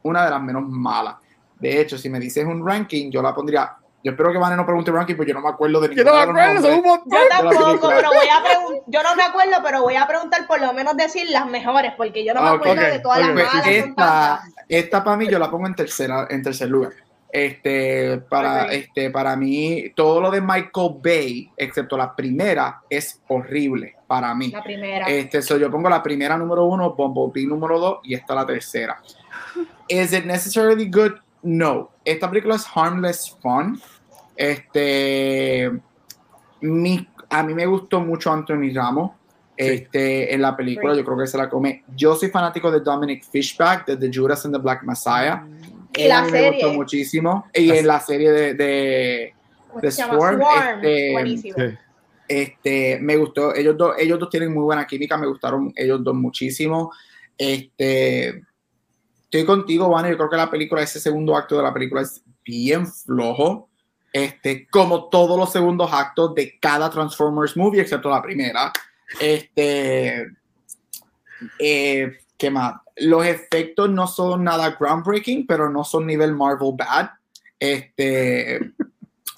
una 0.04 0.26
de 0.26 0.32
las 0.32 0.42
menos 0.42 0.68
malas. 0.68 1.16
De 1.60 1.80
hecho, 1.80 1.98
si 1.98 2.10
me 2.10 2.20
dices 2.20 2.46
un 2.46 2.66
ranking, 2.66 3.10
yo 3.10 3.22
la 3.22 3.34
pondría. 3.34 3.74
Yo 4.04 4.12
espero 4.12 4.32
que 4.32 4.40
Vane 4.40 4.56
no 4.56 4.66
pregunte 4.66 4.92
ranking, 4.92 5.16
porque 5.16 5.32
yo 5.32 5.38
no 5.38 5.44
me 5.46 5.50
acuerdo 5.50 5.80
de 5.80 5.96
Yo 5.96 6.04
no 6.04 6.14
me 6.14 6.22
acuerdo, 6.22 6.62
son 6.62 6.80
un 6.80 6.86
montón. 6.86 7.12
Yo 7.12 7.20
tampoco, 7.30 7.90
pero 7.90 8.10
voy 8.10 8.28
a 8.28 8.44
preguntar. 8.44 8.84
Yo 8.88 9.04
no 9.04 9.16
me 9.16 9.24
acuerdo, 9.24 9.54
pero 9.64 9.82
voy 9.84 9.96
a 9.96 10.08
preguntar 10.08 10.48
por 10.48 10.60
lo 10.60 10.74
menos 10.74 10.98
decir 10.98 11.30
las 11.30 11.48
mejores, 11.48 11.94
porque 11.96 12.26
yo 12.26 12.34
no 12.34 12.42
me 12.42 12.50
Ah, 12.50 12.54
acuerdo 12.54 12.82
de 12.82 13.00
todas 13.00 13.20
las 13.20 13.30
malas. 13.30 13.52
son 13.52 13.62
Esta, 13.72 14.42
esta 14.68 15.04
para 15.04 15.18
mí 15.18 15.28
yo 15.30 15.38
la 15.40 15.50
pongo 15.52 15.68
en 15.68 15.76
tercera, 15.76 16.26
en 16.30 16.42
tercer 16.42 16.68
lugar. 16.70 16.94
Este, 17.32 18.18
para, 18.30 18.66
este, 18.66 19.10
para 19.10 19.38
mí, 19.38 19.92
todo 19.96 20.20
lo 20.20 20.30
de 20.30 20.42
Michael 20.42 20.96
Bay, 21.02 21.50
excepto 21.56 21.96
la 21.96 22.14
primera, 22.14 22.82
es 22.90 23.22
horrible 23.30 23.96
para 24.06 24.36
mí. 24.36 24.50
La 24.50 24.62
primera. 24.62 25.08
Este, 25.08 25.42
so 25.42 25.58
yo 25.58 25.72
pongo 25.72 25.90
la 25.90 26.04
primera 26.04 26.38
número 26.38 26.66
uno, 26.66 26.94
Bumblebee 26.94 27.48
número 27.48 27.80
dos 27.80 28.00
y 28.04 28.16
esta 28.16 28.36
la 28.36 28.46
tercera. 28.46 29.02
Is 29.88 30.12
it 30.12 30.26
necessarily 30.26 30.90
good? 30.90 31.14
No. 31.42 31.92
Esta 32.04 32.30
película 32.30 32.56
es 32.56 32.66
harmless 32.74 33.38
fun. 33.42 33.82
Este, 34.36 35.72
mi, 36.60 37.08
a 37.30 37.44
mí 37.44 37.54
me 37.54 37.66
gustó 37.66 38.02
mucho 38.02 38.32
Anthony 38.32 38.74
Ramos. 38.74 39.12
Este, 39.56 40.34
en 40.34 40.42
la 40.42 40.58
película, 40.58 40.96
yo 40.96 41.06
creo 41.06 41.18
que 41.18 41.28
se 41.28 41.38
la 41.38 41.48
come. 41.48 41.84
Yo 41.96 42.16
soy 42.16 42.30
fanático 42.30 42.72
de 42.72 42.80
Dominic 42.80 43.24
Fishback, 43.24 43.86
de 43.86 43.98
The 43.98 44.10
Judas 44.12 44.44
and 44.46 44.56
the 44.56 44.62
Black 44.62 44.84
Messiah. 44.84 45.44
Y 45.96 46.08
la 46.08 46.24
me 46.24 46.30
serie. 46.32 46.52
gustó 46.52 46.74
muchísimo. 46.74 47.46
Y 47.54 47.72
en 47.72 47.88
la 47.88 48.00
serie 48.00 48.32
de, 48.32 48.54
de, 48.54 49.34
¿Cómo 49.68 49.82
de? 49.82 49.92
Swarm, 49.92 50.38
Swarm. 50.40 50.80
este, 50.86 51.12
Buenísimo. 51.12 51.56
Sí. 51.58 51.78
este, 52.28 53.00
me 53.02 53.18
gustó, 53.18 53.54
ellos 53.56 53.78
dos, 53.78 53.96
ellos 53.98 54.20
dos 54.20 54.30
tienen 54.30 54.54
muy 54.54 54.64
buena 54.64 54.86
química, 54.88 55.18
me 55.18 55.28
gustaron 55.28 55.74
ellos 55.76 56.04
dos 56.04 56.16
muchísimo. 56.16 56.92
Este, 57.38 58.42
estoy 59.24 59.46
contigo, 59.46 59.90
Vane, 59.90 60.10
yo 60.12 60.18
creo 60.18 60.30
que 60.30 60.38
la 60.38 60.50
película, 60.50 60.82
ese 60.82 61.00
segundo 61.00 61.36
acto 61.36 61.58
de 61.58 61.64
la 61.64 61.74
película 61.74 62.02
es 62.02 62.22
bien 62.46 62.88
flojo. 62.88 63.70
Este, 64.14 64.68
como 64.68 65.08
todos 65.10 65.40
los 65.40 65.52
segundos 65.52 65.90
actos 65.94 66.36
de 66.36 66.60
cada 66.60 66.90
Transformers 66.90 67.56
movie, 67.56 67.82
excepto 67.82 68.10
la 68.10 68.22
primera. 68.22 68.72
Este, 69.20 70.26
eh, 71.60 72.12
¿qué 72.42 72.50
más? 72.50 72.74
Los 72.98 73.24
efectos 73.24 73.88
no 73.92 74.08
son 74.08 74.44
nada 74.46 74.76
groundbreaking, 74.80 75.46
pero 75.46 75.70
no 75.70 75.84
son 75.84 76.08
nivel 76.08 76.34
Marvel 76.34 76.72
bad. 76.76 77.12
Este, 77.60 78.60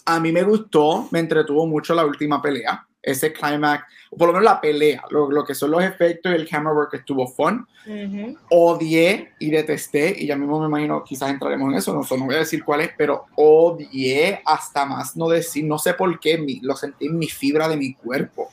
a 0.05 0.19
mí 0.21 0.31
me 0.31 0.43
gustó, 0.43 1.09
me 1.11 1.19
entretuvo 1.19 1.67
mucho 1.67 1.93
la 1.93 2.05
última 2.05 2.41
pelea, 2.41 2.87
ese 3.01 3.33
climax, 3.33 3.83
por 4.17 4.27
lo 4.27 4.33
menos 4.33 4.45
la 4.45 4.61
pelea, 4.61 5.03
lo, 5.09 5.29
lo 5.29 5.43
que 5.43 5.53
son 5.53 5.71
los 5.71 5.83
efectos 5.83 6.31
y 6.31 6.35
el 6.35 6.47
camera 6.47 6.73
work 6.73 6.93
estuvo 6.93 7.27
fun. 7.27 7.67
Ujú. 7.85 8.37
Odié 8.49 9.33
y 9.37 9.51
detesté, 9.51 10.15
y 10.17 10.27
ya 10.27 10.37
mismo 10.37 10.61
me 10.61 10.67
imagino, 10.67 11.03
quizás 11.03 11.29
entraremos 11.29 11.69
en 11.73 11.77
eso, 11.79 11.93
no, 11.93 12.17
no 12.17 12.25
voy 12.25 12.35
a 12.35 12.39
decir 12.39 12.63
cuál 12.63 12.79
es, 12.79 12.91
pero 12.97 13.25
odié 13.35 14.41
hasta 14.45 14.85
más 14.85 15.17
no 15.17 15.27
decir, 15.27 15.65
no 15.65 15.77
sé 15.77 15.93
por 15.93 16.17
qué, 16.21 16.37
mi- 16.37 16.61
lo 16.61 16.77
sentí 16.77 17.07
en 17.07 17.17
mi 17.19 17.27
fibra 17.27 17.67
de 17.67 17.75
mi 17.75 17.93
cuerpo. 17.95 18.49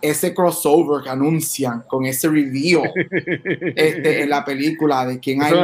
Ese 0.00 0.34
crossover 0.34 1.02
que 1.02 1.10
anuncian 1.10 1.84
con 1.88 2.04
ese 2.04 2.28
reveal 2.28 2.92
este, 3.76 4.22
en 4.22 4.30
la 4.30 4.44
película 4.44 5.06
de 5.06 5.18
quién 5.18 5.42
hay 5.42 5.54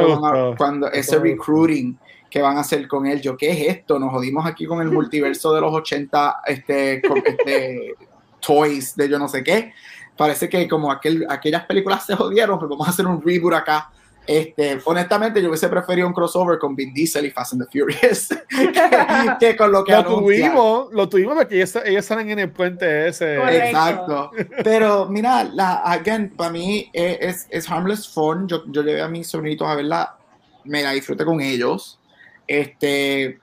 cuando 0.57 0.91
ese 0.91 1.19
recruiting 1.19 1.97
que 2.33 2.41
van 2.41 2.57
a 2.57 2.61
hacer 2.61 2.87
con 2.87 3.05
él. 3.05 3.21
Yo, 3.21 3.37
¿qué 3.37 3.51
es 3.51 3.77
esto? 3.77 3.99
Nos 3.99 4.11
jodimos 4.11 4.43
aquí 4.47 4.65
con 4.65 4.81
el 4.81 4.89
multiverso 4.91 5.53
de 5.53 5.61
los 5.61 5.71
80, 5.71 6.41
este, 6.47 6.95
este, 6.95 7.95
toys 8.39 8.95
de 8.95 9.07
yo 9.07 9.19
no 9.19 9.27
sé 9.27 9.43
qué. 9.43 9.71
Parece 10.17 10.49
que 10.49 10.67
como 10.67 10.91
aquel, 10.91 11.27
aquellas 11.29 11.65
películas 11.65 12.05
se 12.05 12.15
jodieron, 12.15 12.57
pero 12.57 12.69
pues 12.69 12.79
vamos 12.79 12.87
a 12.87 12.89
hacer 12.89 13.05
un 13.05 13.21
reboot 13.21 13.53
acá. 13.53 13.91
Este, 14.25 14.79
honestamente, 14.85 15.41
yo 15.41 15.49
hubiese 15.49 15.67
preferido 15.67 16.07
un 16.07 16.13
crossover 16.13 16.57
con 16.57 16.75
Vin 16.75 16.93
Diesel 16.93 17.25
y 17.25 17.31
Fast 17.31 17.53
and 17.53 17.65
the 17.65 17.69
Furious 17.69 18.29
que, 19.39 19.55
con 19.57 19.71
lo 19.71 19.83
que 19.83 19.91
lo 19.91 20.05
tuvimos, 20.05 20.93
lo 20.93 21.09
tuvimos 21.09 21.35
porque 21.35 21.55
ellos, 21.55 21.75
ellos 21.83 22.05
salen 22.05 22.29
en 22.29 22.39
el 22.39 22.49
puente 22.49 23.09
ese. 23.09 23.35
Exacto. 23.35 24.31
Pero 24.63 25.07
mira, 25.07 25.43
la, 25.43 25.81
again, 25.83 26.29
para 26.29 26.51
mí 26.51 26.89
es, 26.93 27.47
es 27.49 27.69
harmless 27.69 28.07
fun. 28.07 28.47
Yo, 28.47 28.63
yo 28.67 28.81
llevé 28.81 29.01
a 29.01 29.09
mis 29.09 29.27
sobrinitos 29.27 29.67
a 29.67 29.75
verla, 29.75 30.17
me 30.63 30.81
la 30.83 30.91
disfruté 30.91 31.25
con 31.25 31.41
ellos. 31.41 31.99
Este, 32.47 33.39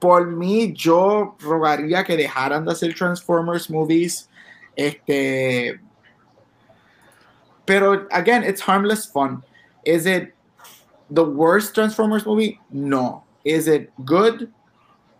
por 0.00 0.26
mí, 0.26 0.72
yo 0.74 1.36
rogaría 1.38 2.02
que 2.02 2.16
dejaran 2.16 2.64
de 2.64 2.72
hacer 2.72 2.92
Transformers 2.92 3.70
movies. 3.70 4.28
Este, 4.74 5.78
pero, 7.64 8.08
again, 8.10 8.42
it's 8.42 8.60
harmless 8.60 9.06
fun. 9.06 9.44
Is 9.84 10.06
it 10.06 10.34
the 11.10 11.24
worst 11.24 11.74
Transformers 11.74 12.24
movie? 12.26 12.60
No. 12.70 13.24
Is 13.44 13.66
it 13.66 13.90
good? 14.04 14.48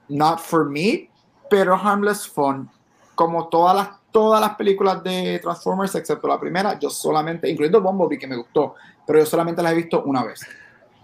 Not 0.09 0.41
for 0.41 0.65
me, 0.65 1.11
pero 1.51 1.77
harmless 1.77 2.27
fun. 2.27 2.69
Como 3.15 3.49
todas 3.49 3.77
las, 3.77 3.89
todas 4.11 4.41
las 4.41 4.55
películas 4.57 5.03
de 5.03 5.39
Transformers, 5.41 5.95
excepto 5.95 6.29
la 6.29 6.39
primera, 6.39 6.79
yo 6.79 6.91
solamente, 6.91 7.49
incluyendo 7.49 7.81
Bumblebee, 7.81 8.19
que 8.19 8.27
me 8.27 8.37
gustó, 8.37 8.75
pero 9.07 9.19
yo 9.19 9.27
solamente 9.27 9.63
la 9.63 9.73
he 9.73 9.75
visto 9.75 10.03
una 10.05 10.25
vez. 10.25 10.47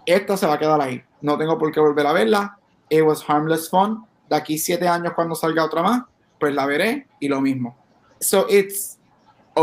Esta 0.05 0.37
se 0.37 0.47
va 0.47 0.53
a 0.53 0.59
quedar 0.59 0.79
ahí. 0.81 1.01
No 1.21 1.37
tengo 1.37 1.57
por 1.57 1.71
qué 1.71 1.79
volver 1.79 2.05
a 2.07 2.13
verla. 2.13 2.57
It 2.89 3.03
was 3.03 3.23
harmless 3.27 3.69
fun. 3.69 4.05
De 4.29 4.35
aquí 4.35 4.57
siete 4.57 4.87
años 4.87 5.13
cuando 5.13 5.35
salga 5.35 5.65
otra 5.65 5.81
más, 5.81 6.03
pues 6.39 6.53
la 6.53 6.65
veré 6.65 7.07
y 7.19 7.27
lo 7.27 7.41
mismo. 7.41 7.75
So 8.19 8.47
it's 8.49 8.98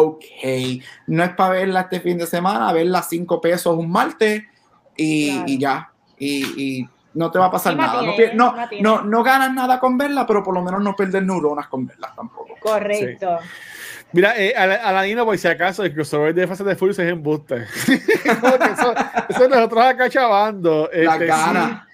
okay. 0.00 0.82
No 1.06 1.24
es 1.24 1.30
para 1.30 1.50
verla 1.50 1.80
este 1.82 2.00
fin 2.00 2.18
de 2.18 2.26
semana, 2.26 2.72
verla 2.72 3.02
cinco 3.02 3.40
pesos 3.40 3.76
un 3.76 3.90
martes 3.90 4.44
y, 4.96 5.58
ya. 5.58 5.90
Y, 6.18 6.86
no 7.14 7.30
te 7.30 7.38
va 7.38 7.46
a 7.46 7.50
pasar 7.50 7.74
nada. 7.74 8.02
no, 8.34 8.54
no, 8.80 9.02
no, 9.02 9.22
ganas 9.22 9.52
nada 9.54 9.80
con 9.80 9.96
verla, 9.96 10.26
pero 10.26 10.42
por 10.42 10.52
lo 10.52 10.62
menos 10.62 10.82
no 10.82 10.94
pierdes 10.94 11.22
neuronas 11.22 11.66
con 11.68 11.86
verla 11.86 12.12
tampoco. 12.14 12.54
Correcto. 12.60 13.38
Mira, 14.12 14.34
eh, 14.36 14.54
Aladino, 14.54 15.24
por 15.24 15.36
si 15.38 15.48
acaso, 15.48 15.82
el 15.82 15.94
crossover 15.94 16.34
de 16.34 16.46
Fase 16.46 16.62
de 16.62 16.76
Furious 16.76 16.98
es 16.98 17.10
embuste. 17.10 17.56
eso, 17.86 18.94
eso 19.28 19.48
nosotros 19.48 19.84
acá 19.84 20.10
chavando. 20.10 20.90
La 20.92 21.14
este, 21.14 21.26
gana 21.26 21.85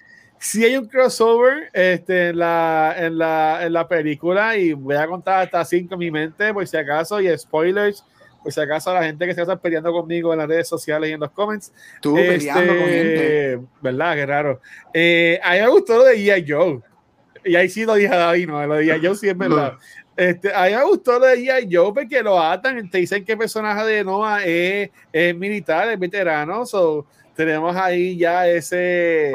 si 0.43 0.65
hay 0.65 0.75
un 0.75 0.87
crossover 0.87 1.69
este, 1.71 2.29
en, 2.29 2.39
la, 2.39 2.93
en, 2.97 3.17
la, 3.17 3.65
en 3.65 3.71
la 3.71 3.87
película 3.87 4.57
y 4.57 4.73
voy 4.73 4.97
a 4.97 5.07
contar 5.07 5.43
hasta 5.43 5.63
cinco 5.63 5.93
en 5.93 5.99
mi 5.99 6.11
mente, 6.11 6.53
por 6.53 6.67
si 6.67 6.75
acaso, 6.75 7.21
y 7.21 7.37
spoilers, 7.37 8.03
por 8.43 8.51
si 8.51 8.59
acaso 8.59 8.91
a 8.91 8.95
la 8.95 9.03
gente 9.05 9.25
que 9.25 9.33
se 9.33 9.39
está 9.39 9.55
peleando 9.55 9.93
conmigo 9.93 10.33
en 10.33 10.39
las 10.39 10.47
redes 10.49 10.67
sociales 10.67 11.09
y 11.09 11.13
en 11.13 11.21
los 11.21 11.31
comments. 11.31 11.71
Tú 12.01 12.17
este, 12.17 12.33
peleando 12.33 12.75
con 12.75 12.87
gente. 12.87 13.59
¿Verdad? 13.81 14.15
Qué 14.15 14.25
raro. 14.25 14.61
Eh, 14.93 15.39
a 15.41 15.53
mí 15.53 15.59
me 15.61 15.69
gustó 15.69 15.97
lo 15.99 16.03
de 16.03 16.17
G.I. 16.17 16.45
Joe. 16.45 16.81
Y 17.45 17.55
ahí 17.55 17.69
sí 17.69 17.85
lo 17.85 17.95
dije 17.95 18.13
a 18.13 18.17
David, 18.17 18.47
no, 18.49 18.67
lo 18.67 18.75
de 18.75 18.85
G.I. 18.85 19.05
Joe 19.05 19.15
sí 19.15 19.29
es 19.29 19.37
verdad. 19.37 19.77
Este, 20.15 20.53
a 20.53 20.65
mí 20.65 20.75
me 20.75 20.83
gustó 20.83 21.17
lo 21.17 21.25
de 21.25 21.37
G.I. 21.37 21.75
Joe 21.75 21.91
porque 21.91 22.21
lo 22.21 22.39
atan, 22.39 22.87
te 22.87 22.99
dicen 22.99 23.25
que 23.25 23.31
el 23.31 23.37
personaje 23.39 23.83
de 23.83 24.03
Noah 24.03 24.45
es, 24.45 24.91
es 25.11 25.35
militar, 25.35 25.89
es 25.89 25.97
veterano, 25.97 26.67
so, 26.67 27.07
tenemos 27.35 27.75
ahí 27.75 28.17
ya 28.17 28.47
ese 28.47 29.31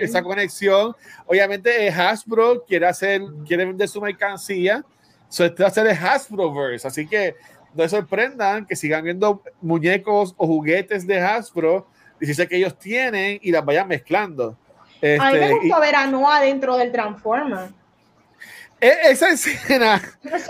esa 0.00 0.22
conexión. 0.22 0.94
Obviamente 1.26 1.88
Hasbro 1.90 2.64
quiere 2.64 2.86
hacer, 2.86 3.22
quiere 3.46 3.66
vender 3.66 3.88
su 3.88 4.00
mercancía, 4.00 4.84
so 5.28 5.44
este 5.44 5.62
va 5.62 5.68
a 5.68 5.72
ser 5.72 5.86
el 5.86 5.96
Hasbroverse, 5.96 6.86
así 6.88 7.06
que 7.06 7.36
no 7.74 7.82
se 7.82 7.90
sorprendan 7.90 8.66
que 8.66 8.74
sigan 8.76 9.04
viendo 9.04 9.42
muñecos 9.60 10.34
o 10.36 10.46
juguetes 10.46 11.06
de 11.06 11.20
Hasbro, 11.20 11.86
dice 12.18 12.48
que 12.48 12.56
ellos 12.56 12.78
tienen 12.78 13.38
y 13.42 13.52
las 13.52 13.64
vayan 13.64 13.88
mezclando. 13.88 14.56
a 15.02 15.30
mí 15.30 15.38
me 15.38 15.44
este, 15.46 15.58
gustó 15.60 15.80
ver 15.80 15.94
a 15.94 16.06
Noah 16.06 16.40
dentro 16.40 16.76
del 16.76 16.90
Transformer. 16.90 17.70
E, 18.80 18.92
esa 19.10 19.30
escena. 19.30 20.00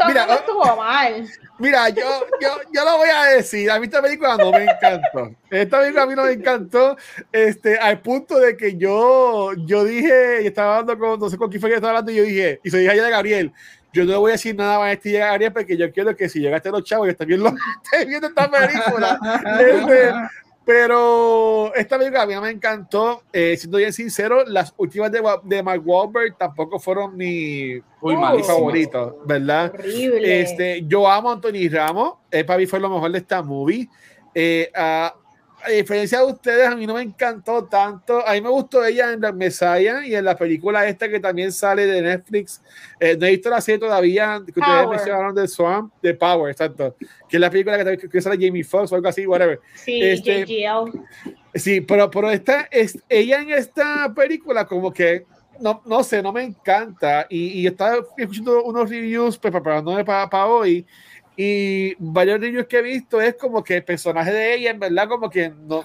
mira, 0.06 0.26
no 0.26 0.34
estuvo 0.34 0.76
mal. 0.76 1.28
Mira, 1.59 1.88
yo, 1.88 2.04
yo, 2.40 2.48
yo 2.72 2.84
lo 2.84 2.98
voy 2.98 3.09
a 3.09 3.24
decir. 3.36 3.70
A 3.70 3.80
mí 3.80 3.86
esta 3.86 4.00
película 4.00 4.36
no 4.36 4.52
me 4.52 4.64
encantó. 4.64 5.34
Esta 5.50 5.80
película 5.80 6.02
a 6.04 6.06
mí 6.06 6.14
no 6.14 6.24
me 6.24 6.32
encantó. 6.32 6.96
Este, 7.32 7.78
al 7.78 8.00
punto 8.00 8.38
de 8.38 8.56
que 8.56 8.76
yo, 8.76 9.52
yo 9.66 9.84
dije, 9.84 10.42
y 10.42 10.46
estaba 10.46 10.78
hablando 10.78 10.98
con, 10.98 11.18
no 11.18 11.28
sé 11.28 11.36
con 11.36 11.50
quién 11.50 11.61
fue 11.61 11.70
que 11.70 11.76
estaba 11.76 11.90
hablando, 11.90 12.12
y 12.12 12.16
yo 12.16 12.22
dije, 12.22 12.61
y 12.62 12.70
se 12.70 12.78
dije 12.78 13.00
a 13.00 13.09
Gabriel, 13.09 13.52
yo 13.92 14.04
no 14.04 14.20
voy 14.20 14.30
a 14.30 14.32
decir 14.32 14.54
nada 14.54 14.78
más 14.78 14.88
a 14.88 14.92
este 14.92 15.12
Gabriel 15.12 15.52
porque 15.52 15.76
yo 15.76 15.90
quiero 15.92 16.14
que 16.14 16.28
si 16.28 16.40
llegaste 16.40 16.68
a 16.68 16.72
los 16.72 16.84
chavos, 16.84 17.09
yo 17.09 17.16
también 17.16 17.42
viendo 18.06 18.28
esta 18.28 18.50
película. 18.50 19.18
Pero 20.68 21.74
esta 21.74 21.96
película 21.96 22.24
a 22.24 22.26
mí 22.26 22.36
me 22.38 22.50
encantó. 22.50 23.22
Eh, 23.32 23.56
siendo 23.56 23.78
bien 23.78 23.90
sincero, 23.90 24.44
las 24.44 24.74
últimas 24.76 25.10
de, 25.10 25.22
de 25.44 25.62
Mark 25.62 25.80
Wahlberg 25.82 26.36
tampoco 26.36 26.78
fueron 26.78 27.16
mi, 27.16 27.76
mi 28.02 28.42
favorito, 28.46 29.22
¿verdad? 29.24 29.72
Horrible. 29.72 30.42
Este, 30.42 30.84
yo 30.86 31.08
amo 31.08 31.30
a 31.30 31.32
Anthony 31.32 31.70
Ramos. 31.70 32.16
Eh, 32.30 32.44
para 32.44 32.58
mí 32.58 32.66
fue 32.66 32.80
lo 32.80 32.90
mejor 32.90 33.10
de 33.12 33.16
esta 33.16 33.42
movie. 33.42 33.88
Eh, 34.34 34.70
uh, 34.76 35.18
a 35.68 35.72
diferencia 35.72 36.18
de 36.18 36.24
ustedes, 36.24 36.66
a 36.66 36.74
mí 36.74 36.86
no 36.86 36.94
me 36.94 37.02
encantó 37.02 37.64
tanto. 37.64 38.26
A 38.26 38.32
mí 38.32 38.40
me 38.40 38.48
gustó 38.48 38.84
ella 38.84 39.12
en 39.12 39.20
la 39.20 39.32
Messiah 39.32 40.04
y 40.04 40.14
en 40.14 40.24
la 40.24 40.36
película 40.36 40.86
esta 40.88 41.08
que 41.08 41.20
también 41.20 41.52
sale 41.52 41.86
de 41.86 42.00
Netflix. 42.00 42.62
Eh, 42.98 43.16
no 43.18 43.26
he 43.26 43.30
visto 43.30 43.50
la 43.50 43.60
serie 43.60 43.78
todavía, 43.78 44.40
que 44.44 44.58
ustedes 44.58 44.88
mencionaron 44.88 45.34
de 45.34 45.46
Swamp, 45.46 45.92
de 46.02 46.14
Power, 46.14 46.50
exacto. 46.50 46.96
Que 47.28 47.36
es 47.36 47.40
la 47.40 47.50
película 47.50 47.96
que, 47.96 48.08
que 48.08 48.20
sale 48.20 48.44
Jamie 48.44 48.64
Foxx 48.64 48.92
o 48.92 48.96
algo 48.96 49.08
así, 49.08 49.26
whatever. 49.26 49.60
Sí, 49.74 50.00
este, 50.00 50.46
Sí, 51.54 51.80
pero, 51.80 52.10
pero 52.10 52.30
esta, 52.30 52.68
es, 52.70 52.98
ella 53.08 53.40
en 53.40 53.50
esta 53.50 54.12
película 54.14 54.66
como 54.66 54.92
que 54.92 55.26
no, 55.60 55.82
no 55.86 56.02
sé, 56.04 56.22
no 56.22 56.32
me 56.32 56.42
encanta. 56.42 57.26
Y, 57.28 57.60
y 57.60 57.66
estaba 57.66 57.96
escuchando 58.16 58.62
unos 58.62 58.88
reviews 58.88 59.38
pues, 59.38 59.52
preparándome 59.52 60.04
para, 60.04 60.30
para 60.30 60.46
hoy 60.46 60.86
y 61.41 61.95
varios 62.01 62.41
niños 62.41 62.66
que 62.66 62.78
he 62.78 62.82
visto 62.82 63.20
es 63.20 63.36
como 63.36 63.62
que 63.62 63.76
el 63.76 63.84
personaje 63.84 64.32
de 64.32 64.55
ella, 64.57 64.72
en 64.72 64.80
verdad, 64.80 65.07
como 65.07 65.30
que 65.30 65.51
no, 65.51 65.84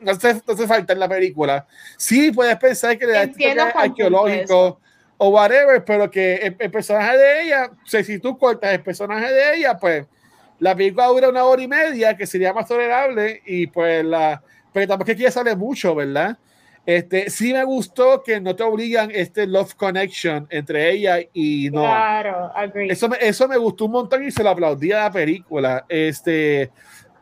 no, 0.00 0.10
hace, 0.10 0.66
falta 0.66 0.92
en 0.92 0.98
la 0.98 1.08
película. 1.08 1.68
Sí, 1.96 2.32
puedes 2.32 2.56
pensar 2.56 2.98
que 2.98 3.06
le 3.06 3.12
da 3.12 3.22
este 3.22 3.60
arqueológico 3.60 4.80
o 5.18 5.28
whatever, 5.28 5.84
pero 5.84 6.10
que 6.10 6.56
el, 6.58 6.70
personaje 6.72 7.16
de 7.16 7.42
ella, 7.44 7.70
o 7.70 7.86
sea, 7.86 8.02
si 8.02 8.18
tú 8.18 8.36
cortas 8.36 8.72
el 8.72 8.82
personaje 8.82 9.32
de 9.32 9.54
ella, 9.54 9.78
pues 9.78 10.04
la 10.58 10.74
película 10.74 11.06
dura 11.06 11.28
una 11.28 11.44
hora 11.44 11.62
y 11.62 11.68
media, 11.68 12.16
que 12.16 12.26
sería 12.26 12.52
más 12.52 12.66
tolerable, 12.66 13.40
y 13.46 13.68
pues 13.68 14.04
la. 14.04 14.42
Pero 14.72 14.88
tampoco 14.88 15.12
es 15.12 15.16
que 15.16 15.22
ya 15.22 15.30
sale 15.30 15.54
mucho, 15.54 15.94
¿verdad? 15.94 16.36
Este, 16.84 17.30
sí 17.30 17.52
me 17.52 17.62
gustó 17.64 18.22
que 18.24 18.40
no 18.40 18.56
te 18.56 18.64
obligan 18.64 19.10
este 19.12 19.46
love 19.46 19.74
connection 19.74 20.48
entre 20.50 20.90
ella 20.90 21.18
y 21.32 21.70
no. 21.70 21.82
Claro, 21.82 22.50
agree. 22.54 22.90
Eso 22.90 23.08
me, 23.08 23.16
eso 23.20 23.46
me 23.46 23.56
gustó 23.56 23.84
un 23.84 23.92
montón 23.92 24.24
y 24.24 24.32
se 24.32 24.42
lo 24.42 24.50
aplaudí 24.50 24.90
a 24.90 25.04
la 25.04 25.12
película. 25.12 25.84
Este, 25.88 26.72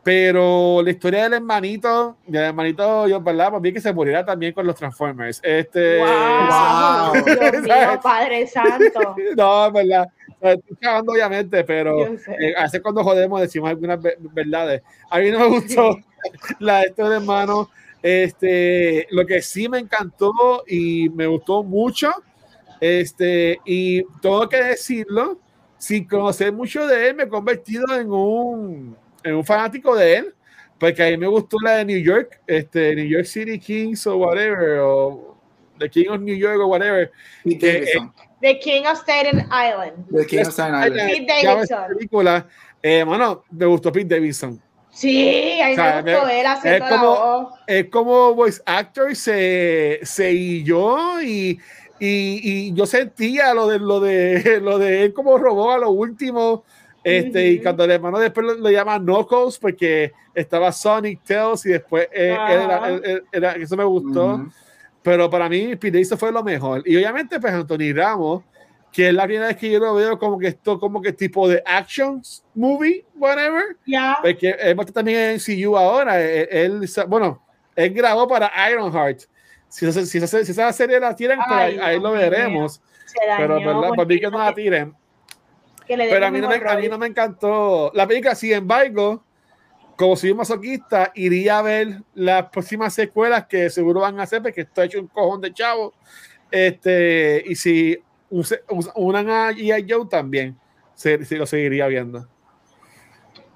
pero 0.03 0.81
la 0.83 0.89
historia 0.89 1.23
del 1.23 1.33
hermanito, 1.33 2.17
del 2.25 2.45
hermanito, 2.45 3.07
yo, 3.07 3.21
¿verdad? 3.21 3.51
Pues 3.51 3.61
bien 3.61 3.75
que 3.75 3.81
se 3.81 3.93
muriera 3.93 4.25
también 4.25 4.51
con 4.51 4.65
los 4.65 4.75
Transformers. 4.75 5.39
Este, 5.43 5.99
wow, 5.99 7.13
Dios 7.25 7.61
mío, 7.61 7.99
Padre 8.01 8.47
Santo. 8.47 9.15
no, 9.37 9.71
verdad. 9.71 10.07
Estoy 10.41 10.75
cagando, 10.77 11.11
obviamente, 11.11 11.63
pero 11.63 12.07
eh, 12.07 12.55
hace 12.57 12.81
cuando 12.81 13.03
jodemos 13.03 13.41
decimos 13.41 13.69
algunas 13.69 13.99
verdades. 14.33 14.81
A 15.11 15.19
mí 15.19 15.29
no 15.29 15.37
me 15.37 15.47
gustó 15.49 15.99
la 16.57 16.79
de 16.79 16.85
estos 16.85 17.11
hermanos 17.13 17.67
este, 18.01 19.07
lo 19.11 19.25
que 19.25 19.41
sí 19.41 19.69
me 19.69 19.79
encantó 19.79 20.63
y 20.67 21.09
me 21.09 21.27
gustó 21.27 21.63
mucho, 21.63 22.11
este, 22.79 23.59
y 23.65 24.03
tengo 24.21 24.47
que 24.49 24.63
decirlo, 24.63 25.39
sin 25.77 26.07
conocer 26.07 26.51
mucho 26.51 26.85
de 26.87 27.09
él, 27.09 27.15
me 27.15 27.23
he 27.23 27.27
convertido 27.27 27.85
en 27.95 28.11
un, 28.11 28.95
en 29.23 29.35
un 29.35 29.45
fanático 29.45 29.95
de 29.95 30.17
él, 30.17 30.35
porque 30.79 31.03
a 31.03 31.09
mí 31.09 31.17
me 31.17 31.27
gustó 31.27 31.57
la 31.63 31.77
de 31.77 31.85
New 31.85 31.99
York, 31.99 32.41
este, 32.47 32.95
New 32.95 33.05
York 33.05 33.25
City 33.25 33.59
Kings 33.59 34.07
o 34.07 34.17
whatever, 34.17 34.79
o 34.79 35.37
The 35.77 35.89
King 35.89 36.09
of 36.09 36.21
New 36.21 36.35
York 36.35 36.59
o 36.59 36.67
whatever. 36.67 37.11
The 37.43 38.59
King 38.59 38.85
of 38.87 38.97
Staten 38.97 39.47
Island. 39.51 40.07
The 40.11 40.25
King 40.25 40.41
of 40.41 40.53
Staten 40.53 40.75
Island. 40.75 41.09
Pete 41.11 41.27
Davidson. 41.27 41.87
Película, 41.95 42.47
eh, 42.81 43.03
bueno, 43.03 43.43
me 43.51 43.65
gustó 43.67 43.91
Pete 43.91 44.15
Davidson. 44.15 44.59
Sí, 44.91 45.61
ahí 45.61 45.75
me 45.75 46.01
gustó 46.01 46.27
él 46.27 46.45
haciendo 46.45 46.85
es 46.85 46.91
como, 46.91 47.57
Es 47.65 47.85
como 47.89 48.35
voice 48.35 48.61
actor 48.65 49.15
se, 49.15 49.99
se 50.03 50.33
y 50.33 50.63
yo 50.63 51.21
y, 51.21 51.59
y, 51.99 52.73
yo 52.73 52.85
sentía 52.85 53.53
lo 53.53 53.67
de, 53.67 53.79
lo, 53.79 53.99
de, 53.99 54.59
lo 54.61 54.77
de 54.77 55.03
él 55.03 55.13
como 55.13 55.37
robó 55.37 55.71
a 55.71 55.77
lo 55.77 55.91
último. 55.91 56.63
Este, 57.03 57.47
Y 57.47 57.59
cuando 57.61 57.83
el 57.83 57.91
hermano 57.91 58.19
después 58.19 58.45
lo, 58.59 58.69
llama 58.69 58.99
Knuckles 58.99 59.57
porque 59.57 60.11
estaba 60.35 60.71
Sonic 60.71 61.23
Tails 61.23 61.65
y 61.65 61.69
después 61.69 62.07
eh, 62.13 62.37
era, 63.31 63.53
eso 63.53 63.75
me 63.75 63.85
gustó. 63.85 64.45
Pero 65.01 65.29
para 65.29 65.49
mí 65.49 65.75
Pete 65.77 66.03
fue 66.15 66.31
lo 66.31 66.43
mejor. 66.43 66.83
Y 66.85 66.95
obviamente 66.95 67.39
pues 67.39 67.53
Anthony 67.53 67.93
Ramos 67.93 68.43
que 68.91 69.07
es 69.07 69.13
la 69.13 69.23
primera 69.23 69.47
vez 69.47 69.57
que 69.57 69.69
yo 69.71 69.79
lo 69.79 69.93
veo 69.95 70.19
como 70.19 70.37
que 70.37 70.47
esto, 70.47 70.79
como 70.79 71.01
que 71.01 71.13
tipo 71.13 71.47
de 71.47 71.63
action 71.65 72.21
movie, 72.53 73.05
whatever. 73.15 73.77
Ya. 73.85 74.17
Porque 74.21 74.49
él 74.49 74.77
está 74.79 74.91
también 74.91 75.39
en 75.39 75.39
CU 75.39 75.77
ahora. 75.77 76.21
Él, 76.21 76.47
él- 76.51 76.89
bueno, 77.07 77.41
él 77.75 77.93
grabó 77.93 78.27
para 78.27 78.51
Ironheart. 78.69 79.21
Si, 79.69 79.89
si, 79.91 80.17
esa- 80.17 80.43
si 80.43 80.51
esa 80.51 80.73
serie 80.73 80.99
la 80.99 81.15
tiran, 81.15 81.39
pues 81.47 81.59
Ay, 81.59 81.73
ahí, 81.73 81.79
ahí 81.79 81.99
lo 82.01 82.11
veremos. 82.11 82.81
Pero, 83.37 83.55
¿verdad? 83.55 83.89
Para 83.89 84.05
mí 84.05 84.19
que 84.19 84.29
no 84.29 84.37
la 84.37 84.53
tiren. 84.53 84.93
Pero 85.87 86.25
a 86.25 86.31
mí, 86.31 86.39
no 86.39 86.47
me, 86.49 86.55
a 86.55 86.75
mí 86.77 86.87
no 86.89 86.97
me 86.97 87.07
encantó. 87.07 87.91
La 87.93 88.07
película, 88.07 88.35
sin 88.35 88.53
embargo, 88.53 89.23
como 89.97 90.15
soy 90.15 90.31
un 90.31 90.37
masoquista, 90.37 91.11
iría 91.15 91.59
a 91.59 91.61
ver 91.61 92.01
las 92.13 92.49
próximas 92.49 92.93
secuelas 92.93 93.45
que 93.47 93.69
seguro 93.69 94.01
van 94.01 94.19
a 94.19 94.23
hacer, 94.23 94.41
porque 94.41 94.61
esto 94.61 94.81
ha 94.81 94.85
hecho 94.85 94.99
un 94.99 95.07
cojón 95.07 95.41
de 95.41 95.53
chavo. 95.53 95.93
Este, 96.49 97.43
y 97.45 97.55
si 97.55 97.97
unan 98.95 99.29
a 99.29 99.51
G.I. 99.51 99.85
Joe 99.87 100.07
también, 100.07 100.57
se, 100.93 101.23
se 101.25 101.35
lo 101.35 101.45
seguiría 101.45 101.87
viendo. 101.87 102.27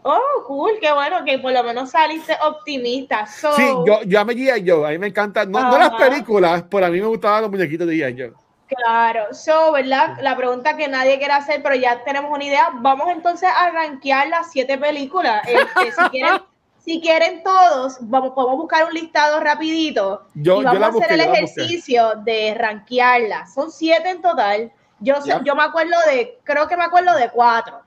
Oh, 0.03 0.43
cool, 0.45 0.73
qué 0.79 0.91
bueno 0.93 1.25
que 1.25 1.39
por 1.39 1.51
lo 1.51 1.63
menos 1.63 1.89
saliste 1.89 2.37
optimista. 2.47 3.25
So, 3.25 3.53
Sí, 3.53 3.67
yo, 3.87 4.03
yo 4.03 4.19
amé 4.19 4.35
G.I. 4.35 4.69
Joe, 4.69 4.87
a 4.87 4.91
mí 4.91 4.99
me 4.99 5.07
encanta, 5.07 5.45
no, 5.45 5.59
no 5.59 5.77
las 5.79 5.95
películas, 5.95 6.63
pero 6.69 6.85
a 6.85 6.89
mí 6.89 7.01
me 7.01 7.07
gustaban 7.07 7.41
los 7.41 7.49
muñequitos 7.49 7.87
de 7.87 7.95
G.I. 7.95 8.21
Joe. 8.21 8.33
Claro, 8.67 9.33
so, 9.33 9.71
¿verdad? 9.71 10.17
La 10.21 10.35
pregunta 10.35 10.75
que 10.75 10.87
nadie 10.87 11.17
quiere 11.17 11.33
hacer, 11.33 11.61
pero 11.61 11.75
ya 11.75 12.03
tenemos 12.03 12.31
una 12.31 12.43
idea. 12.43 12.69
Vamos 12.73 13.09
entonces 13.09 13.49
a 13.55 13.69
rankear 13.71 14.27
las 14.27 14.51
siete 14.51 14.77
películas. 14.77 15.41
Este, 15.47 15.91
si 15.91 16.09
quieren, 16.11 16.41
si 16.85 17.01
quieren 17.01 17.41
todos, 17.43 17.97
vamos, 18.01 18.31
podemos 18.35 18.57
buscar 18.57 18.85
un 18.85 18.93
listado 18.93 19.39
rapidito 19.39 20.27
Yo- 20.35 20.61
y 20.61 20.63
vamos 20.63 20.81
a 20.83 20.87
hacer 20.87 20.93
busqué, 20.93 21.13
el 21.15 21.21
ejercicio 21.21 22.13
de 22.23 22.53
rankearlas. 22.53 23.53
Son 23.53 23.71
siete 23.71 24.09
en 24.11 24.21
total. 24.21 24.71
Yo, 24.99 25.19
sé- 25.21 25.33
yo 25.43 25.55
me 25.55 25.63
acuerdo 25.63 25.95
de, 26.07 26.39
creo 26.43 26.67
que 26.67 26.77
me 26.77 26.83
acuerdo 26.83 27.15
de 27.17 27.29
cuatro, 27.31 27.81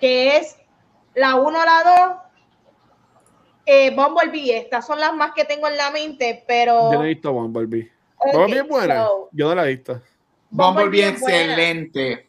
que 0.00 0.36
es 0.36 0.56
la 1.14 1.36
uno, 1.36 1.64
la 1.64 1.82
dos, 1.84 2.16
eh, 3.66 3.94
Bumblebee. 3.94 4.56
Estas 4.58 4.86
son 4.86 4.98
las 4.98 5.14
más 5.14 5.32
que 5.32 5.44
tengo 5.44 5.68
en 5.68 5.76
la 5.76 5.90
mente, 5.90 6.44
pero... 6.46 6.90
Yo 6.92 6.98
no 6.98 7.04
he 7.04 7.08
visto 7.08 7.32
Bumblebee. 7.32 7.90
ok, 8.16 8.32
Bumblebee 8.32 8.60
es 8.62 8.68
buena. 8.68 9.04
so, 9.06 9.28
Yo 9.32 9.48
no 9.48 9.54
la 9.54 9.64
he 9.64 9.68
visto. 9.76 10.00
Bumblebee 10.50 11.08
es 11.08 11.20
buena. 11.20 11.38
excelente. 11.38 12.28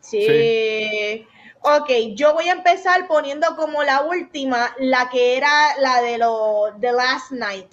Sí. 0.00 1.26
Ok, 1.62 1.90
yo 2.14 2.32
voy 2.32 2.48
a 2.48 2.52
empezar 2.52 3.06
poniendo 3.06 3.54
como 3.56 3.82
la 3.82 4.00
última, 4.02 4.74
la 4.78 5.10
que 5.10 5.36
era 5.36 5.50
la 5.78 6.00
de 6.00 6.16
los 6.18 6.80
The 6.80 6.92
Last 6.92 7.32
Night. 7.32 7.66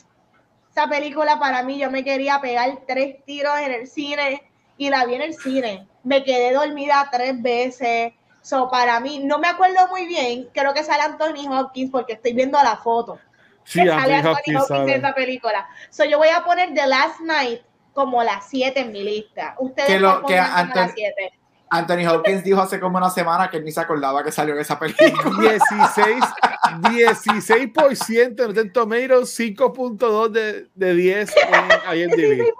Esa 0.71 0.87
película 0.87 1.39
para 1.39 1.63
mí, 1.63 1.79
yo 1.79 1.89
me 1.89 2.03
quería 2.03 2.39
pegar 2.41 2.79
tres 2.85 3.23
tiros 3.25 3.57
en 3.59 3.71
el 3.71 3.87
cine 3.87 4.43
y 4.77 4.89
la 4.89 5.05
vi 5.05 5.15
en 5.15 5.21
el 5.21 5.33
cine. 5.33 5.87
Me 6.03 6.23
quedé 6.23 6.53
dormida 6.53 7.07
tres 7.11 7.41
veces. 7.41 8.13
So, 8.41 8.69
para 8.69 8.99
mí, 8.99 9.19
no 9.19 9.39
me 9.39 9.47
acuerdo 9.47 9.87
muy 9.89 10.05
bien, 10.05 10.49
creo 10.53 10.73
que 10.73 10.83
sale 10.83 11.03
Anthony 11.03 11.47
Hopkins 11.51 11.89
porque 11.91 12.13
estoy 12.13 12.33
viendo 12.33 12.61
la 12.61 12.77
foto. 12.77 13.19
Sí, 13.63 13.81
que 13.81 13.87
sale 13.89 14.15
Anthony 14.15 14.29
Anthony 14.37 14.55
Hopkins 14.61 14.79
en 14.81 14.89
esa 15.05 15.13
película. 15.15 15.67
So, 15.89 16.05
yo 16.05 16.17
voy 16.17 16.29
a 16.29 16.43
poner 16.43 16.73
The 16.73 16.87
Last 16.87 17.19
Night 17.21 17.61
como 17.93 18.21
la 18.23 18.41
7 18.41 18.81
en 18.81 18.91
mi 18.91 19.03
lista. 19.03 19.55
Ustedes 19.59 19.87
Que 19.89 19.99
lo- 19.99 20.17
que 20.17 20.21
como 20.21 20.35
la 20.35 20.55
Anthony- 20.57 20.91
7. 20.93 21.31
Anthony 21.69 22.07
Hopkins 22.07 22.43
dijo 22.43 22.61
hace 22.61 22.79
como 22.79 22.97
una 22.97 23.09
semana 23.09 23.49
que 23.49 23.57
él 23.57 23.65
ni 23.65 23.71
se 23.71 23.81
acordaba 23.81 24.23
que 24.23 24.31
salió 24.31 24.53
en 24.55 24.61
esa 24.61 24.79
película. 24.79 25.13
16, 25.41 26.23
16% 26.81 28.19
en 28.41 28.47
Rotten 28.47 28.71
Tomatoes, 28.73 29.39
5.2 29.39 30.29
de, 30.29 30.67
de 30.75 30.93
10 30.93 31.35
en 31.37 31.97
IMDb. 31.99 32.43
16%. 32.45 32.53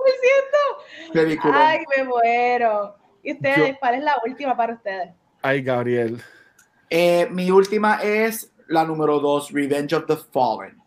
película. 1.14 1.70
Ay, 1.70 1.80
me 1.96 2.04
muero. 2.04 2.96
¿Y 3.24 3.34
ustedes? 3.34 3.58
Yo- 3.74 3.80
¿Cuál 3.80 3.96
es 3.96 4.04
la 4.04 4.16
última 4.26 4.56
para 4.58 4.74
ustedes? 4.74 5.10
Ay, 5.42 5.62
Gabriel. 5.62 6.22
Eh, 6.90 7.28
mi 7.32 7.50
última 7.52 8.00
es 8.04 8.52
la 8.68 8.84
número 8.86 9.20
2, 9.20 9.52
Revenge 9.52 9.96
of 9.96 10.06
the 10.08 10.18
Fallen. 10.32 10.78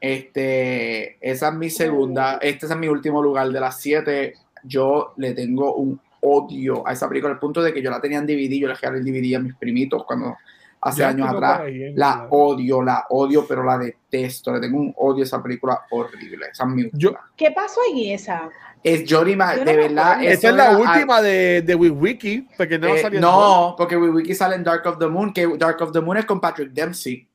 Este, 0.00 1.16
esa 1.26 1.48
es 1.48 1.54
mi 1.54 1.70
segunda. 1.70 2.38
Este 2.42 2.66
es 2.66 2.76
mi 2.76 2.88
último 2.88 3.22
lugar 3.22 3.48
de 3.48 3.60
las 3.60 3.80
siete. 3.80 4.34
Yo 4.62 5.14
le 5.16 5.32
tengo 5.32 5.74
un 5.74 6.00
odio 6.24 6.86
a 6.86 6.92
esa 6.92 7.08
película 7.08 7.32
al 7.32 7.38
punto 7.38 7.62
de 7.62 7.72
que 7.72 7.80
yo 7.82 7.90
la 7.90 8.00
tenía 8.00 8.18
en 8.18 8.26
DVD. 8.26 8.58
Yo 8.58 8.68
le 8.68 8.74
regalé 8.74 8.98
el 8.98 9.04
DVD 9.04 9.36
a 9.36 9.40
mis 9.40 9.54
primitos 9.54 10.04
cuando 10.04 10.36
hace 10.80 11.00
Ya 11.00 11.08
años 11.10 11.28
atrás. 11.30 11.60
ahí, 11.60 11.82
en 11.84 11.96
La 11.98 12.26
odio, 12.30 12.82
la 12.82 13.06
odio, 13.10 13.46
pero 13.46 13.62
la 13.64 13.78
detesto. 13.78 14.52
Le 14.52 14.60
tengo 14.60 14.78
un 14.78 14.92
odio 14.96 15.22
a 15.22 15.26
esa 15.26 15.42
película 15.42 15.80
horrible. 15.90 16.46
Esa 16.52 16.64
es 16.64 16.68
mi 16.70 16.82
Yo- 16.92 17.10
última. 17.10 17.30
¿Qué 17.36 17.50
pasó 17.52 17.80
en 17.90 18.12
esa? 18.12 18.48
Es 18.82 19.04
Johnny 19.08 19.34
Ma- 19.34 19.54
Yo 19.56 19.64
no 19.64 19.70
de 19.70 19.76
verdad. 19.78 20.22
eso 20.22 20.48
es 20.48 20.54
la 20.54 20.72
era- 20.72 20.76
última 20.78 21.22
de, 21.22 21.62
de 21.62 21.74
Wiki, 21.74 22.48
porque 22.56 22.78
no 22.78 22.88
eh, 22.88 22.98
salió 23.00 23.18
no, 23.20 23.74
porque 23.78 23.96
Wiki 23.96 24.34
sale 24.34 24.56
en 24.56 24.64
Dark 24.64 24.86
of 24.86 24.98
the 24.98 25.06
Moon, 25.06 25.32
que 25.32 25.46
Dark 25.56 25.80
of 25.80 25.90
the 25.92 26.02
Moon 26.02 26.18
es 26.18 26.26
con 26.26 26.38
Patrick 26.40 26.70
Dempsey. 26.70 27.26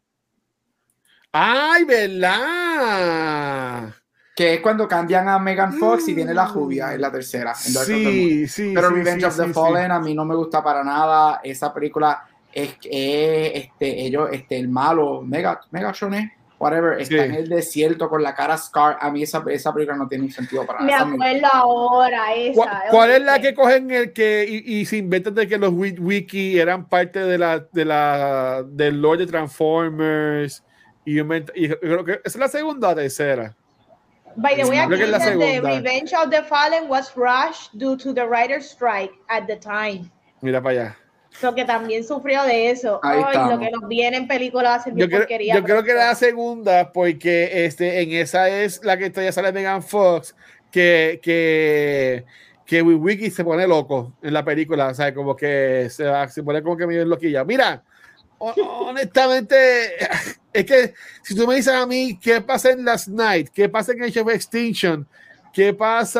¡Ay, 1.31 1.85
verdad! 1.85 2.39
Que 4.39 4.53
es 4.53 4.61
cuando 4.61 4.87
cambian 4.87 5.27
a 5.27 5.37
Megan 5.37 5.73
Fox 5.73 6.07
y 6.07 6.13
viene 6.13 6.33
la 6.33 6.45
Mm. 6.45 6.53
jubia 6.53 6.93
en 6.93 7.01
la 7.01 7.11
tercera. 7.11 7.53
en 7.67 7.73
Dark. 7.73 7.85
Sí, 7.87 8.47
sí. 8.47 8.71
Pero 8.73 8.87
sí, 8.87 8.95
Revenge 8.95 9.19
sí, 9.19 9.25
of 9.25 9.35
the 9.37 9.47
sí, 9.47 9.53
Fallen 9.53 9.91
a 9.91 9.99
mí 9.99 10.13
no 10.15 10.23
me 10.23 10.33
gusta 10.35 10.63
para 10.63 10.81
nada. 10.81 11.41
Esa 11.43 11.73
película 11.73 12.23
es 12.53 12.75
que 12.77 13.51
este, 13.57 14.05
ellos, 14.05 14.29
este, 14.31 14.57
el 14.57 14.69
malo, 14.69 15.21
Mega, 15.21 15.59
Megatron, 15.71 16.13
¿eh? 16.13 16.33
whatever, 16.57 16.99
está 16.99 17.15
Sí. 17.15 17.21
en 17.21 17.33
el 17.35 17.47
desierto 17.49 18.09
con 18.09 18.21
la 18.23 18.33
cara 18.33 18.57
Scar. 18.57 18.97
A 19.01 19.09
mí 19.11 19.23
esa, 19.23 19.43
esa 19.49 19.73
película 19.73 19.97
no 19.97 20.07
tiene 20.07 20.23
un 20.25 20.31
sentido 20.31 20.65
para 20.65 20.79
Me 20.81 20.91
nada. 20.91 21.03
Esa 21.05 21.13
acuerdo 21.13 21.47
ahora. 21.53 22.21
¿Cuál, 22.53 22.69
esa. 22.69 22.81
cuál 22.91 23.09
ok. 23.11 23.15
es 23.17 23.23
la 23.23 23.39
que 23.41 23.53
cogen 23.53 23.91
el 23.91 24.13
que 24.13 24.45
y, 24.47 24.79
y 24.79 24.85
se 24.85 24.97
inventan 24.97 25.35
de 25.35 25.47
que 25.49 25.57
los 25.57 25.71
wi- 25.71 25.99
Wiki 25.99 26.57
eran 26.59 26.87
parte 26.87 27.19
de 27.19 27.37
la 27.37 27.59
de 27.71 27.83
la 27.85 28.63
del 28.65 29.01
Lord 29.01 29.19
de 29.19 29.27
Transformers? 29.27 30.63
Y, 31.05 31.15
invent- 31.19 31.51
y 31.55 31.69
creo 31.69 32.03
que 32.05 32.13
esa 32.13 32.19
es 32.25 32.35
la 32.37 32.47
segunda 32.47 32.89
o 32.89 32.95
tercera. 32.95 33.55
By 34.35 34.55
the 34.55 34.65
way, 34.65 34.77
aquí 34.77 34.95
dice 34.95 35.37
The. 35.37 35.61
Revenge 35.61 36.13
of 36.13 36.29
the 36.29 36.43
Fallen 36.43 36.87
was 36.87 37.11
rushed 37.15 37.71
due 37.77 37.97
to 37.97 38.13
the 38.13 38.25
writer's 38.25 38.69
strike 38.69 39.11
at 39.27 39.47
the 39.47 39.57
time. 39.57 40.09
Mira 40.41 40.61
para 40.61 40.71
allá. 40.81 40.95
So 41.39 41.53
que 41.53 41.63
también 41.63 42.03
sufrió 42.03 42.43
de 42.43 42.71
eso. 42.71 42.99
Ahí 43.03 43.21
Ay, 43.25 43.49
lo 43.49 43.59
que 43.59 43.69
nos 43.71 43.87
viene 43.87 44.17
en 44.17 44.27
películas 44.27 44.71
va 44.71 44.75
a 44.75 44.83
ser 44.83 44.93
Yo 44.95 45.07
creo, 45.07 45.19
porquería. 45.19 45.55
yo 45.55 45.63
creo 45.63 45.83
que 45.83 45.91
pronto. 45.91 46.05
la 46.07 46.15
segunda, 46.15 46.91
porque 46.91 47.65
este, 47.65 48.01
en 48.01 48.11
esa 48.13 48.49
es 48.49 48.83
la 48.83 48.97
que 48.97 49.09
todavía 49.09 49.31
sale 49.31 49.51
Megan 49.51 49.83
Fox, 49.83 50.35
que, 50.71 51.19
que, 51.21 52.25
que 52.65 52.81
Wiki 52.81 53.29
se 53.31 53.43
pone 53.43 53.67
loco 53.67 54.13
en 54.23 54.33
la 54.33 54.43
película, 54.43 54.87
o 54.87 54.93
sea, 54.93 55.13
como 55.13 55.35
que 55.35 55.87
se, 55.91 56.05
va- 56.05 56.27
se 56.27 56.41
pone 56.43 56.63
como 56.63 56.75
que 56.77 56.87
medio 56.87 57.05
loquilla. 57.05 57.43
Mira, 57.43 57.83
ho- 58.39 58.53
honestamente, 58.87 59.57
es 60.59 60.65
que 60.65 60.93
si 61.23 61.35
tú 61.35 61.47
me 61.47 61.55
dices 61.55 61.73
a 61.73 61.85
mí 61.85 62.17
qué 62.21 62.41
pasa 62.41 62.71
en 62.71 62.85
Last 62.85 63.07
Night, 63.07 63.49
qué 63.53 63.69
pasa 63.69 63.91
en 63.93 64.03
Age 64.03 64.19
of 64.21 64.29
Extinction, 64.29 65.07
qué 65.53 65.73
pasa 65.73 66.19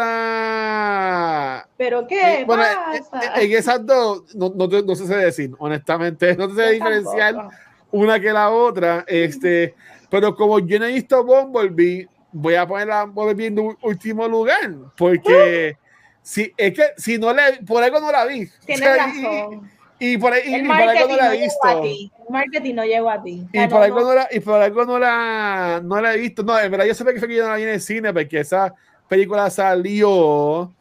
¿Pero 1.78 2.06
qué 2.08 2.42
eh, 2.42 2.44
bueno, 2.46 2.64
pasa? 3.12 3.42
en 3.42 3.52
esas 3.52 3.86
dos, 3.86 4.36
no, 4.36 4.52
no, 4.56 4.68
no 4.68 4.96
sé 4.96 5.06
decir, 5.16 5.52
honestamente, 5.60 6.36
no 6.36 6.54
sé 6.54 6.72
diferenciar 6.72 7.36
tampoco. 7.36 7.56
una 7.92 8.20
que 8.20 8.34
la 8.34 8.50
otra. 8.50 9.06
Este, 9.08 9.76
pero 10.10 10.36
como 10.36 10.60
yo 10.60 10.80
no 10.80 10.86
he 10.86 10.94
visto 10.94 11.24
Bumblebee, 11.24 12.08
voy 12.32 12.56
a 12.56 12.68
poner 12.68 12.92
a 12.92 13.06
Bumblebee 13.06 13.48
en 13.48 13.78
último 13.82 14.28
lugar. 14.28 14.76
Porque 14.98 15.78
si, 16.22 16.54
es 16.58 16.74
que 16.74 16.84
si 16.98 17.18
no 17.18 17.34
le, 17.34 17.64
por 17.66 17.84
algo 17.84 18.00
no 18.00 18.12
la 18.12 18.26
vi. 18.26 18.50
Tienes 18.66 18.88
O 18.90 18.94
sea, 18.94 19.06
razón. 19.06 19.54
Y, 19.54 19.79
por, 20.18 20.32
ahí- 20.34 20.42
y 20.46 20.52
por 20.64 20.72
algo 20.78 20.84
marketing 20.86 21.10
no 21.10 21.18
la 21.18 21.36
he 21.36 21.42
visto. 21.42 21.84
El 21.84 22.10
marketing 22.30 22.76
no 22.76 22.86
llegó 22.86 23.10
a 23.10 23.22
ti. 23.22 23.46
Y 23.52 23.68
por, 23.68 23.90
no- 23.90 24.00
no 24.02 24.14
la, 24.16 24.28
y 24.32 24.40
por 24.40 24.62
algo 24.62 24.86
no 24.86 25.00
la, 25.00 25.82
no 25.84 26.00
la 26.02 26.14
he 26.14 26.18
visto. 26.18 26.42
No, 26.44 26.58
en 26.60 26.72
verdad 26.72 26.86
yo 26.86 26.94
sé 26.94 27.04
que 27.06 27.20
fue 27.20 27.28
que 27.28 27.36
yo 27.36 27.44
no 27.44 27.50
la 27.50 27.56
vi 27.58 27.64
en 27.64 27.70
el 27.70 27.82
cine, 27.82 28.14
porque 28.14 28.40
esa 28.40 28.74
película 29.08 29.50
salió 29.50 30.74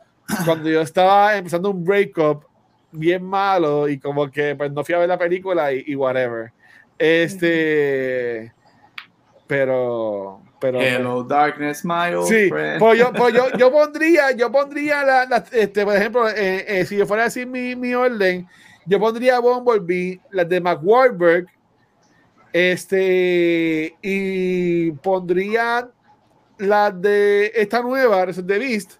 cuando 0.44 0.68
yo 0.68 0.80
estaba 0.82 1.36
empezando 1.36 1.70
un 1.70 1.84
breakup 1.84 2.44
bien 2.92 3.24
malo 3.24 3.88
y 3.88 3.98
como 3.98 4.30
que 4.30 4.54
pues 4.54 4.70
no 4.72 4.84
fui 4.84 4.94
a 4.94 4.98
ver 4.98 5.08
la 5.08 5.18
película 5.18 5.72
y, 5.72 5.82
y 5.86 5.94
whatever. 5.94 6.52
Este, 6.98 8.52
pero, 9.46 10.40
pero. 10.60 10.80
Hello, 10.80 11.22
Darkness, 11.24 11.84
my 11.84 12.12
old 12.14 12.26
Sí, 12.28 12.48
friend. 12.48 12.78
pues 12.78 12.98
yo, 12.98 13.12
pues 13.12 13.34
yo, 13.34 13.46
yo 13.56 13.70
pondría, 13.72 14.30
yo 14.32 14.50
pondría 14.52 15.02
la, 15.04 15.24
la- 15.26 15.44
este, 15.52 15.84
por 15.84 15.96
ejemplo, 15.96 16.28
eh, 16.28 16.64
eh, 16.80 16.84
si 16.84 16.96
yo 16.96 17.06
fuera 17.06 17.24
a 17.24 17.26
decir 17.26 17.46
mi, 17.46 17.74
mi 17.76 17.94
orden, 17.94 18.46
yo 18.88 18.98
pondría 18.98 19.38
Bumblebee, 19.38 20.20
las 20.30 20.48
de 20.48 20.60
Mark 20.60 20.80
Wahlberg, 20.82 21.46
este, 22.52 23.94
y 24.02 24.90
pondría 24.92 25.88
las 26.58 27.00
de 27.00 27.52
esta 27.54 27.82
nueva, 27.82 28.26
de 28.26 28.58
Beast, 28.58 28.94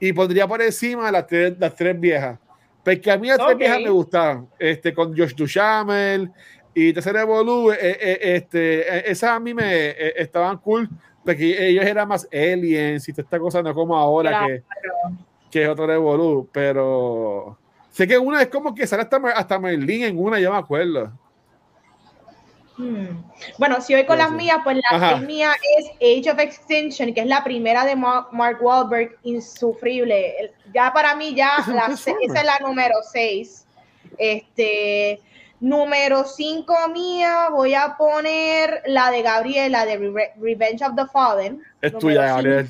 y 0.00 0.12
pondría 0.12 0.48
por 0.48 0.60
encima 0.62 1.10
las 1.12 1.26
tres, 1.26 1.54
las 1.58 1.74
tres 1.74 1.98
viejas. 1.98 2.38
Porque 2.82 3.10
a 3.10 3.16
mí 3.18 3.28
las 3.28 3.38
tres 3.38 3.52
Ok. 3.52 3.58
viejas 3.58 3.80
me 3.80 3.90
gustaban, 3.90 4.48
este, 4.58 4.92
con 4.92 5.16
Josh 5.16 5.34
Duchamel 5.34 6.30
y 6.74 6.92
Tercera 6.92 7.22
Evolu, 7.22 7.70
eh, 7.72 7.76
eh, 7.80 8.18
este, 8.36 8.80
eh, 8.98 9.04
esas 9.06 9.30
a 9.30 9.40
mí 9.40 9.54
me 9.54 9.94
estaban 10.20 10.58
cool, 10.58 10.88
porque 11.24 11.68
ellos 11.68 11.84
eran 11.84 12.08
más 12.08 12.26
aliens 12.32 13.08
y 13.08 13.12
toda 13.12 13.22
esta 13.24 13.38
cosa, 13.38 13.62
no 13.62 13.72
como 13.74 13.96
ahora 13.96 14.30
Claro. 14.30 14.46
que, 14.48 14.62
que 15.50 15.62
es 15.62 15.68
otro 15.68 15.90
Evolu, 15.90 16.48
pero 16.52 17.56
Sé 17.94 18.08
que 18.08 18.18
una 18.18 18.42
es 18.42 18.48
como 18.48 18.74
que 18.74 18.88
sale 18.88 19.02
hasta, 19.04 19.18
hasta 19.36 19.56
Merlin 19.56 20.02
en 20.02 20.18
una, 20.18 20.40
yo 20.40 20.50
me 20.50 20.58
acuerdo. 20.58 21.12
Hmm. 22.76 23.22
Bueno, 23.56 23.80
si 23.80 23.94
voy 23.94 24.04
con 24.04 24.18
las 24.18 24.32
mías, 24.32 24.58
pues 24.64 24.78
la 24.90 25.16
mía 25.18 25.52
es 25.78 25.90
Age 26.00 26.28
of 26.28 26.40
Extinction, 26.40 27.14
que 27.14 27.20
es 27.20 27.28
la 27.28 27.44
primera 27.44 27.84
de 27.84 27.94
Mark 27.94 28.58
Wahlberg, 28.60 29.16
insufrible. 29.22 30.52
Ya 30.74 30.92
para 30.92 31.14
mí, 31.14 31.36
ya 31.36 31.64
la, 31.68 31.86
esa 31.94 32.10
es 32.10 32.44
la 32.44 32.58
número 32.66 32.96
6. 33.12 33.64
Este, 34.18 35.20
número 35.64 36.24
5 36.24 36.88
mía, 36.90 37.48
voy 37.50 37.74
a 37.74 37.96
poner 37.96 38.82
la 38.84 39.10
de 39.10 39.22
Gabriela, 39.22 39.86
de 39.86 39.96
Revenge 40.36 40.84
of 40.84 40.94
the 40.94 41.06
Fallen. 41.06 41.62
Es 41.80 41.96
tuya, 41.96 42.26
Gabriel. 42.26 42.68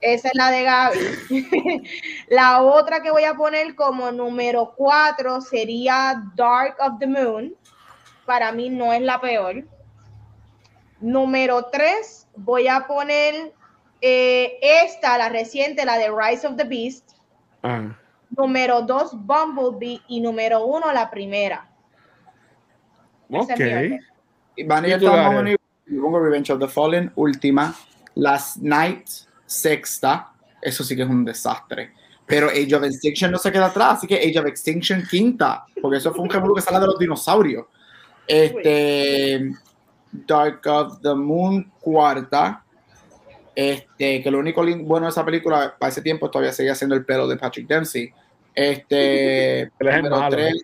Esa 0.00 0.28
es 0.28 0.34
la 0.34 0.50
de 0.50 0.62
Gaby. 0.62 1.82
la 2.28 2.62
otra 2.62 3.02
que 3.02 3.10
voy 3.10 3.24
a 3.24 3.34
poner 3.34 3.74
como 3.74 4.10
número 4.12 4.72
4 4.76 5.42
sería 5.42 6.22
Dark 6.36 6.76
of 6.80 6.98
the 7.00 7.06
Moon 7.06 7.54
para 8.24 8.50
mí 8.50 8.70
no 8.70 8.94
es 8.94 9.02
la 9.02 9.20
peor. 9.20 9.64
Número 11.00 11.66
tres, 11.66 12.28
voy 12.34 12.68
a 12.68 12.86
poner 12.86 13.52
eh, 14.00 14.58
esta, 14.62 15.18
la 15.18 15.28
reciente, 15.28 15.84
la 15.84 15.98
de 15.98 16.10
Rise 16.10 16.46
of 16.46 16.56
the 16.56 16.64
Beast. 16.64 17.10
Ah. 17.62 17.94
Número 18.30 18.80
dos, 18.82 19.10
Bumblebee. 19.14 20.00
Y 20.08 20.20
número 20.20 20.64
uno, 20.64 20.92
la 20.92 21.10
primera. 21.10 21.69
Ok. 23.32 23.60
Van 24.66 24.84
a 24.84 26.18
Revenge 26.18 26.52
of 26.52 26.60
the 26.60 26.68
Fallen, 26.68 27.12
última. 27.16 27.74
Last 28.14 28.58
Night, 28.58 29.08
sexta. 29.46 30.32
Eso 30.60 30.84
sí 30.84 30.94
que 30.94 31.02
es 31.02 31.08
un 31.08 31.24
desastre. 31.24 31.92
Pero 32.26 32.48
Age 32.48 32.74
of 32.74 32.84
Extinction 32.84 33.32
no 33.32 33.38
se 33.38 33.50
queda 33.50 33.66
atrás, 33.66 33.98
así 33.98 34.06
que 34.06 34.14
Age 34.14 34.38
of 34.38 34.46
Extinction 34.46 35.02
quinta, 35.10 35.64
porque 35.82 35.96
eso 35.96 36.12
fue 36.12 36.22
un 36.22 36.30
ejemplo 36.30 36.54
que 36.54 36.60
sale 36.60 36.78
de 36.78 36.86
los 36.86 36.98
dinosaurios. 36.98 37.66
Este, 38.26 39.50
Dark 40.12 40.60
of 40.66 41.00
the 41.00 41.14
Moon, 41.14 41.72
cuarta. 41.80 42.62
Este, 43.54 44.22
que 44.22 44.30
lo 44.30 44.38
único 44.38 44.64
bueno 44.82 45.06
de 45.06 45.10
esa 45.10 45.24
película, 45.24 45.74
para 45.76 45.90
ese 45.90 46.02
tiempo 46.02 46.30
todavía 46.30 46.52
seguía 46.52 46.74
siendo 46.74 46.94
el 46.94 47.04
pelo 47.04 47.26
de 47.26 47.36
Patrick 47.36 47.66
Dempsey. 47.66 48.12
Este, 48.54 49.70
número 49.80 50.28
3, 50.30 50.54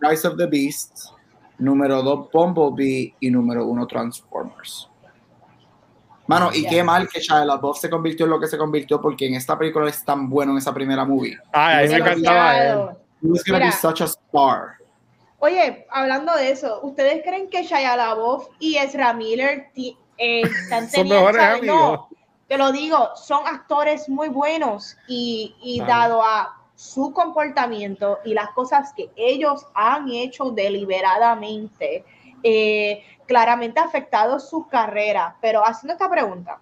Rise 0.00 0.28
of 0.28 0.36
the 0.38 0.46
Beasts. 0.46 1.12
Número 1.60 2.02
2, 2.02 2.30
Bumblebee. 2.32 3.14
Y 3.20 3.30
número 3.30 3.66
1, 3.66 3.86
Transformers. 3.86 4.90
Mano, 6.26 6.50
y 6.52 6.64
qué 6.64 6.84
mal 6.84 7.08
que 7.08 7.18
Shia 7.20 7.44
LaBeouf 7.44 7.78
se 7.78 7.90
convirtió 7.90 8.24
en 8.24 8.30
lo 8.30 8.38
que 8.38 8.46
se 8.46 8.56
convirtió, 8.56 9.00
porque 9.00 9.26
en 9.26 9.34
esta 9.34 9.58
película 9.58 9.88
es 9.88 10.04
tan 10.04 10.28
bueno 10.28 10.52
en 10.52 10.58
esa 10.58 10.72
primera 10.72 11.04
movie. 11.04 11.36
Ay, 11.52 11.86
a 11.86 11.90
me 11.90 11.96
encantaba 11.96 12.56
él. 12.56 12.78
He 13.20 13.28
was 13.28 13.44
gonna 13.44 13.66
be 13.66 13.72
such 13.72 14.00
a 14.00 14.04
star. 14.04 14.76
Oye, 15.40 15.86
hablando 15.90 16.32
de 16.36 16.52
eso, 16.52 16.80
¿ustedes 16.82 17.22
creen 17.24 17.50
que 17.50 17.64
Shia 17.64 17.96
LaBeouf 17.96 18.46
y 18.60 18.76
Ezra 18.76 19.12
Miller 19.12 19.70
eh, 19.74 20.42
están 20.62 20.88
teniendo, 20.88 21.32
son 21.32 21.66
No, 21.66 22.08
te 22.46 22.58
lo 22.58 22.70
digo, 22.70 23.10
son 23.16 23.46
actores 23.46 24.08
muy 24.08 24.28
buenos 24.28 24.96
y, 25.08 25.82
dado 25.86 26.22
a 26.22 26.59
su 26.80 27.12
comportamiento 27.12 28.20
y 28.24 28.32
las 28.32 28.52
cosas 28.52 28.94
que 28.94 29.10
ellos 29.14 29.66
han 29.74 30.08
hecho 30.08 30.50
deliberadamente, 30.50 32.06
eh, 32.42 33.04
claramente 33.26 33.80
ha 33.80 33.84
afectado 33.84 34.40
su 34.40 34.66
carrera. 34.66 35.36
Pero 35.42 35.62
haciendo 35.62 35.92
esta 35.92 36.08
pregunta, 36.08 36.58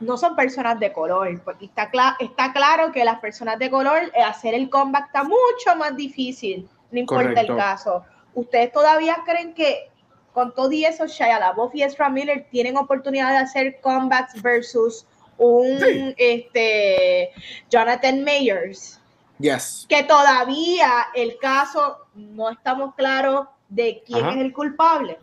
no 0.00 0.18
son 0.18 0.36
personas 0.36 0.78
de 0.78 0.92
color, 0.92 1.42
porque 1.42 1.64
está, 1.64 1.90
está 2.20 2.52
claro 2.52 2.92
que 2.92 3.06
las 3.06 3.20
personas 3.20 3.58
de 3.58 3.70
color 3.70 4.12
eh, 4.14 4.22
hacer 4.22 4.52
el 4.52 4.68
comeback 4.68 5.06
está 5.06 5.22
mucho 5.22 5.74
más 5.78 5.96
difícil 5.96 6.68
no 6.90 7.00
importa 7.00 7.40
el 7.40 7.56
caso. 7.56 8.04
¿Ustedes 8.34 8.70
todavía 8.70 9.16
creen 9.24 9.54
que 9.54 9.90
con 10.34 10.54
todo 10.54 10.70
y 10.72 10.84
eso, 10.84 11.06
Shia 11.06 11.38
LaBeouf 11.38 11.74
y 11.74 11.82
Ezra 11.82 12.10
Miller 12.10 12.46
tienen 12.50 12.76
oportunidad 12.76 13.30
de 13.30 13.38
hacer 13.38 13.80
comebacks 13.80 14.42
versus 14.42 15.06
un 15.38 16.14
este, 16.16 17.32
Jonathan 17.70 18.24
Mayers? 18.24 19.00
Yes. 19.38 19.86
Que 19.88 20.02
todavía 20.02 21.08
el 21.14 21.36
caso 21.38 22.06
no 22.14 22.50
estamos 22.50 22.94
claros 22.94 23.46
de 23.68 24.02
quién 24.06 24.26
es 24.26 24.36
el 24.38 24.52
culpable. 24.52 25.18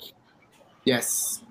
Yes. 0.84 1.42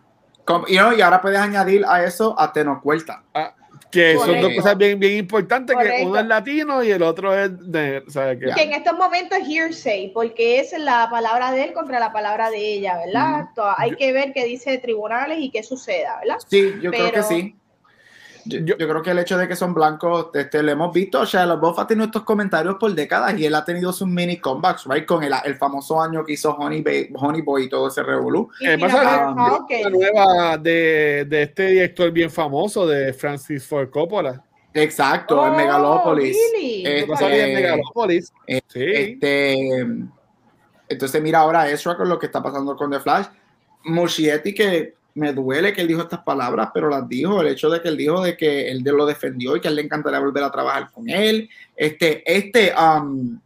y, 0.69 0.77
ahora 0.77 1.21
puedes 1.21 1.39
añadir 1.39 1.85
a 1.87 2.05
eso 2.05 2.39
a 2.39 2.53
Tenocuelta. 2.53 3.25
Ah, 3.35 3.55
que 3.93 4.17
son 4.17 4.41
dos 4.41 4.55
cosas 4.55 4.77
bien, 4.79 4.99
bien 4.99 5.19
importantes, 5.19 5.77
que 5.77 6.05
uno 6.07 6.19
es 6.19 6.27
latino 6.27 6.83
y 6.83 6.91
el 6.91 7.03
otro 7.03 7.37
es 7.37 7.51
de... 7.71 8.03
Que 8.57 8.63
en 8.63 8.73
estos 8.73 8.97
momentos 8.97 9.39
es 9.39 9.47
hearsay, 9.47 10.13
porque 10.15 10.61
es 10.61 10.77
la 10.79 11.09
palabra 11.11 11.53
de 11.53 11.65
él 11.65 11.73
contra 11.75 12.01
la 12.01 12.11
palabra 12.11 12.51
de 12.51 12.75
ella, 12.75 12.97
¿verdad? 13.05 13.49
Hay 13.77 13.95
que 13.97 14.13
ver 14.15 14.33
qué 14.33 14.47
dice 14.47 14.79
tribunales 14.79 15.39
y 15.41 15.51
qué 15.51 15.63
suceda, 15.63 16.19
¿verdad? 16.21 16.39
Sí, 16.49 16.73
yo 16.81 16.91
creo 16.91 17.13
que 17.13 17.23
sí. 17.23 17.55
Yo, 18.45 18.77
creo 18.77 19.03
que 19.03 19.11
el 19.11 19.19
hecho 19.19 19.39
de 19.39 19.47
que 19.47 19.55
son 19.55 19.73
blancos, 19.75 20.31
este, 20.35 20.63
lo 20.63 20.73
hemos 20.73 20.93
visto, 20.93 21.21
o 21.21 21.27
sea, 21.27 21.47
los 21.47 21.61
Buff 21.61 21.79
ha 21.79 21.87
tenido 21.87 22.07
estos 22.07 22.23
comentarios 22.23 22.77
por 22.79 22.93
décadas 22.95 23.39
y 23.39 23.47
él 23.47 23.55
ha 23.55 23.65
tenido 23.65 23.93
sus 23.93 24.09
mini 24.09 24.39
comebacks, 24.39 24.87
right? 24.87 25.07
Con 25.07 25.23
el, 25.23 25.33
el 25.45 25.57
famoso 25.57 26.01
año 26.01 26.25
que 26.25 26.33
hizo 26.33 26.55
Honey, 26.55 26.85
Honey 27.15 27.43
Boy 27.43 27.65
y 27.65 27.69
todo 27.69 27.89
ese 27.89 28.03
revolú. 28.03 28.51
Eh, 28.61 28.77
la 28.77 29.91
nueva 29.91 30.59
de, 30.59 31.27
de, 31.29 31.43
este 31.43 31.67
director 31.69 32.11
bien 32.11 32.31
famoso 32.31 32.87
de 32.87 33.13
Francis 33.13 33.67
Ford 33.67 33.91
Coppola. 33.91 34.43
Exacto, 34.75 35.47
en 35.47 35.57
Megalopolis. 35.57 36.37
Este, 36.55 37.47
en 37.47 37.55
Megalopolis. 37.55 38.33
Eh, 38.47 38.61
sí. 38.67 38.85
Este, 38.85 39.87
entonces, 40.89 41.23
mira 41.23 41.41
ahora 41.41 41.69
Ezra 41.69 41.97
con 41.97 42.09
lo 42.09 42.19
que 42.19 42.27
está 42.27 42.43
pasando 42.43 42.77
con 42.77 42.91
The 42.91 43.01
Flash. 43.01 43.27
Muschietti 43.85 44.55
que 44.55 44.95
me 45.15 45.33
duele 45.33 45.73
que 45.73 45.81
él 45.81 45.89
dijo 45.89 46.03
estas 46.03 46.21
palabras, 46.21 46.71
pero 46.73 46.89
las 46.89 47.09
dijo, 47.09 47.41
el 47.41 47.49
hecho 47.49 47.69
de 47.71 47.81
que 47.81 47.89
él 47.89 47.97
dijo 47.97 48.23
de 48.23 48.37
que 48.37 48.71
él 48.71 48.83
lo 48.83 49.07
defendió 49.07 49.57
y 49.57 49.61
que 49.61 49.69
a 49.69 49.71
él 49.71 49.77
le 49.77 49.83
encantaría 49.83 50.19
volver 50.19 50.45
a 50.45 50.51
trabajar 50.51 50.91
con 50.91 51.09
él. 51.09 51.49
Este, 51.77 52.23
este, 52.27 52.73
um, 52.75 53.39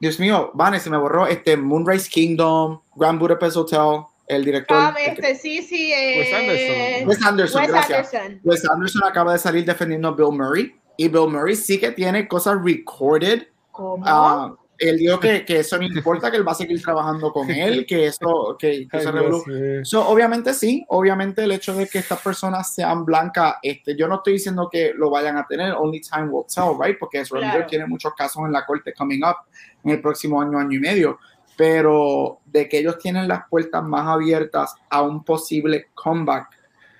Dios 0.00 0.18
mío, 0.18 0.50
Vane, 0.54 0.80
se 0.80 0.90
me 0.90 0.96
borró, 0.96 1.26
este 1.26 1.56
Moonrise 1.56 2.08
Kingdom, 2.08 2.80
Grand 2.94 3.18
Budapest 3.18 3.56
Hotel, 3.56 4.02
el 4.26 4.44
director. 4.44 4.76
Ah, 4.76 4.94
este, 4.98 5.34
sí, 5.34 5.62
sí. 5.62 5.92
Eh, 5.92 6.18
Wes 6.18 6.34
Anderson. 6.34 7.08
Wes 7.08 7.22
Anderson, 7.24 7.66
gracias. 7.66 8.14
Anderson. 8.14 8.40
Wes 8.44 8.70
Anderson 8.70 9.02
acaba 9.04 9.32
de 9.32 9.38
salir 9.38 9.64
defendiendo 9.64 10.08
a 10.08 10.14
Bill 10.14 10.32
Murray 10.32 10.74
y 10.96 11.08
Bill 11.08 11.28
Murray 11.28 11.56
sí 11.56 11.78
que 11.78 11.92
tiene 11.92 12.28
cosas 12.28 12.58
recorded. 12.62 13.46
¿Cómo? 13.72 14.04
Uh, 14.04 14.56
él 14.78 14.96
dijo 14.96 15.18
que, 15.18 15.44
que, 15.44 15.58
eso 15.60 15.76
no 15.76 15.84
importa, 15.86 16.30
que 16.30 16.36
él 16.36 16.46
va 16.46 16.52
a 16.52 16.56
seguir 16.56 16.80
trabajando 16.82 17.32
con 17.32 17.50
él, 17.50 17.84
que 17.86 18.06
eso, 18.06 18.56
que, 18.58 18.86
se 18.90 19.96
obviamente 19.96 20.54
sí, 20.54 20.84
obviamente 20.88 21.44
el 21.44 21.52
hecho 21.52 21.74
de 21.74 21.86
que 21.86 21.98
estas 21.98 22.20
personas 22.20 22.72
sean 22.74 23.04
blancas, 23.04 23.56
este, 23.62 23.96
yo 23.96 24.08
no 24.08 24.16
estoy 24.16 24.34
diciendo 24.34 24.68
que 24.70 24.92
lo 24.94 25.10
vayan 25.10 25.36
a 25.36 25.46
tener, 25.46 25.72
only 25.72 26.00
time 26.00 26.28
will 26.28 26.44
tell, 26.52 26.76
right? 26.80 26.98
Porque 26.98 27.20
eso 27.20 27.36
tiene 27.68 27.86
muchos 27.86 28.14
casos 28.14 28.44
en 28.44 28.52
la 28.52 28.64
corte 28.64 28.92
coming 28.94 29.22
up 29.22 29.36
en 29.84 29.92
el 29.92 30.00
próximo 30.00 30.40
año, 30.40 30.58
año 30.58 30.76
y 30.76 30.80
medio, 30.80 31.18
pero 31.56 32.40
de 32.46 32.68
que 32.68 32.78
ellos 32.78 32.98
tienen 32.98 33.26
las 33.26 33.48
puertas 33.48 33.82
más 33.82 34.06
abiertas 34.06 34.74
a 34.88 35.02
un 35.02 35.24
posible 35.24 35.88
comeback, 35.94 36.48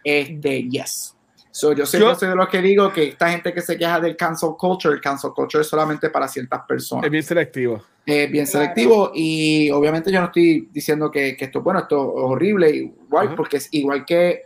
este, 0.03 0.69
yes, 0.69 1.18
So, 1.59 1.73
yo 1.73 1.87
siempre 1.87 2.15
soy 2.15 2.29
de 2.29 2.37
los 2.37 2.49
que 2.49 2.63
digo 2.63 2.93
que 2.93 3.09
esta 3.09 3.31
gente 3.31 3.53
que 3.53 3.61
se 3.63 3.77
queja 3.77 3.99
del 3.99 4.17
cancel 4.17 4.51
culture, 4.57 4.95
el 4.95 5.01
cancel 5.01 5.33
culture 5.33 5.63
es 5.63 5.67
solamente 5.67 6.09
para 6.09 6.29
ciertas 6.29 6.61
personas. 6.63 7.07
Es 7.07 7.11
bien 7.11 7.25
selectivo. 7.25 7.83
Es 8.07 8.31
bien 8.31 8.47
selectivo 8.47 9.11
y 9.13 9.69
obviamente 9.73 10.13
yo 10.13 10.21
no 10.21 10.27
estoy 10.27 10.69
diciendo 10.71 11.11
que, 11.11 11.37
que 11.37 11.47
esto, 11.47 11.61
bueno, 11.61 11.81
esto 11.81 12.15
es 12.17 12.23
horrible, 12.23 12.71
igual, 12.71 13.35
porque 13.35 13.57
es 13.57 13.69
igual 13.73 14.05
que 14.07 14.45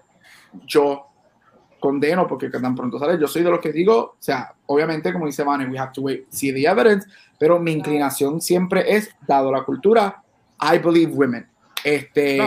yo 0.66 1.06
condeno 1.78 2.26
porque 2.26 2.48
tan 2.48 2.74
pronto 2.74 2.98
sale. 2.98 3.20
Yo 3.20 3.28
soy 3.28 3.42
de 3.42 3.50
los 3.50 3.60
que 3.60 3.72
digo, 3.72 3.94
o 3.98 4.16
sea, 4.18 4.54
obviamente, 4.64 5.12
como 5.12 5.26
dice 5.26 5.44
Manny, 5.44 5.66
we 5.66 5.78
have 5.78 5.92
to 5.92 6.00
wait, 6.00 6.24
see 6.30 6.50
the 6.50 6.66
evidence, 6.66 7.06
pero 7.38 7.58
mi 7.58 7.72
inclinación 7.72 8.40
siempre 8.40 8.90
es, 8.96 9.10
dado 9.28 9.52
la 9.52 9.64
cultura, 9.64 10.22
I 10.62 10.78
believe 10.78 11.12
women. 11.12 11.46
Este, 11.84 12.38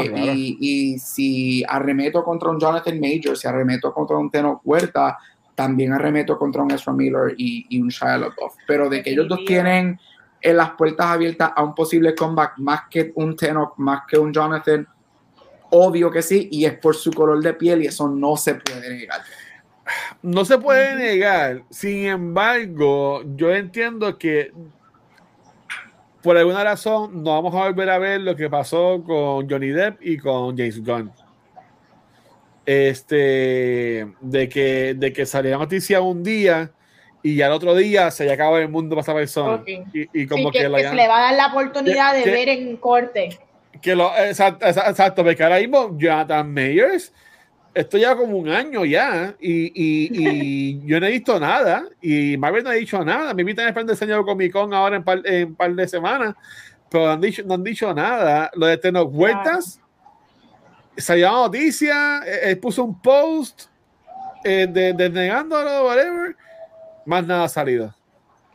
y, 0.60 0.98
si 1.00 1.64
arremeto 1.68 2.24
contra 2.24 2.50
un 2.50 2.60
Jonathan 2.60 3.00
Major, 3.00 3.38
si 3.38 3.48
arremeto 3.48 3.94
contra 3.94 4.18
un 4.18 4.30
Teno 4.30 4.62
Huerta, 4.64 5.18
también 5.56 5.94
arremeto 5.94 6.38
contra 6.38 6.62
un 6.62 6.72
Ezra 6.72 6.94
Miller 6.94 7.34
y, 7.38 7.80
un 7.80 7.90
Shia 7.90 8.18
LaBeouf. 8.18 8.56
Pero 8.68 8.90
de 8.90 9.02
que 9.02 9.12
ellos 9.12 9.28
dos 9.28 9.40
tienen 9.46 10.00
en 10.42 10.58
las 10.58 10.72
puertas 10.72 11.08
abiertas 11.08 11.52
a 11.56 11.64
un 11.64 11.74
posible 11.74 12.14
comeback 12.14 12.58
más 12.58 12.82
que 12.90 13.12
un 13.16 13.36
Teno, 13.36 13.74
más 13.78 14.02
que 14.08 14.18
un 14.18 14.32
Jonathan, 14.32 14.88
obvio 15.72 16.12
que 16.12 16.22
sí, 16.22 16.48
y 16.52 16.66
es 16.66 16.78
por 16.78 16.96
su 16.96 17.12
color 17.12 17.42
de 17.42 17.54
piel 17.54 17.84
y 17.84 17.88
eso 17.88 18.08
no 18.08 18.38
se 18.38 18.56
puede 18.56 18.90
negar. 18.90 19.22
No 20.22 20.46
se 20.46 20.58
puede 20.58 20.96
negar. 20.96 21.64
Sin 21.70 22.06
embargo, 22.06 23.24
yo 23.36 23.54
entiendo 23.54 24.18
que 24.18 24.52
por 26.26 26.38
alguna 26.38 26.64
razón 26.64 27.24
no 27.24 27.32
vamos 27.42 27.54
a 27.56 27.66
volver 27.68 27.90
a 27.90 27.98
ver 28.00 28.20
lo 28.22 28.36
que 28.36 28.50
pasó 28.50 29.02
con 29.06 29.48
Johnny 29.50 29.70
Depp 29.70 30.02
y 30.02 30.18
con 30.18 30.58
James 30.58 30.84
Gunn. 30.84 31.12
Este, 32.66 34.08
de 34.22 34.50
que, 34.50 34.96
de 34.96 35.14
que 35.14 35.26
salió 35.26 35.52
la 35.52 35.58
noticia 35.60 36.02
un 36.02 36.24
día 36.24 36.72
y 37.22 37.42
al 37.42 37.52
otro 37.52 37.76
día 37.76 38.10
se 38.12 38.32
acaba 38.32 38.60
el 38.60 38.70
mundo 38.70 38.96
para 38.96 39.02
esa 39.04 39.14
persona. 39.14 39.54
Ok. 39.62 39.68
Y, 39.94 40.22
y 40.22 40.28
como 40.28 40.52
Sí, 40.52 40.58
que, 40.60 40.66
que, 40.68 40.72
que 40.76 40.90
se 40.90 40.96
le 40.96 41.08
va 41.08 41.18
a 41.18 41.22
dar 41.32 41.36
la 41.36 41.48
oportunidad 41.48 42.14
Que- 42.16 42.26
de 42.26 42.32
ver 42.32 42.50
en 42.50 42.78
corte. 42.78 43.38
que 43.82 43.96
lo, 43.96 44.12
exacto, 44.18 44.66
exacto, 44.66 45.24
porque 45.24 45.44
ahora 45.44 45.60
mismo 45.60 45.96
Jonathan 45.98 46.52
Mayers, 46.52 47.14
esto 47.76 47.98
ya 47.98 48.16
como 48.16 48.38
un 48.38 48.48
año 48.48 48.86
ya, 48.86 49.36
y, 49.40 49.66
y, 49.66 50.10
y 50.14 50.82
yo 50.86 51.00
no 51.00 51.06
he 51.06 51.12
visto 51.12 51.38
nada, 51.40 51.84
y 52.02 52.38
Marvel 52.38 52.64
no 52.64 52.70
ha 52.70 52.74
dicho 52.74 53.04
nada. 53.04 53.34
Me 53.34 53.42
invitan 53.42 53.68
a 53.68 53.80
el 53.80 53.88
diseño 53.88 54.18
de 54.18 54.24
Comic 54.24 54.54
Con 54.54 54.74
ahora 54.74 54.96
en 54.96 55.04
par, 55.04 55.22
en 55.26 55.54
par 55.54 55.76
de 55.76 55.88
semanas, 55.88 56.36
pero 56.90 57.06
no 57.06 57.12
han 57.12 57.22
dicho, 57.22 57.44
no 57.46 57.54
han 57.56 57.64
dicho 57.64 57.94
nada. 57.94 58.50
Lo 58.56 58.66
de 58.66 58.78
Tenos 58.78 59.12
Vueltas, 59.12 59.82
salió 60.96 61.26
la 61.26 61.32
noticia, 61.34 62.22
eh, 62.26 62.52
él 62.52 62.60
puso 62.60 62.84
un 62.86 63.02
post 63.02 63.64
eh, 64.46 64.68
de, 64.72 64.94
de 64.94 65.30
whatever, 65.84 66.36
más 67.06 67.28
nada 67.28 67.44
ha 67.44 67.50
salido. 67.50 67.94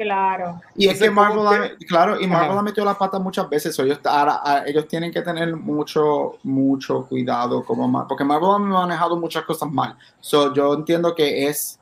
Claro. 0.00 0.62
Y 0.74 0.88
es 0.88 0.98
que 0.98 1.10
Marvel, 1.10 1.46
ha- 1.46 1.70
claro, 1.86 2.18
y 2.18 2.26
Marvel 2.26 2.56
ha 2.56 2.62
metido 2.62 2.86
la 2.86 2.96
pata 2.96 3.18
muchas 3.18 3.46
veces. 3.50 3.74
so 3.74 3.82
ellos, 3.82 4.00
ahora, 4.04 4.40
ah, 4.42 4.62
ellos 4.66 4.88
tienen 4.88 5.12
que 5.12 5.20
tener 5.20 5.54
mucho, 5.54 6.38
mucho 6.42 7.04
cuidado 7.06 7.62
como 7.62 7.86
Mar- 7.86 8.06
porque 8.08 8.24
Marvel 8.24 8.48
ha 8.54 8.58
manejado 8.58 9.18
muchas 9.18 9.44
cosas 9.44 9.70
mal. 9.70 9.94
So, 10.20 10.54
yo 10.54 10.72
entiendo 10.72 11.14
que 11.14 11.48
es, 11.48 11.78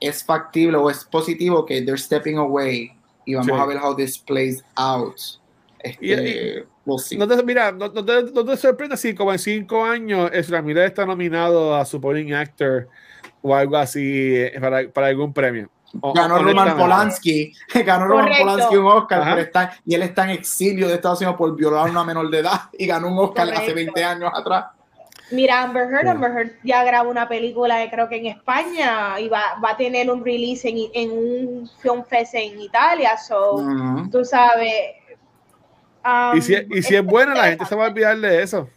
es 0.00 0.22
factible 0.22 0.76
o 0.76 0.90
es 0.90 1.02
positivo 1.04 1.64
que 1.64 1.80
they're 1.80 1.96
stepping 1.96 2.36
away 2.36 2.92
y 3.24 3.34
vamos 3.36 3.46
Sí. 3.54 3.58
a 3.58 3.64
ver 3.66 3.78
how 3.82 3.94
this 3.96 4.18
plays 4.18 4.62
out. 4.76 5.14
Este, 5.78 6.04
Y- 6.06 6.12
y- 6.12 6.64
we'll 6.84 6.98
see. 6.98 7.16
No 7.16 7.26
te, 7.26 7.42
mira, 7.42 7.72
no, 7.72 7.88
no 7.88 8.04
te, 8.04 8.22
no 8.32 8.44
te 8.44 8.56
sorprenda 8.58 8.98
si 8.98 9.14
como 9.14 9.32
en 9.32 9.38
cinco 9.38 9.82
años 9.82 10.28
es 10.32 10.50
Ramírez 10.50 10.88
está 10.88 11.06
nominado 11.06 11.74
a 11.74 11.86
Supporting 11.86 12.34
Actor 12.34 12.86
o 13.40 13.54
algo 13.54 13.78
así 13.78 14.36
eh, 14.36 14.58
para, 14.60 14.86
para 14.90 15.06
algún 15.06 15.32
premio. 15.32 15.70
Ganó 15.92 16.38
Roman. 16.38 16.76
Polanski, 16.76 17.52
ganó 17.84 18.06
Roman. 18.06 18.28
Polanski 18.38 18.76
un 18.76 18.86
Oscar, 18.86 19.22
pero 19.24 19.40
está, 19.40 19.72
y 19.84 19.94
él 19.94 20.02
está 20.02 20.24
en 20.24 20.30
exilio 20.30 20.86
de 20.88 20.94
Estados 20.94 21.18
Unidos 21.20 21.36
por 21.36 21.54
violar 21.56 21.86
a 21.88 21.90
una 21.90 22.04
menor 22.04 22.30
de 22.30 22.38
edad 22.38 22.60
y 22.78 22.86
ganó 22.86 23.08
un 23.08 23.18
Oscar 23.18 23.44
hace 23.48 23.54
Correcto. 23.72 23.74
20 23.74 24.04
años 24.04 24.30
atrás. 24.34 24.66
Mira, 25.32 25.62
Amber 25.62 25.84
Heard, 25.90 26.02
Sí. 26.02 26.08
Amber 26.08 26.30
Heard 26.32 26.50
ya 26.64 26.82
grabó 26.82 27.08
una 27.10 27.28
película, 27.28 27.82
eh, 27.84 27.88
creo 27.90 28.08
que 28.08 28.16
en 28.16 28.26
España, 28.26 29.18
y 29.20 29.28
va, 29.28 29.42
va 29.64 29.70
a 29.70 29.76
tener 29.76 30.10
un 30.10 30.24
release 30.24 30.68
en, 30.68 30.76
en 30.92 31.10
un 31.12 31.70
film 31.80 32.04
fest 32.04 32.34
en 32.34 32.60
Italia, 32.60 33.16
so, 33.16 33.54
Ujú. 33.54 34.10
tú 34.10 34.24
sabes. 34.24 34.72
um, 36.04 36.36
Y 36.36 36.42
si, 36.42 36.54
y 36.70 36.82
si 36.82 36.96
es 36.96 37.04
buena, 37.04 37.34
la 37.34 37.44
gente 37.44 37.64
se 37.64 37.76
va 37.76 37.84
a 37.86 37.88
olvidar 37.90 38.16
de 38.18 38.42
eso. 38.42 38.68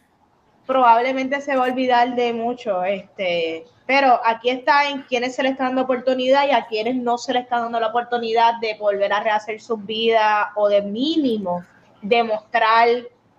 probablemente 0.68 1.42
se 1.42 1.56
va 1.56 1.66
a 1.66 1.70
olvidar 1.70 2.16
de 2.16 2.34
mucho, 2.34 2.84
este, 2.84 3.66
pero 3.86 4.20
aquí 4.24 4.50
está 4.50 4.90
en 4.90 5.02
quienes 5.04 5.36
se 5.36 5.44
le 5.44 5.50
está 5.50 5.66
dando 5.66 5.82
oportunidad 5.82 6.48
y 6.48 6.52
a 6.52 6.66
quienes 6.68 6.96
no 6.96 7.18
se 7.18 7.34
le 7.34 7.40
está 7.40 7.60
dando 7.60 7.80
la 7.80 7.88
oportunidad 7.88 8.60
de 8.62 8.76
volver 8.76 9.12
a 9.12 9.22
rehacer 9.22 9.62
sus 9.62 9.86
vidas 9.86 10.48
o 10.56 10.70
de 10.70 10.82
mínimo 10.82 11.64
demostrar 12.02 12.88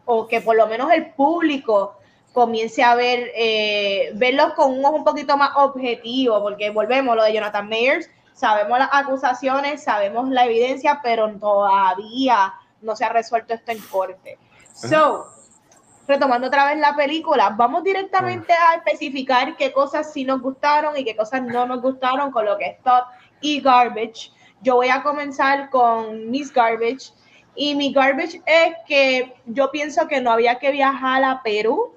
o 0.05 0.27
que 0.27 0.41
por 0.41 0.57
lo 0.57 0.67
menos 0.67 0.91
el 0.93 1.13
público 1.13 1.97
comience 2.33 2.83
a 2.83 2.95
ver, 2.95 3.31
eh, 3.37 4.11
verlos 4.15 4.55
con 4.55 4.77
un 4.77 4.85
ojo 4.85 4.97
un 4.97 5.05
poquito 5.05 5.37
más 5.37 5.51
objetivo, 5.57 6.43
porque 6.43 6.71
volvemos 6.71 7.15
lo 7.15 7.23
de 7.23 7.33
Jonathan 7.33 7.69
Mayers, 7.69 8.11
sabemos 8.35 8.79
las 8.79 8.89
acusaciones, 8.93 9.85
sabemos 9.85 10.29
la 10.29 10.45
evidencia, 10.45 11.01
pero 11.03 11.31
todavía 11.39 12.53
no 12.83 12.97
se 12.97 13.05
ha 13.05 13.11
resuelto 13.11 13.55
esto 13.55 13.71
en 13.71 13.79
corte. 13.83 14.37
So, 14.75 15.27
retomando 16.07 16.49
otra 16.49 16.67
vez 16.67 16.79
la 16.79 16.95
película, 16.95 17.51
vamos 17.51 17.83
directamente 17.85 18.53
a 18.53 18.75
especificar 18.77 19.57
qué 19.57 19.73
cosas 19.73 20.13
sí 20.13 20.25
nos 20.25 20.41
gustaron 20.43 20.97
y 20.97 21.05
qué 21.05 21.17
cosas 21.17 21.43
no 21.43 21.67
nos 21.67 21.81
gustaron 21.81 22.31
con 22.31 22.45
lo 22.45 22.59
que 22.59 22.67
es 22.67 22.83
top 22.83 23.05
y 23.41 23.61
garbage. 23.61 24.31
Yo 24.61 24.77
voy 24.77 24.89
a 24.89 25.03
comenzar 25.03 25.71
con 25.71 26.31
mis 26.31 26.53
garbage 26.53 27.13
y 27.55 27.75
mi 27.75 27.93
garbage 27.93 28.43
es 28.47 28.75
que 28.87 29.35
yo 29.47 29.71
pienso 29.71 30.07
que 30.09 30.21
no 30.21 30.31
había 30.31 30.59
que 30.59 30.71
viajar 30.73 31.23
a 31.25 31.43
Perú 31.43 31.95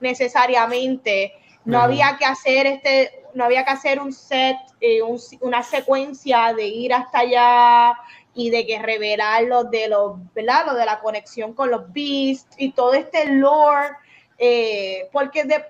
necesariamente, 0.00 1.32
no 1.64 1.80
había 1.80 2.16
que 2.18 2.24
hacer 2.24 2.66
este, 2.66 3.22
no 3.34 3.44
había 3.44 3.64
que 3.64 3.70
hacer 3.70 4.00
un 4.00 4.12
set, 4.12 4.56
eh, 4.80 5.02
un- 5.02 5.18
una 5.40 5.62
secuencia 5.62 6.52
de 6.54 6.66
ir 6.66 6.92
hasta 6.94 7.18
allá 7.20 7.98
y 8.34 8.50
de 8.50 8.66
que 8.66 8.80
revelar 8.80 9.44
lo 9.44 9.64
de 9.64 9.88
los, 9.88 10.16
¿verdad? 10.34 10.66
Lo 10.66 10.74
de 10.74 10.84
la 10.84 11.00
conexión 11.00 11.54
con 11.54 11.70
los 11.70 11.92
beasts 11.92 12.54
y 12.58 12.72
todo 12.72 12.94
este 12.94 13.26
lore, 13.32 13.90
eh, 14.38 15.08
porque 15.12 15.44
de, 15.44 15.64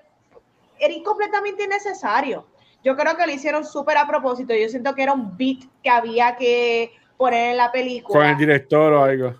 era 0.79 1.03
completamente 1.03 1.63
innecesario. 1.63 2.45
Yo 2.83 2.95
creo 2.95 3.15
que 3.15 3.25
lo 3.25 3.31
hicieron 3.31 3.65
súper 3.65 3.97
a 3.97 4.07
propósito. 4.07 4.53
Yo 4.53 4.69
siento 4.69 4.93
que 4.93 5.03
era 5.03 5.13
un 5.13 5.35
beat 5.37 5.63
que 5.83 5.89
había 5.89 6.35
que 6.35 6.91
poner 7.17 7.51
en 7.51 7.57
la 7.57 7.71
película. 7.71 8.19
Con 8.19 8.29
el 8.29 8.37
director 8.37 8.93
o 8.93 9.03
algo. 9.03 9.33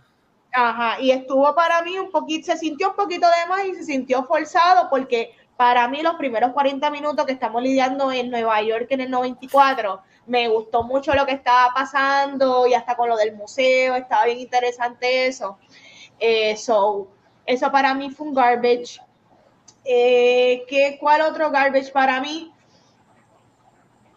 Ajá, 0.52 1.02
y 1.02 1.12
estuvo 1.12 1.54
para 1.54 1.82
mí 1.82 2.00
un 2.00 2.10
poquito, 2.10 2.46
se 2.46 2.58
sintió 2.58 2.92
un 2.92 2.96
poquito 2.96 3.28
de 3.28 3.50
más 3.50 3.66
y 3.66 3.76
se 3.76 3.84
sintió 3.84 4.24
forzado 4.24 4.90
porque 4.90 5.36
para 5.58 5.88
mí 5.90 6.02
los 6.02 6.16
primeros 6.16 6.54
40 6.54 6.90
minutos 6.92 7.26
que 7.26 7.34
estamos 7.34 7.62
lidiando 7.62 8.12
en 8.12 8.30
Nueva 8.30 8.62
York 8.62 8.88
en 8.90 9.02
el 9.02 9.12
94, 9.12 10.02
me 10.28 10.48
gustó 10.48 10.84
mucho 10.84 11.14
lo 11.14 11.26
que 11.26 11.34
estaba 11.34 11.74
pasando 11.74 12.68
y 12.68 12.74
hasta 12.74 12.96
con 12.96 13.10
lo 13.10 13.18
del 13.18 13.36
museo, 13.36 13.96
estaba 13.96 14.26
bien 14.26 14.40
interesante 14.40 15.28
eso. 15.28 15.58
Eh, 16.20 16.56
so, 16.58 17.08
eso 17.46 17.72
para 17.72 17.94
mí 17.94 18.10
fue 18.10 18.28
un 18.28 18.34
garbage. 18.34 19.00
Eh, 19.84 20.64
¿qué, 20.68 20.98
¿Cuál 21.00 21.22
otro 21.22 21.52
garbage 21.52 21.92
para 21.92 22.20
mí? 22.22 22.52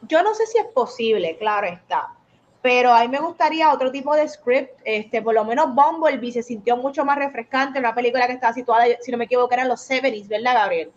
Yo 0.03 0.23
no 0.23 0.35
sé 0.35 0.47
si 0.47 0.59
es 0.59 0.67
posible, 0.67 1.37
claro 1.37 1.67
está 1.67 2.15
pero 2.63 2.93
a 2.93 3.03
mí 3.03 3.09
me 3.09 3.21
gustaría 3.21 3.73
otro 3.73 3.91
tipo 3.91 4.15
de 4.15 4.29
script, 4.29 4.81
este, 4.85 5.23
por 5.23 5.35
lo 5.35 5.45
menos 5.45 5.75
Bumblebee 5.75 6.33
se 6.33 6.43
sintió 6.43 6.77
mucho 6.77 7.05
más 7.05 7.17
refrescante, 7.17 7.79
una 7.79 7.95
película 7.95 8.27
que 8.27 8.33
estaba 8.35 8.53
situada, 8.53 8.85
si 9.01 9.11
no 9.13 9.19
me 9.19 9.25
equivoco, 9.25 9.53
eran 9.55 9.69
los 9.69 9.89
70s, 9.89 10.29
¿verdad, 10.29 10.55
Gabriel? 10.55 10.93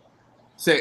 Sí. 0.55 0.73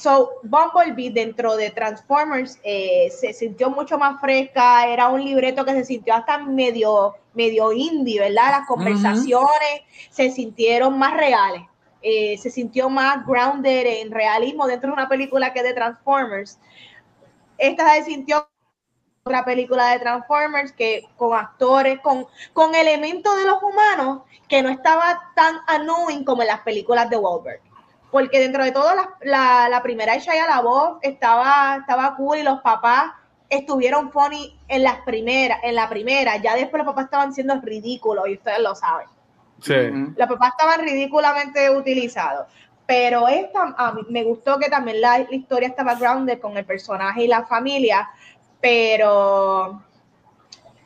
So, 0.00 0.40
Bumblebee 0.44 1.10
dentro 1.10 1.56
de 1.56 1.70
Transformers 1.72 2.58
eh, 2.62 3.10
se 3.10 3.34
sintió 3.34 3.68
mucho 3.68 3.98
más 3.98 4.18
fresca, 4.18 4.86
era 4.86 5.08
un 5.08 5.22
libreto 5.22 5.62
que 5.62 5.72
se 5.72 5.84
sintió 5.84 6.14
hasta 6.14 6.38
medio, 6.38 7.16
medio 7.34 7.70
indie, 7.70 8.18
¿verdad? 8.18 8.50
Las 8.50 8.66
conversaciones 8.66 9.82
se 10.08 10.30
sintieron 10.30 10.98
más 10.98 11.12
reales, 11.12 11.64
eh, 12.00 12.38
se 12.38 12.50
sintió 12.50 12.88
más 12.88 13.26
grounded 13.26 14.00
en 14.00 14.10
realismo 14.10 14.66
dentro 14.66 14.88
de 14.88 14.94
una 14.94 15.06
película 15.06 15.52
que 15.52 15.62
de 15.62 15.74
Transformers. 15.74 16.58
Esta 17.58 17.94
se 17.96 18.04
sintió 18.04 18.48
otra 19.22 19.44
película 19.44 19.90
de 19.90 19.98
Transformers 19.98 20.72
que 20.72 21.02
con 21.18 21.36
actores, 21.36 22.00
con, 22.00 22.26
con 22.54 22.74
elementos 22.74 23.36
de 23.36 23.44
los 23.44 23.62
humanos 23.62 24.22
que 24.48 24.62
no 24.62 24.70
estaba 24.70 25.30
tan 25.36 25.56
annoying 25.66 26.24
como 26.24 26.40
en 26.40 26.48
las 26.48 26.60
películas 26.60 27.10
de 27.10 27.18
Wahlberg. 27.18 27.60
Porque 28.10 28.40
dentro 28.40 28.64
de 28.64 28.72
todo, 28.72 28.94
la, 28.94 29.10
la, 29.20 29.68
la 29.68 29.82
primera 29.82 30.16
Shia 30.16 30.46
LaBeouf 30.46 30.98
estaba, 31.02 31.76
estaba 31.80 32.16
cool 32.16 32.38
y 32.38 32.42
los 32.42 32.60
papás 32.60 33.12
estuvieron 33.50 34.10
funny 34.10 34.56
en 34.68 34.84
las 34.84 35.00
primeras, 35.00 35.58
en 35.62 35.74
la 35.74 35.88
primera, 35.88 36.36
ya 36.36 36.54
después 36.54 36.78
los 36.78 36.86
papás 36.86 37.06
estaban 37.06 37.34
siendo 37.34 37.60
ridículos 37.60 38.28
y 38.28 38.34
ustedes 38.34 38.60
lo 38.60 38.74
saben. 38.74 39.08
Sí. 39.60 39.74
Los 40.16 40.28
papás 40.28 40.52
estaban 40.56 40.80
ridículamente 40.80 41.68
utilizados. 41.70 42.46
Pero 42.86 43.28
esta, 43.28 43.74
a 43.76 43.92
mí 43.92 44.02
me 44.08 44.24
gustó 44.24 44.58
que 44.58 44.68
también 44.68 45.00
la, 45.00 45.18
la 45.18 45.34
historia 45.34 45.68
estaba 45.68 45.94
grounded 45.94 46.40
con 46.40 46.56
el 46.56 46.64
personaje 46.64 47.24
y 47.24 47.28
la 47.28 47.44
familia, 47.44 48.08
pero, 48.60 49.82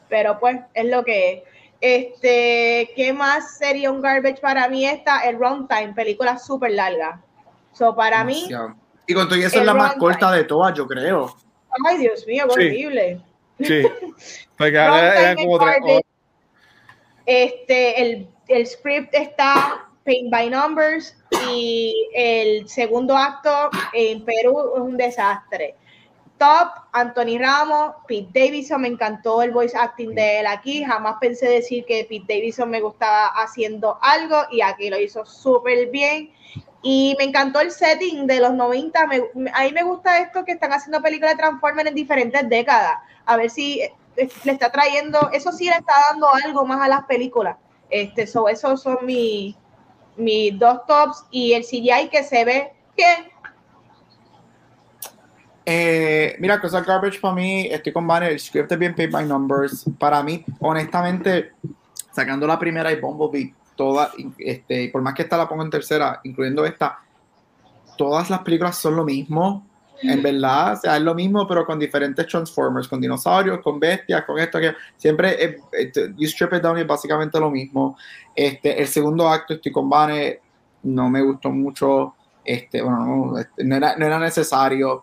pero 0.09 0.39
pues 0.39 0.61
es 0.75 0.87
lo 0.87 1.05
que 1.05 1.33
es. 1.33 1.43
Este, 1.87 2.93
¿qué 2.97 3.13
más 3.13 3.59
sería 3.59 3.91
un 3.91 4.01
garbage 4.01 4.41
para 4.41 4.67
mí 4.71 4.87
esta? 4.87 5.21
El 5.29 5.37
runtime, 5.39 5.93
película 5.95 6.39
súper 6.39 6.71
larga. 6.71 7.21
So, 7.75 7.95
para 7.95 8.25
mí, 8.25 8.47
Demasiado. 8.49 8.75
Y 9.07 9.13
con 9.13 9.29
todo 9.29 9.39
eso 9.39 9.61
es 9.61 9.67
la 9.67 9.75
más 9.75 9.95
corta 9.97 10.33
de 10.33 10.45
todas, 10.45 10.73
yo 10.73 10.87
creo. 10.87 11.37
ay 11.87 11.99
Dios 11.99 12.27
mío, 12.27 12.47
qué 12.49 12.55
Sí. 12.55 12.67
horrible. 12.69 13.21
Sí. 13.61 13.83
Porque 14.57 14.79
ahora 14.79 15.21
eran 15.21 15.37
Runtime 15.37 15.81
como. 15.81 16.01
Este, 17.27 18.01
el, 18.01 18.29
el 18.49 18.67
script 18.67 19.15
está 19.15 19.87
paint 20.07 20.31
by 20.31 20.49
numbers 20.49 21.15
y 21.51 22.09
el 22.15 22.67
segundo 22.67 23.15
acto 23.15 23.69
en 23.93 24.25
Perú 24.25 24.73
es 24.75 24.81
un 24.81 24.97
desastre. 24.97 25.75
Top, 26.39 26.69
Anthony 26.93 27.39
Ramos, 27.39 27.95
Pete 28.07 28.29
Davidson, 28.33 28.83
me 28.83 28.89
encantó 28.89 29.43
el 29.43 29.53
voice 29.53 29.77
acting 29.77 30.15
de 30.15 30.41
él 30.41 30.47
aquí, 30.47 30.85
jamás 30.85 31.17
pensé 31.21 31.49
decir 31.49 31.85
que 31.85 32.07
Pete 32.09 32.35
Davidson 32.35 32.71
me 32.71 32.81
gustaba 32.81 33.29
haciendo 33.29 33.99
algo 34.03 34.43
y 34.51 34.61
aquí 34.61 34.91
lo 34.91 34.99
hizo 34.99 35.25
súper 35.25 35.91
bien. 35.91 36.33
Y 36.83 37.15
me 37.19 37.25
encantó 37.25 37.61
el 37.61 37.71
setting 37.71 38.27
de 38.27 38.41
los 38.41 38.53
90, 38.53 39.07
me, 39.07 39.51
a 39.55 39.63
mí 39.63 39.73
me 39.73 39.85
gusta 39.85 40.19
esto 40.19 40.45
que 40.45 40.53
están 40.53 40.73
haciendo 40.73 41.01
películas 41.01 41.33
de 41.33 41.39
Transformers 41.39 41.89
en 41.89 41.95
diferentes 41.95 42.49
décadas, 42.49 42.99
a 43.25 43.37
ver 43.37 43.49
si 43.49 43.81
eh, 43.81 43.95
le 44.45 44.53
está 44.53 44.71
trayendo, 44.71 45.31
eso 45.33 45.51
sí 45.51 45.65
le 45.65 45.77
está 45.77 45.95
dando 46.11 46.29
algo 46.45 46.67
más 46.67 46.83
a 46.83 46.89
las 46.89 47.05
películas. 47.05 47.57
Este, 47.89 48.27
so, 48.27 48.49
esos 48.49 48.83
son 48.83 48.99
mis 49.07 49.57
mis 50.17 50.59
dos 50.59 50.87
tops 50.87 51.25
y 51.31 51.53
el 51.53 51.65
CGI 51.65 52.09
que 52.11 52.23
se 52.23 52.45
ve 52.45 52.73
bien. 52.97 53.34
Eh, 55.67 56.37
mira, 56.41 56.61
cosa 56.61 56.83
garbage 56.83 57.21
para 57.21 57.35
mí, 57.35 57.67
estoy 57.71 57.93
con 57.93 58.07
Banner, 58.07 58.33
el 58.33 58.41
script 58.41 58.71
es 58.71 58.79
bien 58.79 58.95
paid 58.95 59.11
by 59.11 59.27
numbers. 59.27 59.85
Para 59.99 60.23
mí, 60.23 60.45
honestamente, 60.61 61.53
sacando 62.13 62.47
la 62.47 62.59
primera 62.59 62.93
y 62.93 63.01
Bumblebee, 63.01 63.55
toda, 63.75 64.13
este, 64.39 64.89
por 64.91 65.03
más 65.03 65.15
que 65.15 65.23
esta 65.23 65.37
la 65.37 65.49
pongo 65.49 65.63
en 65.63 65.71
tercera, 65.71 66.21
incluyendo 66.25 66.65
esta, 66.65 66.99
todas 67.97 68.31
las 68.31 68.41
películas 68.41 68.77
son 68.77 68.97
lo 68.97 69.05
mismo. 69.05 69.67
En 70.03 70.23
verdad, 70.23 70.75
o 70.75 70.77
sea, 70.77 70.97
es 70.97 71.03
lo 71.03 71.15
mismo, 71.15 71.47
pero 71.47 71.65
con 71.65 71.79
diferentes 71.79 72.27
Transformers, 72.27 72.89
con 72.89 73.01
dinosaurios, 73.01 73.61
con 73.63 73.81
bestias, 73.81 74.25
con 74.25 74.39
esto, 74.39 74.59
que 74.59 74.75
siempre, 74.97 75.43
eh, 75.43 75.57
eh, 75.73 75.93
you 76.17 76.27
strip 76.27 76.53
it 76.53 76.61
down 76.61 76.77
es 76.77 76.87
básicamente 76.87 77.41
lo 77.41 77.51
mismo. 77.51 77.97
Este, 78.35 78.79
el 78.79 78.89
segundo 78.89 79.27
acto, 79.29 79.55
estoy 79.55 79.73
con 79.73 79.89
Banner, 79.89 80.41
no 80.83 81.09
me 81.09 81.23
gustó 81.23 81.51
mucho, 81.51 82.17
este, 82.45 82.83
bueno, 82.83 83.07
no, 83.07 83.39
este, 83.39 83.65
no, 83.65 83.77
era, 83.77 83.97
no 83.97 84.05
era 84.05 84.19
necesario. 84.19 85.03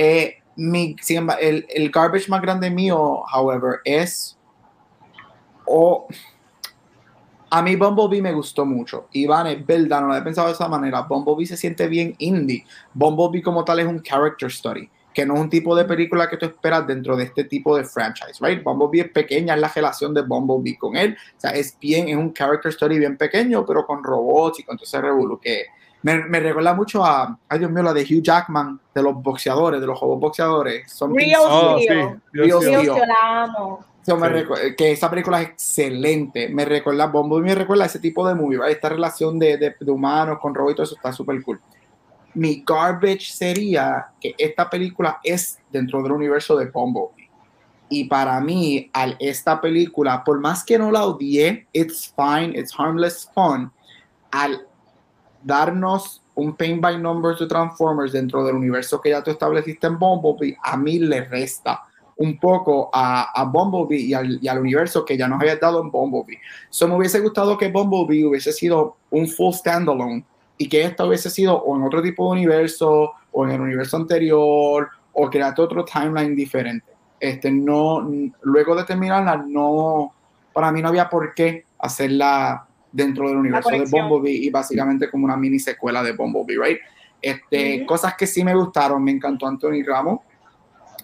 Eh, 0.00 0.36
mi, 0.54 0.94
el, 1.40 1.66
el, 1.68 1.90
garbage 1.90 2.28
más 2.28 2.40
grande 2.40 2.70
mío, 2.70 3.24
however, 3.32 3.80
es. 3.84 4.38
O. 5.66 6.06
a 7.50 7.62
mí 7.62 7.74
Bumblebee 7.74 8.22
me 8.22 8.32
gustó 8.32 8.64
mucho. 8.64 9.08
Iván, 9.12 9.48
es 9.48 9.66
verdad, 9.66 10.00
no 10.02 10.06
lo 10.06 10.16
he 10.16 10.22
pensado 10.22 10.46
de 10.46 10.54
esa 10.54 10.68
manera. 10.68 11.02
Bumblebee 11.02 11.46
se 11.46 11.56
siente 11.56 11.88
bien 11.88 12.14
indie. 12.18 12.64
Bumblebee 12.94 13.42
como 13.42 13.64
tal 13.64 13.80
es 13.80 13.86
un 13.86 14.00
character 14.00 14.48
story, 14.48 14.88
que 15.12 15.26
no 15.26 15.34
es 15.34 15.40
un 15.40 15.50
tipo 15.50 15.74
de 15.74 15.84
película 15.84 16.28
que 16.28 16.36
tú 16.36 16.46
esperas 16.46 16.86
dentro 16.86 17.16
de 17.16 17.24
este 17.24 17.42
tipo 17.42 17.76
de 17.76 17.82
franchise, 17.82 18.38
right? 18.40 18.62
Bumblebee 18.62 19.06
es 19.06 19.10
pequeña, 19.10 19.54
es 19.54 19.60
la 19.60 19.68
relación 19.68 20.14
de 20.14 20.22
Bumblebee 20.22 20.78
con 20.78 20.94
él. 20.94 21.16
O 21.36 21.40
sea, 21.40 21.50
es 21.50 21.76
bien, 21.80 22.08
es 22.08 22.16
un 22.16 22.32
character 22.32 22.70
story 22.70 23.00
bien 23.00 23.16
pequeño, 23.16 23.66
pero 23.66 23.84
con 23.84 24.04
robots 24.04 24.60
y 24.60 24.62
con 24.62 24.76
todo 24.76 24.84
ese 24.84 25.00
revuelo 25.00 25.40
que 25.40 25.66
me, 26.02 26.24
me, 26.24 26.40
recuerda 26.40 26.74
mucho 26.74 27.04
a, 27.04 27.38
ay 27.48 27.58
Dios 27.58 27.70
mío, 27.70 27.82
la 27.82 27.92
de 27.92 28.02
Hugh 28.02 28.22
Jackman, 28.22 28.80
de 28.94 29.02
los 29.02 29.14
boxeadores, 29.20 29.80
de 29.80 29.86
los 29.86 29.98
juegos 29.98 30.20
boxeadores. 30.20 30.90
Son 30.90 31.14
Real 31.14 31.40
oh, 31.44 31.78
la 33.06 33.42
amo. 33.42 33.84
que 34.76 34.92
esa 34.92 35.10
película 35.10 35.42
es 35.42 35.48
excelente. 35.48 36.48
Me 36.50 36.64
recuerda, 36.64 37.06
Bombo 37.06 37.40
me 37.40 37.54
recuerda 37.54 37.84
a 37.84 37.86
ese 37.86 37.98
tipo 37.98 38.26
de 38.26 38.34
movie, 38.34 38.60
esta 38.68 38.88
relación 38.88 39.38
de, 39.38 39.56
de, 39.56 39.74
de, 39.78 39.90
humanos 39.90 40.38
con 40.40 40.54
robots 40.54 40.72
y 40.72 40.76
todo 40.76 40.84
eso 40.84 40.94
está 40.94 41.12
súper 41.12 41.42
cool. 41.42 41.60
Mi 42.34 42.62
garbage 42.64 43.32
sería 43.32 44.06
que 44.20 44.34
esta 44.38 44.70
película 44.70 45.18
es 45.24 45.58
dentro 45.72 46.02
del 46.02 46.12
universo 46.12 46.56
de 46.56 46.66
Bumblebee. 46.66 47.28
Y 47.88 48.04
para 48.04 48.38
mí, 48.40 48.88
al 48.92 49.16
esta 49.18 49.60
película, 49.60 50.22
por 50.22 50.38
más 50.38 50.62
que 50.62 50.78
no 50.78 50.92
la 50.92 51.04
odié, 51.06 51.66
it's 51.72 52.14
fine, 52.14 52.56
it's 52.56 52.72
harmless 52.78 53.28
fun, 53.34 53.72
al 54.30 54.67
darnos 55.48 56.22
un 56.34 56.54
paint 56.54 56.80
by 56.80 56.98
numbers 56.98 57.40
de 57.40 57.46
Transformers 57.46 58.12
dentro 58.12 58.44
del 58.44 58.54
universo 58.54 59.00
que 59.00 59.10
ya 59.10 59.24
tú 59.24 59.30
estableciste 59.30 59.86
en 59.86 59.98
Bumblebee, 59.98 60.56
a 60.62 60.76
mí 60.76 60.98
le 60.98 61.24
resta 61.24 61.84
un 62.16 62.38
poco 62.38 62.90
a, 62.92 63.30
a 63.32 63.44
Bumblebee 63.44 64.06
y 64.06 64.14
al, 64.14 64.38
y 64.42 64.46
al, 64.46 64.58
universo 64.58 65.04
que 65.04 65.16
ya 65.16 65.26
nos 65.26 65.40
había 65.40 65.56
dado 65.56 65.80
en 65.80 65.90
Bumblebee. 65.90 66.38
So 66.68 66.86
me 66.86 66.96
hubiese 66.96 67.20
gustado 67.20 67.56
que 67.56 67.70
Bumblebee 67.70 68.26
hubiese 68.26 68.52
sido 68.52 68.96
un 69.10 69.26
full 69.26 69.54
standalone 69.54 70.24
y 70.58 70.68
que 70.68 70.82
esto 70.82 71.06
hubiese 71.06 71.30
sido 71.30 71.56
o 71.56 71.76
en 71.76 71.82
otro 71.82 72.02
tipo 72.02 72.24
de 72.26 72.40
universo 72.40 73.12
o 73.32 73.44
en 73.44 73.52
el 73.52 73.60
universo 73.60 73.96
anterior 73.96 74.88
o 75.12 75.30
crearte 75.30 75.62
otro 75.62 75.84
timeline 75.84 76.36
diferente. 76.36 76.86
Este, 77.18 77.50
no, 77.50 78.08
luego 78.42 78.76
de 78.76 78.84
terminarla, 78.84 79.44
no, 79.46 80.12
para 80.52 80.70
mí 80.70 80.82
no 80.82 80.88
había 80.88 81.08
por 81.08 81.34
qué 81.34 81.64
hacerla 81.78 82.67
dentro 82.92 83.28
del 83.28 83.36
universo 83.36 83.70
de 83.70 83.84
Bumblebee 83.84 84.36
y 84.36 84.50
básicamente 84.50 85.10
como 85.10 85.24
una 85.24 85.36
mini 85.36 85.58
secuela 85.58 86.02
de 86.02 86.12
Bumblebee, 86.12 86.58
right? 86.62 86.78
Este, 87.20 87.84
Cosas 87.84 88.14
que 88.16 88.26
sí 88.26 88.44
me 88.44 88.54
gustaron, 88.54 89.02
me 89.02 89.10
encantó 89.10 89.46
Anthony 89.46 89.82
Ramos. 89.84 90.20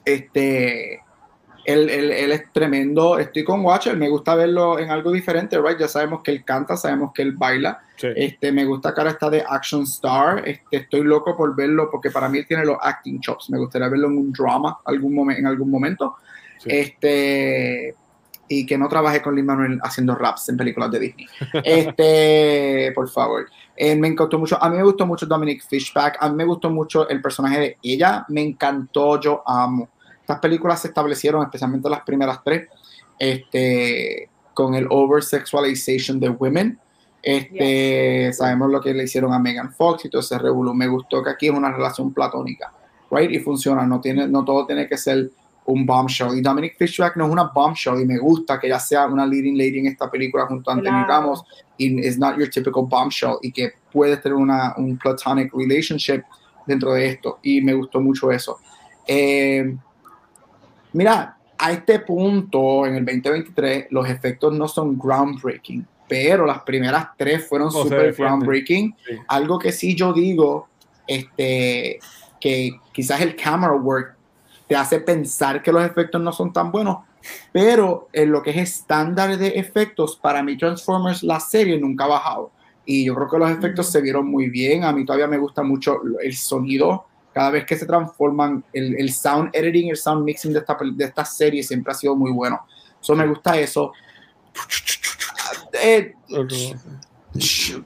Este, 0.04 1.02
él, 1.64 1.88
él, 1.90 2.10
él, 2.12 2.32
es 2.32 2.52
tremendo. 2.52 3.18
Estoy 3.18 3.42
con 3.42 3.64
Watcher, 3.64 3.96
me 3.96 4.08
gusta 4.08 4.34
verlo 4.34 4.78
en 4.78 4.90
algo 4.90 5.10
diferente, 5.10 5.58
right? 5.58 5.78
Ya 5.78 5.88
sabemos 5.88 6.22
que 6.22 6.30
él 6.30 6.44
canta, 6.44 6.76
sabemos 6.76 7.12
que 7.12 7.22
él 7.22 7.32
baila. 7.32 7.82
Sí. 7.96 8.08
Este, 8.14 8.52
me 8.52 8.64
gusta 8.64 8.94
que 8.94 9.00
ahora 9.00 9.12
está 9.12 9.30
de 9.30 9.44
Action 9.46 9.82
Star. 9.82 10.46
Este, 10.46 10.76
estoy 10.78 11.02
loco 11.02 11.36
por 11.36 11.54
verlo 11.56 11.88
porque 11.90 12.10
para 12.10 12.28
mí 12.28 12.38
él 12.38 12.46
tiene 12.46 12.64
los 12.64 12.76
acting 12.80 13.20
chops. 13.20 13.50
Me 13.50 13.58
gustaría 13.58 13.88
verlo 13.88 14.08
en 14.08 14.18
un 14.18 14.32
drama 14.32 14.78
algún 14.84 15.14
momento, 15.14 15.40
en 15.40 15.46
algún 15.46 15.70
momento. 15.70 16.16
Sí. 16.58 16.68
Este, 16.70 17.94
y 18.48 18.66
que 18.66 18.76
no 18.76 18.88
trabaje 18.88 19.22
con 19.22 19.34
Lin 19.34 19.46
Manuel 19.46 19.80
haciendo 19.82 20.14
raps 20.14 20.48
en 20.48 20.56
películas 20.56 20.90
de 20.90 21.00
Disney. 21.00 21.26
Este, 21.64 22.92
por 22.94 23.08
favor. 23.08 23.46
Eh, 23.76 23.96
me 23.96 24.08
encantó 24.08 24.38
mucho. 24.38 24.62
A 24.62 24.68
mí 24.68 24.76
me 24.76 24.82
gustó 24.82 25.06
mucho 25.06 25.26
Dominic 25.26 25.66
Fishback. 25.66 26.18
A 26.20 26.28
mí 26.28 26.36
me 26.36 26.44
gustó 26.44 26.70
mucho 26.70 27.08
el 27.08 27.20
personaje 27.20 27.58
de 27.58 27.78
ella. 27.82 28.24
Me 28.28 28.42
encantó. 28.42 29.20
Yo 29.20 29.42
amo. 29.46 29.88
Estas 30.20 30.38
películas 30.40 30.80
se 30.80 30.88
establecieron, 30.88 31.42
especialmente 31.42 31.88
las 31.90 32.00
primeras 32.00 32.42
tres, 32.42 32.68
este, 33.18 34.30
con 34.54 34.74
el 34.74 34.86
over-sexualization 34.88 36.18
de 36.18 36.30
women. 36.30 36.78
Este, 37.22 38.26
yes. 38.26 38.38
Sabemos 38.38 38.70
lo 38.70 38.80
que 38.80 38.94
le 38.94 39.04
hicieron 39.04 39.32
a 39.32 39.38
Megan 39.38 39.72
Fox 39.72 40.04
y 40.04 40.10
todo 40.10 40.20
ese 40.20 40.38
revuelo. 40.38 40.72
Me 40.72 40.86
gustó 40.86 41.22
que 41.22 41.30
aquí 41.30 41.48
es 41.48 41.52
una 41.52 41.72
relación 41.72 42.12
platónica. 42.12 42.72
Right? 43.10 43.30
Y 43.30 43.38
funciona. 43.40 43.86
No, 43.86 44.00
tiene, 44.00 44.28
no 44.28 44.44
todo 44.44 44.66
tiene 44.66 44.86
que 44.86 44.96
ser 44.96 45.30
un 45.66 45.86
bombshell. 45.86 46.36
Y 46.36 46.40
Dominic 46.40 46.76
Fishback 46.76 47.16
no 47.16 47.26
es 47.26 47.30
una 47.30 47.44
bombshell 47.44 48.00
y 48.00 48.06
me 48.06 48.18
gusta 48.18 48.58
que 48.58 48.66
ella 48.66 48.78
sea 48.78 49.06
una 49.06 49.26
leading 49.26 49.56
lady 49.56 49.78
en 49.80 49.86
esta 49.86 50.10
película 50.10 50.46
junto 50.46 50.70
a 50.70 50.74
Anthony 50.74 50.90
claro. 50.90 51.08
Ramos 51.08 51.44
y 51.76 52.06
es 52.06 52.18
not 52.18 52.36
your 52.38 52.48
typical 52.48 52.84
bombshell 52.86 53.36
y 53.42 53.50
que 53.50 53.72
puede 53.92 54.16
tener 54.16 54.36
una, 54.36 54.74
un 54.76 54.98
platonic 54.98 55.52
relationship 55.54 56.22
dentro 56.66 56.92
de 56.94 57.06
esto 57.06 57.38
y 57.42 57.60
me 57.60 57.74
gustó 57.74 58.00
mucho 58.00 58.30
eso. 58.30 58.58
Eh, 59.06 59.76
mira, 60.92 61.36
a 61.58 61.72
este 61.72 62.00
punto, 62.00 62.86
en 62.86 62.96
el 62.96 63.04
2023, 63.04 63.86
los 63.90 64.08
efectos 64.08 64.52
no 64.52 64.68
son 64.68 64.98
groundbreaking, 64.98 65.86
pero 66.08 66.46
las 66.46 66.62
primeras 66.62 67.08
tres 67.16 67.46
fueron 67.48 67.68
oh, 67.68 67.82
super 67.84 68.12
groundbreaking. 68.12 68.94
Sí. 69.06 69.14
Algo 69.28 69.58
que 69.58 69.72
sí 69.72 69.94
yo 69.94 70.12
digo, 70.12 70.68
este, 71.06 71.98
que 72.40 72.72
quizás 72.92 73.20
el 73.20 73.36
camera 73.36 73.72
work 73.74 74.13
te 74.68 74.76
hace 74.76 75.00
pensar 75.00 75.62
que 75.62 75.72
los 75.72 75.84
efectos 75.84 76.20
no 76.20 76.32
son 76.32 76.52
tan 76.52 76.72
buenos, 76.72 76.98
pero 77.52 78.08
en 78.12 78.30
lo 78.30 78.42
que 78.42 78.50
es 78.50 78.56
estándar 78.56 79.36
de 79.36 79.48
efectos, 79.48 80.16
para 80.16 80.42
mí 80.42 80.56
Transformers, 80.56 81.22
la 81.22 81.40
serie 81.40 81.78
nunca 81.78 82.04
ha 82.04 82.08
bajado. 82.08 82.50
Y 82.86 83.04
yo 83.04 83.14
creo 83.14 83.28
que 83.28 83.38
los 83.38 83.50
efectos 83.50 83.90
se 83.90 84.00
vieron 84.00 84.26
muy 84.26 84.50
bien. 84.50 84.84
A 84.84 84.92
mí 84.92 85.04
todavía 85.06 85.26
me 85.26 85.38
gusta 85.38 85.62
mucho 85.62 86.00
el 86.22 86.36
sonido. 86.36 87.06
Cada 87.32 87.50
vez 87.50 87.64
que 87.64 87.76
se 87.76 87.86
transforman, 87.86 88.62
el, 88.72 88.98
el 88.98 89.12
sound 89.12 89.50
editing, 89.54 89.88
el 89.88 89.96
sound 89.96 90.24
mixing 90.24 90.52
de 90.52 90.58
esta, 90.58 90.76
de 90.80 91.04
esta 91.04 91.24
serie 91.24 91.62
siempre 91.62 91.92
ha 91.92 91.94
sido 91.94 92.14
muy 92.14 92.30
bueno. 92.30 92.60
Eso 93.00 93.14
me 93.14 93.26
gusta 93.26 93.58
eso. 93.58 93.92
Eh, 95.82 96.14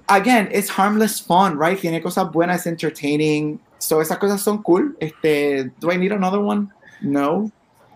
again, 0.09 0.49
it's 0.53 0.69
harmless 0.69 1.21
fun, 1.21 1.59
right? 1.59 1.79
Tiene 1.79 2.03
cosas 2.03 2.31
buenas, 2.31 2.67
entertaining. 2.67 3.61
So, 3.79 4.01
esas 4.01 4.19
cosas 4.19 4.41
son 4.41 4.63
cool. 4.63 4.97
Este, 5.01 5.71
do 5.79 5.91
I 5.91 5.97
need 5.97 6.13
another 6.13 6.41
one? 6.41 6.69
No. 7.01 7.51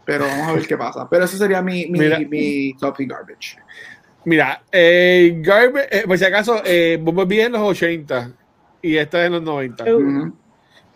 Pero 0.05 0.27
vamos 0.27 0.49
a 0.49 0.53
ver 0.53 0.67
qué 0.67 0.77
pasa. 0.77 1.09
Pero 1.09 1.25
eso 1.25 1.37
sería 1.37 1.63
mi, 1.63 1.87
mi, 1.87 1.99
Mira, 1.99 2.19
mi 2.19 2.75
top 2.75 3.01
y 3.01 3.07
garbage. 3.07 3.57
Mira, 4.25 4.63
eh, 4.71 5.35
garbage, 5.43 5.89
eh, 5.91 6.05
por 6.07 6.19
si 6.19 6.25
acaso, 6.25 6.63
eh, 6.65 6.99
Bumblebee 7.01 7.43
en 7.43 7.53
los 7.53 7.63
80 7.63 8.33
y 8.81 8.97
esta 8.97 9.21
es 9.21 9.27
en 9.27 9.33
los 9.33 9.43
90. 9.43 9.85
Uh 9.85 9.87
-huh. 9.87 10.33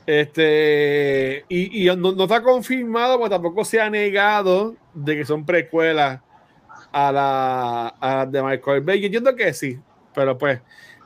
Este, 0.06 1.44
y, 1.48 1.82
y 1.82 1.96
no, 1.96 2.12
no, 2.12 2.24
está 2.24 2.40
confirmado, 2.40 3.18
pero 3.18 3.30
tampoco 3.30 3.64
se 3.64 3.80
ha 3.80 3.90
negado 3.90 4.76
de 4.94 5.16
que 5.16 5.24
son 5.24 5.44
precuelas 5.44 6.20
a 6.92 7.12
la, 7.12 7.88
a 7.88 8.16
la 8.16 8.26
de 8.26 8.42
Michael 8.42 8.82
Bay. 8.82 9.00
Yo 9.00 9.06
entiendo 9.06 9.34
que 9.34 9.52
sí, 9.52 9.78
pero 10.16 10.38
pues, 10.38 10.60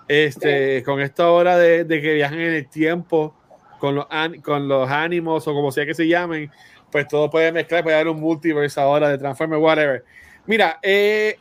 este, 0.07 0.85
con 0.85 1.01
esta 1.01 1.31
hora 1.31 1.59
de, 1.59 1.85
que 1.89 2.15
viajan 2.15 2.39
en 2.39 2.55
el 2.55 2.69
tiempo 2.69 3.35
con 3.81 3.97
los, 3.97 4.07
con 4.45 4.69
los 4.69 4.89
ánimos 4.89 5.49
o 5.49 5.53
como 5.53 5.73
sea 5.73 5.85
que 5.85 5.95
se 5.95 6.07
llamen, 6.07 6.49
pues 6.93 7.09
todo 7.09 7.29
puede 7.29 7.51
mezclar, 7.51 7.83
puede 7.83 7.97
haber 7.97 8.07
un 8.07 8.21
multiverse 8.21 8.81
ahora 8.81 9.09
de 9.09 9.19
Transformers, 9.19 9.61
whatever. 9.61 10.05
Mira, 10.47 10.79
eh, 10.81 11.39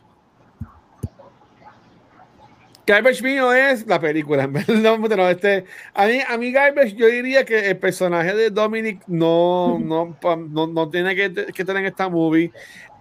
Garbage 2.88 3.22
mío 3.22 3.54
es 3.54 3.86
la 3.86 4.00
película, 4.00 4.48
no, 4.68 4.98
no, 4.98 5.30
este, 5.30 5.66
a 5.94 6.08
mí, 6.08 6.22
a 6.28 6.38
mí 6.40 6.52
Garbage 6.52 6.96
yo 6.96 7.06
diría 7.06 7.46
que 7.46 7.70
el 7.70 7.78
personaje 7.78 8.34
de 8.34 8.50
Dominic 8.50 9.04
no, 9.06 9.78
no, 9.78 10.18
no, 10.24 10.66
no 10.66 10.90
tiene 10.90 11.16
que, 11.16 11.32
que 11.54 11.62
en 11.62 11.86
esta 11.86 12.10
movie. 12.10 12.52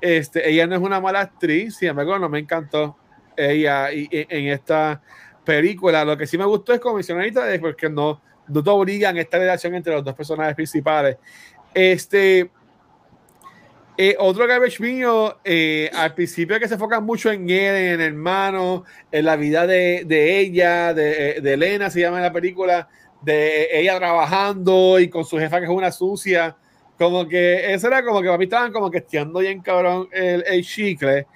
Este, 0.02 0.50
ella 0.50 0.66
no 0.66 0.76
es 0.76 0.82
una 0.82 1.00
mala 1.00 1.20
actriz, 1.20 1.76
sin 1.76 1.88
embargo, 1.88 2.18
no 2.18 2.28
me 2.28 2.38
encantó 2.38 2.98
ella 3.38 3.92
y, 3.92 4.08
y, 4.10 4.26
en 4.28 4.48
esta 4.48 5.00
película. 5.44 6.04
Lo 6.04 6.16
que 6.16 6.26
sí 6.26 6.36
me 6.36 6.44
gustó 6.44 6.74
es 6.74 6.80
como 6.80 6.96
mencionadita, 6.96 7.52
es 7.52 7.60
porque 7.60 7.88
no, 7.88 8.20
no 8.48 8.62
te 8.62 8.70
obligan 8.70 9.16
esta 9.16 9.38
relación 9.38 9.74
entre 9.74 9.94
los 9.94 10.04
dos 10.04 10.14
personajes 10.14 10.54
principales. 10.54 11.16
Este, 11.72 12.50
eh, 14.00 14.14
otro 14.18 14.46
garbage 14.46 14.80
mío, 14.80 15.38
eh, 15.44 15.90
al 15.92 16.14
principio 16.14 16.58
que 16.60 16.68
se 16.68 16.74
enfocan 16.74 17.04
mucho 17.04 17.32
en 17.32 17.50
él, 17.50 17.74
en 17.74 18.00
el 18.00 18.00
hermano, 18.00 18.84
en 19.10 19.24
la 19.24 19.34
vida 19.34 19.66
de, 19.66 20.04
de 20.06 20.38
ella, 20.38 20.94
de, 20.94 21.40
de, 21.40 21.52
Elena, 21.54 21.90
se 21.90 22.00
llama 22.00 22.18
en 22.18 22.22
la 22.22 22.32
película, 22.32 22.88
de 23.22 23.68
ella 23.72 23.98
trabajando 23.98 25.00
y 25.00 25.08
con 25.08 25.24
su 25.24 25.36
jefa 25.36 25.58
que 25.58 25.64
es 25.64 25.70
una 25.70 25.90
sucia. 25.90 26.56
Como 26.96 27.26
que 27.26 27.72
eso 27.72 27.88
era 27.88 28.04
como 28.04 28.20
que 28.20 28.26
para 28.26 28.38
mí 28.38 28.44
estaban 28.44 28.72
como 28.72 28.90
que 28.90 28.98
estiando 28.98 29.40
bien 29.40 29.60
cabrón 29.62 30.08
el, 30.12 30.44
el 30.46 30.64
chicle. 30.64 31.26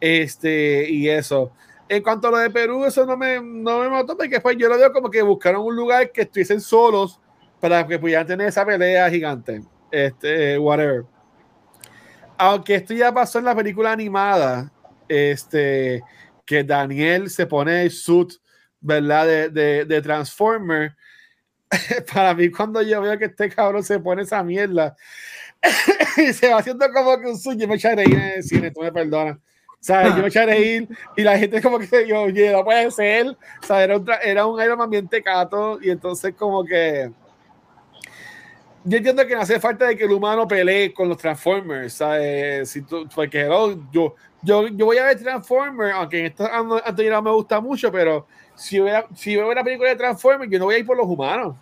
Este, 0.00 0.90
y 0.90 1.08
eso. 1.08 1.52
En 1.88 2.02
cuanto 2.02 2.28
a 2.28 2.30
lo 2.30 2.38
de 2.38 2.50
Perú, 2.50 2.84
eso 2.84 3.04
no 3.04 3.16
me, 3.16 3.40
no 3.40 3.80
me 3.80 3.88
mató 3.88 4.16
porque 4.16 4.34
después 4.34 4.56
yo 4.56 4.68
lo 4.68 4.78
veo 4.78 4.92
como 4.92 5.10
que 5.10 5.22
buscaron 5.22 5.64
un 5.64 5.76
lugar 5.76 6.10
que 6.12 6.22
estuviesen 6.22 6.60
solos 6.60 7.20
para 7.60 7.86
que 7.86 7.98
pudieran 7.98 8.26
tener 8.26 8.48
esa 8.48 8.64
pelea 8.64 9.10
gigante. 9.10 9.62
Este, 9.90 10.58
whatever. 10.58 11.04
Aunque 12.38 12.76
esto 12.76 12.94
ya 12.94 13.12
pasó 13.12 13.38
en 13.38 13.44
la 13.44 13.54
película 13.54 13.92
animada, 13.92 14.72
este, 15.08 16.02
que 16.46 16.64
Daniel 16.64 17.28
se 17.28 17.46
pone 17.46 17.82
el 17.82 17.90
suit, 17.90 18.32
¿verdad? 18.80 19.50
De, 19.50 19.84
de, 19.84 20.02
Transformer. 20.02 20.96
Para 22.14 22.34
mí, 22.34 22.50
cuando 22.50 22.80
yo 22.82 23.02
veo 23.02 23.18
que 23.18 23.26
este 23.26 23.50
cabrón 23.50 23.82
se 23.82 23.98
pone 24.00 24.22
esa 24.22 24.42
mierda 24.42 24.96
y 26.16 26.32
se 26.32 26.48
va 26.48 26.60
haciendo 26.60 26.90
como 26.92 27.20
que 27.20 27.26
un 27.26 27.38
suit, 27.38 27.58
yo 27.58 27.68
me 27.68 27.76
reír 27.76 28.14
en 28.14 28.20
el 28.36 28.42
cine, 28.42 28.70
tú 28.70 28.80
me 28.80 28.90
perdonas. 28.90 29.38
¿Sabes? 29.80 30.14
Yo 30.14 30.22
me 30.22 30.28
eché 30.28 30.40
a 30.40 30.46
reír 30.46 30.88
y 31.16 31.22
la 31.22 31.38
gente 31.38 31.60
como 31.60 31.78
que 31.78 32.06
yo, 32.06 32.22
oye, 32.22 32.52
no 32.52 32.64
puede 32.64 32.90
ser. 32.90 33.28
O 33.62 33.66
sea, 33.66 33.82
era 33.82 33.96
un, 33.96 34.06
era 34.22 34.46
un 34.46 34.62
Iron 34.62 34.78
Man 34.78 34.90
bien 34.90 35.08
tecato 35.08 35.78
y 35.82 35.90
entonces 35.90 36.34
como 36.36 36.64
que 36.64 37.10
yo 38.84 38.96
entiendo 38.96 39.26
que 39.26 39.34
no 39.34 39.42
hace 39.42 39.60
falta 39.60 39.86
de 39.86 39.96
que 39.96 40.04
el 40.04 40.12
humano 40.12 40.48
pelee 40.48 40.92
con 40.94 41.08
los 41.08 41.18
Transformers, 41.18 41.92
¿sabes? 41.92 42.70
Si 42.70 42.82
tú, 42.82 43.06
porque 43.14 43.46
oh, 43.46 43.76
yo, 43.92 44.14
yo, 44.42 44.68
yo 44.68 44.86
voy 44.86 44.96
a 44.96 45.04
ver 45.04 45.20
Transformers, 45.20 45.94
aunque 45.94 46.20
en 46.20 46.26
esta 46.26 46.56
anterior 46.56 47.22
me 47.22 47.30
gusta 47.30 47.60
mucho, 47.60 47.92
pero 47.92 48.26
si, 48.54 48.78
voy 48.78 48.90
si 49.14 49.36
veo 49.36 49.50
una 49.50 49.62
película 49.62 49.90
de 49.90 49.96
Transformers, 49.96 50.50
yo 50.50 50.58
no 50.58 50.64
voy 50.66 50.76
a 50.76 50.78
ir 50.78 50.86
por 50.86 50.96
los 50.96 51.06
humanos. 51.06 51.56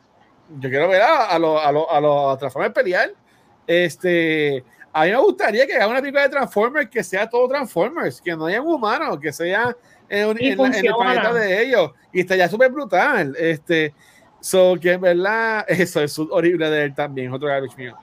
Yo 0.61 0.70
quiero 0.70 0.89
ver 0.89 1.03
a, 1.03 1.24
a 1.24 1.39
los 1.39 1.62
a 1.62 1.73
lo, 1.73 1.90
a 1.90 2.01
lo 2.01 2.39
Transformers 2.39 2.73
pelear. 2.73 3.11
Este, 3.66 4.65
a 4.93 5.05
mí 5.05 5.10
me 5.10 5.19
gustaría 5.19 5.66
que 5.66 5.74
haga 5.74 5.89
una 5.89 6.01
película 6.01 6.23
de 6.23 6.28
Transformers 6.31 6.90
que 6.90 7.05
sea 7.05 7.28
todo 7.28 7.48
Transformers, 7.48 8.20
que 8.20 8.35
no 8.35 8.47
haya 8.47 8.60
un 8.60 8.74
humano, 8.74 9.19
que 9.19 9.32
sea 9.32 9.77
en, 10.09 10.31
en, 10.39 10.60
en, 10.60 10.74
el 10.74 10.94
planeta 10.94 11.32
de 11.32 11.62
ellos. 11.62 11.93
Y 12.12 12.20
estaría 12.20 12.48
súper 12.48 12.70
brutal. 12.70 13.35
Este, 13.39 13.94
So, 14.40 14.77
que 14.81 14.93
en 14.93 15.01
verdad, 15.01 15.65
eso 15.69 16.01
es 16.01 16.19
horrible 16.19 16.70
de 16.70 16.85
él 16.85 16.94
también, 16.94 17.32
otro 17.32 17.48
garbage 17.48 17.77
mío. 17.77 17.97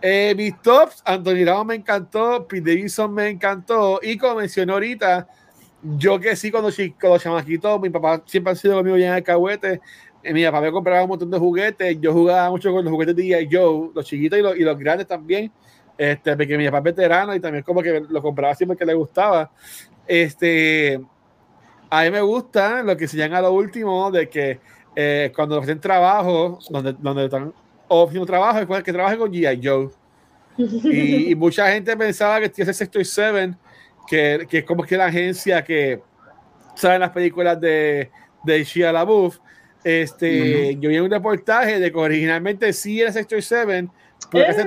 Eh, 0.00 0.34
mis 0.36 0.60
tops, 0.60 1.00
Anthony 1.04 1.44
Ramos 1.44 1.66
me 1.66 1.74
encantó, 1.76 2.46
Pete 2.46 2.70
Davidson 2.70 3.14
me 3.14 3.28
encantó, 3.28 4.00
y 4.02 4.16
como 4.18 4.36
mencioné 4.36 4.72
ahorita, 4.72 5.28
yo 5.96 6.18
que 6.18 6.34
sí, 6.34 6.50
cuando, 6.50 6.70
cuando 7.00 7.18
chamaquito, 7.18 7.78
mi 7.78 7.88
papá 7.88 8.20
siempre 8.26 8.52
ha 8.52 8.56
sido 8.56 8.74
conmigo 8.74 8.96
ya 8.96 9.08
en 9.08 9.14
el 9.14 9.22
cahuete, 9.22 9.80
eh, 10.24 10.32
mi 10.32 10.44
papá 10.44 10.60
me 10.60 10.72
compraba 10.72 11.02
un 11.04 11.08
montón 11.08 11.30
de 11.30 11.38
juguetes, 11.38 12.00
yo 12.00 12.12
jugaba 12.12 12.50
mucho 12.50 12.72
con 12.72 12.84
los 12.84 12.92
juguetes 12.92 13.14
de 13.14 13.22
G.I. 13.22 13.48
Joe, 13.50 13.90
los 13.94 14.04
chiquitos 14.04 14.38
y 14.38 14.42
los, 14.42 14.56
y 14.56 14.60
los 14.60 14.78
grandes 14.78 15.06
también, 15.06 15.52
este, 15.98 16.36
porque 16.36 16.58
mi 16.58 16.66
papá 16.66 16.78
es 16.78 16.84
veterano 16.84 17.34
y 17.34 17.40
también 17.40 17.64
como 17.64 17.82
que 17.82 18.02
lo 18.08 18.22
compraba 18.22 18.54
siempre 18.54 18.76
que 18.76 18.86
le 18.86 18.94
gustaba. 18.94 19.50
Este, 20.06 21.00
a 21.90 22.02
mí 22.02 22.10
me 22.10 22.20
gusta 22.20 22.82
lo 22.82 22.96
que 22.96 23.06
se 23.06 23.16
llama 23.16 23.40
lo 23.40 23.52
último, 23.52 24.10
de 24.10 24.28
que 24.28 24.60
eh, 24.96 25.32
cuando 25.34 25.58
ofrecen 25.58 25.80
trabajo, 25.80 26.58
donde, 26.70 26.94
donde 26.98 27.24
están 27.26 27.52
ofreciendo 27.88 28.26
trabajo, 28.26 28.58
es 28.58 28.82
que 28.82 28.92
trabaje 28.92 29.18
con 29.18 29.30
G.I. 29.32 29.60
Joe. 29.62 29.90
Y, 30.56 31.30
y, 31.30 31.34
mucha 31.34 31.70
gente 31.70 31.96
pensaba 31.96 32.40
que 32.40 32.48
tiene 32.48 32.74
Sector 32.74 33.04
7, 33.04 33.54
que, 34.06 34.46
que 34.48 34.58
es 34.58 34.64
como 34.64 34.82
que 34.82 34.96
la 34.96 35.06
agencia 35.06 35.62
que 35.64 36.00
sabe 36.74 36.98
las 36.98 37.10
películas 37.10 37.60
de, 37.60 38.10
de 38.44 38.64
Shia 38.64 38.92
LaBeouf. 38.92 39.38
Este, 39.84 40.26
uh 40.30 40.78
-huh. 40.78 40.80
Yo 40.80 40.90
vi 40.90 40.98
un 40.98 41.10
reportaje 41.10 41.80
de 41.80 41.90
que 41.90 41.98
originalmente 41.98 42.72
sí 42.72 43.00
era 43.00 43.12
Sector 43.12 43.42
7, 43.42 43.88
pero 44.30 44.46
casi, 44.46 44.62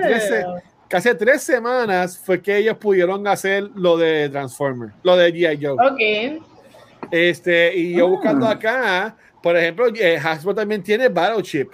tres, 0.87 1.03
casi 1.03 1.17
tres 1.17 1.43
semanas 1.43 2.17
fue 2.17 2.41
que 2.41 2.57
ellos 2.57 2.77
pudieron 2.77 3.27
hacer 3.27 3.69
lo 3.75 3.97
de 3.97 4.29
Transformer, 4.29 4.91
lo 5.03 5.15
de 5.15 5.33
G.I. 5.33 5.65
Joe. 5.65 5.73
Ok. 5.73 6.43
Este, 7.11 7.75
y 7.75 7.95
yo 7.95 8.07
buscando 8.07 8.47
acá, 8.47 9.15
por 9.41 9.55
ejemplo, 9.55 9.87
eh, 9.95 10.17
Hasbro 10.17 10.55
también 10.55 10.81
tiene 10.81 11.07
Battleship. 11.09 11.69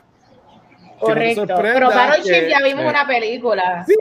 Correcto. 0.99 1.45
Pero 1.47 1.88
Battleship 1.89 2.49
ya 2.49 2.59
vimos 2.63 2.83
eh, 2.85 2.89
una 2.89 3.07
película. 3.07 3.85
Sí, 3.88 3.95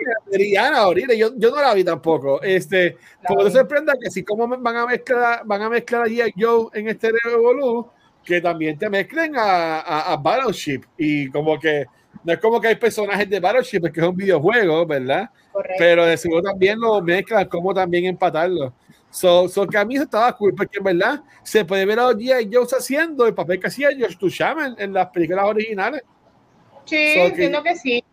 la 0.52 0.76
ahorita. 0.76 1.14
Yo, 1.14 1.30
yo 1.36 1.50
no 1.50 1.62
la 1.62 1.72
vi 1.72 1.82
tampoco. 1.82 2.42
Este, 2.42 2.96
porque 3.26 3.44
no 3.44 3.50
sorprenda 3.50 3.94
que 4.00 4.10
si 4.10 4.22
como 4.22 4.46
van 4.48 4.76
a 4.76 4.86
mezclar, 4.86 5.42
van 5.44 5.62
a 5.62 5.70
mezclar 5.70 6.02
a 6.02 6.30
Joe 6.36 6.68
en 6.74 6.88
este 6.88 7.10
Revolu, 7.24 7.88
que 8.24 8.40
también 8.40 8.76
te 8.76 8.90
mezclen 8.90 9.36
a, 9.36 9.80
a, 9.80 10.12
a, 10.12 10.16
Battleship. 10.16 10.82
Y 10.98 11.30
como 11.30 11.58
que 11.58 11.86
no 12.22 12.32
es 12.32 12.38
como 12.38 12.60
que 12.60 12.68
hay 12.68 12.76
personajes 12.76 13.28
de 13.28 13.40
Battleship, 13.40 13.80
es 13.84 13.92
que 13.92 14.00
es 14.00 14.06
un 14.06 14.16
videojuego, 14.16 14.86
¿verdad? 14.86 15.30
Correcto. 15.52 15.76
Pero 15.78 16.06
de 16.06 16.16
seguro 16.16 16.42
también 16.42 16.78
lo 16.78 17.00
mezclan, 17.00 17.48
como 17.48 17.72
también 17.72 18.06
empatarlo. 18.06 18.74
So, 19.10 19.48
so, 19.48 19.66
que 19.66 19.76
a 19.76 19.84
mí 19.84 19.96
eso 19.96 20.04
estaba 20.04 20.36
cool, 20.36 20.54
porque 20.54 20.78
en 20.78 20.84
verdad 20.84 21.22
se 21.42 21.64
puede 21.64 21.84
ver 21.84 21.98
a 21.98 22.04
los 22.04 22.16
G.I. 22.16 22.48
Joe 22.52 22.64
haciendo 22.64 23.26
el 23.26 23.34
papel 23.34 23.58
que 23.58 23.66
hacía 23.66 23.88
George 23.96 24.16
Tuchaman 24.16 24.76
en 24.78 24.92
las 24.92 25.08
películas 25.08 25.46
originales. 25.46 26.02
Sí, 26.84 27.14
so 27.14 27.20
entiendo 27.20 27.62
que, 27.62 27.70
que, 27.70 27.76
sí. 27.76 28.04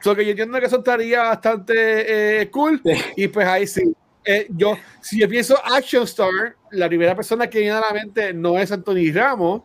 So 0.00 0.14
que 0.14 0.24
yo 0.24 0.30
entiendo 0.32 0.60
que 0.60 0.66
eso 0.66 0.78
estaría 0.78 1.22
bastante 1.22 2.42
eh, 2.42 2.50
cool. 2.50 2.80
Sí. 2.84 2.92
Y 3.16 3.28
pues 3.28 3.46
ahí 3.46 3.66
sí. 3.66 3.94
Eh, 4.24 4.48
yo, 4.50 4.76
si 5.00 5.20
yo 5.20 5.28
pienso 5.28 5.56
Action 5.64 6.02
Star, 6.02 6.56
la 6.72 6.88
primera 6.88 7.14
persona 7.14 7.48
que 7.48 7.60
viene 7.60 7.76
a 7.76 7.80
la 7.80 7.92
mente 7.92 8.34
no 8.34 8.58
es 8.58 8.72
Anthony 8.72 9.12
Ramos, 9.14 9.62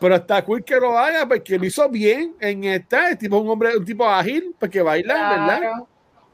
pero 0.00 0.16
está 0.16 0.42
cool 0.44 0.64
que 0.64 0.76
lo 0.76 0.98
haga 0.98 1.26
porque 1.28 1.58
lo 1.58 1.66
hizo 1.66 1.88
bien 1.88 2.34
en 2.40 2.64
esta. 2.64 3.10
Es 3.10 3.18
tipo 3.18 3.38
un 3.38 3.48
hombre, 3.48 3.76
un 3.76 3.84
tipo 3.84 4.08
ágil, 4.08 4.54
porque 4.58 4.80
baila, 4.80 5.14
claro. 5.14 5.60
¿verdad? 5.60 5.72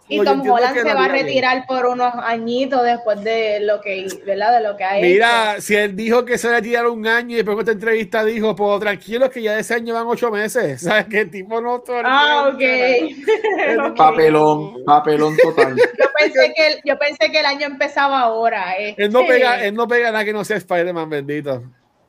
Y 0.09 0.22
Tom 0.22 0.48
Holland 0.48 0.76
se 0.76 0.94
va 0.94 1.06
a 1.06 1.09
retirar 1.09 1.55
bien. 1.56 1.66
por 1.66 1.86
unos 1.86 2.14
añitos 2.14 2.84
después 2.84 3.24
de 3.24 3.59
lo 3.60 3.80
que, 3.80 4.06
¿verdad? 4.24 4.59
De 4.59 4.68
lo 4.68 4.76
que 4.76 4.84
ha 4.84 5.01
Mira, 5.01 5.55
hecho. 5.55 5.62
si 5.62 5.74
él 5.74 5.97
dijo 5.97 6.24
que 6.24 6.38
se 6.38 6.47
va 6.47 6.55
a 6.55 6.56
retirar 6.59 6.86
un 6.86 7.09
año 7.09 7.32
y 7.32 7.36
después 7.36 7.56
en 7.56 7.60
esta 7.60 7.72
entrevista 7.72 8.24
dijo, 8.24 8.55
pues 8.55 8.80
tranquilos 8.80 9.30
que 9.30 9.43
ya 9.43 9.55
de 9.55 9.62
ese 9.62 9.74
año 9.74 9.94
van 9.94 10.06
ocho 10.06 10.30
meses. 10.30 10.80
¿Sabes 10.82 11.06
qué 11.06 11.24
tipo 11.24 11.60
no? 11.60 11.82
Ah, 12.05 12.51
ok. 12.51 12.55
okay. 12.55 13.16
Papelón, 13.97 14.84
papelón 14.84 15.36
total. 15.38 15.74
yo, 15.76 16.06
pensé 16.16 16.52
que 16.55 16.66
el, 16.68 16.80
yo 16.84 16.98
pensé 16.98 17.32
que 17.32 17.40
el 17.40 17.47
año 17.47 17.66
empezaba 17.66 18.20
ahora. 18.20 18.74
Este. 18.74 19.05
Él, 19.05 19.12
no 19.12 19.26
pega, 19.26 19.64
él 19.64 19.74
no 19.74 19.88
pega 19.88 20.12
nada 20.12 20.24
que 20.24 20.32
no 20.32 20.44
sea 20.44 20.56
Spider-Man, 20.59 21.10
bendito. 21.10 21.64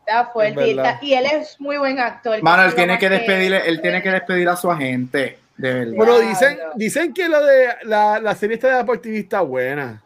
Está 0.08 0.28
fuerte. 0.28 0.66
Y, 0.66 0.70
está, 0.70 1.00
y, 1.02 1.14
él 1.14 1.26
es 1.26 1.60
muy 1.60 1.78
buen 1.78 2.00
actor. 2.00 2.42
Mano, 2.42 2.64
él 2.64 2.74
tiene 2.74 2.98
que 2.98 3.10
despedir, 3.10 3.54
él 3.54 3.82
tiene 3.82 4.02
que 4.02 4.10
despedir 4.10 4.48
a 4.48 4.56
su 4.56 4.72
agente. 4.72 5.38
De 5.58 5.74
verdad. 5.74 5.94
Bueno, 5.98 6.20
dicen, 6.20 6.58
dicen 6.76 7.14
que 7.14 7.28
lo 7.28 7.44
de 7.44 7.68
la, 7.84 8.18
la 8.22 8.34
serie 8.34 8.56
esta 8.56 8.82
de 8.82 9.20
está 9.20 9.42
buena. 9.42 10.02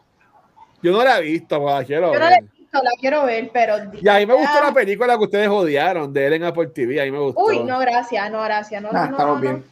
Yo 0.81 0.91
no 0.91 1.03
la 1.03 1.19
he 1.19 1.21
visto, 1.21 1.61
pues, 1.61 1.75
la 1.75 1.83
quiero 1.83 2.13
Yo 2.13 2.19
no 2.19 2.29
la 2.29 2.37
he 2.37 2.41
visto, 2.41 2.81
la 2.81 2.91
quiero 2.99 3.25
ver, 3.25 3.51
pero. 3.53 3.75
Y 4.01 4.09
a 4.09 4.17
mí 4.17 4.25
me 4.25 4.33
gustó 4.33 4.59
la 4.63 4.73
película 4.73 5.15
que 5.17 5.23
ustedes 5.23 5.49
odiaron 5.49 6.11
de 6.11 6.25
él 6.25 6.33
en 6.33 6.45
Apple 6.45 6.67
TV. 6.67 6.99
A 6.99 7.05
mí 7.05 7.11
me 7.11 7.19
gustó. 7.19 7.45
Uy, 7.45 7.59
no, 7.59 7.77
gracias, 7.77 8.31
no, 8.31 8.41
gracias. 8.41 8.81
No, 8.81 8.91
nah, 8.91 9.05
no, 9.05 9.11
estamos 9.11 9.35
no, 9.35 9.41
bien. 9.41 9.63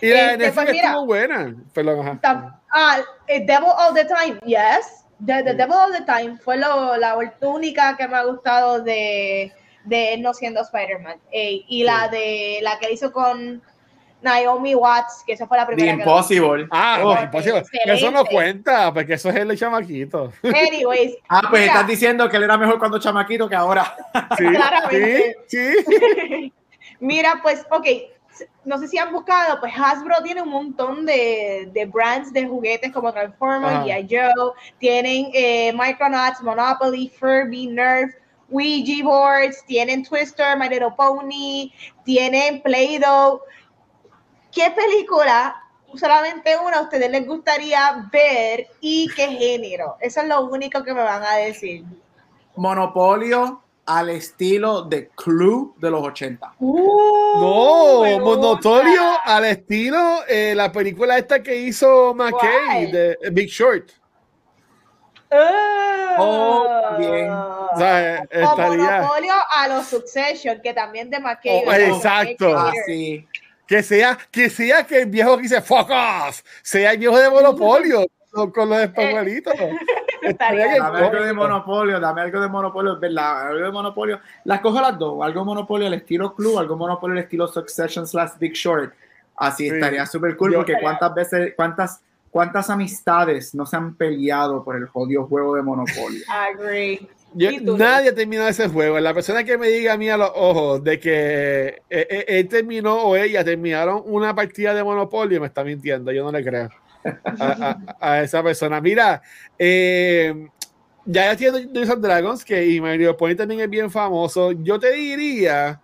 Y 0.00 0.10
la 0.10 0.34
este, 0.34 0.52
pues 0.52 0.70
mira, 0.70 0.86
estuvo 0.88 1.06
buena. 1.06 1.54
Perdón, 1.74 2.06
ajá. 2.06 2.60
Ah, 2.70 3.00
Devil 3.26 3.72
All 3.76 3.92
the 3.92 4.04
Time, 4.04 4.38
yes. 4.44 4.97
The, 5.24 5.42
the 5.42 5.54
Devil 5.54 5.74
All 5.74 5.92
the 5.92 6.04
Time 6.04 6.38
fue 6.38 6.56
lo, 6.56 6.96
la 6.96 7.16
única 7.42 7.96
que 7.96 8.06
me 8.06 8.16
ha 8.16 8.24
gustado 8.24 8.80
de, 8.80 9.52
de 9.84 10.14
él 10.14 10.22
no 10.22 10.32
siendo 10.32 10.60
Spider-Man. 10.60 11.18
Eh, 11.32 11.64
y 11.68 11.80
sí. 11.80 11.84
la 11.84 12.08
de 12.08 12.60
la 12.62 12.78
que 12.78 12.92
hizo 12.92 13.12
con 13.12 13.62
Naomi 14.20 14.74
Watts, 14.74 15.22
que 15.26 15.32
esa 15.32 15.46
fue 15.46 15.56
la 15.56 15.66
primera. 15.66 15.92
The 15.92 16.02
Impossible. 16.02 16.66
Ah, 16.70 17.00
oh, 17.02 17.22
Impossible. 17.22 17.62
Eso 17.84 18.10
no 18.10 18.24
cuenta, 18.24 18.92
porque 18.92 19.14
eso 19.14 19.28
es 19.28 19.36
el 19.36 19.56
chamaquito. 19.56 20.32
Anyways. 20.42 21.16
ah, 21.28 21.42
pues 21.48 21.62
mira, 21.62 21.72
estás 21.72 21.86
diciendo 21.86 22.28
que 22.28 22.36
él 22.36 22.44
era 22.44 22.58
mejor 22.58 22.78
cuando 22.78 22.98
chamaquito 22.98 23.48
que 23.48 23.54
ahora. 23.54 23.96
Sí, 24.36 24.44
Claramente. 24.48 25.36
Sí, 25.46 25.72
sí. 25.86 26.52
mira, 27.00 27.40
pues, 27.42 27.64
ok. 27.70 27.86
No 28.64 28.78
sé 28.78 28.88
si 28.88 28.98
han 28.98 29.12
buscado, 29.12 29.58
pues 29.60 29.72
Hasbro 29.76 30.16
tiene 30.22 30.42
un 30.42 30.50
montón 30.50 31.06
de, 31.06 31.70
de 31.72 31.86
brands 31.86 32.32
de 32.32 32.46
juguetes 32.46 32.92
como 32.92 33.12
Transformers, 33.12 33.84
G.I. 33.84 34.06
Joe, 34.10 34.52
tienen 34.78 35.30
eh, 35.32 35.72
Micronauts, 35.72 36.42
Monopoly, 36.42 37.08
Furby, 37.18 37.66
Nerf, 37.66 38.14
Ouija 38.50 39.04
boards, 39.04 39.64
tienen 39.66 40.04
Twister, 40.04 40.56
My 40.56 40.68
Little 40.68 40.92
Pony, 40.96 41.72
tienen 42.04 42.62
Play-Doh. 42.62 43.42
¿Qué 44.50 44.70
película, 44.70 45.62
solamente 45.94 46.56
una, 46.56 46.78
a 46.78 46.82
ustedes 46.82 47.10
les 47.10 47.26
gustaría 47.26 48.08
ver 48.10 48.66
y 48.80 49.08
qué 49.14 49.28
género? 49.28 49.96
Eso 50.00 50.20
es 50.22 50.28
lo 50.28 50.46
único 50.46 50.82
que 50.82 50.94
me 50.94 51.02
van 51.02 51.22
a 51.22 51.36
decir. 51.36 51.84
Monopolio 52.56 53.62
al 53.88 54.10
estilo 54.10 54.82
de 54.82 55.08
Clue 55.08 55.72
de 55.78 55.90
los 55.90 56.02
80. 56.02 56.56
Uh, 56.58 57.40
no, 57.40 58.18
Monopolio 58.20 59.02
al 59.24 59.46
estilo 59.46 60.20
eh, 60.28 60.52
la 60.54 60.70
película 60.70 61.16
esta 61.16 61.42
que 61.42 61.56
hizo 61.56 62.12
McKay, 62.14 62.92
de 62.92 63.16
Big 63.32 63.48
Short. 63.48 63.90
Oh, 65.30 66.96
bien. 66.98 67.30
O 67.30 67.78
sea, 67.78 68.18
estaría. 68.24 69.00
Monopolio 69.00 69.34
a 69.54 69.68
los 69.68 69.86
Succession, 69.86 70.60
que 70.62 70.74
también 70.74 71.08
de 71.08 71.18
McKay. 71.18 71.64
Oh, 71.66 71.72
exacto. 71.72 72.58
Ah. 72.58 72.72
Que 73.66 73.82
sea, 73.82 74.18
que 74.30 74.50
sea 74.50 74.86
que 74.86 75.02
el 75.02 75.06
viejo 75.06 75.36
que 75.36 75.44
dice 75.44 75.62
fuck 75.62 75.90
off, 75.90 76.42
sea 76.62 76.92
el 76.92 76.98
viejo 76.98 77.18
de 77.18 77.30
monopolio 77.30 78.06
con, 78.30 78.50
con 78.50 78.68
los 78.68 78.80
españolitos. 78.80 79.54
Estaría 80.22 80.64
Estaría 80.74 80.82
Dame 80.82 80.98
algo 81.06 81.22
de 81.24 81.32
monopolio, 81.32 82.00
dame 82.00 82.20
algo 82.22 82.40
de 82.40 82.48
monopolio, 82.48 82.94
es 82.94 83.00
verdad, 83.00 83.48
algo 83.48 83.64
de 83.66 83.72
monopolio. 83.72 84.20
Las 84.44 84.60
cojo 84.60 84.80
las 84.80 84.98
dos, 84.98 85.22
algo 85.24 85.40
de 85.40 85.46
monopolio 85.46 85.86
al 85.86 85.94
estilo 85.94 86.34
club, 86.34 86.58
algo 86.58 86.76
monopolio 86.76 87.12
al 87.16 87.22
estilo 87.24 87.46
Succession 87.48 88.06
slash 88.06 88.32
Big 88.38 88.52
Short. 88.54 88.92
Así 89.36 89.68
Sí. 89.68 89.74
estaría 89.74 90.04
súper 90.06 90.36
cool 90.36 90.52
Yo- 90.52 90.58
porque 90.58 90.74
cuántas 90.80 91.14
veces, 91.14 91.52
cuántas, 91.56 92.00
cuántas 92.30 92.68
amistades 92.70 93.54
no 93.54 93.64
se 93.66 93.76
han 93.76 93.94
peleado 93.94 94.64
por 94.64 94.76
el 94.76 94.86
jodido 94.86 95.26
juego 95.26 95.54
de 95.54 95.62
monopolio. 95.62 96.20
Agree. 96.28 97.08
Yo- 97.34 97.50
¿Y 97.50 97.64
tú, 97.64 97.76
nadie 97.76 98.08
ha 98.10 98.14
terminado 98.14 98.48
ese 98.48 98.68
juego. 98.68 98.98
La 98.98 99.12
persona 99.12 99.44
que 99.44 99.58
me 99.58 99.68
diga 99.68 99.92
a 99.92 99.96
mí 99.98 100.08
a 100.08 100.16
los 100.16 100.30
ojos 100.34 100.82
de 100.82 100.98
que 100.98 101.66
eh, 101.68 101.76
eh, 101.90 102.24
él 102.26 102.48
terminó 102.48 102.94
o 103.02 103.16
ella 103.16 103.44
terminaron 103.44 104.02
una 104.06 104.34
partida 104.34 104.72
de 104.72 104.82
Monopolio 104.82 105.38
me 105.40 105.46
está 105.46 105.62
mintiendo. 105.62 106.10
Yo 106.10 106.24
no 106.24 106.32
le 106.32 106.42
creo 106.42 106.70
a, 107.24 107.78
a- 108.00 108.12
a 108.12 108.22
esa 108.22 108.42
persona. 108.42 108.80
Mira, 108.80 109.20
eh, 109.58 110.48
ya 111.04 111.24
ya 111.26 111.36
tiene 111.36 111.60
Dungeons 111.62 111.90
and 111.90 112.02
Dragons, 112.04 112.44
que 112.44 112.66
y 112.66 112.80
Mario 112.80 113.16
Point 113.16 113.38
también 113.38 113.60
es 113.60 113.70
bien 113.70 113.90
famoso. 113.90 114.52
Yo 114.52 114.78
te 114.78 114.92
diría 114.92 115.80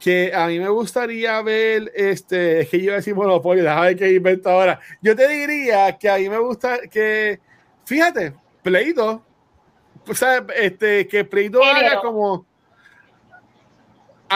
que 0.00 0.32
a 0.34 0.46
mí 0.48 0.58
me 0.58 0.68
gustaría 0.68 1.40
ver 1.42 1.90
este, 1.94 2.60
es 2.60 2.68
que 2.68 2.78
yo 2.78 2.84
iba 2.84 2.92
a 2.94 2.96
decir 2.96 3.14
Monopolio, 3.14 3.62
déjame 3.64 3.96
qué 3.96 4.12
invento 4.12 4.50
ahora. 4.50 4.80
Yo 5.00 5.14
te 5.16 5.26
diría 5.28 5.96
que 5.98 6.10
a 6.10 6.16
mí 6.18 6.28
me 6.28 6.38
gusta 6.38 6.78
que, 6.90 7.40
fíjate, 7.84 8.34
Play 8.62 8.92
2 8.92 9.20
o 10.06 10.14
sea, 10.14 10.44
este, 10.56 11.06
que 11.08 11.24
Play 11.24 11.48
2 11.48 11.62
haga 11.64 11.78
Género. 11.78 12.02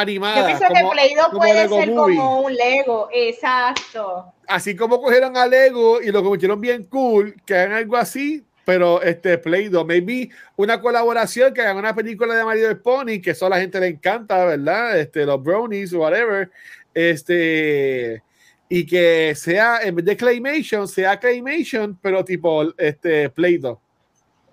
Como 0.05 0.37
Yo 0.37 0.47
pienso 0.47 0.65
como- 0.67 0.91
que 0.91 0.95
Play 0.97 1.15
Doh 1.15 1.31
puede 1.37 1.55
Lego 1.55 1.79
ser 1.81 1.91
Movie. 1.91 2.17
como 2.17 2.41
un 2.43 2.55
Lego, 2.55 3.09
exacto. 3.13 4.33
Así 4.47 4.75
como 4.77 5.01
cogieron 5.01 5.37
a 5.37 5.47
Lego 5.47 6.01
y 6.01 6.11
lo 6.11 6.23
convirtieron 6.23 6.61
bien 6.61 6.85
cool, 6.85 7.35
que 7.45 7.55
hagan 7.55 7.73
algo 7.73 7.97
así, 7.97 8.45
pero 8.65 9.01
este 9.03 9.39
Play 9.39 9.69
2, 9.69 9.85
maybe 9.87 10.31
una 10.57 10.81
colaboración, 10.81 11.53
que 11.55 11.61
hagan 11.63 11.77
una 11.79 11.95
película 11.95 12.35
de 12.35 12.45
Mario 12.45 12.71
y 12.71 12.75
Pony, 12.77 13.21
que 13.23 13.31
eso 13.31 13.47
a 13.47 13.51
la 13.51 13.61
gente 13.61 13.81
le 13.81 13.89
encanta, 13.89 14.45
¿verdad? 14.45 14.99
Este, 14.99 15.25
los 15.27 15.43
brownies, 15.43 15.93
whatever. 15.93 16.51
Este, 16.95 18.23
y 18.69 18.85
que 18.87 19.35
sea, 19.35 19.79
en 19.83 19.95
vez 19.97 20.05
de 20.05 20.17
Claymation, 20.17 20.87
sea 20.87 21.19
Claymation, 21.19 21.99
pero 22.03 22.25
tipo 22.25 22.65
este, 22.77 23.31
Play 23.31 23.57
2. 23.59 23.79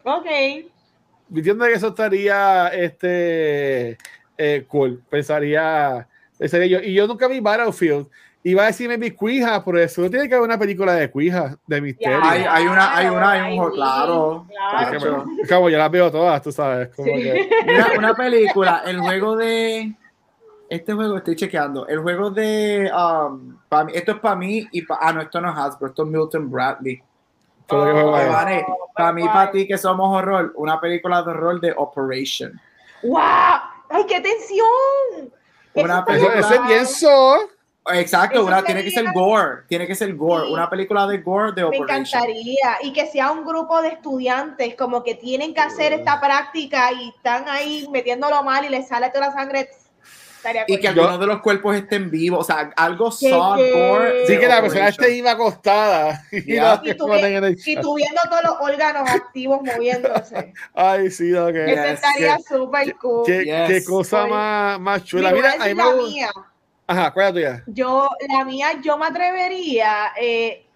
Ok. 0.03 0.25
Entiendo 1.35 1.65
que 1.65 1.73
eso 1.73 1.87
estaría 1.89 2.67
este, 2.69 3.97
eh, 4.37 4.65
cool. 4.67 5.01
Pensaría, 5.09 6.07
pensaría 6.37 6.67
yo. 6.67 6.79
Y 6.85 6.93
yo 6.93 7.07
nunca 7.07 7.27
vi 7.27 7.39
Battlefield. 7.39 8.07
Iba 8.43 8.61
a 8.61 8.67
decirme 8.67 8.97
mi 8.99 9.09
Cuija, 9.09 9.63
por 9.63 9.75
eso 9.79 10.01
no 10.01 10.09
tiene 10.09 10.29
que 10.29 10.35
haber 10.35 10.47
una 10.47 10.59
película 10.59 10.93
de 10.93 11.09
Cuija, 11.09 11.57
de 11.65 11.81
misterio. 11.81 12.19
Hay- 12.21 12.43
hay 12.47 12.67
una- 12.67 12.95
hay 12.95 13.07
una- 13.07 13.31
hay 13.31 13.57
un 13.57 13.71
claro. 13.71 14.45
Es 14.81 14.87
que 14.89 14.97
claro. 14.97 15.25
me- 15.25 15.47
como 15.47 15.69
yo 15.71 15.77
las 15.79 15.89
veo 15.89 16.11
todas, 16.11 16.41
tú 16.43 16.51
sabes. 16.51 16.89
Como 16.95 17.07
Sí. 17.07 17.23
que- 17.23 17.49
Mira, 17.65 17.87
una 17.97 18.13
película, 18.13 18.83
el 18.85 18.99
juego 18.99 19.35
de. 19.35 19.93
Este 20.69 20.93
juego 20.93 21.17
estoy 21.17 21.35
chequeando. 21.35 21.87
El 21.87 21.99
juego 22.01 22.29
de. 22.29 22.91
um, 22.93 23.57
mí- 23.85 23.91
esto 23.95 24.11
es 24.11 24.19
para 24.19 24.35
mí 24.35 24.67
y 24.71 24.81
para. 24.83 24.99
Ah, 25.07 25.13
no, 25.13 25.21
esto 25.21 25.41
no 25.41 25.49
es 25.51 25.57
Hasbro, 25.57 25.87
esto 25.87 26.03
es 26.03 26.09
Milton 26.09 26.51
Bradley. 26.51 27.01
que 27.67 27.75
juego 27.75 28.11
Oh, 28.11 28.11
para 28.95 29.11
mí 29.11 29.23
para 29.25 29.49
ti 29.49 29.65
que 29.67 29.75
somos 29.79 30.15
horror, 30.15 30.53
una 30.55 30.79
película 30.79 31.23
de 31.23 31.31
horror 31.31 31.59
de 31.59 31.73
Operation. 31.75 32.61
¡Wow! 33.01 33.19
¡Ay, 33.95 34.05
qué 34.07 34.19
tensión! 34.19 35.33
Una 35.73 36.03
película- 36.05 36.39
eso 36.39 36.53
es 36.53 36.67
bien 36.67 36.85
so. 36.85 37.49
Exacto, 37.93 38.43
una, 38.43 38.63
tiene 38.63 38.83
que 38.83 38.89
ser 38.89 39.05
gore. 39.13 39.63
Tiene 39.67 39.85
que 39.85 39.93
ser 39.93 40.15
gore. 40.15 40.47
Sí. 40.47 40.53
Una 40.53 40.67
película 40.69 41.05
de 41.05 41.19
gore 41.19 41.51
de 41.51 41.61
Me 41.61 41.67
Operation. 41.67 42.23
encantaría. 42.23 42.77
Y 42.81 42.91
que 42.93 43.05
sea 43.07 43.31
un 43.31 43.45
grupo 43.45 43.79
de 43.81 43.89
estudiantes 43.89 44.75
como 44.75 45.03
que 45.03 45.13
tienen 45.15 45.53
que 45.53 45.61
hacer 45.61 45.93
esta 45.93 46.19
práctica 46.19 46.91
y 46.91 47.09
están 47.09 47.47
ahí 47.47 47.87
metiéndolo 47.91 48.41
mal 48.41 48.65
y 48.65 48.69
les 48.69 48.87
sale 48.87 49.09
toda 49.11 49.27
la 49.27 49.33
sangre. 49.33 49.69
Estaría 50.45 50.65
Y 50.67 50.79
que 50.79 50.87
algunos 50.87 51.19
de 51.19 51.25
los 51.25 51.41
cuerpos 51.41 51.75
estén 51.75 52.11
vivos. 52.11 52.39
O 52.41 52.43
sea, 52.43 52.71
algo 52.75 53.09
¿Qué, 53.09 53.29
soft 53.29 53.57
qué? 53.57 53.71
gore. 53.71 54.27
Sí, 54.27 54.37
que 54.37 54.47
la 54.47 54.61
persona 54.61 54.87
esté 54.89 55.11
iba 55.15 55.31
acostada. 55.31 56.23
Y 56.31 56.53
Yeah. 56.55 56.81
lo 56.83 56.91
Y 56.91 56.93
tú, 56.95 57.07
ponen 57.07 57.35
en 57.35 57.43
el 57.45 57.53
y 57.65 57.73
chat. 57.73 57.81
tú 57.83 57.95
viendo 57.95 58.21
todos 58.29 58.43
los 58.43 58.55
órganos 58.61 59.09
activos 59.09 59.61
moviéndose. 59.63 60.53
Ay, 60.73 61.09
sí, 61.09 61.31
que, 61.31 61.73
Eso 61.73 61.83
Yes, 61.83 61.93
estaría 61.93 62.37
súper 62.47 62.95
cool. 62.97 63.23
qué, 63.25 63.43
Yes. 63.45 63.67
qué 63.67 63.83
cosa 63.85 64.27
más, 64.27 64.79
más 64.79 65.03
chula. 65.03 65.31
Mira, 65.31 65.51
a 65.51 65.53
decir 65.53 65.75
mí 65.75 65.83
me 65.83 65.89
la 65.89 65.95
mía. 65.95 66.29
Ajá, 66.87 67.11
¿cuál 67.11 67.25
es 67.25 67.33
la 67.33 67.33
tuya? 67.33 67.63
Yo, 67.67 68.09
la 68.29 68.45
mía, 68.45 68.67
yo 68.83 68.97
me 68.99 69.07
atrevería. 69.07 70.11
eh, 70.21 70.67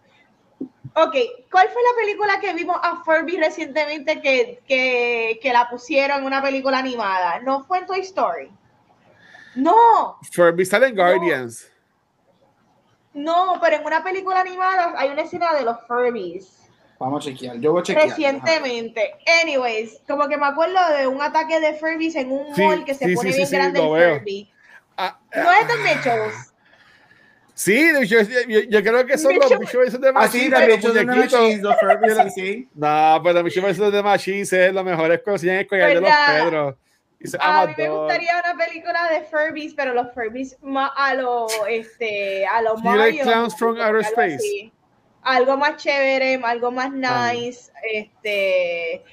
ok, 0.95 1.15
¿cuál 1.51 1.69
fue 1.69 1.81
la 1.83 2.01
película 2.01 2.39
que 2.41 2.53
vimos 2.53 2.77
a 2.81 3.03
Furby 3.03 3.37
recientemente 3.37 4.19
que, 4.21 4.59
que, 4.67 5.39
que 5.41 5.53
la 5.53 5.69
pusieron 5.69 6.19
en 6.21 6.25
una 6.25 6.41
película 6.41 6.79
animada? 6.79 7.39
¿No 7.41 7.63
fue 7.65 7.77
en 7.79 7.85
Toy 7.85 7.99
Story? 7.99 8.49
No, 9.61 10.17
Furby 10.31 10.65
Silent 10.65 10.95
Guardians. 10.95 11.69
no, 13.13 13.59
pero 13.61 13.77
en 13.77 13.85
una 13.85 14.03
película 14.03 14.39
animada 14.41 14.93
hay 14.97 15.09
una 15.09 15.21
escena 15.23 15.53
de 15.53 15.63
los 15.63 15.77
Furbies. 15.87 16.55
Vamos 16.99 17.25
a 17.25 17.29
chequear. 17.29 17.57
Yo 17.59 17.71
voy 17.71 17.79
a 17.79 17.83
chequear. 17.83 18.09
Recientemente. 18.09 19.15
Anyways, 19.41 20.01
como 20.07 20.27
que 20.27 20.37
me 20.37 20.45
acuerdo 20.45 20.75
de 20.97 21.07
un 21.07 21.21
ataque 21.21 21.59
de 21.59 21.73
Furbies 21.75 22.15
en 22.15 22.31
un 22.31 22.53
Sí, 22.55 22.61
mall 22.61 22.83
que 22.85 22.93
se 22.93 23.05
sí, 23.05 23.15
pone 23.15 23.31
sí, 23.31 23.37
bien 23.37 23.47
sí, 23.47 23.51
sí, 23.51 23.55
grande 23.57 23.79
lo 23.79 23.95
el 23.95 24.01
veo. 24.03 24.17
Furby. 24.19 24.51
Ah, 24.97 25.17
No 25.33 25.51
es 25.53 25.67
de 25.67 25.77
Mitchells. 25.77 26.53
Sí, 27.53 27.91
yo, 28.07 28.21
yo- 28.21 28.59
yo 28.69 28.83
creo 28.83 29.05
que 29.05 29.17
son 29.17 29.35
los 29.35 29.51
esos 29.51 29.99
de 30.01 30.11
Ah, 30.15 30.27
sí, 30.29 30.49
los 30.49 30.93
de. 30.93 31.05
Machines, 31.05 31.61
los 31.61 31.75
Furbies, 31.79 32.33
sí. 32.35 32.69
No, 32.75 33.19
pero 33.23 33.33
de 33.91 34.03
Machine 34.03 34.41
es 34.41 34.73
lo 34.73 34.83
mejor 34.83 35.11
es 35.11 35.21
consiguen 35.23 35.55
el 35.57 35.67
collar 35.67 35.87
de 35.93 36.01
los. 36.01 36.11
Pedros. 36.27 36.75
Se 37.21 37.37
A 37.41 37.67
mí 37.67 37.73
me 37.77 37.89
gustaría 37.89 38.41
una 38.45 38.65
película 38.65 39.09
de 39.09 39.23
Furbies, 39.23 39.73
pero 39.73 39.93
los 39.93 40.13
Furbies 40.13 40.57
más 40.61 40.91
a 40.95 41.13
los 41.15 41.51
este 41.67 42.45
a 42.45 42.61
like 42.61 42.81
Mario, 42.81 43.23
clowns 43.23 43.55
from 43.55 43.71
algo 43.71 43.83
outer 43.83 44.01
space? 44.01 44.35
así. 44.35 44.71
Algo 45.23 45.57
más 45.57 45.75
chévere, 45.75 46.39
algo 46.41 46.71
más 46.71 46.91
Ah. 47.03 47.33
nice, 47.33 47.71
este 47.83 49.03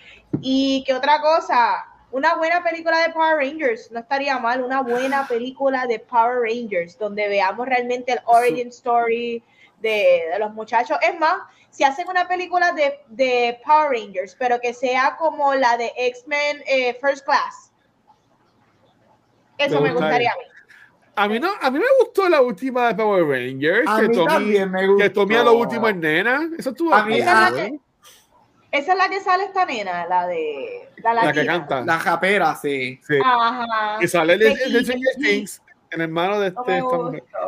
y 0.41 0.85
qué 0.87 0.95
otra 0.95 1.20
cosa, 1.20 1.85
una 2.12 2.37
buena 2.37 2.62
película 2.62 2.99
de 3.01 3.12
Power 3.12 3.39
Rangers, 3.39 3.91
no 3.91 3.99
estaría 4.01 4.39
mal, 4.39 4.62
una 4.62 4.83
buena 4.83 5.27
película 5.27 5.87
de 5.87 5.99
Power 5.99 6.43
Rangers 6.43 6.97
donde 6.99 7.28
veamos 7.28 7.66
realmente 7.66 8.12
el 8.12 8.20
origin 8.27 8.69
story 8.69 9.43
de, 9.81 10.28
de 10.33 10.39
los 10.39 10.53
muchachos. 10.55 10.97
Es 11.03 11.19
más, 11.19 11.41
si 11.70 11.83
hacen 11.83 12.09
una 12.09 12.28
película 12.28 12.70
de, 12.73 13.01
de 13.09 13.61
Power 13.65 13.91
Rangers, 13.91 14.37
pero 14.39 14.61
que 14.61 14.73
sea 14.73 15.16
como 15.19 15.55
la 15.55 15.77
de 15.77 15.93
X-Men 15.97 16.62
eh, 16.66 16.95
First 17.01 17.24
Class. 17.24 17.65
Eso 19.59 19.77
Me 19.77 19.89
me 19.89 19.91
gusta 19.93 20.07
gustaría 20.07 20.31
a 20.33 20.37
mí. 20.37 20.43
A 21.19 21.28
mí 21.28 21.41
no, 21.41 21.49
a 21.62 21.70
mí 21.70 21.78
me 21.78 21.85
gustó 22.01 22.28
la 22.28 22.43
última 22.43 22.89
de 22.89 22.95
Power 22.95 23.24
Rangers, 23.27 23.89
A 23.89 24.01
que 24.01 24.09
mí 24.09 24.15
Tommy, 24.16 24.27
también 24.28 24.70
me 24.70 24.87
gustó. 24.87 25.03
que 25.03 25.11
Tommy 25.11 25.35
a 25.37 25.45
lo 25.45 25.55
último 25.55 25.89
es 25.89 25.97
nena. 25.97 26.49
Eso 26.59 26.70
estuvo 26.70 26.93
A 26.95 27.05
mí-. 27.07 27.19
Esa, 27.19 27.47
a- 27.47 27.49
es 27.49 27.55
la 27.55 27.62
que, 27.65 27.81
esa 28.73 28.93
es 28.93 28.99
la 28.99 29.09
que 29.09 29.20
sale 29.20 29.45
esta 29.45 29.65
nena, 29.65 30.07
la 30.07 30.27
de 30.27 30.91
la, 31.03 31.15
la 31.15 31.33
que 31.33 31.47
canta. 31.47 31.81
La 31.81 31.99
japera, 31.99 32.55
sí. 32.55 33.01
Sí. 33.07 33.19
Ajá. 33.24 33.97
Y 34.03 34.09
sale 34.09 34.35
el. 34.35 34.85
Things, 35.19 35.62
el 35.91 36.01
hermano 36.03 36.39
de 36.39 36.49
este. 36.49 36.83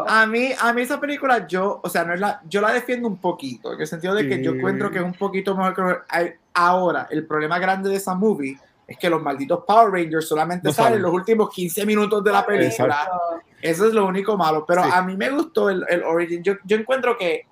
A 0.06 0.24
mí, 0.26 0.50
a 0.58 0.72
mí 0.72 0.80
esa 0.80 0.98
película, 0.98 1.46
yo, 1.46 1.80
o 1.84 1.88
sea, 1.90 2.04
no 2.04 2.14
es 2.14 2.20
la, 2.20 2.40
yo 2.48 2.62
la 2.62 2.72
defiendo 2.72 3.06
un 3.06 3.18
poquito, 3.20 3.74
en 3.74 3.80
el 3.82 3.86
sentido 3.86 4.14
de 4.14 4.26
que 4.26 4.42
yo 4.42 4.52
encuentro 4.52 4.90
que 4.90 4.96
es 4.98 5.04
un 5.04 5.12
poquito 5.12 5.54
mejor 5.54 6.04
que 6.10 6.38
ahora. 6.54 7.06
El 7.10 7.26
problema 7.26 7.58
grande 7.58 7.90
de 7.90 7.96
esa 7.96 8.14
movie 8.14 8.56
es 8.88 8.96
que 8.96 9.10
los 9.10 9.22
malditos 9.22 9.64
Power 9.66 9.92
Rangers 9.92 10.26
solamente 10.26 10.66
No 10.66 10.72
salen 10.72 11.02
los 11.02 11.12
últimos 11.12 11.50
15 11.50 11.84
minutos 11.84 12.24
de 12.24 12.32
la 12.32 12.44
película. 12.44 12.94
Exacto. 12.94 13.20
Eso 13.60 13.86
es 13.86 13.92
lo 13.92 14.06
único 14.06 14.36
malo. 14.36 14.64
Pero 14.66 14.82
Sí. 14.82 14.90
a 14.92 15.02
mí 15.02 15.14
me 15.14 15.28
gustó 15.30 15.68
el, 15.68 15.84
el 15.90 16.02
Origin. 16.02 16.42
Yo, 16.42 16.54
yo 16.64 16.76
encuentro 16.78 17.16
que 17.18 17.46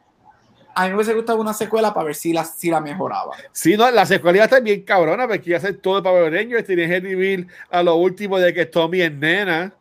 a 0.74 0.84
mí 0.84 0.88
me 0.90 0.96
hubiese 0.96 1.12
gustado 1.14 1.38
una 1.38 1.52
secuela 1.52 1.92
para 1.92 2.06
ver 2.06 2.14
si 2.14 2.32
la, 2.32 2.44
si 2.44 2.70
la 2.70 2.80
mejoraba. 2.80 3.32
Sí, 3.52 3.76
no, 3.76 3.90
la 3.90 4.06
secuela 4.06 4.44
está 4.44 4.60
bien 4.60 4.82
cabrona, 4.82 5.28
porque 5.28 5.50
iba 5.50 5.58
a 5.58 5.60
ser 5.60 5.76
todo 5.78 5.96
de 5.96 6.02
Power 6.02 6.32
Rangers. 6.32 6.66
Tienes 6.66 6.90
el 6.90 7.02
reveal 7.02 7.46
a 7.70 7.82
lo 7.82 7.96
último 7.96 8.38
de 8.38 8.54
que 8.54 8.66
Tommy 8.66 9.02
es 9.02 9.12
nena 9.12 9.72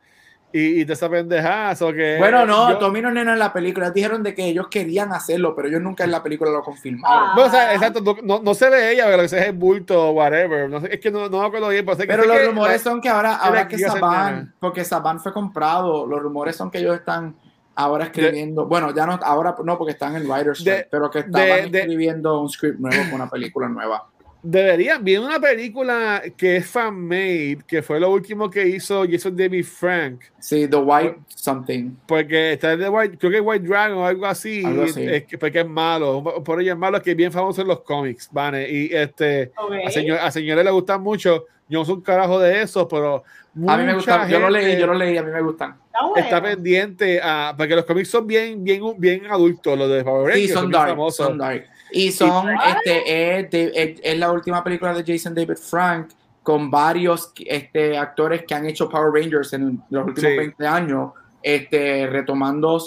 y, 0.58 0.82
y 0.82 0.86
de 0.86 0.94
esa 0.94 1.10
pendejada. 1.10 1.76
so 1.76 1.92
que 1.92 2.18
Bueno, 2.18 2.46
no, 2.46 2.70
yo- 2.72 2.78
Tommy 2.78 3.02
no 3.02 3.12
nena 3.12 3.34
en 3.34 3.40
la 3.40 3.52
película. 3.52 3.92
Dijeron 3.92 4.24
de 4.24 4.34
que 4.34 4.46
ellos 4.46 4.68
querían 4.70 5.12
hacerlo, 5.12 5.54
pero 5.56 5.68
ellos 5.68 5.82
nunca 5.82 6.04
en 6.06 6.12
la 6.12 6.24
película 6.24 6.50
lo 6.52 6.62
confirmaron. 6.64 7.30
Ah. 7.30 7.32
Bueno, 7.36 7.50
o 7.50 7.52
sea, 7.52 7.74
exacto, 7.74 8.02
no, 8.24 8.40
no, 8.42 8.54
se 8.54 8.70
ve 8.70 8.92
ella, 8.94 9.06
pero 9.06 9.18
lo 9.18 9.24
que 9.24 9.30
se 9.30 9.36
ve 9.36 9.42
es 9.44 9.48
el 9.50 9.54
bulto 9.56 10.10
o 10.10 10.12
whatever. 10.12 10.70
No 10.70 10.80
sé, 10.80 10.94
es 10.94 11.00
que 11.00 11.12
no, 11.12 11.28
no 11.30 11.42
me 11.42 11.48
acuerdo 11.48 11.68
bien, 11.70 11.84
pero 11.86 11.98
sé 11.98 12.04
que 12.04 12.08
Pero 12.08 12.24
sé 12.24 12.28
los 12.30 12.38
que 12.38 12.46
rumores 12.46 12.86
la- 12.86 12.92
son 12.92 13.02
que 13.02 13.10
ahora, 13.10 13.36
ahora 13.36 13.68
que 13.68 13.78
Saban, 13.80 14.54
porque 14.60 14.84
Saban 14.86 15.20
fue 15.20 15.34
comprado, 15.34 16.06
los 16.08 16.22
rumores 16.22 16.56
son 16.56 16.72
que 16.72 16.78
ellos 16.78 16.96
están 16.96 17.36
ahora 17.76 18.06
escribiendo, 18.06 18.66
bueno, 18.68 18.96
ya 18.96 19.06
no, 19.06 19.20
ahora 19.22 19.54
no 19.64 19.78
porque 19.78 19.92
están 19.92 20.16
en 20.16 20.26
Writer's 20.30 20.64
De- 20.64 20.88
pero 20.90 21.12
que 21.12 21.20
estaban 21.20 21.70
de- 21.70 21.80
escribiendo 21.82 22.40
un 22.40 22.50
script 22.50 22.80
nuevo 22.80 23.04
con 23.06 23.16
una 23.16 23.30
película 23.30 23.68
nueva. 23.68 24.06
Deberían, 24.48 25.04
vi 25.04 25.18
una 25.18 25.40
película 25.40 26.22
que 26.38 26.58
es 26.58 26.68
fan-made, 26.68 27.58
que 27.68 27.82
fue 27.82 28.00
lo 28.00 28.12
último 28.12 28.48
que 28.48 28.68
hizo 28.68 29.04
Jason 29.10 29.36
David 29.36 29.66
Frank. 29.66 30.22
Sí, 30.40 30.68
The 30.68 30.78
White 30.78 31.18
Something. 31.30 31.96
Porque 32.06 32.54
está 32.54 32.78
de 32.78 32.88
White, 32.88 33.18
creo 33.18 33.32
que 33.32 33.40
White 33.42 33.68
Dragon 33.68 33.98
o 33.98 34.06
algo 34.06 34.28
así, 34.28 34.64
Algo 34.64 34.84
así. 34.84 35.04
Es 35.04 35.24
que, 35.26 35.40
porque 35.40 35.62
es 35.62 35.68
malo, 35.68 36.24
por 36.46 36.62
ello 36.62 36.74
es 36.74 36.78
malo 36.78 37.02
que 37.02 37.12
es 37.12 37.18
bien 37.18 37.32
famoso 37.32 37.64
en 37.64 37.70
los 37.70 37.82
cómics, 37.82 38.30
¿vale? 38.32 38.70
Y 38.72 38.94
este, 38.94 39.52
Ok. 39.58 39.74
a, 39.88 39.90
señor- 39.90 40.20
a 40.22 40.30
señores 40.30 40.64
le 40.64 40.70
gustan 40.70 41.02
mucho, 41.02 41.46
yo 41.68 41.80
no 41.80 41.86
soy 41.86 41.96
un 41.96 42.02
carajo 42.02 42.40
de 42.40 42.62
eso, 42.62 42.88
pero 42.88 43.24
A 43.68 43.78
mí 43.78 43.84
me 43.84 43.96
gustan, 43.96 44.30
yo 44.30 44.40
lo 44.40 44.50
leí, 44.52 44.78
yo 44.80 44.86
lo 44.86 44.94
leí, 44.94 45.18
a 45.18 45.24
mí 45.24 45.32
me 45.32 45.42
gustan. 45.42 45.76
Está 46.18 46.40
pendiente 46.40 47.20
a, 47.24 47.56
porque 47.58 47.76
los 47.76 47.86
cómics 47.86 48.10
son 48.10 48.28
bien, 48.28 48.64
bien, 48.64 48.82
bien 49.00 49.26
adultos, 49.26 49.76
los 49.76 49.90
de 49.90 50.04
Power 50.04 50.28
Rangers, 50.28 50.48
Sí, 50.48 50.54
son 50.54 50.64
bien 50.70 50.72
dark, 50.74 50.90
famosos. 50.90 51.26
son 51.26 51.38
dark. 51.40 51.66
Y 51.92 52.12
son, 52.12 52.50
este, 52.50 53.40
es, 53.40 53.52
de- 53.52 53.72
es- 53.76 54.00
es 54.04 54.18
la 54.20 54.32
última 54.32 54.64
película 54.64 54.94
de 54.94 55.04
Jason 55.06 55.34
David 55.36 55.58
Frank 55.58 56.10
con 56.44 56.70
varios 56.70 57.32
este, 57.46 57.98
actores 57.98 58.44
que 58.48 58.54
han 58.54 58.66
hecho 58.66 58.90
Power 58.90 59.12
Rangers 59.14 59.54
en 59.54 59.82
los 59.90 60.06
últimos 60.08 60.30
Sí. 60.32 60.38
20 60.38 60.68
años, 60.68 61.12
este, 61.42 62.08
retomando, 62.08 62.80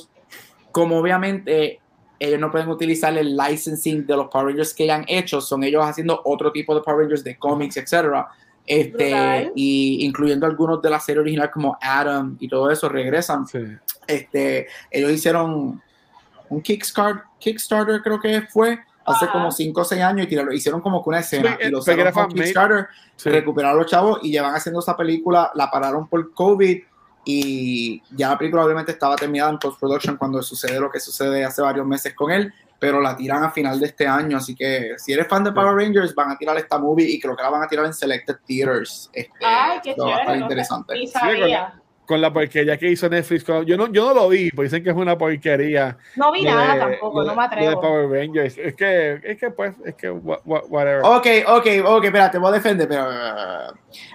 como 0.72 0.98
obviamente 0.98 1.80
ellos 2.20 2.40
no 2.40 2.50
pueden 2.50 2.68
utilizar 2.68 3.16
el 3.16 3.36
licensing 3.36 4.04
de 4.06 4.16
los 4.16 4.28
Power 4.28 4.46
Rangers 4.48 4.74
que 4.74 4.86
ya 4.86 4.96
han 4.96 5.04
hecho, 5.08 5.40
son 5.40 5.62
ellos 5.64 5.84
haciendo 5.84 6.20
otro 6.24 6.50
tipo 6.52 6.74
de 6.74 6.80
Power 6.82 7.00
Rangers 7.02 7.22
de 7.24 7.36
cómics, 7.38 7.76
etcétera. 7.76 8.28
Este, 8.66 9.50
y 9.54 10.04
incluyendo 10.04 10.44
algunos 10.44 10.82
de 10.82 10.90
la 10.90 11.00
serie 11.00 11.20
original 11.22 11.50
como 11.50 11.78
Adam 11.80 12.36
y 12.38 12.48
todo 12.48 12.70
eso 12.70 12.86
regresan 12.88 13.46
Sí. 13.46 13.60
este, 14.06 14.66
ellos 14.90 15.10
hicieron 15.10 15.80
un 16.50 16.60
Kickstarter, 16.62 17.22
Kickstarter 17.38 18.02
creo 18.02 18.20
que 18.20 18.42
fue 18.42 18.78
hace 19.08 19.24
Ajá. 19.24 19.32
como 19.32 19.50
5 19.50 19.80
o 19.80 19.84
6 19.84 20.02
años 20.02 20.26
y 20.26 20.28
tiraron- 20.28 20.52
hicieron 20.54 20.80
como 20.80 21.02
que 21.02 21.08
una 21.10 21.20
escena 21.20 21.56
Sí, 21.60 21.66
y 21.66 21.70
lo 21.70 21.82
era 21.86 22.12
con. 22.12 22.28
Kickstarter, 22.28 22.88
Sí. 23.16 23.30
recuperaron 23.30 23.78
los 23.78 23.86
chavos 23.90 24.20
y 24.22 24.30
llevan 24.30 24.54
haciendo 24.54 24.80
esa 24.80 24.96
película, 24.96 25.50
la 25.54 25.70
pararon 25.70 26.06
por 26.08 26.32
COVID 26.34 26.78
y 27.24 28.02
ya 28.16 28.28
la 28.30 28.38
película 28.38 28.64
obviamente 28.64 28.92
estaba 28.92 29.16
terminada 29.16 29.50
en 29.50 29.58
post-production 29.58 30.16
cuando 30.16 30.42
sucede 30.42 30.80
lo 30.80 30.90
que 30.90 31.00
sucede 31.00 31.44
hace 31.44 31.60
varios 31.60 31.86
meses 31.86 32.14
con 32.14 32.30
él, 32.30 32.52
pero 32.78 33.00
la 33.00 33.16
tiran 33.16 33.42
a 33.42 33.50
final 33.50 33.78
de 33.80 33.86
este 33.86 34.06
año, 34.06 34.36
así 34.38 34.54
que 34.54 34.92
si 34.98 35.12
eres 35.12 35.26
fan 35.26 35.42
de 35.44 35.52
Power 35.52 35.74
Rangers 35.74 36.14
van 36.14 36.30
a 36.30 36.38
tirar 36.38 36.56
esta 36.56 36.78
movie 36.78 37.04
y 37.10 37.20
creo 37.20 37.36
que 37.36 37.42
la 37.42 37.50
van 37.50 37.62
a 37.64 37.66
tirar 37.66 37.84
en 37.86 37.92
Selected 37.92 38.36
Theaters. 38.46 39.10
Este, 39.12 39.32
Ay, 39.44 39.80
qué 39.82 39.94
so 39.96 40.04
va 40.04 40.08
a 40.08 40.10
estar 40.12 40.24
chévere. 40.26 40.38
no 40.38 40.44
interesante. 40.44 40.94
Con 42.08 42.22
la 42.22 42.32
porquería 42.32 42.78
que 42.78 42.88
hizo 42.90 43.06
Netflix. 43.10 43.44
con- 43.44 43.66
yo, 43.66 43.76
no, 43.76 43.92
yo 43.92 44.06
no 44.08 44.14
lo 44.14 44.28
vi, 44.30 44.50
porque 44.50 44.64
dicen 44.70 44.82
que 44.82 44.88
es 44.88 44.96
una 44.96 45.18
porquería. 45.18 45.98
No 46.16 46.32
vi 46.32 46.42
nada 46.42 46.72
de- 46.72 46.80
tampoco, 46.80 47.20
lo 47.22 47.26
no 47.28 47.34
me 47.36 47.42
de 47.42 47.46
atrevo. 47.46 47.80
Power 47.82 48.08
Rangers. 48.08 48.56
Es 48.56 48.74
que, 48.74 49.20
es 49.22 49.38
que 49.38 49.50
pues, 49.50 49.74
es 49.84 49.94
que, 49.94 50.08
wha- 50.10 50.40
wha- 50.46 50.62
whatever. 50.68 51.02
Ok, 51.04 51.26
ok, 51.46 51.66
ok, 51.84 52.04
espérate, 52.04 52.38
voy 52.38 52.48
a 52.48 52.52
defender, 52.52 52.88
pero. 52.88 53.06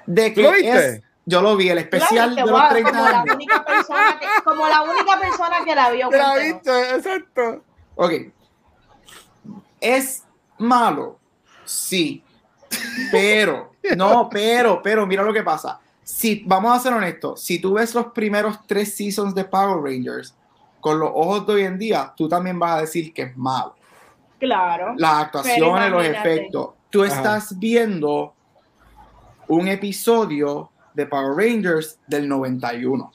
De 0.08 0.30
¿Tú 0.32 0.36
que 0.36 0.42
lo 0.42 0.52
viste? 0.54 0.70
es- 0.88 1.02
yo 1.26 1.42
lo 1.44 1.56
vi, 1.56 1.70
el 1.70 1.78
especial 1.78 2.34
de 2.36 2.42
los 2.42 2.50
voy 2.52 2.62
a- 2.64 2.70
30 2.70 2.90
como 2.92 3.04
la 3.04 3.22
años. 3.22 3.36
única 3.36 3.64
persona 3.64 4.20
que, 4.20 4.26
como 4.44 4.68
la 4.68 4.82
única 4.82 5.20
persona 5.22 5.56
que 5.64 5.76
la 5.76 5.90
vio. 5.92 6.10
¿Te 6.10 6.18
la 6.18 6.36
viste? 6.36 6.72
Exacto. 6.96 7.64
Ok. 7.96 8.12
¿Es 9.80 10.24
malo? 10.58 11.20
Sí. 11.64 12.24
Pero, 13.12 13.74
no, 13.96 14.28
pero, 14.30 14.82
pero, 14.82 15.06
mira 15.06 15.22
lo 15.24 15.32
que 15.32 15.44
pasa. 15.44 15.80
Si, 16.04 16.44
vamos 16.46 16.76
a 16.76 16.80
ser 16.80 16.94
honestos, 16.94 17.42
si 17.42 17.60
tú 17.60 17.74
ves 17.74 17.96
los 17.96 18.08
primeros 18.08 18.60
tres 18.68 18.96
seasons 18.96 19.34
de 19.34 19.46
Power 19.46 19.82
Rangers 19.82 20.36
con 20.82 21.00
los 21.00 21.10
ojos 21.14 21.48
de 21.48 21.54
hoy 21.54 21.64
en 21.64 21.78
día, 21.78 22.14
tú 22.16 22.28
también 22.28 22.60
vas 22.60 22.78
a 22.78 22.82
decir 22.82 23.14
que 23.14 23.24
es 23.24 23.38
malo. 23.38 23.76
Claro. 24.40 24.94
las 24.98 25.24
actuaciones, 25.24 25.90
los 25.90 26.06
efectos. 26.06 26.72
Tú 26.90 27.04
Ajá. 27.04 27.16
estás 27.16 27.58
viendo 27.58 28.34
un 29.48 29.70
episodio 29.70 30.70
de 30.94 31.06
Power 31.06 31.38
Rangers 31.38 31.98
del 32.08 32.28
91. 32.28 33.12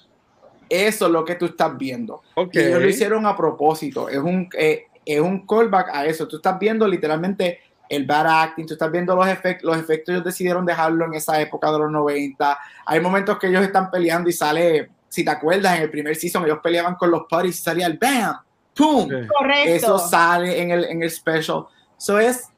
Eso 0.69 1.06
es 1.06 1.12
lo 1.12 1.24
que 1.24 1.35
tú 1.35 1.47
estás 1.47 1.77
viendo. 1.77 2.23
Ok. 2.35 2.55
Y 2.55 2.59
ellos 2.60 2.82
lo 2.82 2.89
hicieron 2.89 3.27
a 3.27 3.36
propósito. 3.36 4.09
Es 4.09 4.19
un, 4.19 4.48
eh, 4.59 4.86
es 5.05 5.20
un 5.20 5.47
callback 5.47 5.90
a 5.93 6.06
eso. 6.06 6.27
Tú 6.27 6.36
estás 6.36 6.59
viendo 6.59 6.86
literalmente 6.86 7.60
el 7.89 8.05
bad 8.05 8.27
acting, 8.27 8.66
tú 8.66 8.74
estás 8.74 8.90
viendo 8.90 9.15
los 9.15 9.27
efectos. 9.27 9.70
Los 9.70 9.78
efectos 9.78 10.12
ellos 10.12 10.24
decidieron 10.24 10.65
dejarlo 10.66 11.06
en 11.06 11.15
esa 11.15 11.40
época 11.40 11.70
de 11.73 11.78
los 11.78 11.90
90. 11.90 12.59
Hay 12.86 13.01
momentos 13.01 13.39
que 13.39 13.48
ellos 13.48 13.62
están 13.62 13.90
peleando 13.90 14.28
y 14.28 14.32
sale, 14.32 14.90
si 15.09 15.24
te 15.24 15.31
acuerdas, 15.31 15.77
en 15.77 15.82
el 15.82 15.90
primer 15.90 16.16
season 16.16 16.44
ellos 16.44 16.59
peleaban 16.62 16.97
con 16.97 17.10
los 17.10 17.23
putties 17.28 17.59
y 17.59 17.62
salía 17.62 17.86
el 17.86 17.98
BAM, 17.98 18.39
¡pum! 18.74 19.09
Sí. 19.09 19.27
Correcto. 19.27 19.70
Eso 19.70 19.98
sale 19.98 20.60
en 20.60 20.70
el, 20.70 20.85
en 20.85 21.02
el 21.02 21.10
special. 21.10 21.65
So 21.97 22.19
es, 22.19 22.48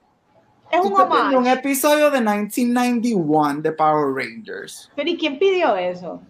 es 0.71 0.81
un 0.81 0.93
un 0.93 1.47
episodio 1.47 2.11
de 2.11 2.21
1991 2.21 3.63
de 3.63 3.73
Power 3.73 4.15
Rangers. 4.15 4.91
Pero 4.95 5.09
¿y 5.09 5.17
quién 5.17 5.39
pidió 5.39 5.77
eso? 5.77 6.21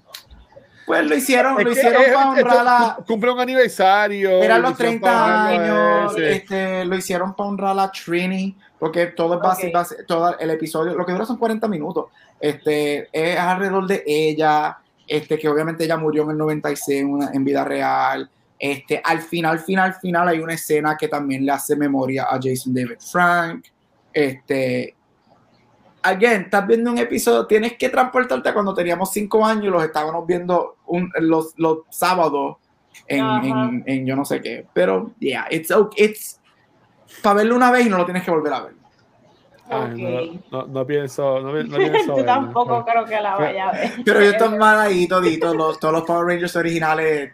Pues 0.90 1.06
lo 1.06 1.14
hicieron, 1.14 1.56
Es 1.56 1.64
lo 1.64 1.70
hicieron 1.70 2.02
para 2.12 2.30
honrar 2.30 2.66
a. 2.68 2.96
Cumple 3.06 3.30
un 3.30 3.38
aniversario. 3.38 4.42
Eran 4.42 4.60
lo 4.60 4.70
los 4.70 4.80
hicieron 4.80 5.00
30 5.00 5.06
para 5.06 5.24
honrarlo 5.24 5.74
a 5.74 6.02
años, 6.02 6.18
este, 6.18 6.84
lo 6.84 6.96
hicieron 6.96 7.34
para 7.36 7.48
honrar 7.48 7.78
a 7.78 7.92
Trini, 7.92 8.56
porque 8.80 9.06
todo 9.08 9.34
es 9.34 9.40
base, 9.72 10.02
todo 10.08 10.36
el 10.38 10.50
episodio, 10.50 10.94
lo 10.94 11.06
que 11.06 11.12
dura 11.12 11.24
son 11.26 11.36
40 11.36 11.68
minutos, 11.68 12.06
este, 12.40 13.08
es 13.12 13.38
alrededor 13.38 13.86
de 13.86 14.02
ella, 14.06 14.78
este, 15.06 15.38
que 15.38 15.48
obviamente 15.48 15.84
ella 15.84 15.96
murió 15.96 16.24
en 16.24 16.30
el 16.30 16.38
96 16.38 17.00
en, 17.02 17.10
una- 17.12 17.30
en 17.32 17.44
vida 17.44 17.62
real, 17.64 18.28
este, 18.58 19.00
al 19.04 19.20
final, 19.20 19.58
final, 19.60 19.94
final 19.94 20.28
hay 20.28 20.38
una 20.40 20.54
escena 20.54 20.96
que 20.96 21.06
también 21.08 21.44
le 21.46 21.52
hace 21.52 21.76
memoria 21.76 22.24
a 22.24 22.38
Jason 22.42 22.74
David 22.74 22.98
Frank, 23.00 23.66
este, 24.12 24.94
again, 26.02 26.42
estás 26.42 26.66
viendo 26.66 26.90
un 26.92 26.98
episodio, 26.98 27.46
tienes 27.46 27.76
que 27.76 27.88
transportarte 27.88 28.52
cuando 28.52 28.74
teníamos 28.74 29.12
5 29.12 29.44
años 29.44 29.64
y 29.64 29.68
los 29.68 29.84
estábamos 29.84 30.26
viendo 30.26 30.76
un- 30.86 31.12
los, 31.20 31.52
los 31.58 31.80
sábados 31.90 32.56
en, 33.06 33.20
en- 33.44 33.82
en 33.86 34.06
yo 34.06 34.16
no 34.16 34.24
sé 34.24 34.40
qué. 34.40 34.66
Pero, 34.72 35.12
yeah, 35.20 35.46
it's, 35.50 35.70
okay, 35.70 36.06
it's 36.06 36.39
para 37.22 37.36
verlo 37.36 37.56
una 37.56 37.70
vez 37.70 37.86
y 37.86 37.88
no 37.90 37.98
lo 37.98 38.04
tienes 38.04 38.22
que 38.24 38.30
volver 38.30 38.52
a 38.52 38.60
ver. 38.64 38.72
Ay, 39.72 40.02
no, 40.02 40.40
no, 40.62 40.66
no 40.66 40.86
pienso, 40.86 41.40
no, 41.40 41.52
no 41.52 41.52
pienso 41.76 41.78
Yo 42.06 42.14
verlo. 42.16 42.24
tampoco 42.24 42.84
creo 42.84 43.04
que 43.04 43.20
la 43.20 43.36
vaya 43.36 43.68
a 43.68 43.72
ver. 43.72 43.90
Pero 44.04 44.20
yo 44.20 44.30
estoy 44.30 44.58
mal 44.58 44.78
ahí 44.80 45.06
toditos, 45.06 45.54
los, 45.54 45.78
todos 45.78 45.94
los 45.94 46.02
Power 46.04 46.26
Rangers 46.26 46.56
originales, 46.56 47.32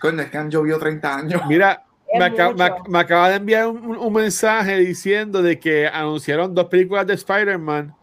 coño, 0.00 0.22
es 0.22 0.30
que 0.30 0.38
han 0.38 0.50
llovido 0.50 0.78
30 0.78 1.16
años. 1.16 1.42
Mira, 1.48 1.84
me, 2.16 2.24
acaba- 2.26 2.52
me, 2.54 2.90
me 2.90 2.98
acaba 3.00 3.30
de 3.30 3.36
enviar 3.36 3.66
un, 3.68 3.96
un- 3.96 4.12
mensaje 4.12 4.76
diciendo 4.78 5.42
de 5.42 5.58
que 5.58 5.88
anunciaron 5.88 6.54
dos 6.54 6.66
películas 6.66 7.06
de 7.06 7.14
Spider-Man. 7.14 7.94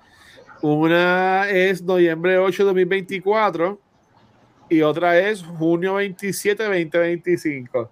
Una 0.62 1.48
es 1.50 1.82
noviembre 1.82 2.38
8 2.38 2.64
de 2.64 2.68
2024 2.68 3.80
y 4.68 4.82
otra 4.82 5.18
es 5.18 5.41
junio 5.41 5.94
27 5.96 6.64
de 6.64 6.70
2025. 6.70 7.90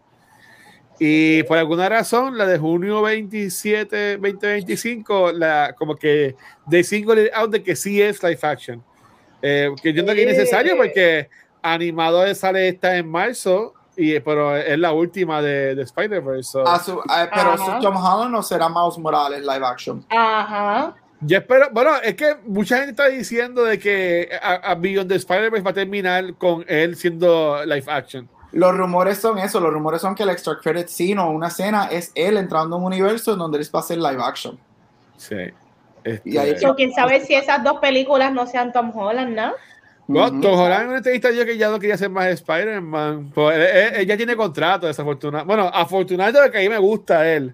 Y 1.00 1.44
por 1.44 1.58
alguna 1.58 1.88
razón, 1.90 2.38
la 2.38 2.46
de 2.48 2.58
junio 2.58 3.02
27 3.04 4.18
2025, 4.18 5.32
la, 5.32 5.76
como 5.78 5.96
que 5.96 6.36
de 6.66 6.84
single 6.84 7.32
out 7.36 7.52
de 7.52 7.62
que 7.64 7.76
sí 7.76 8.02
es 8.02 8.22
live 8.24 8.40
action. 8.42 8.84
Eh, 9.42 9.70
que 9.82 9.94
yo 9.94 10.02
no 10.04 10.14
que 10.14 10.24
es 10.24 10.38
necesario 10.38 10.76
porque 10.76 11.30
animador 11.62 12.34
sale 12.36 12.68
esta 12.70 12.98
en 12.98 13.08
marzo, 13.10 13.74
y, 13.96 14.20
pero 14.20 14.56
es 14.58 14.78
la 14.80 14.92
última 14.92 15.42
de, 15.42 15.76
de 15.76 15.82
Spider-Verse. 15.84 16.44
so- 16.52 16.68
A 16.68 16.80
su- 16.80 17.00
a- 17.10 17.30
pero 17.34 17.58
su 17.58 17.80
Tom 17.82 17.96
Holland 17.98 18.32
no 18.32 18.42
será 18.44 18.68
Miles 18.70 18.98
Morales 18.98 19.42
live 19.42 19.66
action. 19.66 20.04
Ajá. 20.10 20.96
Yo 21.22 21.38
espero, 21.40 21.70
bueno, 21.72 21.96
es 22.04 22.14
que 22.16 22.36
mucha 22.46 22.78
gente 22.78 22.92
está 22.92 23.08
diciendo 23.08 23.64
de 23.64 23.80
que 23.80 24.30
a, 24.40 24.54
a 24.72 24.76
Beyond 24.76 25.10
the 25.10 25.16
Spider-Verse 25.16 25.64
va 25.64 25.72
a 25.72 25.74
terminar 25.74 26.34
con 26.36 26.64
él 26.68 26.96
siendo 26.96 27.64
live 27.66 27.86
action. 27.88 28.30
Los 28.54 28.76
rumores 28.78 29.18
son 29.20 29.38
eso, 29.40 29.60
los 29.60 29.72
rumores 29.74 30.02
son 30.02 30.16
que 30.16 30.24
el 30.24 30.30
extra 30.30 30.58
credit 30.62 30.88
scene 30.88 31.20
o 31.20 31.30
una 31.30 31.48
escena 31.48 31.88
es 31.92 32.12
él 32.16 32.38
entrando 32.38 32.78
en 32.78 32.82
un 32.84 32.88
universo 32.88 33.34
en 33.34 33.40
donde 33.40 33.58
él 33.60 33.66
va 33.74 33.80
a 33.80 33.82
hacer 33.82 33.98
live 33.98 34.22
action. 34.24 34.58
Sí. 35.18 35.36
Este, 36.04 36.30
Y 36.30 36.38
ahí- 36.38 36.58
So, 36.58 36.74
quién 36.76 36.94
sabe 36.94 37.20
si 37.26 37.36
esas 37.36 37.64
dos 37.64 37.80
películas 37.80 38.32
no 38.32 38.48
sean 38.48 38.72
Tom 38.72 38.96
Holland, 38.98 39.36
¿no? 39.36 39.52
Bueno, 40.10 40.28
Ujú. 40.30 40.40
Tom 40.42 40.60
Holland 40.60 40.82
en 40.84 40.88
una 40.88 40.98
entrevista 41.00 41.30
dijo 41.30 41.44
que 41.44 41.58
ya 41.58 41.70
no 41.70 41.80
quería 41.80 41.98
ser 41.98 42.10
más 42.10 42.28
Spider-Man. 42.28 43.32
Pues, 43.36 43.58
él, 43.58 43.62
él- 43.64 43.94
él 43.98 44.08
ya 44.08 44.16
tiene 44.16 44.38
contrato, 44.38 44.88
desafortunadamente. 44.88 45.54
Bueno, 45.54 45.70
afortunadamente 45.74 46.50
que 46.52 46.58
a 46.58 46.62
mí 46.62 46.70
me 46.70 46.78
gusta 46.78 47.28
él. 47.30 47.54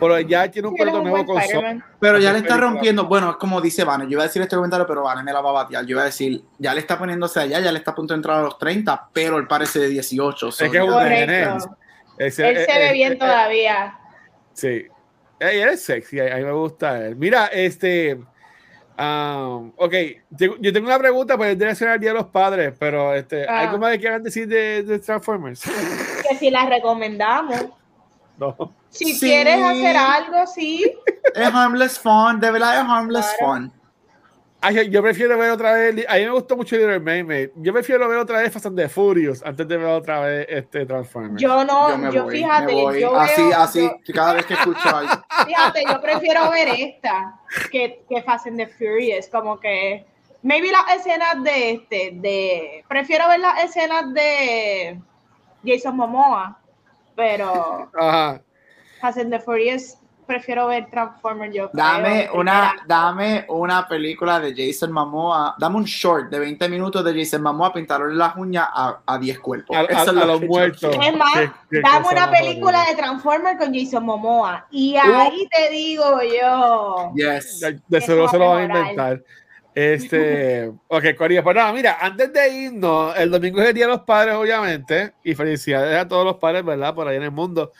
Pero 0.00 0.20
ya 0.20 0.50
tiene 0.50 0.68
un 0.68 0.74
un 0.80 1.04
nuevo 1.04 1.24
con 1.26 1.42
Sony. 1.42 1.82
Pero 2.00 2.18
ya 2.18 2.32
le 2.32 2.38
está 2.38 2.56
rompiendo, 2.56 3.06
bueno, 3.06 3.30
es 3.30 3.36
como 3.36 3.60
dice 3.60 3.84
Vane, 3.84 4.04
yo 4.04 4.12
iba 4.12 4.22
a 4.22 4.26
decir 4.26 4.40
este 4.42 4.56
comentario, 4.56 4.86
pero 4.86 5.02
Vane 5.02 5.22
me 5.22 5.32
la 5.32 5.40
va 5.40 5.50
a 5.50 5.52
batear. 5.52 5.84
Yo 5.84 5.90
iba 5.90 6.02
a 6.02 6.06
decir, 6.06 6.42
ya 6.58 6.74
le 6.74 6.80
está 6.80 6.98
poniéndose 6.98 7.40
allá, 7.40 7.60
ya 7.60 7.70
le 7.70 7.78
está 7.78 7.90
a 7.92 7.94
punto 7.94 8.14
de 8.14 8.18
entrar 8.18 8.38
a 8.38 8.42
los 8.42 8.58
30, 8.58 9.10
pero 9.12 9.38
él 9.38 9.46
parece 9.46 9.78
de 9.78 9.88
18. 9.88 10.50
so 10.50 10.64
Es 10.64 10.70
que 10.70 10.78
es 10.78 10.82
un 10.82 10.92
Él 11.00 12.26
eh, 12.26 12.30
se 12.30 12.42
ve 12.42 12.66
eh, 12.66 12.92
bien 12.92 13.12
eh, 13.14 13.16
todavía. 13.16 13.98
Sí. 14.52 14.86
Él 15.38 15.68
es 15.70 15.82
sexy, 15.82 16.20
a 16.20 16.36
mí 16.36 16.44
me 16.44 16.52
gusta 16.52 17.06
él. 17.06 17.16
Mira, 17.16 17.46
este. 17.46 18.14
um, 18.98 19.72
ok, 19.76 19.94
yo 20.30 20.72
tengo 20.72 20.86
una 20.86 20.98
pregunta 20.98 21.38
para 21.38 21.50
el 21.50 21.58
Día 21.58 21.68
Nacional 21.68 21.94
del 21.94 22.00
Día 22.02 22.10
de 22.10 22.18
los 22.18 22.26
Padres, 22.26 22.74
pero 22.78 23.14
este, 23.14 23.46
Ah. 23.48 23.60
¿algo 23.60 23.78
más 23.78 23.92
que 23.92 24.00
quieran 24.00 24.22
decir 24.22 24.46
de, 24.46 24.82
de 24.82 24.98
Transformers? 24.98 25.62
Que 26.28 26.36
si 26.36 26.50
las 26.50 26.68
recomendamos. 26.68 27.56
No. 28.38 28.56
Si 28.90 29.14
Sí. 29.14 29.20
quieres 29.20 29.62
hacer 29.62 29.96
algo, 29.96 30.46
sí. 30.46 30.92
Es 31.34 31.54
harmless 31.54 31.98
fun, 31.98 32.40
de 32.40 32.50
verdad 32.50 32.80
es 32.80 32.88
harmless 32.88 33.26
Claro. 33.38 33.52
fun. 33.54 33.72
Ay, 34.62 34.90
yo- 34.90 35.00
prefiero 35.02 35.38
ver 35.38 35.52
otra 35.52 35.72
vez. 35.72 36.04
A 36.06 36.16
mí 36.16 36.24
me 36.24 36.30
gustó 36.32 36.54
mucho 36.54 36.76
Little 36.76 37.00
Mermaid. 37.00 37.48
Yo 37.56 37.72
prefiero 37.72 38.06
ver 38.08 38.18
otra 38.18 38.40
vez 38.40 38.52
Fast 38.52 38.66
and 38.66 38.76
the 38.76 38.90
Furious 38.90 39.42
antes 39.42 39.66
de 39.66 39.76
ver 39.78 39.86
otra 39.86 40.20
vez 40.20 40.46
este 40.50 40.84
Transformers. 40.84 41.40
Yo 41.40 41.64
no, 41.64 41.88
Yo 41.90 41.96
me 41.98 42.12
yo 42.12 42.24
voy, 42.24 42.36
fíjate, 42.36 42.66
me 42.66 42.74
voy. 42.82 43.00
yo 43.00 43.18
así, 43.18 43.42
veo- 43.42 43.56
así, 43.58 43.80
yo- 44.04 44.14
cada 44.14 44.34
vez 44.34 44.44
que 44.44 44.52
escucho 44.54 44.94
algo. 44.94 45.12
Fíjate, 45.46 45.82
yo 45.88 46.00
prefiero 46.02 46.50
ver 46.50 46.68
esta 46.78 47.40
que, 47.72 48.02
que 48.06 48.22
Fast 48.22 48.48
and 48.48 48.58
the 48.58 48.66
Furious, 48.66 49.28
como 49.28 49.58
que 49.58 50.04
maybe 50.42 50.70
las 50.70 50.94
escenas 50.94 51.42
de 51.42 51.70
este, 51.70 52.10
de 52.16 52.84
prefiero 52.86 53.28
ver 53.28 53.40
las 53.40 53.64
escenas 53.64 54.12
de 54.12 55.00
Jason 55.64 55.96
Momoa, 55.96 56.58
pero 57.16 57.90
Ajá. 57.98 58.42
Fast 59.00 59.18
and 59.18 59.30
the 59.32 59.40
Furious 59.40 59.96
prefiero 60.26 60.68
ver 60.68 60.88
Transformers 60.88 61.52
yo. 61.52 61.70
Dame 61.72 62.28
creo, 62.28 62.40
una, 62.40 62.68
primera. 62.70 62.84
dame 62.86 63.44
una 63.48 63.88
película 63.88 64.38
de 64.38 64.54
Jason 64.54 64.92
Momoa, 64.92 65.56
dame 65.58 65.76
un 65.78 65.84
short 65.84 66.30
de 66.30 66.38
20 66.38 66.68
minutos 66.68 67.04
de 67.04 67.18
Jason 67.18 67.42
Momoa 67.42 67.72
pintarle 67.72 68.14
las 68.14 68.36
uñas 68.36 68.68
a, 68.72 69.00
a 69.04 69.18
10 69.18 69.40
cuerpos. 69.40 69.76
A, 69.76 69.80
a- 69.80 69.84
Eso 69.86 70.02
es 70.02 70.08
a 70.08 70.12
lo 70.12 70.26
los 70.26 70.42
muertos. 70.42 70.94
Es 71.02 71.16
más, 71.16 71.34
Qué- 71.34 71.50
qué 71.70 71.80
dame 71.80 72.06
una 72.12 72.30
película 72.30 72.84
de 72.84 72.94
Transformers 72.94 73.58
con 73.58 73.74
Jason 73.74 74.04
Momoa 74.04 74.66
y 74.70 74.94
ahí 74.94 75.48
te 75.50 75.68
digo 75.74 76.20
yo. 76.22 77.12
Yes. 77.16 77.58
De 77.88 77.98
Eso 77.98 78.06
seguro 78.06 78.28
se 78.28 78.38
lo 78.38 78.50
van 78.50 78.70
a 78.70 78.78
inventar. 78.78 79.22
Este, 79.74 80.68
ok, 80.88 81.04
Corillo, 81.16 81.42
pues 81.42 81.56
nada, 81.56 81.72
mira, 81.72 81.98
antes 82.00 82.32
de 82.32 82.48
irnos, 82.50 83.16
el 83.16 83.30
domingo 83.32 83.60
es 83.62 83.68
el 83.68 83.74
Día 83.74 83.86
de 83.86 83.92
los 83.92 84.02
Padres, 84.02 84.34
obviamente, 84.34 85.14
y 85.24 85.34
felicidades 85.34 85.98
a 85.98 86.06
todos 86.06 86.24
los 86.24 86.36
padres, 86.36 86.64
¿verdad? 86.64 86.94
Por 86.94 87.08
ahí 87.08 87.16
en 87.16 87.22
el 87.24 87.30
mundo. 87.32 87.72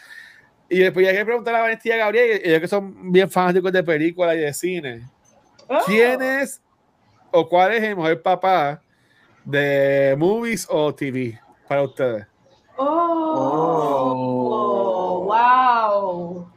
Y 0.71 0.79
después 0.79 1.05
ya 1.05 1.13
que 1.13 1.25
preguntar 1.25 1.55
a 1.57 1.61
Vanessa 1.63 1.83
y 1.89 1.91
a 1.91 1.97
Gabriel, 1.97 2.41
ellos 2.45 2.61
que 2.61 2.69
son 2.69 3.11
bien 3.13 3.29
fanáticos 3.29 3.73
de 3.73 3.83
películas 3.83 4.37
y 4.37 4.39
de 4.39 4.55
cine, 4.55 5.03
Oh. 5.73 5.79
¿quién 5.87 6.21
es 6.23 6.61
o 7.31 7.49
cuál 7.49 7.73
es 7.73 7.83
el 7.83 7.95
mejor 7.97 8.21
papá 8.23 8.81
de 9.45 10.15
movies 10.19 10.67
o 10.71 10.93
TV 10.95 11.39
para 11.69 11.83
ustedes? 11.83 12.27
Oh, 14.31 15.25
wow. 15.27 16.49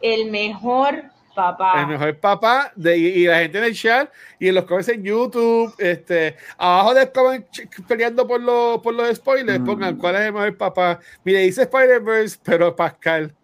El 0.00 0.30
mejor 0.30 1.02
papá. 1.34 1.80
El 1.82 1.86
mejor 1.88 2.18
papá 2.18 2.72
de, 2.76 2.96
y, 2.96 3.06
y 3.06 3.26
la 3.26 3.38
gente 3.40 3.58
en 3.58 3.64
el 3.64 3.74
chat 3.74 4.10
y 4.38 4.48
en 4.48 4.54
los 4.54 4.64
comments 4.64 4.88
en 4.88 5.02
YouTube, 5.02 5.74
este, 5.78 6.36
abajo 6.56 6.94
del 6.94 7.12
comment 7.12 7.46
ch- 7.50 7.86
peleando 7.86 8.26
por, 8.26 8.40
los 8.40 8.80
por 8.80 8.94
los 8.94 9.14
spoilers, 9.16 9.60
Mm. 9.60 9.64
pongan 9.66 9.96
cuál 9.96 10.14
es 10.16 10.20
el 10.22 10.32
mejor 10.32 10.56
papá. 10.56 10.98
Mire, 11.24 11.40
dice 11.40 11.62
Spider-Verse, 11.62 12.38
pero 12.42 12.74
Pascal. 12.74 13.34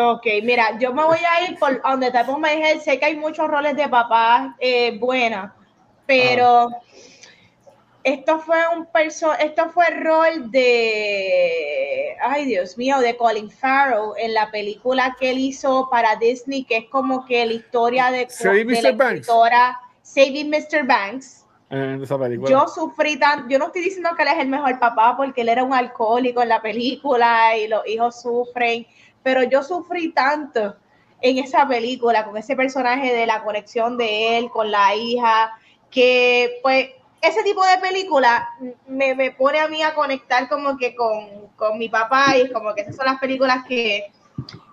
Ok, 0.00 0.26
mira, 0.42 0.78
yo 0.78 0.92
me 0.92 1.04
voy 1.04 1.18
a 1.18 1.48
ir 1.48 1.58
por 1.58 1.80
donde 1.82 2.10
te 2.10 2.24
pongo. 2.24 2.46
Sé 2.82 2.98
que 2.98 3.04
hay 3.06 3.16
muchos 3.16 3.48
roles 3.48 3.76
de 3.76 3.88
papá 3.88 4.56
eh, 4.58 4.98
buena, 4.98 5.54
pero 6.06 6.70
esto 8.04 8.40
fue 8.40 8.58
un 8.74 8.86
perso 8.86 9.32
esto 9.34 9.70
fue 9.70 9.84
el 9.88 10.02
rol 10.02 10.50
de 10.50 12.16
ay 12.20 12.46
Dios 12.46 12.76
mío, 12.76 12.98
de 12.98 13.16
Colin 13.16 13.50
Farrell 13.50 14.12
en 14.18 14.34
la 14.34 14.50
película 14.50 15.16
que 15.18 15.30
él 15.30 15.38
hizo 15.38 15.88
para 15.90 16.16
Disney, 16.16 16.64
que 16.64 16.78
es 16.78 16.84
como 16.88 17.24
que 17.24 17.46
la 17.46 17.52
historia 17.52 18.10
de, 18.10 18.28
Saving 18.28 18.66
de 18.68 18.82
la 18.82 18.92
Mr. 18.92 18.96
Banks. 18.96 19.20
escritora 19.20 19.80
Saving 20.02 20.50
Mr. 20.50 20.86
Banks. 20.86 21.38
En 21.70 22.02
esa 22.02 22.18
película. 22.18 22.50
Yo 22.50 22.68
sufrí 22.68 23.16
tan, 23.16 23.48
yo 23.48 23.58
no 23.58 23.66
estoy 23.66 23.82
diciendo 23.82 24.10
que 24.14 24.22
él 24.24 24.28
es 24.28 24.38
el 24.40 24.48
mejor 24.48 24.78
papá 24.78 25.16
porque 25.16 25.40
él 25.40 25.48
era 25.48 25.64
un 25.64 25.72
alcohólico 25.72 26.42
en 26.42 26.50
la 26.50 26.60
película 26.60 27.56
y 27.56 27.66
los 27.66 27.86
hijos 27.86 28.20
sufren, 28.20 28.86
pero 29.22 29.42
yo 29.42 29.62
sufrí 29.62 30.12
tanto 30.12 30.76
en 31.20 31.38
esa 31.38 31.66
película 31.66 32.24
con 32.24 32.36
ese 32.36 32.56
personaje 32.56 33.12
de 33.12 33.26
la 33.26 33.44
conexión 33.44 33.96
de 33.96 34.38
él 34.38 34.50
con 34.50 34.70
la 34.70 34.94
hija, 34.94 35.52
que 35.90 36.58
pues 36.62 36.88
ese 37.20 37.44
tipo 37.44 37.64
de 37.64 37.78
película 37.78 38.48
me, 38.88 39.14
me 39.14 39.30
pone 39.30 39.60
a 39.60 39.68
mí 39.68 39.82
a 39.82 39.94
conectar 39.94 40.48
como 40.48 40.76
que 40.76 40.96
con, 40.96 41.46
con 41.54 41.78
mi 41.78 41.88
papá 41.88 42.36
y 42.36 42.50
como 42.50 42.74
que 42.74 42.82
esas 42.82 42.96
son 42.96 43.06
las 43.06 43.20
películas 43.20 43.64
que, 43.66 44.10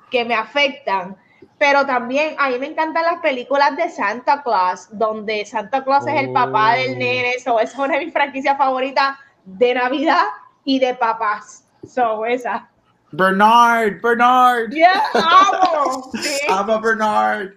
que 0.09 0.25
me 0.25 0.33
afectan. 0.33 1.15
Pero 1.59 1.85
también 1.85 2.35
a 2.39 2.49
mí 2.49 2.57
me 2.57 2.67
encantan 2.67 3.03
las 3.03 3.19
películas 3.19 3.75
de 3.75 3.89
Santa 3.89 4.41
Claus, 4.41 4.87
donde 4.91 5.45
Santa 5.45 5.83
Claus 5.83 6.07
es 6.07 6.15
el 6.15 6.31
papá 6.31 6.73
del 6.73 6.93
Oh. 6.93 6.97
nene. 6.97 7.33
So, 7.43 7.59
esa 7.59 7.73
es 7.73 7.79
una 7.79 7.97
de 7.99 8.05
mis 8.05 8.13
franquicias 8.13 8.57
favoritas 8.57 9.17
de 9.43 9.73
Navidad 9.75 10.23
y 10.63 10.79
de 10.79 10.95
papás. 10.95 11.65
So, 11.85 12.25
esa. 12.25 12.68
Bernard, 13.11 14.01
Bernard. 14.01 14.69
Yeah, 14.71 15.01
amo. 15.13 16.09
Sí. 16.21 16.37
Amo 16.49 16.79
Bernard. 16.81 17.49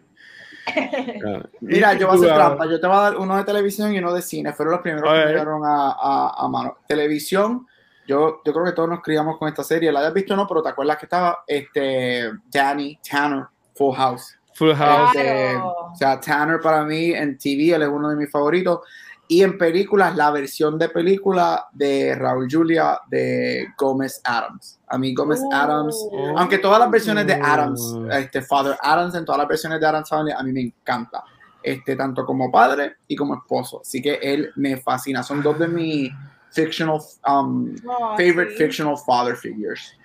Ah, 0.67 1.43
Mira, 1.61 1.95
yo 1.95 2.07
voy 2.09 2.17
a 2.17 2.21
hacer 2.21 2.35
trampa. 2.35 2.67
Yo 2.67 2.81
te 2.81 2.87
voy 2.87 2.97
a 2.97 3.01
dar 3.01 3.17
uno 3.17 3.37
de 3.37 3.45
televisión 3.45 3.93
y 3.93 3.99
uno 3.99 4.13
de 4.15 4.23
cine. 4.23 4.53
Fueron 4.53 4.73
los 4.73 4.81
primeros 4.83 5.13
que 5.13 5.27
llegaron 5.27 5.63
a, 5.65 5.91
a- 5.93 6.35
a 6.45 6.49
mano. 6.49 6.79
Televisión, 6.87 7.67
yo, 8.07 8.41
yo 8.45 8.53
creo 8.53 8.65
que 8.65 8.73
todos 8.73 8.89
nos 8.89 9.01
criamos 9.03 9.39
con 9.39 9.49
esta 9.49 9.65
serie. 9.65 9.91
La 9.93 10.01
hayas 10.01 10.15
visto 10.15 10.35
o 10.35 10.37
no, 10.37 10.47
pero 10.47 10.63
te 10.63 10.69
acuerdas 10.71 10.99
que 10.99 11.07
estaba 11.07 11.41
este 11.47 12.31
Danny 12.53 12.99
Tanner, 13.09 13.45
Full 13.75 13.95
House. 13.97 14.39
Full 14.55 14.73
House. 14.75 15.17
Este, 15.17 15.57
o 15.57 15.93
sea, 15.97 16.21
Tanner 16.21 16.61
para 16.61 16.85
mí 16.85 17.13
en 17.13 17.37
TV, 17.39 17.75
él 17.75 17.83
es 17.83 17.89
uno 17.89 18.09
de 18.11 18.17
mis 18.17 18.31
favoritos. 18.31 18.81
Y 19.29 19.43
en 19.43 19.57
películas, 19.57 20.15
la 20.15 20.31
versión 20.31 20.79
de 20.79 20.91
película 20.91 21.67
de 21.73 22.15
Raúl 22.15 22.49
Julia 22.51 23.01
de 23.09 23.67
Gómez 23.79 24.21
Adams. 24.25 24.79
A 24.93 24.99
mí 24.99 25.15
Gómez. 25.15 25.43
Adams, 25.53 25.97
Oh. 26.13 26.35
aunque 26.39 26.59
todas 26.59 26.79
las 26.79 26.91
versiones 26.91 27.27
de 27.27 27.35
Adams, 27.35 27.81
Oh. 27.97 28.11
este 28.11 28.43
Father 28.43 28.77
Adams 28.83 29.15
en 29.15 29.25
todas 29.25 29.39
las 29.39 29.49
versiones 29.49 29.81
de 29.81 29.87
Adams 29.87 30.09
Family, 30.09 30.33
a 30.37 30.43
mí 30.43 30.53
me 30.53 30.61
encanta. 30.61 31.25
Este, 31.63 31.95
tanto 31.97 32.27
como 32.27 32.51
padre 32.51 32.97
y 33.07 33.15
como 33.17 33.35
esposo. 33.37 33.81
Así 33.83 34.03
que 34.03 34.15
él 34.21 34.51
me 34.57 34.77
fascina. 34.79 35.23
Son 35.23 35.41
dos 35.43 35.59
de 35.59 35.69
mis 35.69 36.11
fictional, 36.51 36.99
um, 37.29 37.75
Oh, 37.87 38.11
favorite 38.17 38.51
sí. 38.51 38.57
fictional 38.65 38.97
father 38.99 39.37
figures. 39.37 39.97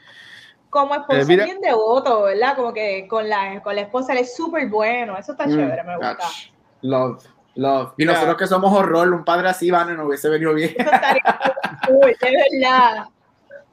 Como 0.69 0.93
esposo 0.93 1.19
Eh, 1.19 1.26
mira- 1.26 1.45
bien 1.45 1.59
devoto, 1.59 2.23
¿verdad? 2.23 2.55
Como 2.55 2.73
que 2.73 3.07
con 3.09 3.27
la, 3.27 3.61
con 3.64 3.73
la 3.76 3.81
esposa 3.81 4.14
él 4.14 4.19
es 4.19 4.35
súper 4.35 4.68
bueno. 4.69 5.18
Eso 5.18 5.31
está 5.31 5.47
Mm, 5.47 5.49
chévere, 5.49 5.84
me 5.84 5.95
gusta. 5.97 6.15
gosh. 6.22 6.49
Love, 6.84 7.23
love. 7.55 7.93
Y 7.97 8.05
nosotros 8.05 8.38
que 8.38 8.45
somos 8.47 8.72
horror, 8.72 9.11
un 9.11 9.26
padre 9.26 9.49
así, 9.49 9.72
van, 9.72 9.95
nos 9.97 10.05
hubiese 10.07 10.30
venido 10.30 10.53
bien. 10.53 10.76
Eso 10.77 10.91
estaría 10.91 11.23
cool, 11.88 12.15
de 12.22 12.59
verdad. 12.61 13.07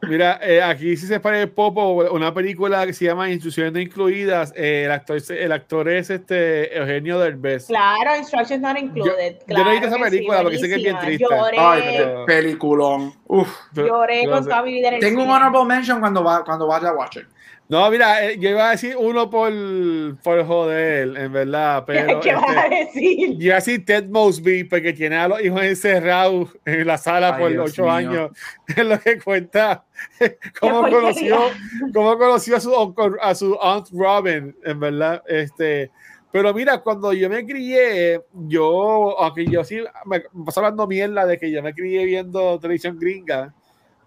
Mira, 0.09 0.39
eh, 0.43 0.63
aquí 0.63 0.97
sí 0.97 1.07
se 1.07 1.21
pone 1.21 1.43
el 1.43 1.51
popo, 1.51 1.93
una 2.13 2.33
película 2.35 2.87
que 2.87 2.93
se 2.93 3.05
llama 3.05 3.31
Instrucciones 3.31 3.73
no 3.73 3.81
incluidas. 3.81 4.53
eh, 4.57 4.85
el, 4.85 4.91
actor, 4.93 5.19
el 5.31 5.53
actor 5.53 5.89
es 5.89 6.11
este 6.11 6.77
Eugenio 6.77 7.19
Derbez. 7.19 7.67
Claro, 7.67 8.17
Instructions 8.17 8.61
Not 8.61 8.79
Included. 8.79 9.37
yo 9.47 9.65
no 9.65 9.71
he 9.71 9.73
visto 9.73 9.89
claro 9.89 9.97
esa 9.97 9.97
que 9.97 10.03
película 10.11 10.39
sí, 10.39 10.43
porque 10.45 10.59
sé 10.59 10.69
que 10.69 10.75
es 10.75 10.83
bien 10.83 10.99
triste. 11.01 11.25
Lloré, 11.31 11.57
Ay, 11.59 11.83
pero- 11.99 12.27
peliculón. 12.27 13.13
Uf. 13.27 13.49
lloré 13.73 14.25
Yo 14.25 14.31
con 14.31 14.45
sé. 14.45 14.51
toda 14.51 14.63
mi 14.63 14.73
vida 14.73 14.89
en 14.89 14.95
el 14.95 15.01
Tengo 15.01 15.23
un 15.23 15.31
honorable 15.31 15.65
mention 15.65 16.01
cuando, 16.01 16.23
va, 16.23 16.45
cuando 16.45 16.67
vaya 16.67 16.89
a 16.91 16.95
Watcher. 16.95 17.27
No, 17.67 17.91
mira, 17.91 18.27
eh, 18.27 18.39
yo 18.39 18.51
iba 18.51 18.69
a 18.69 18.73
decir 18.73 18.95
uno 18.99 19.31
por, 19.31 19.51
por 20.23 20.47
joder, 20.47 21.17
en 21.17 21.33
verdad, 21.33 21.85
pero 21.87 22.21
¿Qué 22.21 22.35
vas 22.35 22.45
a 22.45 22.67
este, 22.67 23.01
decir? 23.01 23.39
yo 23.39 23.47
iba 23.47 23.55
a 23.55 23.59
decir 23.59 23.85
Ted 23.87 24.05
Mosby 24.09 24.65
porque 24.65 24.93
tiene 24.93 25.17
a 25.17 25.29
los 25.29 25.43
hijos 25.43 25.63
encerrados 25.63 26.51
en 26.67 26.87
la 26.87 26.99
sala 26.99 27.35
Ay, 27.35 27.43
por 27.43 27.51
Dios 27.53 27.71
ocho 27.71 27.83
mío. 27.85 27.93
años. 27.93 28.31
Es 28.77 28.85
lo 28.85 29.01
que 29.01 29.19
cuenta 29.19 29.85
cómo 30.61 30.83
conoció, 30.83 31.39
cómo 31.95 32.19
conoció 32.19 32.57
a 32.57 32.61
su, 32.61 33.19
a 33.21 33.35
su 33.35 33.55
aunt 33.55 33.89
Robin, 33.93 34.55
en 34.63 34.81
verdad. 34.81 35.23
Este, 35.27 35.91
pero 36.31 36.53
mira, 36.53 36.83
cuando 36.83 37.13
yo 37.15 37.31
me 37.31 37.47
crié, 37.47 38.21
yo, 38.33 39.19
aunque 39.19 39.47
yo 39.47 39.65
sí 39.65 39.79
me 40.05 40.21
paso 40.45 40.61
hablando 40.61 40.87
mierda 40.87 41.25
de 41.25 41.39
que 41.39 41.51
yo 41.51 41.63
me 41.63 41.73
crié 41.73 42.05
viendo 42.05 42.59
televisión 42.59 42.99
gringa, 42.99 43.55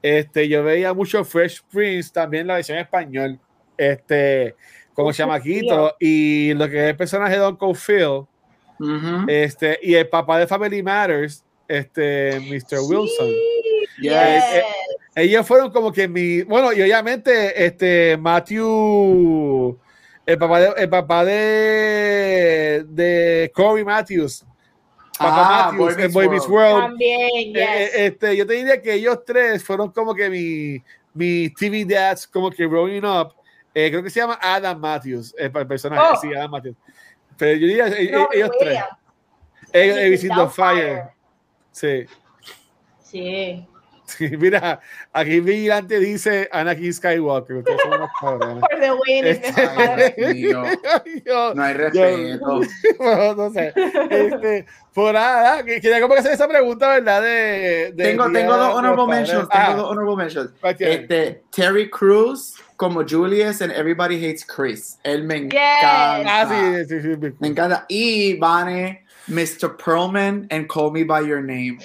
este, 0.02 0.48
yo 0.48 0.64
veía 0.64 0.94
mucho 0.94 1.26
Fresh 1.26 1.64
Prince, 1.72 2.12
también 2.14 2.46
la 2.46 2.56
versión 2.56 2.78
en 2.78 2.84
español, 2.84 3.40
este, 3.78 4.56
como 4.94 5.12
chamaquito, 5.14 5.96
y 6.00 6.54
lo 6.56 6.68
que 6.70 6.78
es 6.78 6.90
el 6.90 6.98
personaje 6.98 7.38
de 7.40 7.48
Uncle 7.48 7.74
Phil, 7.76 8.26
este, 9.28 9.80
y 9.82 9.94
el 9.96 10.08
papá 10.10 10.40
de 10.40 10.48
Family 10.48 10.82
Matters, 10.84 11.44
este, 11.68 12.40
Mr. 12.40 12.80
Wilson. 12.88 13.28
Yes. 14.00 14.12
yes. 14.12 14.64
Ellos 15.16 15.48
fueron 15.48 15.72
como 15.72 15.92
que 15.92 16.08
mi, 16.08 16.44
bueno, 16.44 16.72
y 16.72 16.82
obviamente, 16.82 17.66
este, 17.66 18.16
Matthew, 18.18 19.78
el 20.26 20.38
papá 20.38 20.60
de, 20.60 20.74
el 20.78 20.90
papá 20.90 21.26
de, 21.26 22.86
de 22.88 23.52
Corey 23.56 23.84
Matthews, 23.84 24.46
papá 25.18 25.70
Ah, 25.70 25.72
Matthews 25.72 25.96
Boy 25.96 26.04
en 26.06 26.12
Boy 26.14 26.40
World. 26.48 26.82
También, 26.88 27.30
Eh, 27.34 27.54
yes. 27.54 27.60
eh, 27.60 28.06
este, 28.06 28.38
yo 28.38 28.46
te 28.46 28.54
diría 28.54 28.80
que 28.82 28.94
ellos 28.94 29.20
tres 29.26 29.64
fueron 29.64 29.92
como 29.92 30.14
que 30.14 30.30
mi, 30.30 30.84
mi 31.16 31.50
TV 31.50 31.86
dads, 31.86 32.28
como 32.28 32.52
que 32.52 32.68
growing 32.68 33.04
up. 33.04 33.34
Eh, 33.80 33.92
creo 33.92 34.02
que 34.02 34.10
se 34.10 34.20
llama 34.20 34.40
Adam 34.42 34.80
Matthews, 34.80 35.36
el, 35.38 35.56
el 35.56 35.68
personaje, 35.68 36.02
Oh. 36.12 36.20
sí, 36.20 36.34
Adam 36.34 36.50
Matthews. 36.50 36.76
Pero 37.38 37.60
yo 37.60 37.68
diría 37.68 37.88
eh, 37.90 38.10
No, 38.12 38.24
eh, 38.24 38.28
ellos 38.34 38.50
tres. 38.60 38.80
Ellos, 39.72 40.56
Fire. 40.56 41.04
Sí. 41.72 42.06
Sí. 43.04 43.68
Sí, 44.08 44.30
mira, 44.38 44.80
aquí 45.12 45.42
Vigilante 45.42 46.00
dice 46.00 46.48
Anakin 46.52 46.94
Skywalker. 46.94 47.58
Ustedes 47.58 47.82
son 47.82 47.94
unos 47.94 48.10
cabrones. 48.20 48.60
For 48.62 48.80
the 48.80 48.92
win. 48.94 49.26
Este- 49.26 49.62
Ay, 49.62 50.14
Dios 50.34 50.34
mío. 50.34 50.64
Yo- 51.26 51.54
No 51.54 51.62
hay 51.64 51.74
respeto. 51.74 52.62
no, 53.00 53.36
no 53.36 53.50
sé. 53.52 53.74
Este, 54.10 54.66
por 54.94 55.14
nada, 55.14 55.62
que- 55.64 55.82
quería 55.82 56.00
como 56.00 56.14
que 56.14 56.22
hacer 56.22 56.32
esa 56.32 56.48
pregunta, 56.48 56.88
¿verdad? 56.88 57.22
De, 57.22 57.92
de 57.96 58.04
Tengo, 58.06 58.32
tengo 58.32 58.56
dos 58.56 58.68
los 58.70 58.76
honorable 58.78 59.06
Padres. 59.08 59.28
mentions. 59.30 59.50
Ah, 59.52 59.66
Tengo 59.68 59.82
dos 59.82 59.92
honorable 59.92 60.16
mentions. 60.16 60.50
Este, 60.80 61.44
Terry 61.52 61.90
Crews 61.90 62.56
como 62.78 63.04
Julius 63.08 63.62
and 63.62 63.74
Everybody 63.74 64.16
Hates 64.26 64.46
Chris. 64.46 65.00
Él 65.04 65.24
me 65.26 65.36
Yes. 65.42 65.44
encanta. 65.46 66.42
Ah, 66.42 66.48
sí, 66.50 66.86
sí, 66.88 67.02
sí, 67.02 67.14
sí. 67.22 67.34
Me 67.40 67.48
encanta. 67.50 67.86
Y 67.90 68.38
Vane, 68.40 69.04
Mr. 69.28 69.76
Perlman 69.76 70.48
and 70.50 70.68
Call 70.68 70.94
Me 70.94 71.04
By 71.04 71.28
Your 71.28 71.42
Name. 71.42 71.78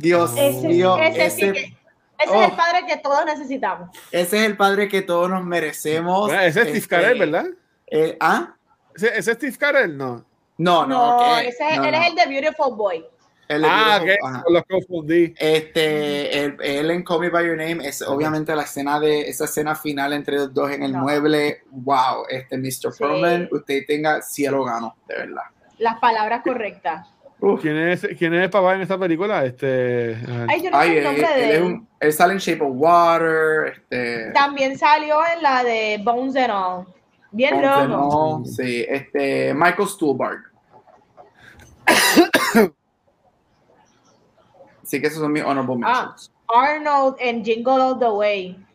Dios 0.00 0.32
Ese, 0.36 0.66
mío, 0.68 0.96
ese, 0.98 1.26
ese, 1.26 1.30
sí 1.46 1.52
que- 1.52 1.76
ese 2.18 2.32
oh. 2.34 2.42
es 2.42 2.50
el 2.50 2.56
padre 2.56 2.86
que 2.86 2.96
todos 2.98 3.24
necesitamos. 3.24 3.90
ese 4.12 4.38
es 4.38 4.44
el 4.44 4.56
padre 4.56 4.88
que 4.88 5.02
todos 5.02 5.28
nos 5.30 5.44
merecemos. 5.44 6.26
Bueno, 6.26 6.42
ese 6.42 6.62
es 6.62 6.68
Steve 6.68 6.86
Carell, 6.86 7.18
¿verdad? 7.18 7.46
eh, 7.86 8.16
¿Ah? 8.20 8.54
¿Ese, 8.94 9.08
ese 9.18 9.30
es 9.32 9.36
Steve 9.36 9.56
Carell? 9.58 9.96
No. 9.96 10.24
No, 10.58 10.86
no, 10.86 10.88
No, 10.88 11.16
ok, 11.34 11.38
ese 11.44 11.68
es- 11.70 11.76
no, 11.78 11.84
él 11.84 11.92
no. 11.92 11.98
es 12.02 12.08
el 12.08 12.14
de 12.14 12.26
Beautiful 12.26 12.76
Boy. 12.76 13.04
Es 13.48 13.60
Ah, 13.64 13.98
Beautiful, 14.02 14.28
ok, 14.30 14.34
ajá. 14.36 14.44
los 14.48 14.62
confundí. 14.68 15.34
Este, 15.38 16.44
él, 16.44 16.56
él 16.62 16.90
en 16.90 17.02
Call 17.02 17.20
Me 17.20 17.30
By 17.30 17.46
Your 17.46 17.56
Name 17.56 17.86
es 17.88 18.00
obviamente 18.02 18.54
la 18.54 18.62
escena 18.62 19.00
de 19.00 19.22
esa 19.28 19.44
escena 19.46 19.74
final 19.74 20.12
entre 20.12 20.36
los 20.36 20.52
dos 20.54 20.70
en 20.70 20.82
el 20.84 20.92
No. 20.92 21.00
mueble. 21.00 21.62
Wow, 21.70 22.26
este 22.28 22.56
Mr. 22.58 22.92
Sí. 22.92 22.98
Perlman, 22.98 23.48
usted 23.50 23.82
tenga 23.88 24.20
cielo 24.22 24.62
gano, 24.64 24.94
de 25.08 25.14
verdad. 25.16 25.42
Las 25.78 25.98
palabras 25.98 26.42
correctas. 26.44 27.08
Uf. 27.42 27.60
¿Quién 27.62 27.76
es, 27.76 28.06
¿Quién 28.18 28.34
es 28.34 28.42
el 28.44 28.50
papá 28.50 28.74
en 28.74 28.82
esta 28.82 28.98
película? 28.98 29.44
Este. 29.44 30.16
Ay, 30.48 30.62
yo 30.62 30.70
no 30.70 30.76
Ay, 30.78 30.88
sé 30.90 30.92
el 30.92 30.98
él, 30.98 31.04
nombre 31.04 31.26
él 31.26 31.34
de 31.40 31.48
es 31.50 31.56
él. 31.56 31.62
un- 31.62 31.88
él 32.00 32.12
sale 32.12 32.32
en 32.34 32.38
Shape 32.38 32.62
of 32.62 32.70
Water, 32.74 33.72
este. 33.72 34.30
También 34.32 34.76
salió 34.78 35.18
en 35.34 35.42
la 35.42 35.64
de 35.64 36.00
Bones 36.04 36.36
and 36.36 36.50
All. 36.50 36.86
Bien 37.32 37.60
Ponce, 37.60 37.88
loco. 37.88 38.38
no, 38.40 38.44
sí, 38.44 38.84
este, 38.88 39.54
Michael 39.54 39.88
Stuhlbarg. 39.88 40.40
sí 44.82 45.00
que 45.00 45.06
esos 45.06 45.20
son 45.20 45.32
mis 45.32 45.42
honorable 45.44 45.84
Ah. 45.86 46.14
Arnold 46.52 47.16
en 47.20 47.44
Jingle 47.44 47.72
All 47.80 47.98
the 47.98 48.08
Way. 48.08 48.66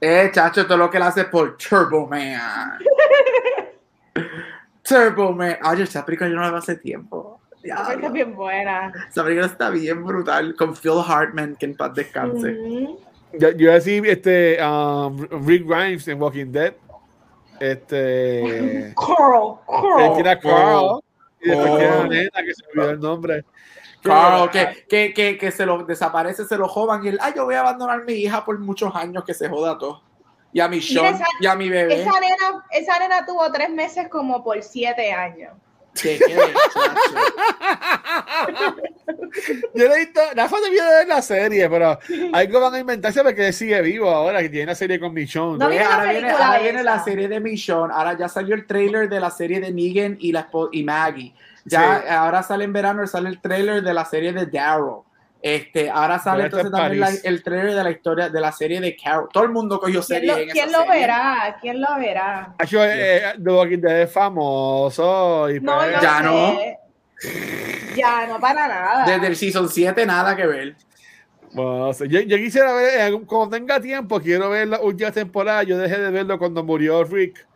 Eh, 0.00 0.30
chacho, 0.32 0.66
todo 0.66 0.78
lo 0.78 0.88
que 0.90 0.96
él 0.96 1.02
hace 1.02 1.24
por 1.24 1.58
Turbo 1.58 2.06
Man. 2.06 2.78
Turbo 4.82 5.32
Man. 5.32 5.58
Oye, 5.70 5.82
esa 5.82 6.04
película 6.06 6.30
yo 6.30 6.36
no 6.36 6.40
la 6.42 6.48
veo 6.50 6.58
hace 6.58 6.76
tiempo. 6.76 7.39
Esa 7.62 7.76
película 7.76 7.86
Diablo. 7.92 8.06
es 8.06 8.12
bien 8.12 8.34
buena. 8.36 8.92
Esa 9.08 9.22
película 9.24 9.46
está 9.46 9.70
bien 9.70 10.04
brutal. 10.04 10.54
Con 10.56 10.74
Phil 10.76 10.92
Hartman, 11.06 11.56
que 11.56 11.66
en 11.66 11.76
paz 11.76 11.94
descanse. 11.94 12.52
Ujú. 12.52 12.98
Yo, 13.34 13.50
yo 13.50 13.72
decía 13.72 14.02
este, 14.06 14.58
um, 14.64 15.16
Rick 15.46 15.66
Grimes 15.66 16.08
en 16.08 16.20
Walking 16.20 16.46
Dead. 16.52 16.74
Este. 17.60 18.94
Carl, 18.96 19.58
que 19.66 19.96
Carl. 19.98 20.14
tiene 20.14 20.30
a 20.30 20.38
Carl. 20.40 21.00
Y 21.42 21.48
después 21.48 21.70
Oh. 21.70 21.76
tiene 21.78 21.88
a 21.92 21.96
la 21.98 22.08
nena 22.08 22.30
que 22.44 22.54
se 22.54 22.62
me 22.74 22.82
olvidó 22.82 22.90
el 22.90 23.00
nombre. 23.00 23.44
Carl, 24.02 24.50
que, 24.50 24.86
que, 24.88 25.12
que, 25.14 25.38
que 25.38 25.50
se 25.50 25.66
lo 25.66 25.84
desaparece, 25.84 26.44
se 26.46 26.56
lo 26.56 26.66
jodan 26.68 27.04
y 27.04 27.08
él, 27.08 27.18
ay, 27.20 27.34
yo 27.36 27.44
voy 27.44 27.54
a 27.54 27.60
abandonar 27.60 28.00
a 28.00 28.04
mi 28.04 28.14
hija 28.14 28.44
por 28.44 28.58
muchos 28.58 28.94
años 28.94 29.24
que 29.24 29.34
se 29.34 29.48
joda 29.48 29.76
todo. 29.78 30.02
Y 30.52 30.60
a 30.60 30.68
mi 30.68 30.80
Sean, 30.80 31.14
esa- 31.14 31.26
y 31.38 31.46
a 31.46 31.54
mi 31.54 31.68
bebé. 31.68 32.00
Esa 32.02 32.18
nena, 32.18 32.64
esa 32.70 32.98
nena 32.98 33.24
tuvo 33.26 33.50
tres 33.52 33.70
meses 33.70 34.08
como 34.08 34.42
por 34.42 34.62
siete 34.62 35.12
años. 35.12 35.52
Quede. 35.94 36.20
Yo 39.74 39.88
le 39.88 39.94
he 39.94 39.98
visto, 40.00 40.20
Rafa 40.34 40.56
debió 40.60 40.84
de 40.84 40.90
ver 40.90 41.08
la 41.08 41.22
serie, 41.22 41.68
pero 41.68 41.98
algo 42.32 42.60
van 42.60 42.74
a 42.74 42.78
inventarse 42.78 43.22
porque 43.22 43.48
él 43.48 43.52
sigue 43.52 43.80
vivo 43.82 44.10
ahora, 44.10 44.40
que 44.40 44.48
tiene 44.48 44.64
una 44.64 44.74
serie 44.74 44.98
con 44.98 45.12
Michonne. 45.12 45.58
No, 45.58 45.66
ahora 45.66 46.12
viene, 46.12 46.30
ahora 46.30 46.82
la 46.82 47.04
serie 47.04 47.28
de 47.28 47.40
Michonne, 47.40 47.92
ahora 47.94 48.16
ya 48.18 48.28
salió 48.28 48.54
el 48.54 48.66
trailer 48.66 49.08
de 49.08 49.20
la 49.20 49.30
serie 49.30 49.60
de 49.60 49.72
Negan 49.72 50.16
y, 50.20 50.32
la, 50.32 50.48
y 50.72 50.82
Maggie. 50.82 51.34
Ya 51.64 52.00
Sí. 52.02 52.08
ahora 52.08 52.42
sale 52.42 52.64
en 52.64 52.72
verano, 52.72 53.06
sale 53.06 53.28
el 53.28 53.40
trailer 53.40 53.82
de 53.82 53.94
la 53.94 54.04
serie 54.04 54.32
de 54.32 54.46
Daryl. 54.46 55.02
Este, 55.42 55.88
ahora 55.88 56.18
sale 56.18 56.44
Pero 56.44 56.58
entonces 56.58 56.66
es 56.66 56.72
también 56.72 57.00
la- 57.00 57.28
el 57.30 57.42
trailer 57.42 57.74
de 57.74 57.84
la 57.84 57.90
historia 57.90 58.28
de 58.28 58.40
la 58.40 58.52
serie 58.52 58.80
de 58.80 58.94
Carol. 58.94 59.28
Todo 59.32 59.44
el 59.44 59.50
mundo 59.50 59.78
cogió 59.80 60.00
¿Quién 60.00 60.02
serie 60.02 60.26
lo, 60.28 60.36
en 60.36 60.42
esa 60.44 60.52
quién 60.52 60.72
lo 60.72 60.78
serie. 60.82 61.00
verá? 61.00 61.56
¿Quién 61.60 61.80
lo 61.80 61.96
verá? 61.98 62.54
Hacho, 62.58 62.84
eh, 62.84 63.22
The 63.42 63.50
Walking 63.50 63.78
Dead 63.78 64.02
es 64.02 64.12
famoso. 64.12 65.48
Y 65.50 65.60
No, 65.60 65.76
pues- 65.78 65.94
yo 65.94 66.00
Ya 66.02 66.18
sé. 66.18 66.24
no. 66.24 66.58
Ya 67.96 68.26
no 68.26 68.38
para 68.40 68.68
nada. 68.68 69.04
Desde 69.06 69.26
el 69.26 69.36
season 69.36 69.68
7 69.68 70.06
nada 70.06 70.36
que 70.36 70.46
ver. 70.46 70.76
Bueno, 71.52 71.86
no 71.86 71.92
sé. 71.92 72.06
yo, 72.08 72.20
yo 72.20 72.36
quisiera 72.36 72.72
ver, 72.74 73.12
cuando 73.26 73.56
tenga 73.56 73.80
tiempo, 73.80 74.20
quiero 74.20 74.50
ver 74.50 74.68
la 74.68 74.80
última 74.80 75.10
temporada. 75.10 75.62
Yo 75.64 75.76
dejé 75.78 75.98
de 75.98 76.10
verlo 76.10 76.38
cuando 76.38 76.62
murió 76.62 77.02
Rick. 77.04 77.46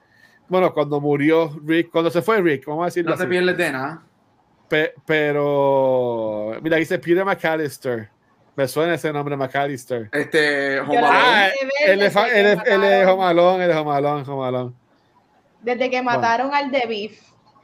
Bueno, 0.48 0.72
cuando 0.74 1.00
murió 1.00 1.50
Rick, 1.64 1.90
cuando 1.90 2.10
se 2.10 2.20
fue 2.20 2.40
Rick, 2.42 2.66
vamos 2.66 2.82
a 2.82 2.86
decirlo 2.86 3.12
No 3.12 3.16
te 3.16 3.26
pierdes 3.26 3.56
de 3.56 3.72
nada. 3.72 4.02
Pe- 4.68 4.94
pero, 5.04 6.56
mira, 6.62 6.76
dice 6.76 6.98
Peter 6.98 7.24
McAllister. 7.24 8.08
Me 8.56 8.68
suena 8.68 8.94
ese 8.94 9.12
nombre, 9.12 9.36
McAllister. 9.36 10.08
Este, 10.12 10.78
Alone. 10.78 11.00
Ah, 11.02 11.48
él 11.86 12.02
es, 12.02 12.14
desde 12.14 12.40
él 12.74 12.84
es, 12.84 13.06
Jomalón, 13.06 14.24
Jomalón. 14.24 14.76
Desde 15.60 15.90
que 15.90 16.02
mataron 16.02 16.54
al 16.54 16.70
de 16.70 16.86
Beef. 16.86 17.20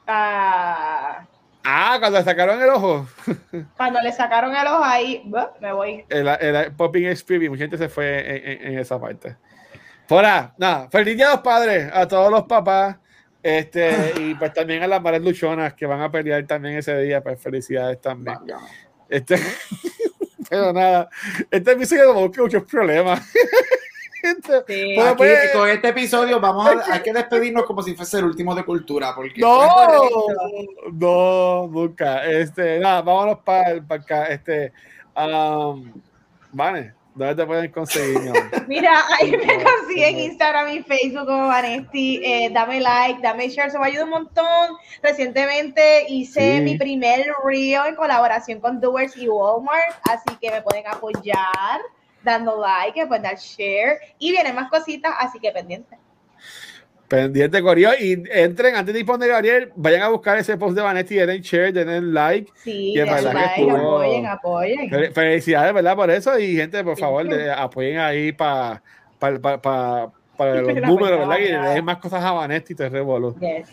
ah, 0.07 1.25
Ah, 1.63 1.97
cuando 1.99 2.17
le 2.17 2.25
sacaron 2.25 2.59
el 2.61 2.69
ojo. 2.69 3.07
cuando 3.77 4.01
le 4.01 4.11
sacaron 4.11 4.55
el 4.55 4.65
ojo 4.67 4.83
ahí, 4.83 5.21
bah, 5.25 5.53
me 5.61 5.71
voy. 5.71 6.03
El, 6.09 6.27
el 6.27 6.71
Popping 6.73 7.05
Experience, 7.05 7.49
mucha 7.51 7.61
gente 7.63 7.77
se 7.77 7.87
fue 7.87 8.19
en, 8.19 8.49
en- 8.67 8.73
en 8.73 8.79
esa 8.79 8.99
parte. 8.99 9.35
Fuera, 10.07 10.53
nada, 10.57 10.89
feliz 10.89 11.15
día 11.15 11.27
a 11.29 11.33
los 11.35 11.41
padres, 11.41 11.89
a 11.93 12.07
todos 12.07 12.31
los 12.31 12.43
papás, 12.43 12.97
este, 13.43 14.13
y 14.19 14.35
pues 14.35 14.53
también 14.53 14.83
a 14.83 14.87
las 14.87 15.01
madres 15.01 15.23
luchonas 15.23 15.73
que 15.73 15.85
van 15.85 16.01
a 16.01 16.11
pelear 16.11 16.45
también 16.45 16.77
ese 16.77 16.97
día, 16.99 17.21
pues 17.21 17.41
felicidades 17.41 17.99
también. 17.99 18.37
Este, 19.09 19.35
pero 20.49 20.71
nada, 20.73 21.09
este 21.49 21.71
episodio 21.71 22.13
me 22.13 22.21
busca 22.21 22.41
muchos 22.41 22.63
problemas. 22.63 23.21
Este, 24.23 24.63
Sí. 24.67 24.95
Bueno, 24.95 25.09
Aquí, 25.09 25.17
pues- 25.17 25.51
con 25.51 25.67
este 25.67 25.87
episodio 25.87 26.39
vamos 26.39 26.67
a, 26.67 26.69
hay 26.93 27.01
que 27.01 27.11
despedirnos 27.11 27.65
como 27.65 27.81
si 27.81 27.95
fuese 27.95 28.19
el 28.19 28.25
último 28.25 28.53
de 28.53 28.63
cultura, 28.63 29.15
porque 29.15 29.41
no, 29.41 29.65
no, 30.91 31.67
nunca. 31.67 32.23
Este, 32.25 32.77
nada, 32.77 33.01
vámonos 33.01 33.39
para 33.39 33.81
acá. 33.89 34.25
Este, 34.27 34.73
um, 35.15 35.91
Vane, 36.51 36.93
¿dónde 37.15 37.35
te 37.35 37.45
pueden 37.45 37.71
conseguir? 37.71 38.19
mi 38.19 38.29
amor? 38.29 38.43
Mira, 38.67 39.03
ahí 39.19 39.31
me 39.31 39.63
consiguen 39.63 40.19
Instagram 40.19 40.69
y 40.69 40.83
Facebook 40.83 41.25
como 41.25 41.47
Vanesti. 41.47 42.21
Eh, 42.23 42.49
dame 42.53 42.79
like, 42.79 43.21
dame 43.21 43.49
share, 43.49 43.67
eso 43.67 43.79
me 43.79 43.87
ayuda 43.87 44.03
un 44.05 44.09
montón. 44.11 44.77
Recientemente 45.03 46.05
hice 46.09 46.57
Sí. 46.57 46.61
mi 46.61 46.77
primer 46.77 47.25
reel 47.43 47.87
en 47.87 47.95
colaboración 47.95 48.59
con 48.59 48.79
Doers 48.79 49.15
y 49.17 49.27
Walmart, 49.27 49.95
así 50.09 50.35
que 50.41 50.51
me 50.51 50.61
pueden 50.61 50.87
apoyar 50.87 51.79
dando 52.23 52.59
like, 52.61 52.99
me 52.99 53.07
pueden 53.07 53.23
dar 53.23 53.37
share 53.37 53.99
y 54.19 54.31
vienen 54.31 54.55
más 54.55 54.69
cositas, 54.69 55.13
así 55.19 55.39
que 55.39 55.51
pendiente. 55.51 55.97
Pendiente, 57.11 57.61
Corio. 57.61 57.89
Y 57.99 58.23
entren, 58.31 58.73
antes 58.75 58.93
de 58.93 59.01
ir 59.01 59.05
poner 59.05 59.27
Gabriel, 59.27 59.69
vayan 59.75 60.01
a 60.03 60.07
buscar 60.07 60.37
ese 60.37 60.55
post 60.55 60.77
de 60.77 60.81
Vanetti, 60.81 61.15
den 61.15 61.41
share, 61.41 61.73
den 61.73 62.13
like. 62.13 62.49
Sí, 62.63 62.93
que 62.95 63.03
like, 63.03 63.27
estuvo- 63.27 63.75
apoyen, 63.75 64.25
apoyen. 64.25 64.89
Fel- 64.89 65.11
Felicidades, 65.11 65.73
¿verdad? 65.73 65.95
Por 65.97 66.09
eso. 66.09 66.39
Y 66.39 66.55
gente, 66.55 66.81
por 66.85 66.95
Sí. 66.95 67.01
favor, 67.01 67.27
de- 67.27 67.51
apoyen 67.51 67.99
ahí 67.99 68.31
para 68.31 68.81
para 69.19 69.39
para 70.37 70.55
los 70.61 70.73
números, 70.87 71.19
¿verdad? 71.19 71.37
Y 71.37 71.51
¿verdad? 71.51 71.63
le 71.65 71.69
den 71.75 71.85
más 71.85 71.97
cosas 71.97 72.23
a 72.23 72.31
Vanetti 72.31 72.71
y 72.73 72.75
te 72.77 72.87
revolú. 72.87 73.35
Yes, 73.39 73.67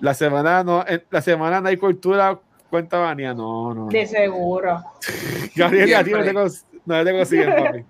La 0.00 0.12
semana 0.14 0.64
no, 0.64 0.84
en- 0.86 1.04
la 1.10 1.22
semana 1.22 1.60
no 1.60 1.68
hay 1.68 1.76
cultura, 1.76 2.38
cuenta 2.68 2.98
Vania. 2.98 3.34
No, 3.34 3.72
no. 3.72 3.86
de 3.86 4.04
seguro. 4.04 4.82
Gabriel, 5.54 5.94
a 5.94 6.02
ti 6.04 6.10
no 6.10 6.24
te, 6.24 6.32
no 6.32 7.04
te 7.04 7.12
consiguen, 7.12 7.54
papi. 7.54 7.84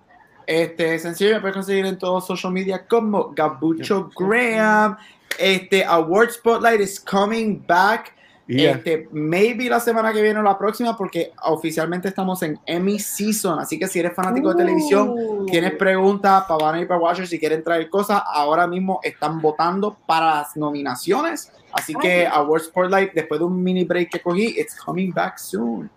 Este, 0.49 0.97
sencillo, 0.97 1.35
me 1.35 1.41
puedes 1.41 1.57
conseguir 1.57 1.85
en 1.85 1.99
todos 1.99 2.25
social 2.25 2.51
media 2.51 2.83
como 2.87 3.29
Gabucho 3.35 4.09
Graham. 4.17 4.97
Este, 5.37 5.85
Award 5.85 6.31
Spotlight 6.31 6.81
is 6.81 6.99
coming 6.99 7.63
back. 7.67 8.15
Y 8.47 8.63
ya. 8.63 8.71
Este, 8.71 9.07
maybe 9.11 9.69
la 9.69 9.79
semana 9.79 10.11
que 10.11 10.23
viene 10.23 10.39
o 10.39 10.41
la 10.41 10.57
próxima, 10.57 10.97
porque 10.97 11.33
oficialmente 11.43 12.07
estamos 12.07 12.41
en 12.41 12.59
Emmy 12.65 12.97
Season. 12.97 13.59
Así 13.59 13.77
que 13.77 13.87
si 13.87 13.99
eres 13.99 14.15
fanático 14.15 14.49
de 14.49 14.63
televisión, 14.63 15.45
tienes 15.45 15.73
preguntas 15.73 16.45
para 16.47 16.65
Banner 16.65 16.81
y 16.81 16.87
para 16.87 16.99
Watcher, 16.99 17.27
si 17.27 17.37
quieren 17.37 17.63
traer 17.63 17.87
cosas, 17.87 18.19
ahora 18.25 18.65
mismo 18.65 19.01
están 19.03 19.39
votando 19.39 19.99
para 20.07 20.37
las 20.37 20.57
nominaciones. 20.57 21.51
Así 21.71 21.93
que 21.93 22.25
Ay. 22.25 22.33
Award 22.33 22.63
Spotlight, 22.63 23.13
después 23.13 23.39
de 23.39 23.45
un 23.45 23.61
mini 23.61 23.83
break 23.83 24.09
que 24.09 24.19
cogí, 24.19 24.55
it's 24.57 24.75
coming 24.75 25.11
back 25.13 25.37
soon. 25.37 25.91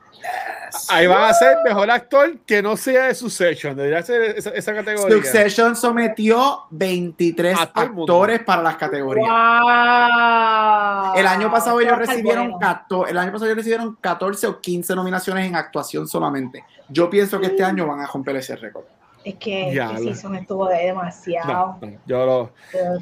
Ahí 0.89 1.07
van 1.07 1.23
a 1.25 1.35
ser 1.35 1.59
mejor 1.65 1.91
actor 1.91 2.39
que 2.47 2.63
no 2.63 2.77
sea 2.77 3.07
de 3.07 3.15
Succession. 3.15 3.77
Debería 3.77 4.03
ser 4.03 4.23
esa, 4.37 4.51
esa 4.51 4.75
categoría. 4.75 5.17
Succession 5.17 5.77
sometió 5.77 6.63
23 6.71 7.59
A 7.61 7.67
todo 7.67 7.85
el 7.85 7.91
mundo. 7.93 8.13
actores 8.13 8.41
para 8.41 8.63
las 8.63 8.77
categorías. 8.77 9.27
Wow. 9.29 11.15
El 11.17 11.27
año 11.27 11.51
pasado 11.51 11.81
ellos 11.81 11.99
recibieron 11.99 12.53
bueno. 12.53 12.59
14, 12.61 13.11
el 13.11 13.19
año 13.19 13.33
pasado 13.33 13.47
ellos 13.47 13.57
recibieron 13.57 13.97
14 14.01 14.47
o 14.47 14.61
15 14.61 14.95
nominaciones 14.97 15.47
en 15.47 15.57
actuación 15.57 16.09
solamente. 16.09 16.65
Yo 16.89 17.11
pienso 17.11 17.39
que 17.41 17.47
este 17.47 17.65
año 17.65 17.87
van 17.87 18.01
a 18.01 18.07
romper 18.07 18.37
ese 18.37 18.57
récord. 18.57 18.85
Es 19.25 19.35
que 19.37 19.73
Ya, 19.75 19.97
season 19.99 20.35
estuvo 20.37 20.69
de 20.69 20.87
demasiado. 20.87 21.79
No, 21.81 21.87
no, 21.87 21.99
yo 22.07 22.27
lo, 22.27 22.53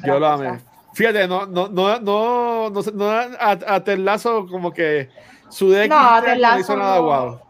yo 0.05 0.19
lo 0.19 0.27
amé. 0.27 0.59
Fíjate, 0.93 1.27
no, 1.27 1.45
no, 1.45 1.69
no, 1.69 1.99
no, 1.99 2.69
no, 2.69 2.81
no 2.93 3.09
a, 3.09 3.51
a 3.51 4.17
como 4.49 4.73
que 4.73 5.09
su 5.51 5.69
deck 5.71 5.89
No, 5.89 6.21
Lasso 6.37 6.59
hizo 6.59 6.75
nada 6.77 6.95
no. 6.97 7.03
wow. 7.03 7.41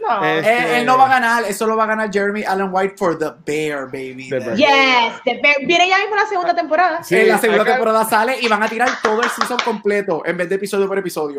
No. 0.00 0.24
Es- 0.24 0.46
Él, 0.46 0.54
Este- 0.54 0.78
él 0.78 0.86
no 0.86 0.96
va 0.96 1.06
a 1.06 1.08
ganar, 1.08 1.44
eso 1.44 1.66
lo 1.66 1.76
va 1.76 1.84
a 1.84 1.86
ganar 1.88 2.10
Jeremy 2.12 2.44
Allen 2.44 2.68
White 2.70 2.94
for 2.96 3.18
The 3.18 3.32
Bear, 3.44 3.86
baby. 3.86 4.28
The 4.30 4.38
Bear. 4.38 4.56
Yes, 4.56 5.20
the 5.24 5.40
Bear- 5.42 5.66
viene 5.66 5.88
ya 5.88 5.98
mismo 5.98 6.14
la 6.14 6.26
segunda 6.26 6.54
temporada. 6.54 7.02
Sí, 7.02 7.16
en 7.16 7.28
la 7.28 7.38
segunda 7.38 7.64
temporada 7.64 8.04
sale 8.04 8.38
y 8.40 8.46
van 8.48 8.62
a 8.62 8.68
tirar 8.68 8.88
todo 9.02 9.20
el 9.22 9.28
season 9.30 9.58
completo 9.64 10.22
en 10.24 10.36
vez 10.36 10.48
de 10.48 10.54
episodio 10.54 10.86
por 10.86 10.98
episodio. 10.98 11.36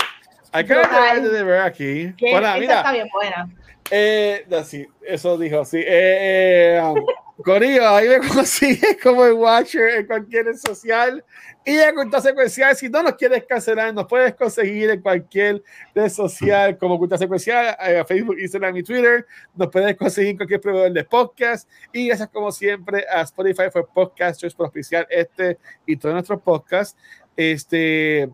Hay 0.51 0.65
que 0.65 0.73
ver 0.73 1.21
de 1.21 1.43
ver 1.43 1.61
aquí. 1.61 2.13
Esa 2.19 2.55
mira, 2.57 2.75
está 2.77 2.91
bien 2.91 3.07
buena. 3.13 3.47
eh, 3.91 4.45
no, 4.49 4.63
sí, 4.63 4.85
eso 5.07 5.37
dijo, 5.37 5.63
sí. 5.63 5.77
Eh, 5.79 6.75
eh, 6.77 6.81
um, 6.83 6.95
Corillo, 7.43 7.87
ahí 7.87 8.09
me 8.09 8.19
consigues 8.27 8.97
como 9.01 9.25
el 9.25 9.33
Watcher 9.33 9.89
en 9.99 10.07
cualquier 10.07 10.45
red 10.45 10.57
social 10.57 11.23
y 11.65 11.77
en 11.77 11.95
Cultura 11.95 12.21
Secuencial. 12.21 12.75
Si 12.75 12.89
no 12.89 13.01
nos 13.01 13.13
quieres 13.13 13.45
cancelar, 13.45 13.93
nos 13.93 14.07
puedes 14.07 14.35
conseguir 14.35 14.89
en 14.89 15.01
cualquier 15.01 15.63
red 15.95 16.09
social 16.09 16.77
como 16.77 16.97
Cultura 16.97 17.17
Secuencial, 17.17 17.77
eh, 17.79 18.03
Facebook, 18.05 18.37
Instagram 18.39 18.75
y 18.77 18.83
Twitter. 18.83 19.25
Nos 19.55 19.69
puedes 19.69 19.95
conseguir 19.95 20.31
en 20.31 20.37
cualquier 20.37 20.59
proveedor 20.59 20.91
de 20.91 21.03
podcast. 21.05 21.69
Y 21.93 22.07
gracias, 22.07 22.29
como 22.29 22.51
siempre, 22.51 23.05
a 23.09 23.21
Spotify 23.21 23.69
for 23.71 23.87
Podcasters 23.93 24.53
por 24.53 24.67
oficial 24.67 25.07
este 25.09 25.57
y 25.85 25.95
todos 25.95 26.13
nuestros 26.13 26.41
podcasts. 26.41 26.97
Este. 27.37 28.29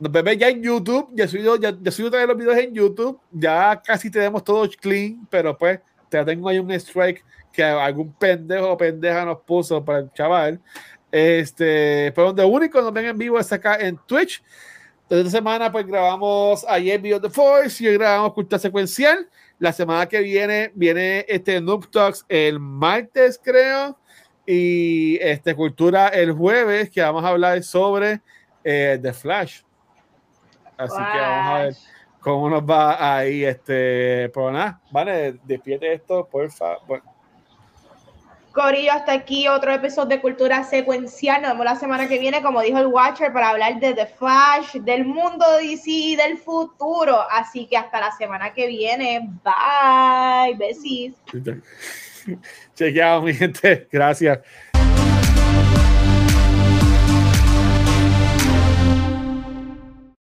Nos 0.00 0.10
vemos 0.10 0.36
ya 0.36 0.48
en 0.48 0.62
YouTube. 0.62 1.10
Ya 1.12 1.28
subido, 1.28 1.56
ya, 1.56 1.76
ya 1.80 1.90
subido 1.92 2.10
también 2.10 2.28
los 2.28 2.38
videos 2.38 2.58
en 2.58 2.74
YouTube. 2.74 3.20
Ya 3.30 3.80
casi 3.84 4.10
tenemos 4.10 4.42
todo 4.42 4.68
clean, 4.80 5.28
pero 5.30 5.56
pues 5.56 5.78
te 6.08 6.24
tengo 6.24 6.48
ahí 6.48 6.58
un 6.58 6.72
strike 6.72 7.24
que 7.52 7.64
algún 7.64 8.12
pendejo 8.12 8.70
o 8.70 8.76
pendeja 8.76 9.24
nos 9.24 9.40
puso 9.40 9.84
para 9.84 10.00
el 10.00 10.12
chaval. 10.12 10.60
Este, 11.10 12.12
pero 12.14 12.28
donde 12.28 12.44
único 12.44 12.80
nos 12.80 12.92
ven 12.92 13.06
en 13.06 13.18
vivo 13.18 13.38
es 13.38 13.52
acá 13.52 13.76
en 13.76 13.98
Twitch. 14.06 14.42
Esta 15.08 15.30
semana 15.30 15.72
pues 15.72 15.86
grabamos 15.86 16.64
ayer 16.68 17.00
Beyond 17.00 17.24
the 17.24 17.30
Force 17.30 17.82
y 17.82 17.88
hoy 17.88 17.94
grabamos 17.94 18.32
Cultura 18.32 18.60
Secuencial. 18.60 19.28
La 19.58 19.72
semana 19.72 20.06
que 20.06 20.20
viene 20.20 20.70
viene 20.74 21.26
este 21.28 21.60
Noob 21.60 21.90
Talks 21.90 22.24
el 22.28 22.60
martes 22.60 23.40
creo 23.42 23.98
y 24.46 25.18
este 25.20 25.56
Cultura 25.56 26.08
el 26.08 26.32
jueves 26.32 26.90
que 26.90 27.02
vamos 27.02 27.24
a 27.24 27.28
hablar 27.28 27.60
sobre 27.64 28.20
eh, 28.62 29.00
The 29.02 29.12
Flash. 29.12 29.62
Así 30.76 30.96
que 30.96 31.18
vamos 31.18 31.52
a 31.52 31.62
ver 31.64 31.74
cómo 32.20 32.48
nos 32.48 32.62
va 32.62 33.16
ahí 33.16 33.44
este 33.44 34.30
pero 34.32 34.52
nada, 34.52 34.80
vale, 34.92 35.40
despierte 35.42 35.92
esto 35.92 36.28
por 36.30 36.48
favor. 36.52 37.02
Corillo, 38.52 38.92
hasta 38.92 39.12
aquí 39.12 39.46
otro 39.46 39.72
episodio 39.72 40.08
de 40.08 40.20
Cultura 40.20 40.64
Secuencial. 40.64 41.40
Nos 41.42 41.52
vemos 41.52 41.64
la 41.64 41.76
semana 41.76 42.08
que 42.08 42.18
viene, 42.18 42.42
como 42.42 42.60
dijo 42.60 42.78
el 42.78 42.88
Watcher, 42.88 43.32
para 43.32 43.50
hablar 43.50 43.78
de 43.78 43.94
The 43.94 44.06
Flash, 44.06 44.74
del 44.82 45.04
mundo 45.04 45.44
DC 45.58 45.82
y 45.86 46.16
del 46.16 46.36
futuro. 46.36 47.20
Así 47.30 47.66
que 47.66 47.76
hasta 47.76 48.00
la 48.00 48.10
semana 48.12 48.52
que 48.52 48.66
viene. 48.66 49.30
Bye. 49.44 50.56
Besis. 50.56 51.14
Chequeado, 52.74 53.22
mi 53.22 53.34
gente. 53.34 53.88
Gracias. 53.90 54.40